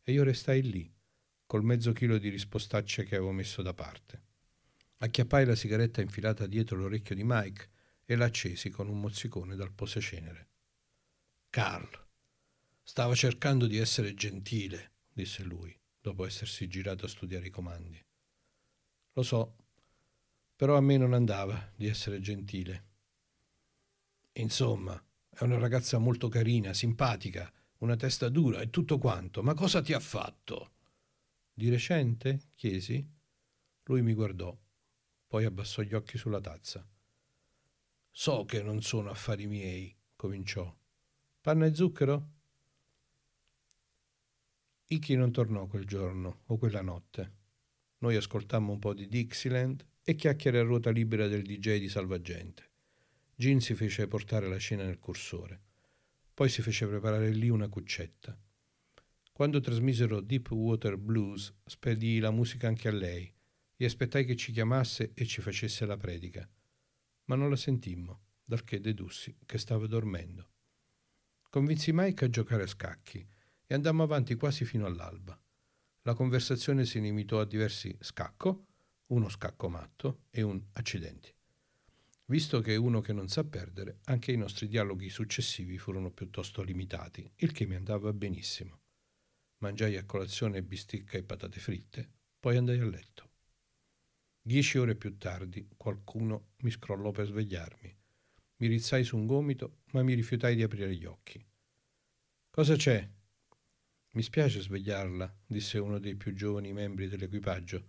e 0.00 0.12
io 0.12 0.22
restai 0.24 0.62
lì, 0.62 0.90
col 1.44 1.64
mezzo 1.64 1.92
chilo 1.92 2.16
di 2.16 2.30
rispostacce 2.30 3.04
che 3.04 3.16
avevo 3.16 3.32
messo 3.32 3.60
da 3.60 3.74
parte. 3.74 4.22
Acchiappai 4.96 5.44
la 5.44 5.54
sigaretta 5.54 6.00
infilata 6.00 6.46
dietro 6.46 6.78
l'orecchio 6.78 7.14
di 7.14 7.24
Mike 7.26 7.68
e 8.06 8.16
la 8.16 8.24
accesi 8.24 8.70
con 8.70 8.88
un 8.88 9.00
mozzicone 9.00 9.54
dal 9.54 9.74
posacenere. 9.74 10.48
Carl, 11.50 12.01
stava 12.82 13.14
cercando 13.14 13.66
di 13.66 13.78
essere 13.78 14.14
gentile, 14.14 14.92
disse 15.12 15.42
lui, 15.42 15.76
dopo 16.00 16.26
essersi 16.26 16.68
girato 16.68 17.06
a 17.06 17.08
studiare 17.08 17.46
i 17.46 17.50
comandi. 17.50 18.04
Lo 19.14 19.22
so, 19.22 19.56
però 20.56 20.76
a 20.76 20.80
me 20.80 20.96
non 20.96 21.12
andava 21.12 21.72
di 21.74 21.86
essere 21.86 22.20
gentile. 22.20 22.90
Insomma, 24.34 25.02
è 25.28 25.44
una 25.44 25.58
ragazza 25.58 25.98
molto 25.98 26.28
carina, 26.28 26.72
simpatica, 26.72 27.52
una 27.78 27.96
testa 27.96 28.28
dura 28.28 28.60
e 28.60 28.70
tutto 28.70 28.98
quanto, 28.98 29.42
ma 29.42 29.54
cosa 29.54 29.82
ti 29.82 29.92
ha 29.92 30.00
fatto? 30.00 30.70
Di 31.52 31.68
recente? 31.68 32.48
chiesi. 32.54 33.06
Lui 33.84 34.02
mi 34.02 34.14
guardò, 34.14 34.56
poi 35.26 35.44
abbassò 35.44 35.82
gli 35.82 35.94
occhi 35.94 36.16
sulla 36.16 36.40
tazza. 36.40 36.86
So 38.10 38.44
che 38.44 38.62
non 38.62 38.82
sono 38.82 39.10
affari 39.10 39.46
miei, 39.46 39.94
cominciò. 40.14 40.72
Panna 41.40 41.66
e 41.66 41.74
zucchero? 41.74 42.30
Iki 44.92 45.16
non 45.16 45.32
tornò 45.32 45.66
quel 45.68 45.86
giorno 45.86 46.42
o 46.48 46.58
quella 46.58 46.82
notte. 46.82 47.32
Noi 48.00 48.14
ascoltammo 48.14 48.72
un 48.72 48.78
po' 48.78 48.92
di 48.92 49.08
Dixieland 49.08 49.82
e 50.02 50.14
chiacchiere 50.14 50.58
a 50.58 50.64
ruota 50.64 50.90
libera 50.90 51.28
del 51.28 51.40
DJ 51.40 51.78
di 51.78 51.88
Salvagente. 51.88 52.70
Gin 53.34 53.62
si 53.62 53.74
fece 53.74 54.06
portare 54.06 54.48
la 54.48 54.58
cena 54.58 54.84
nel 54.84 54.98
cursore. 54.98 55.62
Poi 56.34 56.50
si 56.50 56.60
fece 56.60 56.86
preparare 56.86 57.30
lì 57.30 57.48
una 57.48 57.68
cuccetta. 57.68 58.38
Quando 59.32 59.60
trasmisero 59.60 60.20
Deep 60.20 60.50
Water 60.50 60.98
Blues, 60.98 61.54
spedii 61.64 62.18
la 62.18 62.30
musica 62.30 62.68
anche 62.68 62.88
a 62.88 62.92
lei. 62.92 63.32
Gli 63.74 63.86
aspettai 63.86 64.26
che 64.26 64.36
ci 64.36 64.52
chiamasse 64.52 65.12
e 65.14 65.24
ci 65.24 65.40
facesse 65.40 65.86
la 65.86 65.96
predica. 65.96 66.46
Ma 67.24 67.34
non 67.34 67.48
la 67.48 67.56
sentimmo, 67.56 68.24
dal 68.44 68.62
che 68.62 68.78
dedussi 68.78 69.34
che 69.46 69.56
stava 69.56 69.86
dormendo. 69.86 70.50
Convinsi 71.48 71.92
Mike 71.94 72.26
a 72.26 72.28
giocare 72.28 72.64
a 72.64 72.66
scacchi 72.66 73.26
e 73.72 73.74
andammo 73.74 74.02
avanti 74.02 74.34
quasi 74.34 74.66
fino 74.66 74.84
all'alba. 74.84 75.34
La 76.02 76.12
conversazione 76.12 76.84
si 76.84 77.00
limitò 77.00 77.40
a 77.40 77.46
diversi 77.46 77.96
scacco, 78.00 78.66
uno 79.06 79.30
scacco 79.30 79.70
matto 79.70 80.24
e 80.28 80.42
un 80.42 80.62
accidenti. 80.72 81.34
Visto 82.26 82.60
che 82.60 82.74
è 82.74 82.76
uno 82.76 83.00
che 83.00 83.14
non 83.14 83.28
sa 83.28 83.44
perdere, 83.44 84.00
anche 84.04 84.30
i 84.30 84.36
nostri 84.36 84.68
dialoghi 84.68 85.08
successivi 85.08 85.78
furono 85.78 86.10
piuttosto 86.10 86.60
limitati, 86.60 87.26
il 87.36 87.52
che 87.52 87.64
mi 87.64 87.74
andava 87.74 88.12
benissimo. 88.12 88.80
Mangiai 89.60 89.96
a 89.96 90.04
colazione 90.04 90.62
bisticca 90.62 91.16
e 91.16 91.22
patate 91.22 91.58
fritte, 91.58 92.10
poi 92.40 92.58
andai 92.58 92.78
a 92.78 92.84
letto. 92.84 93.30
Dieci 94.42 94.76
ore 94.76 94.96
più 94.96 95.16
tardi 95.16 95.66
qualcuno 95.78 96.48
mi 96.58 96.70
scrollò 96.70 97.10
per 97.10 97.24
svegliarmi. 97.24 97.96
Mi 98.56 98.66
rizzai 98.66 99.02
su 99.02 99.16
un 99.16 99.24
gomito, 99.24 99.78
ma 99.92 100.02
mi 100.02 100.12
rifiutai 100.12 100.56
di 100.56 100.62
aprire 100.62 100.94
gli 100.94 101.06
occhi. 101.06 101.42
Cosa 102.50 102.76
c'è? 102.76 103.08
Mi 104.14 104.22
spiace 104.22 104.60
svegliarla, 104.60 105.40
disse 105.46 105.78
uno 105.78 105.98
dei 105.98 106.16
più 106.16 106.34
giovani 106.34 106.72
membri 106.74 107.08
dell'equipaggio, 107.08 107.86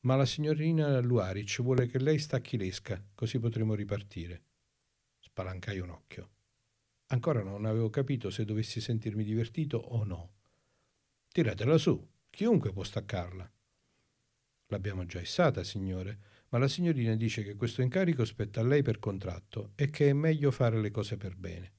ma 0.00 0.14
la 0.14 0.26
signorina 0.26 1.00
Luaric 1.00 1.62
vuole 1.62 1.86
che 1.86 1.98
lei 1.98 2.18
stacchi 2.18 2.58
l'esca, 2.58 3.02
così 3.14 3.38
potremo 3.38 3.74
ripartire. 3.74 4.44
Spalancai 5.18 5.78
un 5.78 5.90
occhio. 5.90 6.30
Ancora 7.06 7.42
non 7.42 7.64
avevo 7.64 7.88
capito 7.88 8.28
se 8.28 8.44
dovessi 8.44 8.82
sentirmi 8.82 9.24
divertito 9.24 9.78
o 9.78 10.04
no. 10.04 10.34
Tiratela 11.28 11.78
su, 11.78 12.06
chiunque 12.28 12.72
può 12.72 12.82
staccarla. 12.82 13.50
L'abbiamo 14.66 15.06
già 15.06 15.20
issata, 15.20 15.64
signore, 15.64 16.18
ma 16.50 16.58
la 16.58 16.68
signorina 16.68 17.16
dice 17.16 17.42
che 17.42 17.54
questo 17.54 17.80
incarico 17.80 18.26
spetta 18.26 18.60
a 18.60 18.64
lei 18.64 18.82
per 18.82 18.98
contratto 18.98 19.72
e 19.74 19.88
che 19.88 20.10
è 20.10 20.12
meglio 20.12 20.50
fare 20.50 20.80
le 20.80 20.90
cose 20.90 21.16
per 21.16 21.34
bene. 21.34 21.72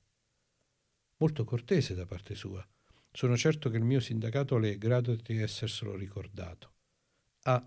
Molto 1.18 1.44
cortese 1.44 1.94
da 1.94 2.06
parte 2.06 2.34
sua. 2.34 2.68
Sono 3.12 3.36
certo 3.36 3.70
che 3.70 3.78
il 3.78 3.84
mio 3.84 4.00
sindacato 4.00 4.58
le 4.58 4.74
è 4.74 4.78
grato 4.78 5.16
di 5.16 5.42
esserselo 5.42 5.96
ricordato. 5.96 6.74
Ah, 7.44 7.66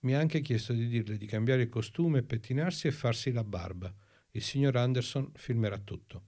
mi 0.00 0.14
ha 0.14 0.18
anche 0.18 0.40
chiesto 0.40 0.72
di 0.72 0.88
dirle 0.88 1.16
di 1.16 1.26
cambiare 1.26 1.62
il 1.62 1.68
costume 1.68 2.22
pettinarsi 2.22 2.86
e 2.86 2.92
farsi 2.92 3.32
la 3.32 3.44
barba. 3.44 3.94
Il 4.32 4.42
signor 4.42 4.76
Anderson 4.76 5.30
filmerà 5.34 5.78
tutto. 5.78 6.24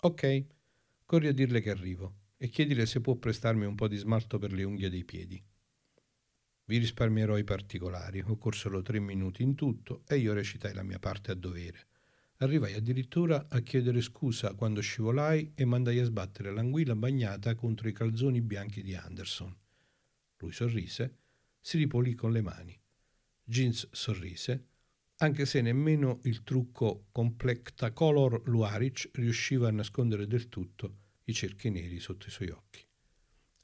Ok, 0.00 0.46
corri 1.04 1.28
a 1.28 1.32
dirle 1.32 1.60
che 1.60 1.70
arrivo 1.70 2.14
e 2.36 2.48
chiedile 2.48 2.86
se 2.86 3.00
può 3.00 3.16
prestarmi 3.16 3.64
un 3.64 3.74
po' 3.74 3.88
di 3.88 3.96
smalto 3.96 4.38
per 4.38 4.52
le 4.52 4.62
unghie 4.62 4.88
dei 4.88 5.04
piedi. 5.04 5.42
Vi 6.64 6.76
risparmierò 6.76 7.36
i 7.38 7.44
particolari, 7.44 8.20
occorsero 8.20 8.82
tre 8.82 9.00
minuti 9.00 9.42
in 9.42 9.54
tutto 9.54 10.02
e 10.06 10.18
io 10.18 10.34
recitai 10.34 10.74
la 10.74 10.82
mia 10.82 10.98
parte 10.98 11.32
a 11.32 11.34
dovere. 11.34 11.86
Arrivai 12.40 12.74
addirittura 12.74 13.46
a 13.48 13.60
chiedere 13.60 14.00
scusa 14.00 14.54
quando 14.54 14.80
scivolai 14.80 15.52
e 15.56 15.64
mandai 15.64 15.98
a 15.98 16.04
sbattere 16.04 16.52
l'anguilla 16.52 16.94
bagnata 16.94 17.56
contro 17.56 17.88
i 17.88 17.92
calzoni 17.92 18.40
bianchi 18.40 18.82
di 18.82 18.94
Anderson. 18.94 19.56
Lui 20.36 20.52
sorrise, 20.52 21.18
si 21.60 21.78
ripulì 21.78 22.14
con 22.14 22.30
le 22.30 22.40
mani. 22.40 22.80
Jeans 23.42 23.88
sorrise, 23.90 24.66
anche 25.16 25.46
se 25.46 25.60
nemmeno 25.60 26.20
il 26.24 26.44
trucco 26.44 27.08
Complectacolor 27.10 28.42
Luaric 28.46 29.10
riusciva 29.14 29.66
a 29.66 29.72
nascondere 29.72 30.28
del 30.28 30.48
tutto 30.48 30.98
i 31.24 31.34
cerchi 31.34 31.70
neri 31.70 31.98
sotto 31.98 32.28
i 32.28 32.30
suoi 32.30 32.50
occhi. 32.50 32.86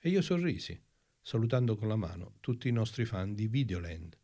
E 0.01 0.09
io 0.09 0.21
sorrisi, 0.21 0.77
salutando 1.21 1.77
con 1.77 1.87
la 1.87 1.97
mano 1.97 2.39
tutti 2.41 2.69
i 2.69 2.73
nostri 2.73 3.05
fan 3.05 3.35
di 3.35 3.47
Videoland. 3.47 4.19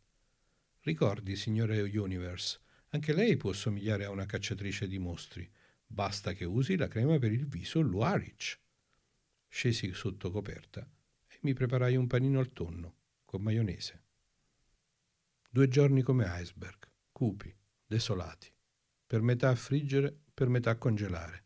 Ricordi, 0.81 1.37
signore 1.37 1.81
Universe, 1.81 2.59
anche 2.93 3.13
lei 3.13 3.37
può 3.37 3.53
somigliare 3.53 4.05
a 4.05 4.09
una 4.09 4.25
cacciatrice 4.25 4.87
di 4.87 4.99
mostri. 4.99 5.49
Basta 5.85 6.33
che 6.33 6.45
usi 6.45 6.75
la 6.75 6.87
crema 6.87 7.17
per 7.19 7.31
il 7.31 7.47
viso 7.47 7.79
Luaric. 7.79 8.59
Scesi 9.47 9.93
sotto 9.93 10.29
coperta 10.31 10.87
e 11.27 11.37
mi 11.41 11.53
preparai 11.53 11.95
un 11.95 12.07
panino 12.07 12.39
al 12.39 12.51
tonno 12.51 12.95
con 13.25 13.41
maionese. 13.41 14.03
Due 15.49 15.67
giorni 15.67 16.01
come 16.01 16.25
iceberg, 16.27 16.89
cupi, 17.11 17.53
desolati, 17.85 18.53
per 19.05 19.21
metà 19.21 19.49
a 19.49 19.55
friggere, 19.55 20.17
per 20.33 20.47
metà 20.47 20.71
a 20.71 20.77
congelare, 20.77 21.43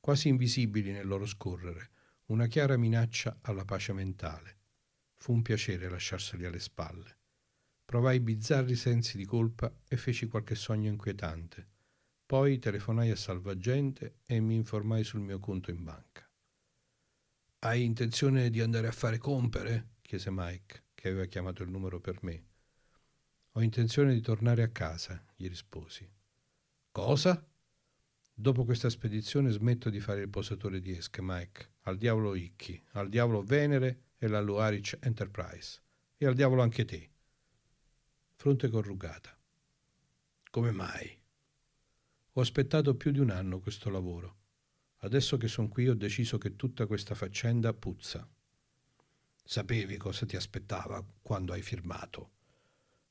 quasi 0.00 0.28
invisibili 0.28 0.92
nel 0.92 1.06
loro 1.06 1.26
scorrere, 1.26 1.90
una 2.26 2.46
chiara 2.46 2.76
minaccia 2.76 3.38
alla 3.42 3.64
pace 3.64 3.92
mentale. 3.92 4.58
Fu 5.16 5.32
un 5.32 5.42
piacere 5.42 5.88
lasciarseli 5.88 6.44
alle 6.44 6.60
spalle. 6.60 7.15
Provai 7.86 8.18
bizzarri 8.18 8.74
sensi 8.74 9.16
di 9.16 9.24
colpa 9.24 9.72
e 9.86 9.96
feci 9.96 10.26
qualche 10.26 10.56
sogno 10.56 10.90
inquietante. 10.90 11.66
Poi 12.26 12.58
telefonai 12.58 13.10
a 13.10 13.16
Salvagente 13.16 14.16
e 14.26 14.40
mi 14.40 14.56
informai 14.56 15.04
sul 15.04 15.20
mio 15.20 15.38
conto 15.38 15.70
in 15.70 15.84
banca. 15.84 16.28
Hai 17.60 17.84
intenzione 17.84 18.50
di 18.50 18.60
andare 18.60 18.88
a 18.88 18.92
fare 18.92 19.18
compere? 19.18 19.94
chiese 20.02 20.30
Mike, 20.32 20.82
che 20.94 21.08
aveva 21.08 21.26
chiamato 21.26 21.62
il 21.62 21.70
numero 21.70 22.00
per 22.00 22.18
me. 22.22 22.44
Ho 23.52 23.62
intenzione 23.62 24.12
di 24.14 24.20
tornare 24.20 24.64
a 24.64 24.68
casa, 24.68 25.24
gli 25.36 25.46
risposi. 25.48 26.10
Cosa? 26.90 27.48
Dopo 28.34 28.64
questa 28.64 28.90
spedizione 28.90 29.50
smetto 29.50 29.90
di 29.90 30.00
fare 30.00 30.22
il 30.22 30.28
posatore 30.28 30.80
di 30.80 30.90
esche, 30.96 31.22
Mike. 31.22 31.74
Al 31.82 31.96
diavolo 31.96 32.34
Icchi, 32.34 32.82
al 32.94 33.08
diavolo 33.08 33.42
Venere 33.42 34.06
e 34.18 34.26
la 34.26 34.40
Luaric 34.40 34.98
Enterprise. 35.00 35.80
E 36.16 36.26
al 36.26 36.34
diavolo 36.34 36.62
anche 36.62 36.84
te. 36.84 37.10
Fronte 38.38 38.68
corrugata. 38.68 39.36
Come 40.50 40.70
mai? 40.70 41.18
Ho 42.32 42.40
aspettato 42.40 42.94
più 42.94 43.10
di 43.10 43.18
un 43.18 43.30
anno 43.30 43.60
questo 43.60 43.88
lavoro. 43.88 44.36
Adesso 44.98 45.38
che 45.38 45.48
sono 45.48 45.68
qui 45.68 45.88
ho 45.88 45.94
deciso 45.94 46.36
che 46.36 46.54
tutta 46.54 46.86
questa 46.86 47.14
faccenda 47.14 47.72
puzza. 47.72 48.28
Sapevi 49.42 49.96
cosa 49.96 50.26
ti 50.26 50.36
aspettava 50.36 51.04
quando 51.22 51.54
hai 51.54 51.62
firmato. 51.62 52.32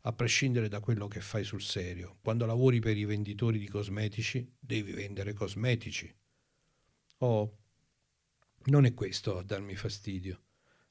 A 0.01 0.13
prescindere 0.13 0.67
da 0.67 0.79
quello 0.79 1.07
che 1.07 1.21
fai 1.21 1.43
sul 1.43 1.63
serio, 1.63 2.19
quando 2.21 2.45
lavori 2.45 2.79
per 2.79 2.95
i 2.95 3.05
venditori 3.05 3.57
di 3.57 3.67
cosmetici, 3.67 4.47
devi 4.59 4.91
vendere 4.91 5.33
cosmetici. 5.33 6.15
Oh, 7.17 7.57
non 8.65 8.85
è 8.85 8.93
questo 8.93 9.39
a 9.39 9.43
darmi 9.43 9.75
fastidio. 9.75 10.43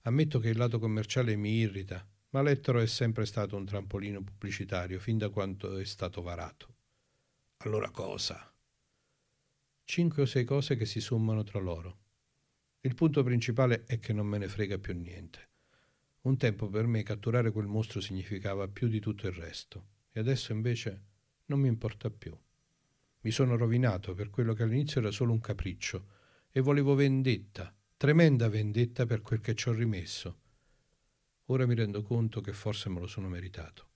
Ammetto 0.02 0.40
che 0.40 0.48
il 0.48 0.58
lato 0.58 0.80
commerciale 0.80 1.36
mi 1.36 1.52
irrita, 1.52 2.04
ma 2.34 2.42
l'Ettero 2.42 2.80
è 2.80 2.86
sempre 2.86 3.26
stato 3.26 3.56
un 3.56 3.64
trampolino 3.64 4.20
pubblicitario 4.20 4.98
fin 4.98 5.18
da 5.18 5.28
quando 5.28 5.78
è 5.78 5.84
stato 5.84 6.20
varato. 6.20 6.74
Allora 7.58 7.90
cosa? 7.90 8.52
Cinque 9.84 10.22
o 10.22 10.26
sei 10.26 10.42
cose 10.42 10.74
che 10.74 10.84
si 10.84 11.00
sommano 11.00 11.44
tra 11.44 11.60
loro. 11.60 11.98
Il 12.80 12.96
punto 12.96 13.22
principale 13.22 13.84
è 13.84 14.00
che 14.00 14.12
non 14.12 14.26
me 14.26 14.38
ne 14.38 14.48
frega 14.48 14.78
più 14.78 14.94
niente. 14.94 15.50
Un 16.22 16.36
tempo 16.36 16.68
per 16.68 16.88
me 16.88 17.04
catturare 17.04 17.52
quel 17.52 17.66
mostro 17.66 18.00
significava 18.00 18.66
più 18.66 18.88
di 18.88 18.98
tutto 18.98 19.28
il 19.28 19.34
resto, 19.34 19.86
e 20.10 20.18
adesso 20.18 20.50
invece 20.50 21.02
non 21.46 21.60
mi 21.60 21.68
importa 21.68 22.10
più. 22.10 22.36
Mi 23.20 23.30
sono 23.30 23.56
rovinato 23.56 24.12
per 24.12 24.30
quello 24.30 24.54
che 24.54 24.64
all'inizio 24.64 25.00
era 25.00 25.12
solo 25.12 25.30
un 25.30 25.40
capriccio 25.40 26.08
e 26.50 26.60
volevo 26.60 26.96
vendetta, 26.96 27.72
tremenda 27.96 28.48
vendetta 28.48 29.06
per 29.06 29.22
quel 29.22 29.40
che 29.40 29.54
ci 29.54 29.68
ho 29.68 29.72
rimesso. 29.72 30.40
Ora 31.48 31.66
mi 31.66 31.74
rendo 31.74 32.02
conto 32.02 32.40
che 32.40 32.52
forse 32.52 32.88
me 32.88 33.00
lo 33.00 33.06
sono 33.06 33.28
meritato. 33.28 33.90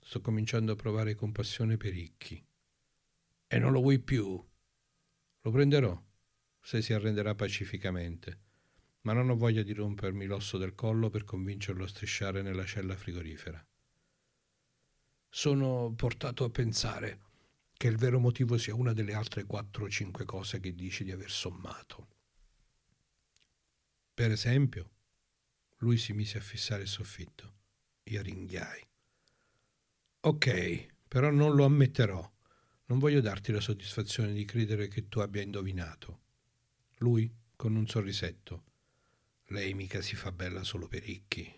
Sto 0.00 0.20
cominciando 0.20 0.72
a 0.72 0.76
provare 0.76 1.16
compassione 1.16 1.76
per 1.76 1.92
Ricchi. 1.92 2.42
E 3.48 3.58
non 3.58 3.72
lo 3.72 3.80
vuoi 3.80 3.98
più? 3.98 4.42
Lo 5.40 5.50
prenderò, 5.50 6.00
se 6.60 6.80
si 6.80 6.92
arrenderà 6.92 7.34
pacificamente, 7.34 8.40
ma 9.02 9.12
non 9.12 9.28
ho 9.28 9.36
voglia 9.36 9.62
di 9.62 9.72
rompermi 9.72 10.26
l'osso 10.26 10.56
del 10.56 10.74
collo 10.74 11.10
per 11.10 11.24
convincerlo 11.24 11.84
a 11.84 11.88
strisciare 11.88 12.42
nella 12.42 12.64
cella 12.64 12.96
frigorifera. 12.96 13.64
Sono 15.28 15.92
portato 15.96 16.44
a 16.44 16.50
pensare 16.50 17.20
che 17.72 17.88
il 17.88 17.96
vero 17.96 18.18
motivo 18.20 18.56
sia 18.56 18.74
una 18.74 18.92
delle 18.92 19.14
altre 19.14 19.44
quattro 19.44 19.84
o 19.84 19.88
cinque 19.88 20.24
cose 20.24 20.60
che 20.60 20.74
dici 20.74 21.04
di 21.04 21.10
aver 21.10 21.30
sommato. 21.30 22.08
Per 24.14 24.30
esempio, 24.30 24.90
lui 25.78 25.96
si 25.96 26.12
mise 26.12 26.38
a 26.38 26.42
fissare 26.42 26.82
il 26.82 26.88
soffitto. 26.88 27.54
Io 28.04 28.22
ringhiai. 28.22 28.86
Ok, 30.20 30.86
però 31.06 31.30
non 31.30 31.54
lo 31.54 31.64
ammetterò. 31.64 32.32
Non 32.86 32.98
voglio 32.98 33.20
darti 33.20 33.52
la 33.52 33.60
soddisfazione 33.60 34.32
di 34.32 34.44
credere 34.44 34.88
che 34.88 35.08
tu 35.08 35.20
abbia 35.20 35.42
indovinato. 35.42 36.20
Lui, 36.98 37.32
con 37.54 37.76
un 37.76 37.86
sorrisetto. 37.86 38.64
Lei 39.46 39.74
mica 39.74 40.00
si 40.00 40.16
fa 40.16 40.32
bella 40.32 40.64
solo 40.64 40.88
per 40.88 41.02
ricchi. 41.02 41.52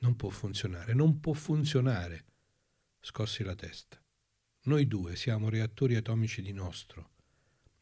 Non 0.00 0.16
può 0.16 0.28
funzionare, 0.28 0.94
non 0.94 1.20
può 1.20 1.32
funzionare. 1.32 2.24
Scossi 3.00 3.42
la 3.42 3.54
testa. 3.54 4.00
Noi 4.64 4.86
due 4.86 5.16
siamo 5.16 5.48
reattori 5.48 5.94
atomici 5.94 6.42
di 6.42 6.52
nostro. 6.52 7.12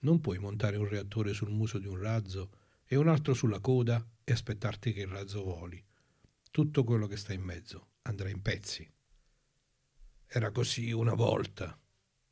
Non 0.01 0.21
puoi 0.21 0.39
montare 0.39 0.77
un 0.77 0.89
reattore 0.89 1.33
sul 1.33 1.51
muso 1.51 1.79
di 1.79 1.87
un 1.87 1.99
razzo 1.99 2.53
e 2.85 2.97
un 2.97 3.09
altro 3.09 3.35
sulla 3.35 3.59
coda 3.59 4.07
e 4.29 4.33
aspettarti 4.33 4.93
che 4.93 5.03
il 5.03 5.07
razzo 5.07 5.45
voli. 5.45 5.81
Tutto 6.51 6.83
quello 6.83 7.07
che 7.07 7.17
sta 7.17 7.33
in 7.33 7.43
mezzo 7.43 7.91
andrà 8.03 8.29
in 8.29 8.43
pezzi. 8.43 8.91
Era 10.27 10.51
così 10.51 10.91
una 10.91 11.15
volta, 11.15 11.79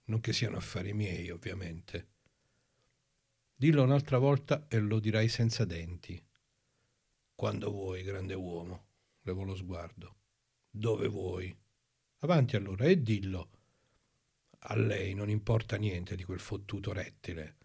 non 0.06 0.18
che 0.18 0.32
siano 0.32 0.56
affari 0.56 0.92
miei, 0.92 1.30
ovviamente. 1.30 2.08
Dillo 3.54 3.84
un'altra 3.84 4.18
volta 4.18 4.66
e 4.66 4.80
lo 4.80 4.98
dirai 4.98 5.28
senza 5.28 5.64
denti. 5.64 6.20
Quando 7.32 7.70
vuoi, 7.70 8.02
grande 8.02 8.34
uomo, 8.34 8.86
levò 9.20 9.44
lo 9.44 9.54
sguardo. 9.54 10.16
Dove 10.68 11.06
vuoi? 11.06 11.56
Avanti 12.18 12.56
allora 12.56 12.86
e 12.86 13.00
dillo. 13.00 13.50
A 14.66 14.74
lei 14.74 15.14
non 15.14 15.30
importa 15.30 15.76
niente 15.76 16.16
di 16.16 16.24
quel 16.24 16.40
fottuto 16.40 16.92
rettile. 16.92 17.58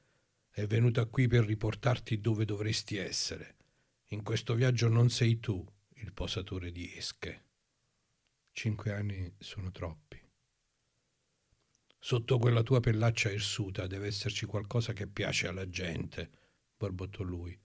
È 0.52 0.68
venuta 0.68 1.06
qui 1.06 1.28
per 1.28 1.46
riportarti 1.46 2.22
dove 2.22 2.46
dovresti 2.46 2.98
essere. 2.98 3.56
In 4.12 4.24
questo 4.24 4.56
viaggio 4.56 4.88
non 4.88 5.12
sei 5.12 5.40
tu 5.40 5.64
il 5.98 6.14
posatore 6.14 6.72
di 6.72 6.92
esche. 6.96 7.44
Cinque 8.52 8.92
anni 8.92 9.32
sono 9.38 9.70
troppi. 9.70 10.20
Sotto 12.00 12.40
quella 12.40 12.64
tua 12.64 12.80
pellaccia 12.80 13.30
irsuta 13.30 13.86
deve 13.86 14.08
esserci 14.08 14.48
qualcosa 14.48 14.94
che 14.94 15.06
piace 15.06 15.48
alla 15.48 15.70
gente, 15.70 16.32
borbottò 16.76 17.22
lui. 17.22 17.56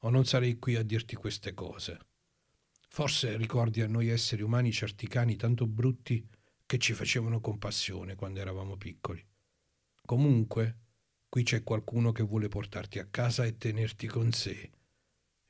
O 0.00 0.10
non 0.10 0.26
sarei 0.26 0.58
qui 0.58 0.76
a 0.76 0.82
dirti 0.82 1.16
queste 1.16 1.54
cose. 1.54 1.98
Forse 2.88 3.38
ricordi 3.38 3.80
a 3.80 3.86
noi 3.86 4.08
esseri 4.08 4.42
umani 4.42 4.70
certi 4.72 5.08
cani 5.08 5.36
tanto 5.36 5.66
brutti 5.66 6.22
che 6.66 6.76
ci 6.76 6.92
facevano 6.92 7.40
compassione 7.40 8.14
quando 8.14 8.40
eravamo 8.40 8.76
piccoli. 8.76 9.26
Comunque, 10.04 10.80
qui 11.30 11.44
c'è 11.44 11.62
qualcuno 11.62 12.12
che 12.12 12.24
vuole 12.24 12.48
portarti 12.48 12.98
a 12.98 13.06
casa 13.06 13.46
e 13.46 13.56
tenerti 13.56 14.06
con 14.06 14.32
sé. 14.32 14.70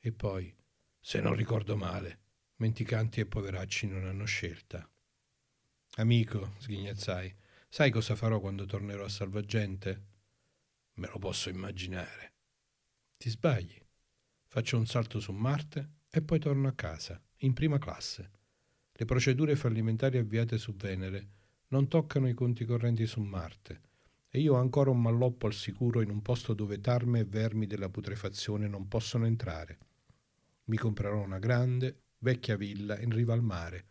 E 0.01 0.13
poi, 0.13 0.55
se 0.97 1.19
non 1.19 1.35
ricordo 1.35 1.75
male, 1.75 2.19
mendicanti 2.55 3.19
e 3.19 3.25
poveracci 3.25 3.85
non 3.87 4.05
hanno 4.05 4.23
scelta. 4.23 4.89
Amico, 5.95 6.55
sghignazzai, 6.59 7.35
sai 7.67 7.91
cosa 7.91 8.15
farò 8.15 8.39
quando 8.39 8.65
tornerò 8.65 9.03
a 9.03 9.09
Salvagente? 9.09 10.05
Me 10.93 11.07
lo 11.07 11.19
posso 11.19 11.49
immaginare. 11.49 12.33
Ti 13.17 13.29
sbagli. 13.29 13.77
Faccio 14.47 14.77
un 14.77 14.85
salto 14.85 15.19
su 15.19 15.33
Marte 15.33 15.97
e 16.09 16.21
poi 16.21 16.39
torno 16.39 16.69
a 16.69 16.73
casa, 16.73 17.21
in 17.39 17.53
prima 17.53 17.77
classe. 17.77 18.31
Le 18.93 19.05
procedure 19.05 19.57
fallimentari 19.57 20.17
avviate 20.17 20.57
su 20.57 20.73
Venere 20.75 21.29
non 21.67 21.89
toccano 21.89 22.29
i 22.29 22.33
conti 22.33 22.63
correnti 22.63 23.05
su 23.05 23.21
Marte 23.21 23.81
e 24.29 24.39
io 24.39 24.53
ho 24.53 24.59
ancora 24.59 24.91
un 24.91 25.01
malloppo 25.01 25.47
al 25.47 25.53
sicuro 25.53 26.01
in 26.01 26.09
un 26.09 26.21
posto 26.21 26.53
dove 26.53 26.79
tarme 26.79 27.19
e 27.19 27.25
vermi 27.25 27.65
della 27.65 27.89
putrefazione 27.89 28.67
non 28.67 28.87
possono 28.87 29.25
entrare. 29.25 29.77
Mi 30.69 30.77
comprerò 30.77 31.23
una 31.23 31.39
grande, 31.39 32.03
vecchia 32.19 32.55
villa 32.55 32.99
in 32.99 33.11
riva 33.11 33.33
al 33.33 33.41
mare 33.41 33.87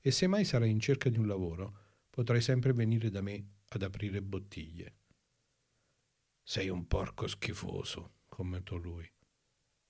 e 0.00 0.10
se 0.10 0.26
mai 0.26 0.44
sarai 0.44 0.70
in 0.70 0.80
cerca 0.80 1.08
di 1.08 1.18
un 1.18 1.26
lavoro 1.28 1.84
potrai 2.10 2.40
sempre 2.40 2.72
venire 2.72 3.10
da 3.10 3.20
me 3.20 3.58
ad 3.68 3.82
aprire 3.82 4.20
bottiglie. 4.22 4.96
Sei 6.42 6.68
un 6.68 6.86
porco 6.88 7.28
schifoso, 7.28 8.22
commentò 8.26 8.74
lui. 8.74 9.08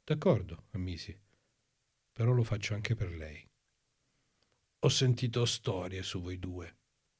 D'accordo, 0.04 0.66
ammisi, 0.72 1.18
però 2.12 2.32
lo 2.32 2.42
faccio 2.42 2.74
anche 2.74 2.94
per 2.94 3.14
lei. 3.14 3.46
Ho 4.80 4.88
sentito 4.88 5.44
storie 5.46 6.02
su 6.02 6.20
voi 6.20 6.38
due, 6.38 6.76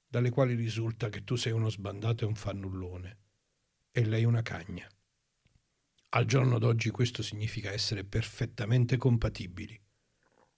dalle 0.06 0.30
quali 0.30 0.54
risulta 0.54 1.08
che 1.08 1.24
tu 1.24 1.36
sei 1.36 1.52
uno 1.52 1.70
sbandato 1.70 2.24
e 2.24 2.26
un 2.26 2.34
fannullone, 2.34 3.18
e 3.90 4.04
lei 4.04 4.24
una 4.24 4.42
cagna. 4.42 4.86
Al 6.16 6.24
giorno 6.24 6.58
d'oggi 6.58 6.88
questo 6.88 7.22
significa 7.22 7.72
essere 7.72 8.02
perfettamente 8.02 8.96
compatibili. 8.96 9.78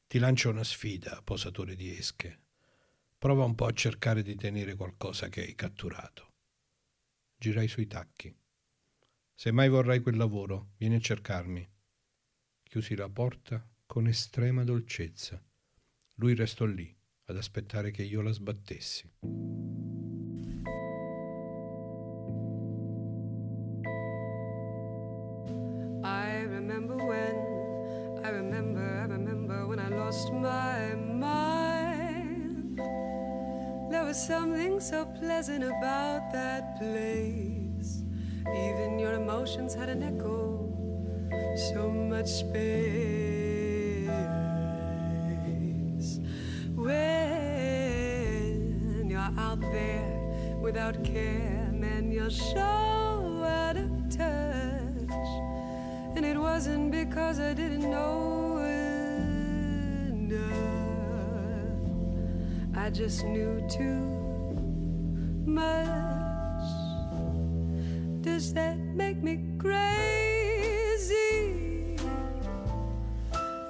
Ti 0.07 0.19
lancio 0.21 0.51
una 0.51 0.63
sfida, 0.63 1.21
posatore 1.25 1.75
di 1.75 1.91
esche. 1.91 2.43
Prova 3.19 3.43
un 3.43 3.57
po' 3.57 3.67
a 3.67 3.73
cercare 3.73 4.23
di 4.23 4.37
tenere 4.37 4.77
qualcosa 4.77 5.29
che 5.29 5.41
hai 5.41 5.57
catturato. 5.57 6.35
Girai 7.37 7.67
sui 7.67 7.89
tacchi. 7.89 8.33
Se 9.35 9.51
mai 9.51 9.69
vorrai 9.69 9.99
quel 9.99 10.17
lavoro, 10.17 10.75
vieni 10.77 10.95
a 10.95 11.01
cercarmi. 11.01 11.69
Chiusi 12.63 12.95
la 12.95 13.09
porta 13.09 13.69
con 13.85 14.07
estrema 14.07 14.63
dolcezza. 14.63 15.45
Lui 16.19 16.37
restò 16.37 16.67
lì 16.67 16.97
ad 17.25 17.37
aspettare 17.37 17.91
che 17.91 18.05
io 18.05 18.23
la 18.23 18.31
sbattessi. 18.31 19.11
Remember 26.69 26.97
when, 26.97 27.35
I 28.23 28.29
remember, 28.29 29.01
I 29.01 29.05
remember 29.07 29.67
when 29.67 29.79
I 29.79 29.89
lost 29.89 30.31
my 30.35 30.95
mind. 30.95 32.79
There 33.91 34.05
was 34.05 34.19
something 34.27 34.79
so 34.79 35.07
pleasant 35.19 35.65
about 35.65 36.31
that 36.33 36.79
place. 36.79 38.03
Even 38.47 38.99
your 38.99 39.15
emotions 39.15 39.73
had 39.75 39.89
an 39.89 40.03
echo, 40.03 40.69
so 41.73 41.89
much 41.91 42.29
space. 42.29 42.61
When 46.75 46.99
you're 49.09 49.33
out 49.39 49.63
there 49.63 50.59
without 50.61 51.03
care, 51.03 51.71
man, 51.73 52.13
you're 52.13 52.29
so 52.29 53.18
it 56.29 56.37
wasn't 56.37 56.91
because 56.91 57.41
I 57.41 57.55
didn't 57.55 57.91
know 57.91 58.59
enough. 60.11 60.51
I 62.77 62.91
just 62.91 63.25
knew 63.25 63.67
too 63.71 64.05
much. 65.47 66.69
Does 68.21 68.53
that 68.53 68.77
make 68.79 69.23
me 69.23 69.41
crazy? 69.57 69.97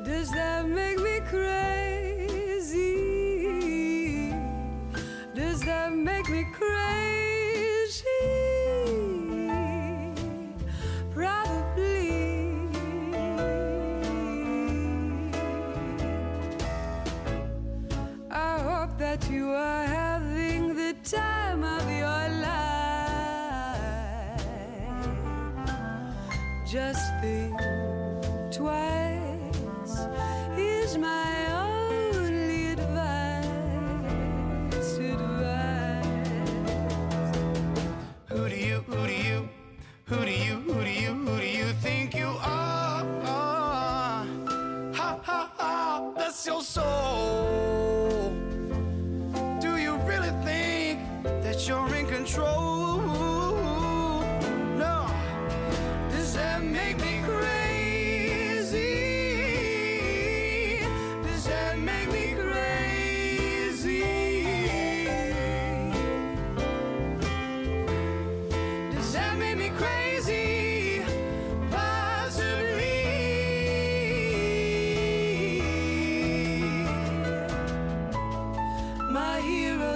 Does 0.04 0.32
that 0.32 0.66
make 0.68 0.98
me 0.98 1.20
crazy? 1.30 1.87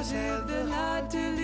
Heroes 0.02 0.10
have 0.10 0.46
the 0.48 0.72
heart 0.72 1.10
to 1.10 1.18
live 1.18 1.41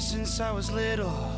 since 0.00 0.40
I 0.40 0.50
was 0.50 0.70
little, 0.70 1.29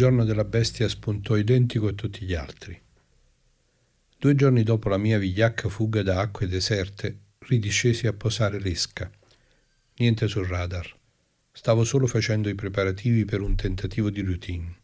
giorno 0.00 0.24
della 0.24 0.44
bestia 0.44 0.88
spuntò 0.88 1.36
identico 1.36 1.88
a 1.88 1.92
tutti 1.92 2.24
gli 2.24 2.32
altri. 2.32 2.80
Due 4.16 4.34
giorni 4.34 4.62
dopo 4.62 4.88
la 4.88 4.96
mia 4.96 5.18
vigliacca 5.18 5.68
fuga 5.68 6.02
da 6.02 6.20
acque 6.20 6.48
deserte, 6.48 7.18
ridiscesi 7.40 8.06
a 8.06 8.14
posare 8.14 8.58
l'esca. 8.58 9.10
Niente 9.96 10.26
sul 10.26 10.46
radar. 10.46 10.90
Stavo 11.52 11.84
solo 11.84 12.06
facendo 12.06 12.48
i 12.48 12.54
preparativi 12.54 13.26
per 13.26 13.42
un 13.42 13.54
tentativo 13.56 14.08
di 14.08 14.22
routine. 14.22 14.74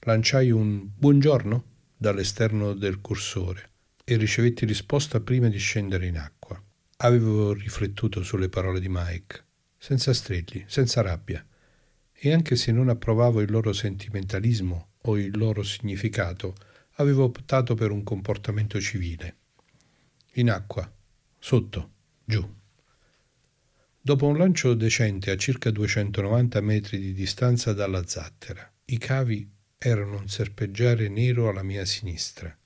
Lanciai 0.00 0.50
un 0.50 0.86
buongiorno 0.94 1.64
dall'esterno 1.96 2.74
del 2.74 3.00
cursore 3.00 3.70
e 4.04 4.18
ricevetti 4.18 4.66
risposta 4.66 5.20
prima 5.20 5.48
di 5.48 5.56
scendere 5.56 6.04
in 6.04 6.18
acqua. 6.18 6.62
Avevo 6.98 7.54
riflettuto 7.54 8.22
sulle 8.22 8.50
parole 8.50 8.78
di 8.78 8.88
Mike, 8.90 9.42
senza 9.78 10.12
strilli, 10.12 10.66
senza 10.66 11.00
rabbia, 11.00 11.42
e 12.20 12.32
anche 12.32 12.56
se 12.56 12.72
non 12.72 12.88
approvavo 12.88 13.40
il 13.40 13.50
loro 13.50 13.72
sentimentalismo 13.72 14.94
o 15.02 15.16
il 15.16 15.36
loro 15.36 15.62
significato, 15.62 16.54
avevo 16.94 17.24
optato 17.24 17.74
per 17.74 17.92
un 17.92 18.02
comportamento 18.02 18.80
civile. 18.80 19.36
In 20.34 20.50
acqua, 20.50 20.90
sotto, 21.38 21.90
giù. 22.24 22.56
Dopo 24.00 24.26
un 24.26 24.36
lancio 24.36 24.74
decente 24.74 25.30
a 25.30 25.36
circa 25.36 25.70
290 25.70 26.60
metri 26.60 26.98
di 26.98 27.12
distanza 27.12 27.72
dalla 27.72 28.04
zattera, 28.04 28.68
i 28.86 28.98
cavi 28.98 29.48
erano 29.78 30.18
un 30.18 30.28
serpeggiare 30.28 31.08
nero 31.08 31.48
alla 31.48 31.62
mia 31.62 31.84
sinistra. 31.84 32.56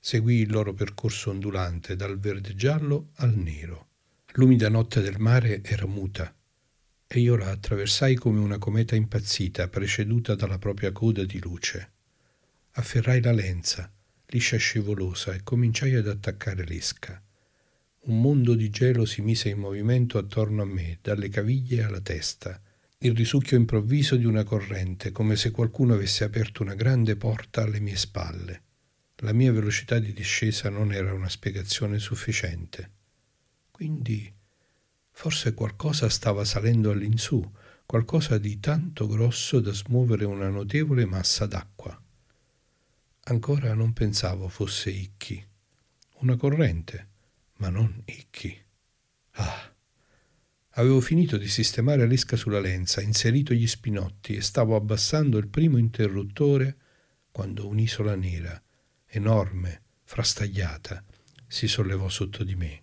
Seguii 0.00 0.40
il 0.40 0.50
loro 0.50 0.72
percorso 0.72 1.30
ondulante 1.30 1.94
dal 1.94 2.18
verde 2.18 2.54
giallo 2.54 3.10
al 3.16 3.34
nero. 3.36 3.88
L'umida 4.34 4.70
notte 4.70 5.02
del 5.02 5.18
mare 5.18 5.62
era 5.62 5.86
muta 5.86 6.32
e 7.10 7.20
io 7.20 7.36
la 7.36 7.48
attraversai 7.48 8.16
come 8.16 8.38
una 8.38 8.58
cometa 8.58 8.94
impazzita 8.94 9.68
preceduta 9.68 10.34
dalla 10.34 10.58
propria 10.58 10.92
coda 10.92 11.24
di 11.24 11.40
luce. 11.40 11.92
Afferrai 12.72 13.22
la 13.22 13.32
lenza, 13.32 13.90
liscia 14.26 14.56
e 14.56 14.58
scivolosa, 14.58 15.32
e 15.32 15.42
cominciai 15.42 15.94
ad 15.94 16.06
attaccare 16.06 16.66
l'esca. 16.66 17.20
Un 18.00 18.20
mondo 18.20 18.54
di 18.54 18.68
gelo 18.68 19.06
si 19.06 19.22
mise 19.22 19.48
in 19.48 19.58
movimento 19.58 20.18
attorno 20.18 20.60
a 20.60 20.66
me, 20.66 20.98
dalle 21.00 21.30
caviglie 21.30 21.82
alla 21.82 22.02
testa. 22.02 22.60
Il 22.98 23.16
risucchio 23.16 23.56
improvviso 23.56 24.16
di 24.16 24.26
una 24.26 24.44
corrente, 24.44 25.10
come 25.10 25.34
se 25.34 25.50
qualcuno 25.50 25.94
avesse 25.94 26.24
aperto 26.24 26.62
una 26.62 26.74
grande 26.74 27.16
porta 27.16 27.62
alle 27.62 27.80
mie 27.80 27.96
spalle. 27.96 28.62
La 29.22 29.32
mia 29.32 29.50
velocità 29.50 29.98
di 29.98 30.12
discesa 30.12 30.68
non 30.68 30.92
era 30.92 31.14
una 31.14 31.28
spiegazione 31.30 31.98
sufficiente. 31.98 32.90
Quindi 33.70 34.30
forse 35.18 35.52
qualcosa 35.52 36.08
stava 36.08 36.44
salendo 36.44 36.92
all'insù, 36.92 37.44
qualcosa 37.84 38.38
di 38.38 38.60
tanto 38.60 39.08
grosso 39.08 39.58
da 39.58 39.72
smuovere 39.72 40.24
una 40.24 40.48
notevole 40.48 41.06
massa 41.06 41.44
d'acqua. 41.44 42.00
Ancora 43.24 43.74
non 43.74 43.92
pensavo 43.92 44.48
fosse 44.48 44.90
Icchi. 44.90 45.44
Una 46.18 46.36
corrente, 46.36 47.08
ma 47.56 47.68
non 47.68 48.00
Icchi. 48.04 48.56
Ah! 49.32 49.74
Avevo 50.74 51.00
finito 51.00 51.36
di 51.36 51.48
sistemare 51.48 52.06
l'esca 52.06 52.36
sulla 52.36 52.60
lenza, 52.60 53.00
inserito 53.00 53.52
gli 53.52 53.66
spinotti 53.66 54.36
e 54.36 54.40
stavo 54.40 54.76
abbassando 54.76 55.36
il 55.36 55.48
primo 55.48 55.78
interruttore 55.78 56.76
quando 57.32 57.66
un'isola 57.66 58.14
nera, 58.14 58.62
enorme, 59.06 59.82
frastagliata, 60.04 61.04
si 61.48 61.66
sollevò 61.66 62.08
sotto 62.08 62.44
di 62.44 62.54
me. 62.54 62.82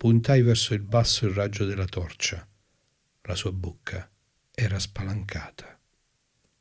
Puntai 0.00 0.40
verso 0.40 0.72
il 0.72 0.80
basso 0.80 1.26
il 1.26 1.34
raggio 1.34 1.66
della 1.66 1.84
torcia. 1.84 2.48
La 3.24 3.34
sua 3.34 3.52
bocca 3.52 4.10
era 4.50 4.78
spalancata. 4.78 5.78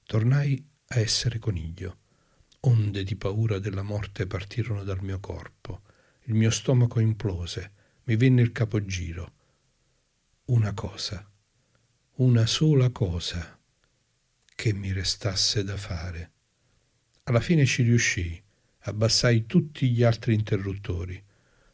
Tornai 0.03 0.61
a 0.88 0.99
essere 0.99 1.40
coniglio. 1.40 1.99
Onde 2.60 3.06
di 3.06 3.16
paura 3.16 3.57
della 3.60 3.82
morte 3.82 4.28
partirono 4.28 4.84
dal 4.84 5.02
mio 5.02 5.22
corpo. 5.22 5.84
Il 6.24 6.34
mio 6.34 6.49
stomaco 6.49 6.99
implose, 6.99 7.72
mi 8.03 8.18
venne 8.18 8.41
il 8.41 8.52
capogiro. 8.52 9.32
Una 10.48 10.74
cosa, 10.74 11.26
una 12.16 12.45
sola 12.45 12.90
cosa 12.90 13.57
che 14.53 14.74
mi 14.74 14.91
restasse 14.91 15.64
da 15.64 15.78
fare. 15.78 16.32
Alla 17.24 17.40
fine 17.40 17.66
ci 17.66 17.84
riuscii 17.84 18.44
Abbassai 18.80 19.45
tutti 19.45 19.90
gli 19.91 20.03
altri 20.03 20.34
interruttori. 20.34 21.24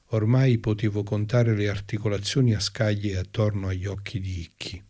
Ormai 0.10 0.60
potevo 0.60 1.04
contare 1.04 1.56
le 1.56 1.68
articolazioni 1.68 2.54
a 2.54 2.60
scaglie 2.60 3.18
attorno 3.18 3.70
agli 3.70 3.86
occhi 3.86 4.20
di 4.20 4.40
Icchi. 4.40 4.84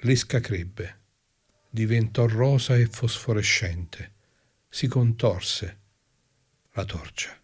L'esca 0.00 0.40
crebbe, 0.40 0.98
diventò 1.70 2.26
rosa 2.26 2.76
e 2.76 2.86
fosforescente, 2.86 4.12
si 4.68 4.88
contorse. 4.88 5.78
La 6.72 6.84
torcia. 6.84 7.40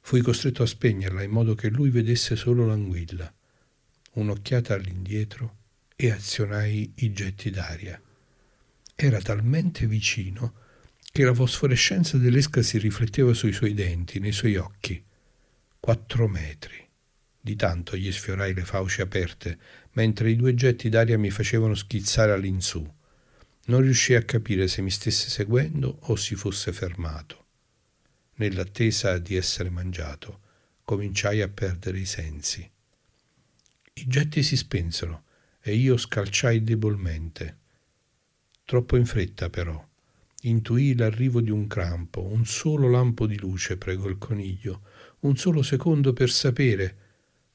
Fui 0.00 0.20
costretto 0.20 0.62
a 0.62 0.66
spegnerla 0.66 1.22
in 1.22 1.30
modo 1.30 1.54
che 1.54 1.70
lui 1.70 1.88
vedesse 1.88 2.36
solo 2.36 2.66
l'anguilla. 2.66 3.32
Un'occhiata 4.12 4.74
all'indietro 4.74 5.56
e 5.96 6.10
azionai 6.10 6.92
i 6.96 7.12
getti 7.12 7.48
d'aria. 7.48 8.00
Era 8.94 9.20
talmente 9.20 9.86
vicino 9.86 10.63
che 11.14 11.22
la 11.22 11.32
fosforescenza 11.32 12.18
dell'esca 12.18 12.60
si 12.60 12.76
rifletteva 12.76 13.32
sui 13.34 13.52
suoi 13.52 13.72
denti, 13.72 14.18
nei 14.18 14.32
suoi 14.32 14.56
occhi. 14.56 15.00
Quattro 15.78 16.26
metri. 16.26 16.84
Di 17.40 17.54
tanto 17.54 17.96
gli 17.96 18.10
sfiorai 18.10 18.52
le 18.52 18.64
fauci 18.64 19.00
aperte, 19.00 19.56
mentre 19.92 20.30
i 20.30 20.34
due 20.34 20.56
getti 20.56 20.88
d'aria 20.88 21.16
mi 21.16 21.30
facevano 21.30 21.76
schizzare 21.76 22.32
all'insù. 22.32 22.84
Non 23.66 23.82
riuscii 23.82 24.16
a 24.16 24.24
capire 24.24 24.66
se 24.66 24.82
mi 24.82 24.90
stesse 24.90 25.30
seguendo 25.30 25.98
o 26.00 26.16
si 26.16 26.34
fosse 26.34 26.72
fermato. 26.72 27.44
Nell'attesa 28.34 29.16
di 29.18 29.36
essere 29.36 29.70
mangiato, 29.70 30.40
cominciai 30.82 31.42
a 31.42 31.48
perdere 31.48 32.00
i 32.00 32.06
sensi. 32.06 32.68
I 33.92 34.04
getti 34.08 34.42
si 34.42 34.56
spensero 34.56 35.22
e 35.60 35.76
io 35.76 35.96
scalciai 35.96 36.64
debolmente. 36.64 37.58
Troppo 38.64 38.96
in 38.96 39.06
fretta, 39.06 39.48
però. 39.48 39.92
Intuii 40.46 40.94
l'arrivo 40.94 41.40
di 41.40 41.50
un 41.50 41.66
crampo, 41.66 42.22
un 42.22 42.44
solo 42.44 42.90
lampo 42.90 43.26
di 43.26 43.38
luce, 43.38 43.78
pregò 43.78 44.08
il 44.08 44.18
coniglio, 44.18 44.82
un 45.20 45.38
solo 45.38 45.62
secondo 45.62 46.12
per 46.12 46.30
sapere 46.30 46.96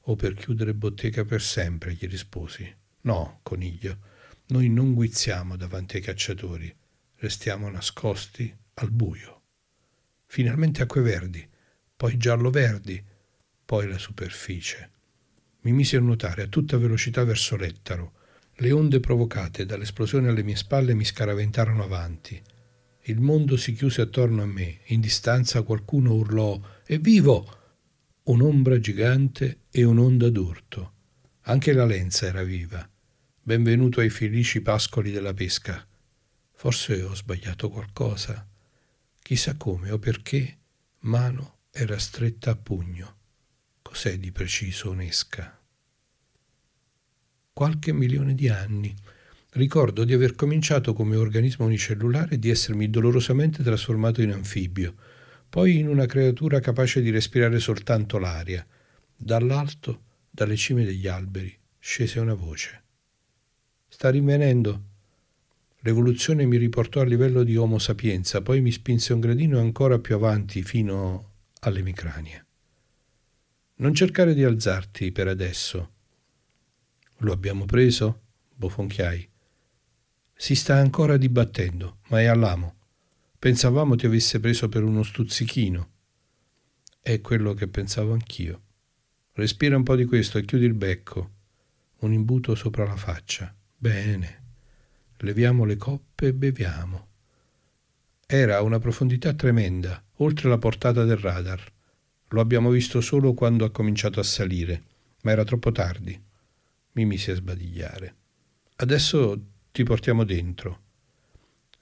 o 0.00 0.16
per 0.16 0.34
chiudere 0.34 0.74
bottega 0.74 1.24
per 1.24 1.40
sempre, 1.40 1.94
gli 1.94 2.08
risposi. 2.08 2.68
No, 3.02 3.38
coniglio, 3.44 3.98
noi 4.46 4.68
non 4.68 4.92
guizziamo 4.94 5.54
davanti 5.54 5.96
ai 5.96 6.02
cacciatori, 6.02 6.74
restiamo 7.18 7.70
nascosti 7.70 8.52
al 8.74 8.90
buio. 8.90 9.42
Finalmente 10.26 10.82
acque 10.82 11.00
verdi, 11.00 11.48
poi 11.94 12.16
giallo-verdi, 12.16 13.04
poi 13.64 13.86
la 13.86 13.98
superficie. 13.98 14.90
Mi 15.60 15.70
misi 15.70 15.94
a 15.94 16.00
nuotare 16.00 16.42
a 16.42 16.48
tutta 16.48 16.76
velocità 16.76 17.22
verso 17.22 17.54
l'Ettaro. 17.54 18.14
Le 18.54 18.72
onde 18.72 18.98
provocate 18.98 19.64
dall'esplosione 19.64 20.28
alle 20.28 20.42
mie 20.42 20.56
spalle 20.56 20.94
mi 20.94 21.04
scaraventarono 21.04 21.84
avanti. 21.84 22.42
Il 23.04 23.20
mondo 23.20 23.56
si 23.56 23.72
chiuse 23.72 24.02
attorno 24.02 24.42
a 24.42 24.46
me. 24.46 24.80
In 24.86 25.00
distanza 25.00 25.62
qualcuno 25.62 26.14
urlò 26.14 26.60
Evvivo! 26.86 27.58
Un'ombra 28.24 28.78
gigante 28.78 29.62
e 29.70 29.84
un'onda 29.84 30.28
d'urto. 30.28 30.92
Anche 31.42 31.72
la 31.72 31.86
lenza 31.86 32.26
era 32.26 32.42
viva. 32.42 32.88
Benvenuto 33.42 34.00
ai 34.00 34.10
felici 34.10 34.60
pascoli 34.60 35.10
della 35.10 35.32
pesca. 35.32 35.84
Forse 36.52 37.02
ho 37.02 37.14
sbagliato 37.14 37.70
qualcosa. 37.70 38.46
Chissà 39.22 39.56
come 39.56 39.90
o 39.90 39.98
perché 39.98 40.58
mano 41.00 41.60
era 41.70 41.98
stretta 41.98 42.50
a 42.50 42.56
pugno. 42.56 43.16
Cos'è 43.80 44.18
di 44.18 44.30
preciso 44.30 44.90
un'esca? 44.90 45.58
Qualche 47.52 47.92
milione 47.92 48.34
di 48.34 48.48
anni. 48.48 48.94
Ricordo 49.52 50.04
di 50.04 50.12
aver 50.12 50.36
cominciato 50.36 50.92
come 50.92 51.16
organismo 51.16 51.64
unicellulare 51.64 52.36
e 52.36 52.38
di 52.38 52.50
essermi 52.50 52.88
dolorosamente 52.88 53.64
trasformato 53.64 54.22
in 54.22 54.30
anfibio, 54.30 54.94
poi 55.48 55.78
in 55.78 55.88
una 55.88 56.06
creatura 56.06 56.60
capace 56.60 57.02
di 57.02 57.10
respirare 57.10 57.58
soltanto 57.58 58.18
l'aria. 58.18 58.64
Dall'alto, 59.16 60.02
dalle 60.30 60.54
cime 60.54 60.84
degli 60.84 61.08
alberi, 61.08 61.52
scese 61.80 62.20
una 62.20 62.34
voce. 62.34 62.82
Sta 63.88 64.08
rinvenendo? 64.08 64.84
L'evoluzione 65.80 66.46
mi 66.46 66.56
riportò 66.56 67.00
a 67.00 67.04
livello 67.04 67.42
di 67.42 67.56
Homo 67.56 67.80
sapienza, 67.80 68.42
poi 68.42 68.60
mi 68.60 68.70
spinse 68.70 69.12
un 69.12 69.18
gradino 69.18 69.58
ancora 69.58 69.98
più 69.98 70.14
avanti 70.14 70.62
fino 70.62 71.32
all'emicrania. 71.60 72.44
Non 73.76 73.94
cercare 73.94 74.32
di 74.34 74.44
alzarti 74.44 75.10
per 75.10 75.26
adesso. 75.26 75.90
Lo 77.18 77.32
abbiamo 77.32 77.64
preso? 77.64 78.20
bofonchiai. 78.54 79.28
Si 80.42 80.54
sta 80.54 80.76
ancora 80.76 81.18
dibattendo, 81.18 81.98
ma 82.08 82.22
è 82.22 82.24
all'amo. 82.24 82.76
Pensavamo 83.38 83.94
ti 83.94 84.06
avesse 84.06 84.40
preso 84.40 84.70
per 84.70 84.84
uno 84.84 85.02
stuzzichino. 85.02 85.90
È 86.98 87.20
quello 87.20 87.52
che 87.52 87.68
pensavo 87.68 88.14
anch'io. 88.14 88.62
Respira 89.32 89.76
un 89.76 89.82
po' 89.82 89.96
di 89.96 90.06
questo 90.06 90.38
e 90.38 90.46
chiudi 90.46 90.64
il 90.64 90.72
becco. 90.72 91.30
Un 91.98 92.14
imbuto 92.14 92.54
sopra 92.54 92.86
la 92.86 92.96
faccia. 92.96 93.54
Bene. 93.76 94.42
Leviamo 95.18 95.66
le 95.66 95.76
coppe 95.76 96.28
e 96.28 96.32
beviamo. 96.32 97.08
Era 98.24 98.56
a 98.56 98.62
una 98.62 98.78
profondità 98.78 99.34
tremenda, 99.34 100.02
oltre 100.16 100.48
la 100.48 100.56
portata 100.56 101.04
del 101.04 101.18
radar. 101.18 101.70
Lo 102.28 102.40
abbiamo 102.40 102.70
visto 102.70 103.02
solo 103.02 103.34
quando 103.34 103.66
ha 103.66 103.70
cominciato 103.70 104.20
a 104.20 104.24
salire, 104.24 104.84
ma 105.20 105.32
era 105.32 105.44
troppo 105.44 105.70
tardi. 105.70 106.18
Mi 106.92 107.04
misi 107.04 107.30
a 107.30 107.34
sbadigliare. 107.34 108.14
Adesso 108.76 109.58
ti 109.72 109.82
portiamo 109.84 110.24
dentro. 110.24 110.82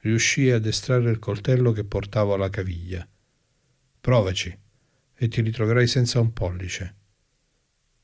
Riuscii 0.00 0.50
ad 0.50 0.66
estrarre 0.66 1.10
il 1.10 1.18
coltello 1.18 1.72
che 1.72 1.84
portavo 1.84 2.34
alla 2.34 2.50
caviglia. 2.50 3.06
Provaci 4.00 4.56
e 5.14 5.28
ti 5.28 5.40
ritroverai 5.40 5.86
senza 5.86 6.20
un 6.20 6.32
pollice. 6.32 6.94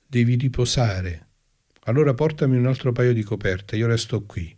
Devi 0.06 0.34
riposare. 0.36 1.28
Allora 1.84 2.14
portami 2.14 2.56
un 2.56 2.66
altro 2.66 2.92
paio 2.92 3.12
di 3.12 3.22
coperte, 3.22 3.76
io 3.76 3.86
resto 3.86 4.24
qui. 4.24 4.56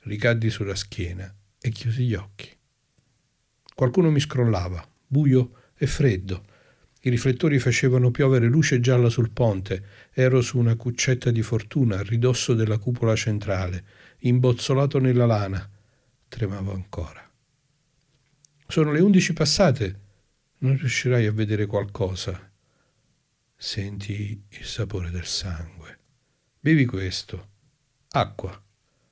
Ricaddi 0.00 0.50
sulla 0.50 0.74
schiena 0.74 1.32
e 1.60 1.70
chiusi 1.70 2.04
gli 2.04 2.14
occhi. 2.14 2.50
Qualcuno 3.74 4.10
mi 4.10 4.20
scrollava, 4.20 4.86
buio 5.06 5.70
e 5.76 5.86
freddo. 5.86 6.44
I 7.02 7.10
riflettori 7.10 7.58
facevano 7.58 8.10
piovere 8.10 8.46
luce 8.46 8.80
gialla 8.80 9.10
sul 9.10 9.30
ponte. 9.30 9.84
Ero 10.12 10.40
su 10.40 10.58
una 10.58 10.74
cuccetta 10.76 11.30
di 11.30 11.42
fortuna 11.42 11.98
a 11.98 12.02
ridosso 12.02 12.54
della 12.54 12.78
cupola 12.78 13.14
centrale, 13.14 13.84
imbozzolato 14.26 14.98
nella 14.98 15.26
lana. 15.26 15.70
Tremavo 16.28 16.72
ancora. 16.72 17.28
Sono 18.66 18.92
le 18.92 19.00
undici 19.00 19.32
passate. 19.32 20.00
Non 20.58 20.76
riuscirai 20.76 21.26
a 21.26 21.32
vedere 21.32 21.66
qualcosa. 21.66 22.50
Senti 23.54 24.44
il 24.48 24.64
sapore 24.64 25.10
del 25.10 25.24
sangue. 25.24 25.98
Bevi 26.58 26.84
questo. 26.84 27.50
Acqua. 28.10 28.60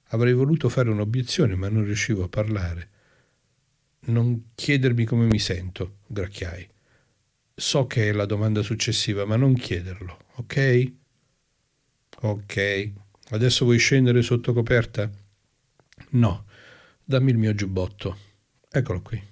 Avrei 0.09 0.33
voluto 0.33 0.69
fare 0.69 0.91
un'obiezione, 0.91 1.55
ma 1.55 1.69
non 1.69 1.85
riuscivo 1.85 2.25
a 2.25 2.29
parlare. 2.29 2.91
Non 4.07 4.51
chiedermi 4.55 5.05
come 5.05 5.27
mi 5.27 5.39
sento, 5.39 5.99
gracchiai. 6.07 6.69
So 7.55 7.87
che 7.87 8.09
è 8.09 8.13
la 8.13 8.27
domanda 8.27 8.63
successiva, 8.63 9.25
ma 9.25 9.37
non 9.37 9.55
chiederlo, 9.55 10.19
ok? 10.35 10.93
Ok. 12.21 12.93
Adesso 13.31 13.65
vuoi 13.65 13.79
scendere 13.79 14.23
sotto 14.23 14.53
coperta? 14.53 15.11
No. 16.11 16.47
Dammi 17.03 17.31
il 17.31 17.39
mio 17.39 17.55
giubbotto. 17.55 18.19
Eccolo 18.71 19.01
qui. 19.01 19.23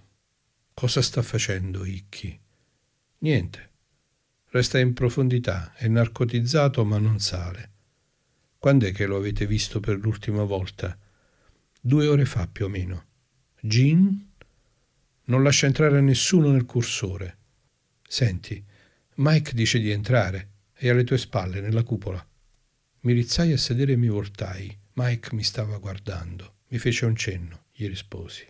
Cosa 0.73 1.03
sta 1.03 1.23
facendo 1.23 1.85
Icchi? 1.85 2.39
Niente. 3.19 3.71
Resta 4.47 4.79
in 4.79 4.95
profondità, 4.95 5.75
è 5.75 5.89
narcotizzato 5.89 6.85
ma 6.85 6.99
non 6.99 7.21
sale. 7.21 7.71
Quando 8.59 8.87
è 8.87 8.93
che 8.93 9.07
lo 9.07 9.17
avete 9.17 9.47
visto 9.47 9.81
per 9.81 9.99
l'ultima 9.99 10.45
volta? 10.45 10.97
Due 11.81 12.07
ore 12.07 12.25
fa 12.25 12.47
più 12.47 12.67
o 12.67 12.69
meno. 12.69 13.05
Gin? 13.61 14.31
Non 15.25 15.43
lascia 15.43 15.67
entrare 15.67 16.01
nessuno 16.01 16.51
nel 16.51 16.65
cursore. 16.65 17.37
Senti, 18.07 18.63
Mike 19.17 19.55
dice 19.55 19.79
di 19.79 19.91
entrare, 19.91 20.51
è 20.73 20.89
alle 20.89 21.05
tue 21.05 21.19
spalle, 21.19 21.61
nella 21.61 21.83
cupola. 21.83 22.25
Mi 23.03 23.15
rizzai 23.15 23.53
a 23.53 23.59
sedere 23.59 23.93
e 23.93 23.97
mi 23.97 24.09
voltai. 24.09 24.79
Mike 24.93 25.35
mi 25.35 25.43
stava 25.43 25.79
guardando. 25.79 26.59
Mi 26.69 26.79
fece 26.79 27.05
un 27.05 27.17
cenno, 27.17 27.65
gli 27.73 27.89
risposi. 27.89 28.47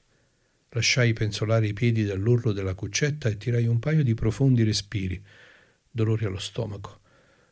Lasciai 0.68 1.14
penzolare 1.14 1.68
i 1.68 1.72
piedi 1.72 2.04
dall'orlo 2.04 2.52
della 2.52 2.74
cuccetta 2.74 3.30
e 3.30 3.38
tirai 3.38 3.66
un 3.66 3.78
paio 3.78 4.02
di 4.02 4.12
profondi 4.12 4.62
respiri. 4.62 5.22
Dolori 5.90 6.26
allo 6.26 6.38
stomaco. 6.38 7.00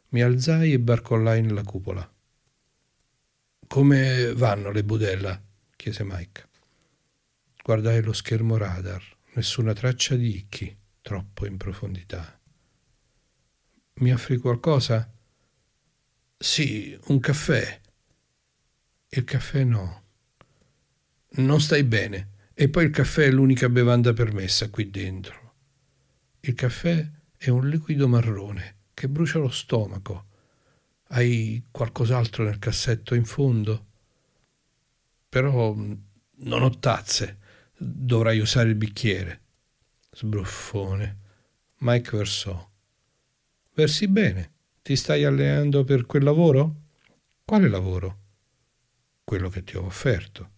Mi 0.09 0.21
alzai 0.21 0.73
e 0.73 0.79
barcollai 0.79 1.41
nella 1.41 1.63
cupola. 1.63 2.07
Come 3.67 4.35
vanno 4.35 4.71
le 4.71 4.85
budella? 4.85 5.43
chiese 5.77 6.05
Mike. 6.05 6.49
Guardai 7.63 8.03
lo 8.03 8.13
schermo 8.13 8.59
radar, 8.59 9.03
nessuna 9.35 9.73
traccia 9.73 10.17
di 10.17 10.37
Icchi, 10.37 10.77
troppo 11.01 11.47
in 11.47 11.57
profondità. 11.57 12.39
Mi 13.95 14.13
offri 14.13 14.37
qualcosa? 14.37 15.11
Sì, 16.43 16.99
un 17.09 17.21
caffè. 17.21 17.81
Il 19.11 19.25
caffè 19.25 19.63
no. 19.63 20.05
Non 21.33 21.61
stai 21.61 21.85
bene 21.85 22.31
E 22.55 22.71
poi 22.71 22.85
il 22.87 22.91
caffè 22.91 23.25
è 23.25 23.31
l'unica 23.31 23.69
bevanda 23.69 24.15
permessa 24.15 24.71
qui 24.71 24.91
dentro. 24.91 25.55
Il 26.41 26.55
caffè 26.55 27.07
è 27.37 27.51
un 27.51 27.69
liquido 27.69 28.09
marrone 28.09 28.77
che 28.95 29.09
brucia 29.09 29.39
lo 29.39 29.51
stomaco. 29.51 30.29
Hai 31.09 31.67
qualcos'altro 31.71 32.45
nel 32.45 32.59
cassetto 32.59 33.15
in 33.15 33.27
fondo? 33.27 33.87
Però 35.29 35.75
mh, 35.75 36.03
non 36.37 36.63
ho 36.63 36.71
tazze. 36.79 37.39
Dovrai 37.77 38.39
usare 38.39 38.71
il 38.71 38.77
bicchiere. 38.77 39.41
Sbruffone. 40.11 41.19
Mike 41.81 42.17
versò. 42.17 42.71
Versi 43.75 44.09
bene. 44.09 44.53
Ti 44.91 44.97
stai 44.97 45.23
allenando 45.23 45.85
per 45.85 46.05
quel 46.05 46.25
lavoro? 46.25 46.75
Quale 47.45 47.69
lavoro? 47.69 48.19
Quello 49.23 49.49
che 49.49 49.63
ti 49.63 49.77
ho 49.77 49.85
offerto. 49.85 50.51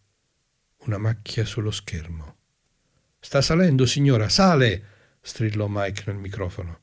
Una 0.86 0.96
macchia 0.96 1.44
sullo 1.44 1.70
schermo. 1.70 2.36
Sta 3.20 3.42
salendo, 3.42 3.84
signora, 3.84 4.30
sale! 4.30 5.18
strillò 5.20 5.66
Mike 5.68 6.04
nel 6.06 6.16
microfono. 6.16 6.80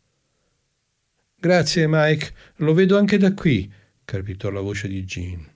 Grazie, 1.36 1.88
Mike, 1.88 2.36
lo 2.58 2.76
vedo 2.76 3.00
anche 3.00 3.18
da 3.18 3.34
qui, 3.34 3.74
crepitò 4.06 4.52
la 4.52 4.62
voce 4.62 4.88
di 4.88 5.04
Jean. 5.04 5.52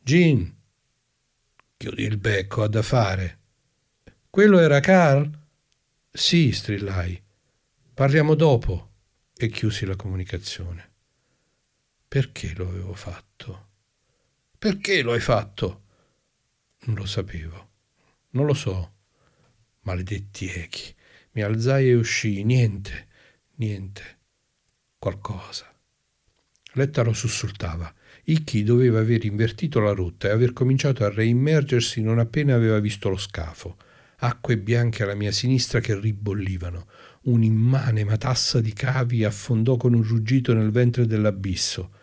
Jean, 0.00 0.56
chiudi 1.76 2.02
il 2.02 2.18
becco, 2.18 2.64
ha 2.64 2.68
da 2.68 2.82
fare. 2.82 3.38
Quello 4.28 4.58
era 4.58 4.80
Carl? 4.80 5.30
Sì, 6.10 6.50
strillai. 6.50 7.22
Parliamo 7.94 8.34
dopo. 8.34 8.90
E 9.36 9.46
chiusi 9.46 9.86
la 9.86 9.94
comunicazione. 9.94 10.85
Perché 12.16 12.54
lo 12.56 12.66
avevo 12.66 12.94
fatto? 12.94 13.66
Perché 14.56 15.02
lo 15.02 15.12
hai 15.12 15.20
fatto? 15.20 15.82
Non 16.84 16.96
lo 16.96 17.04
sapevo. 17.04 17.72
Non 18.30 18.46
lo 18.46 18.54
so. 18.54 18.92
Maledetti 19.80 20.48
echi. 20.48 20.94
Mi 21.32 21.42
alzai 21.42 21.90
e 21.90 21.94
uscii. 21.94 22.42
Niente, 22.42 23.08
niente. 23.56 24.02
Qualcosa. 24.98 25.70
Lettaro 26.72 27.12
sussultava. 27.12 27.94
Icky 28.24 28.62
doveva 28.62 29.00
aver 29.00 29.26
invertito 29.26 29.78
la 29.80 29.92
rotta 29.92 30.28
e 30.28 30.30
aver 30.30 30.54
cominciato 30.54 31.04
a 31.04 31.10
reimmergersi 31.10 32.00
non 32.00 32.18
appena 32.18 32.54
aveva 32.54 32.78
visto 32.78 33.10
lo 33.10 33.18
scafo. 33.18 33.76
Acque 34.20 34.56
bianche 34.56 35.02
alla 35.02 35.14
mia 35.14 35.32
sinistra 35.32 35.80
che 35.80 36.00
ribollivano. 36.00 36.88
Un'immane 37.24 38.04
matassa 38.04 38.62
di 38.62 38.72
cavi 38.72 39.22
affondò 39.22 39.76
con 39.76 39.92
un 39.92 40.02
ruggito 40.02 40.54
nel 40.54 40.70
ventre 40.70 41.04
dell'abisso. 41.04 41.95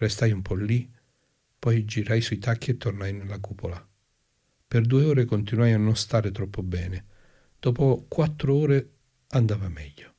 Restai 0.00 0.32
un 0.32 0.40
po' 0.40 0.54
lì, 0.54 0.90
poi 1.58 1.84
girai 1.84 2.22
sui 2.22 2.38
tacchi 2.38 2.70
e 2.70 2.78
tornai 2.78 3.12
nella 3.12 3.38
cupola. 3.38 3.86
Per 4.66 4.86
due 4.86 5.04
ore 5.04 5.26
continuai 5.26 5.74
a 5.74 5.76
non 5.76 5.94
stare 5.94 6.30
troppo 6.30 6.62
bene. 6.62 7.04
Dopo 7.58 8.06
quattro 8.08 8.54
ore 8.54 8.92
andava 9.32 9.68
meglio. 9.68 10.14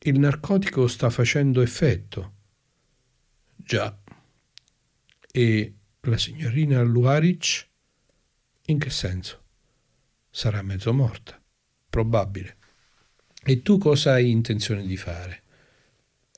Il 0.00 0.18
narcotico 0.18 0.88
sta 0.88 1.08
facendo 1.08 1.60
effetto. 1.60 2.34
Già. 3.54 3.96
E 5.30 5.74
la 6.00 6.18
signorina 6.18 6.82
Luaric? 6.82 7.68
In 8.64 8.80
che 8.80 8.90
senso? 8.90 9.44
Sarà 10.30 10.62
mezzo 10.62 10.92
morta. 10.92 11.40
Probabile. 11.88 12.56
E 13.44 13.62
tu 13.62 13.78
cosa 13.78 14.14
hai 14.14 14.32
intenzione 14.32 14.84
di 14.84 14.96
fare? 14.96 15.44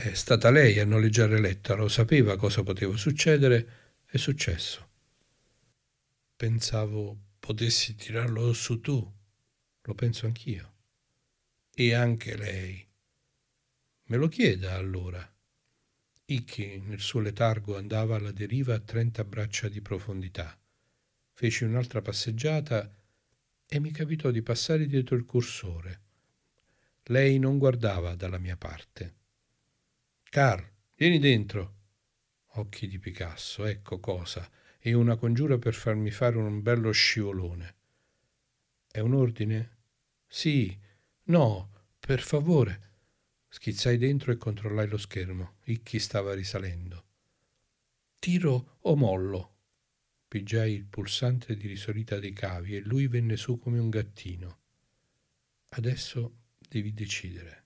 È 0.03 0.15
stata 0.15 0.49
lei 0.51 0.79
a 0.79 0.87
noleggiare 0.87 1.39
Lettaro, 1.39 1.87
sapeva 1.87 2.39
cosa 2.39 2.63
poteva 2.63 2.97
succedere, 2.97 3.69
è 4.07 4.17
successo. 4.17 4.89
Pensavo 6.35 7.19
potessi 7.39 7.95
tirarlo 7.97 8.51
su 8.55 8.81
tu, 8.81 9.13
lo 9.83 9.95
penso 9.95 10.25
anch'io. 10.25 10.73
E 11.75 11.93
anche 11.93 12.35
lei. 12.35 12.83
Me 14.05 14.17
lo 14.17 14.29
chieda 14.29 14.75
allora. 14.77 15.23
Icky 16.25 16.81
nel 16.81 17.01
suo 17.01 17.21
letargo 17.21 17.77
andava 17.77 18.17
alla 18.17 18.33
deriva 18.33 18.77
a 18.77 18.81
trenta 18.81 19.23
braccia 19.23 19.69
di 19.69 19.83
profondità. 19.83 20.59
Feci 21.35 21.65
un'altra 21.65 22.01
passeggiata 22.01 22.91
e 23.67 23.81
mi 23.81 23.91
capitò 23.91 24.31
di 24.31 24.41
passare 24.41 24.87
dietro 24.87 25.15
il 25.15 25.27
cursore. 25.27 26.01
Lei 27.03 27.39
non 27.39 27.59
guardava 27.59 28.15
dalla 28.15 28.39
mia 28.39 28.57
parte. 28.57 29.19
Carl, 30.31 30.65
vieni 30.95 31.19
dentro. 31.19 31.79
Occhi 32.55 32.87
di 32.87 33.01
Picasso, 33.01 33.65
ecco 33.65 33.99
cosa, 33.99 34.49
e 34.79 34.93
una 34.93 35.17
congiura 35.17 35.59
per 35.59 35.75
farmi 35.75 36.13
fare 36.13 36.37
un 36.37 36.63
bello 36.63 36.93
scivolone. 36.93 37.75
È 38.89 39.01
un 39.01 39.15
ordine? 39.15 39.79
Sì, 40.29 40.79
no, 41.25 41.89
per 41.99 42.21
favore. 42.21 42.93
Schizzai 43.49 43.99
dentro 43.99 44.31
e 44.31 44.37
controllai 44.37 44.87
lo 44.87 44.99
schermo. 44.99 45.57
Icky 45.65 45.99
stava 45.99 46.33
risalendo. 46.33 47.07
Tiro 48.21 48.79
o 48.83 48.95
mollo? 48.95 49.57
Pigiai 50.29 50.73
il 50.73 50.85
pulsante 50.85 51.57
di 51.57 51.67
risolita 51.67 52.21
dei 52.21 52.33
cavi 52.33 52.77
e 52.77 52.81
lui 52.83 53.09
venne 53.09 53.37
su 53.37 53.59
come 53.59 53.81
un 53.81 53.91
gattino. 53.91 54.59
Adesso 55.71 56.37
devi 56.69 56.95
decidere. 56.95 57.60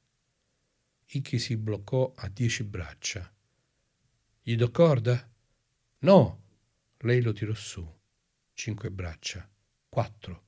Icky 1.16 1.38
si 1.38 1.56
bloccò 1.56 2.12
a 2.16 2.28
dieci 2.28 2.64
braccia. 2.64 3.32
Gli 4.42 4.56
do 4.56 4.70
corda? 4.72 5.30
No! 5.98 6.42
Lei 6.98 7.22
lo 7.22 7.32
tirò 7.32 7.54
su. 7.54 7.88
Cinque 8.52 8.90
braccia. 8.90 9.48
Quattro. 9.88 10.42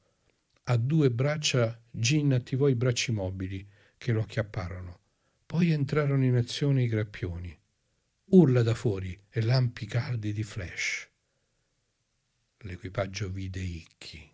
A 0.65 0.77
due 0.77 1.13
braccia 1.13 1.81
Gin 1.89 2.33
attivò 2.33 2.67
i 2.67 2.75
bracci 2.75 3.13
mobili 3.13 3.65
che 3.97 4.11
lo 4.11 4.23
acchiapparono. 4.23 5.01
Poi 5.47 5.71
entrarono 5.71 6.25
in 6.25 6.35
azione 6.35 6.83
i 6.83 6.89
grappioni. 6.89 7.57
Urla 8.31 8.63
da 8.63 8.75
fuori 8.75 9.17
e 9.31 9.43
lampi 9.43 9.87
caldi 9.87 10.33
di 10.33 10.43
flash. 10.43 11.09
L'equipaggio 12.59 13.31
vide 13.31 13.61
Icky. 13.61 14.29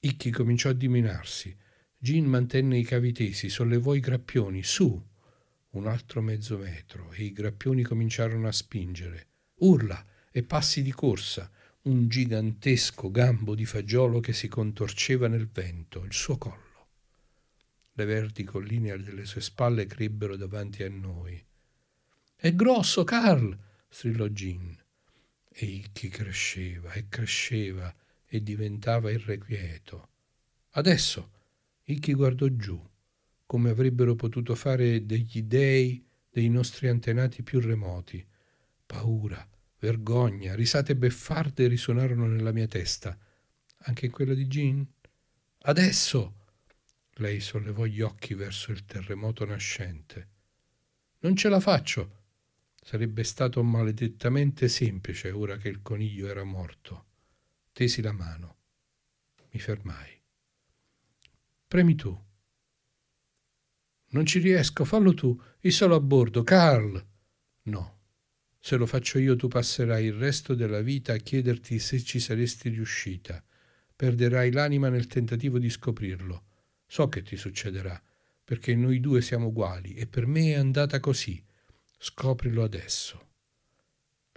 Icky 0.00 0.28
cominciò 0.28 0.68
a 0.68 0.74
dimenarsi. 0.74 1.56
Gin 1.96 2.26
mantenne 2.26 2.76
i 2.76 2.84
cavi 2.84 3.12
tesi, 3.12 3.48
sollevò 3.48 3.94
i 3.94 4.00
grappioni, 4.00 4.62
su, 4.62 5.08
un 5.70 5.86
altro 5.86 6.20
mezzo 6.20 6.58
metro, 6.58 7.12
e 7.12 7.24
i 7.24 7.32
grappioni 7.32 7.82
cominciarono 7.82 8.48
a 8.48 8.52
spingere. 8.52 9.26
Urla 9.56 10.04
e 10.30 10.42
passi 10.42 10.82
di 10.82 10.92
corsa, 10.92 11.50
un 11.82 12.08
gigantesco 12.08 13.10
gambo 13.10 13.54
di 13.54 13.64
fagiolo 13.64 14.20
che 14.20 14.32
si 14.32 14.48
contorceva 14.48 15.28
nel 15.28 15.48
vento, 15.48 16.04
il 16.04 16.12
suo 16.12 16.36
collo. 16.36 16.68
Le 17.92 18.04
verdi 18.04 18.44
colline 18.44 18.96
delle 19.02 19.24
sue 19.24 19.40
spalle 19.40 19.86
crebbero 19.86 20.36
davanti 20.36 20.82
a 20.82 20.88
noi. 20.88 21.42
È 22.34 22.54
grosso, 22.54 23.04
Carl! 23.04 23.56
strillò 23.88 24.26
Gin. 24.28 24.76
E 25.48 25.66
Icky 25.66 26.08
cresceva 26.08 26.92
e 26.92 27.08
cresceva 27.08 27.94
e 28.26 28.42
diventava 28.42 29.10
irrequieto. 29.10 30.08
Adesso 30.70 31.30
Icky 31.84 32.12
guardò 32.12 32.46
giù, 32.46 32.80
come 33.50 33.70
avrebbero 33.70 34.14
potuto 34.14 34.54
fare 34.54 35.04
degli 35.04 35.42
dei 35.42 36.06
dei 36.30 36.48
nostri 36.48 36.86
antenati 36.86 37.42
più 37.42 37.58
remoti. 37.58 38.24
Paura, 38.86 39.44
vergogna, 39.80 40.54
risate 40.54 40.94
beffarde 40.94 41.66
risuonarono 41.66 42.28
nella 42.28 42.52
mia 42.52 42.68
testa. 42.68 43.18
Anche 43.78 44.08
quella 44.08 44.34
di 44.34 44.46
Jean? 44.46 44.86
Adesso! 45.62 46.44
Lei 47.14 47.40
sollevò 47.40 47.86
gli 47.86 48.02
occhi 48.02 48.34
verso 48.34 48.70
il 48.70 48.84
terremoto 48.84 49.44
nascente. 49.44 50.28
Non 51.18 51.34
ce 51.34 51.48
la 51.48 51.58
faccio. 51.58 52.18
Sarebbe 52.80 53.24
stato 53.24 53.64
maledettamente 53.64 54.68
semplice 54.68 55.32
ora 55.32 55.56
che 55.56 55.66
il 55.66 55.82
coniglio 55.82 56.28
era 56.28 56.44
morto. 56.44 57.06
Tesi 57.72 58.00
la 58.00 58.12
mano. 58.12 58.58
Mi 59.50 59.58
fermai. 59.58 60.22
Premi 61.66 61.96
tu. 61.96 62.28
Non 64.12 64.26
ci 64.26 64.38
riesco, 64.38 64.84
fallo 64.84 65.14
tu. 65.14 65.40
Io 65.60 65.70
sono 65.70 65.94
a 65.94 66.00
bordo. 66.00 66.42
Carl. 66.42 67.06
No. 67.62 67.98
Se 68.58 68.76
lo 68.76 68.86
faccio 68.86 69.18
io 69.18 69.36
tu 69.36 69.48
passerai 69.48 70.04
il 70.04 70.14
resto 70.14 70.54
della 70.54 70.80
vita 70.80 71.12
a 71.12 71.16
chiederti 71.16 71.78
se 71.78 72.02
ci 72.02 72.18
saresti 72.20 72.68
riuscita. 72.68 73.42
Perderai 73.94 74.50
l'anima 74.50 74.88
nel 74.88 75.06
tentativo 75.06 75.58
di 75.58 75.70
scoprirlo. 75.70 76.44
So 76.86 77.08
che 77.08 77.22
ti 77.22 77.36
succederà, 77.36 78.02
perché 78.44 78.74
noi 78.74 78.98
due 79.00 79.22
siamo 79.22 79.46
uguali 79.46 79.94
e 79.94 80.06
per 80.06 80.26
me 80.26 80.52
è 80.52 80.54
andata 80.54 80.98
così. 80.98 81.42
Scoprilo 81.96 82.64
adesso. 82.64 83.28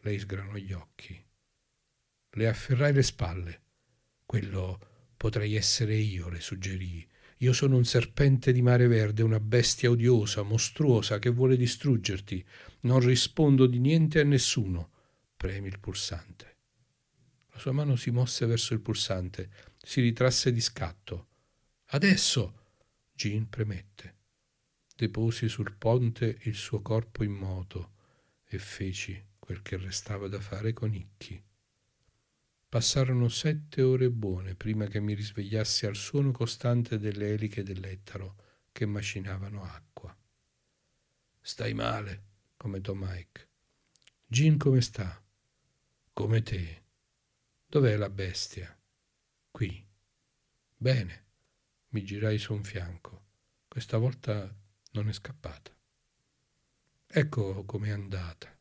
Lei 0.02 0.20
sgranò 0.20 0.56
gli 0.56 0.74
occhi. 0.74 1.22
Le 2.32 2.48
afferrai 2.48 2.94
le 2.94 3.04
spalle. 3.04 3.62
Quello 4.26 5.14
potrei 5.18 5.56
essere 5.56 5.96
io, 5.96 6.30
le 6.30 6.42
suggerii. 6.42 7.08
Io 7.44 7.52
sono 7.52 7.76
un 7.76 7.84
serpente 7.84 8.54
di 8.54 8.62
mare 8.62 8.88
verde, 8.88 9.22
una 9.22 9.42
bestia 9.42 9.90
odiosa, 9.90 10.44
mostruosa, 10.44 11.20
che 11.20 11.30
vuole 11.30 11.58
distruggerti. 11.58 12.42
Non 12.82 13.02
rispondo 13.02 13.66
di 13.66 13.80
niente 13.80 14.22
a 14.22 14.24
nessuno. 14.24 14.92
Premi 15.36 15.68
il 15.68 15.78
pulsante. 15.78 16.56
La 17.52 17.60
sua 17.60 17.74
mano 17.74 17.98
si 17.98 18.12
mosse 18.12 18.46
verso 18.46 18.74
il 18.74 18.80
pulsante 18.80 19.50
Si 19.78 20.00
ritrasse 20.00 20.54
di 20.54 20.62
scatto. 20.62 21.28
Adesso! 21.88 22.62
Jean 23.14 23.50
premette. 23.50 24.16
Deposi 24.96 25.50
sul 25.50 25.76
ponte 25.76 26.38
il 26.44 26.56
suo 26.56 26.82
corpo 26.82 27.26
in 27.26 27.34
moto 27.34 27.92
e 28.48 28.58
feci 28.58 29.22
quel 29.38 29.62
che 29.62 29.76
restava 29.76 30.30
da 30.30 30.40
fare 30.40 30.72
con 30.72 30.94
Icchi. 30.94 31.44
Passarono 32.74 33.30
sette 33.30 33.84
ore 33.84 34.10
buone 34.10 34.56
prima 34.56 34.88
che 34.88 35.00
mi 35.00 35.14
risvegliassi 35.14 35.86
al 35.86 35.96
suono 35.96 36.32
costante 36.32 36.98
delle 36.98 37.28
eliche 37.28 37.62
dell'ettaro 37.62 38.36
che 38.72 38.88
macinavano 38.88 39.64
acqua. 39.64 40.18
Stai 41.40 41.76
male, 41.76 42.24
commentò 42.58 42.94
Mike. 42.96 43.48
Jean 44.26 44.58
come 44.58 44.82
sta? 44.82 45.24
Come 46.14 46.42
te. 46.42 46.84
Dov'è 47.68 47.96
la 47.96 48.10
bestia? 48.10 48.76
Qui. 49.52 49.88
Bene. 50.76 51.26
Mi 51.90 52.04
girai 52.04 52.40
su 52.40 52.56
un 52.56 52.64
fianco. 52.64 53.26
Questa 53.68 54.00
volta 54.00 54.52
non 54.94 55.10
è 55.10 55.14
scappata. 55.14 55.72
Ecco 57.06 57.66
com'è 57.66 57.92
andata. 57.92 58.52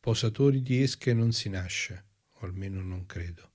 Posatori 0.00 0.62
di 0.62 0.80
esche 0.80 1.12
non 1.12 1.32
si 1.32 1.50
nasce, 1.50 2.11
almeno 2.46 2.80
non 2.82 3.06
credo. 3.06 3.50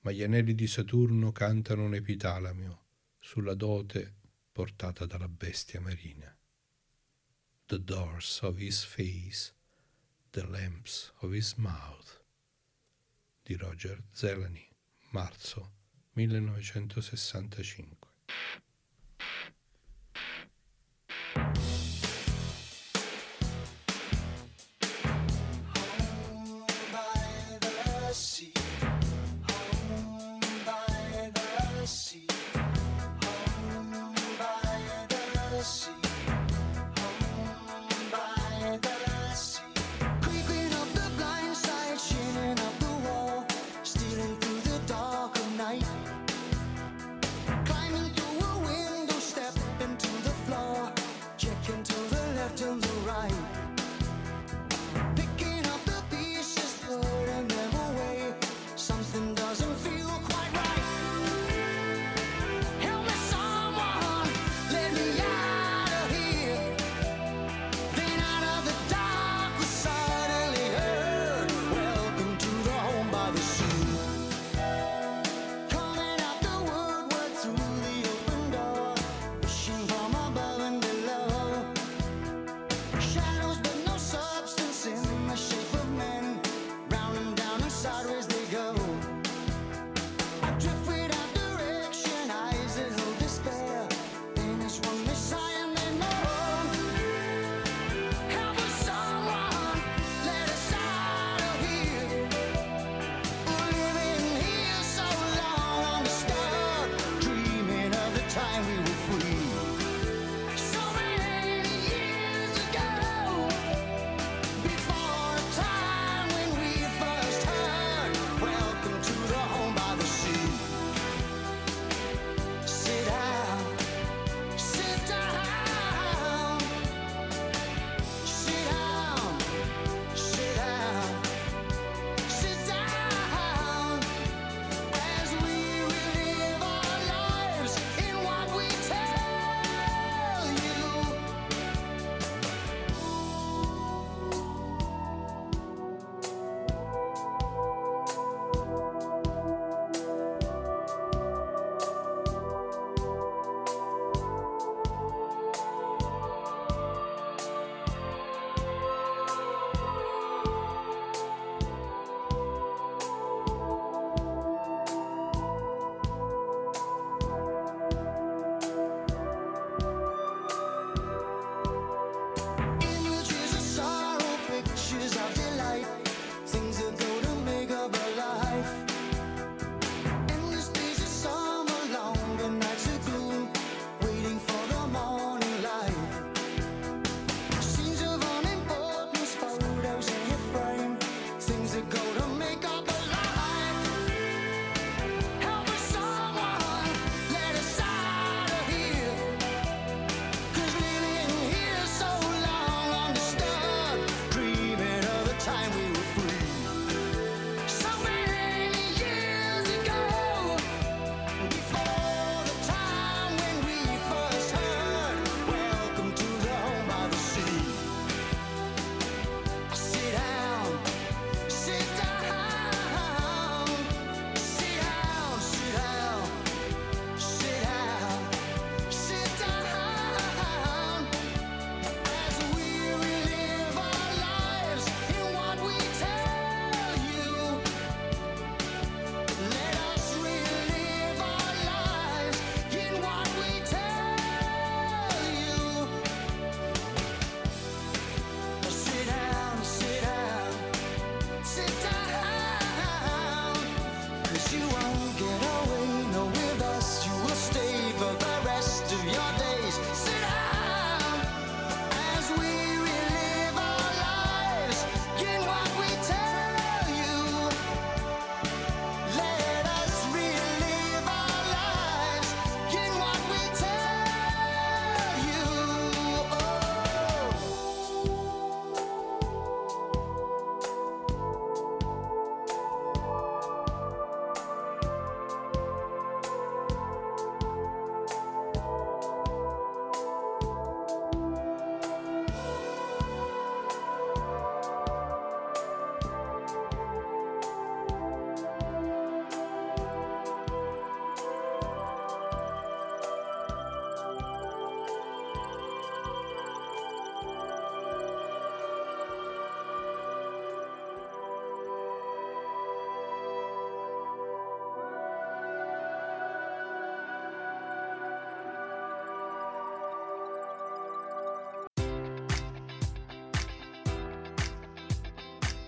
Ma 0.00 0.10
gli 0.12 0.22
anelli 0.22 0.54
di 0.54 0.66
Saturno 0.66 1.32
cantano 1.32 1.84
un 1.84 1.94
epitalamio 1.94 2.86
sulla 3.18 3.54
dote 3.54 4.14
portata 4.52 5.06
dalla 5.06 5.28
bestia 5.28 5.80
marina. 5.80 6.36
The 7.66 7.82
doors 7.82 8.40
of 8.42 8.58
his 8.58 8.82
face, 8.84 9.52
the 10.30 10.46
lamps 10.46 11.12
of 11.20 11.32
his 11.32 11.54
mouth. 11.54 12.20
Di 13.42 13.56
Roger 13.56 14.02
Zeleny, 14.12 14.68
marzo 15.10 15.72
1965. 16.14 17.96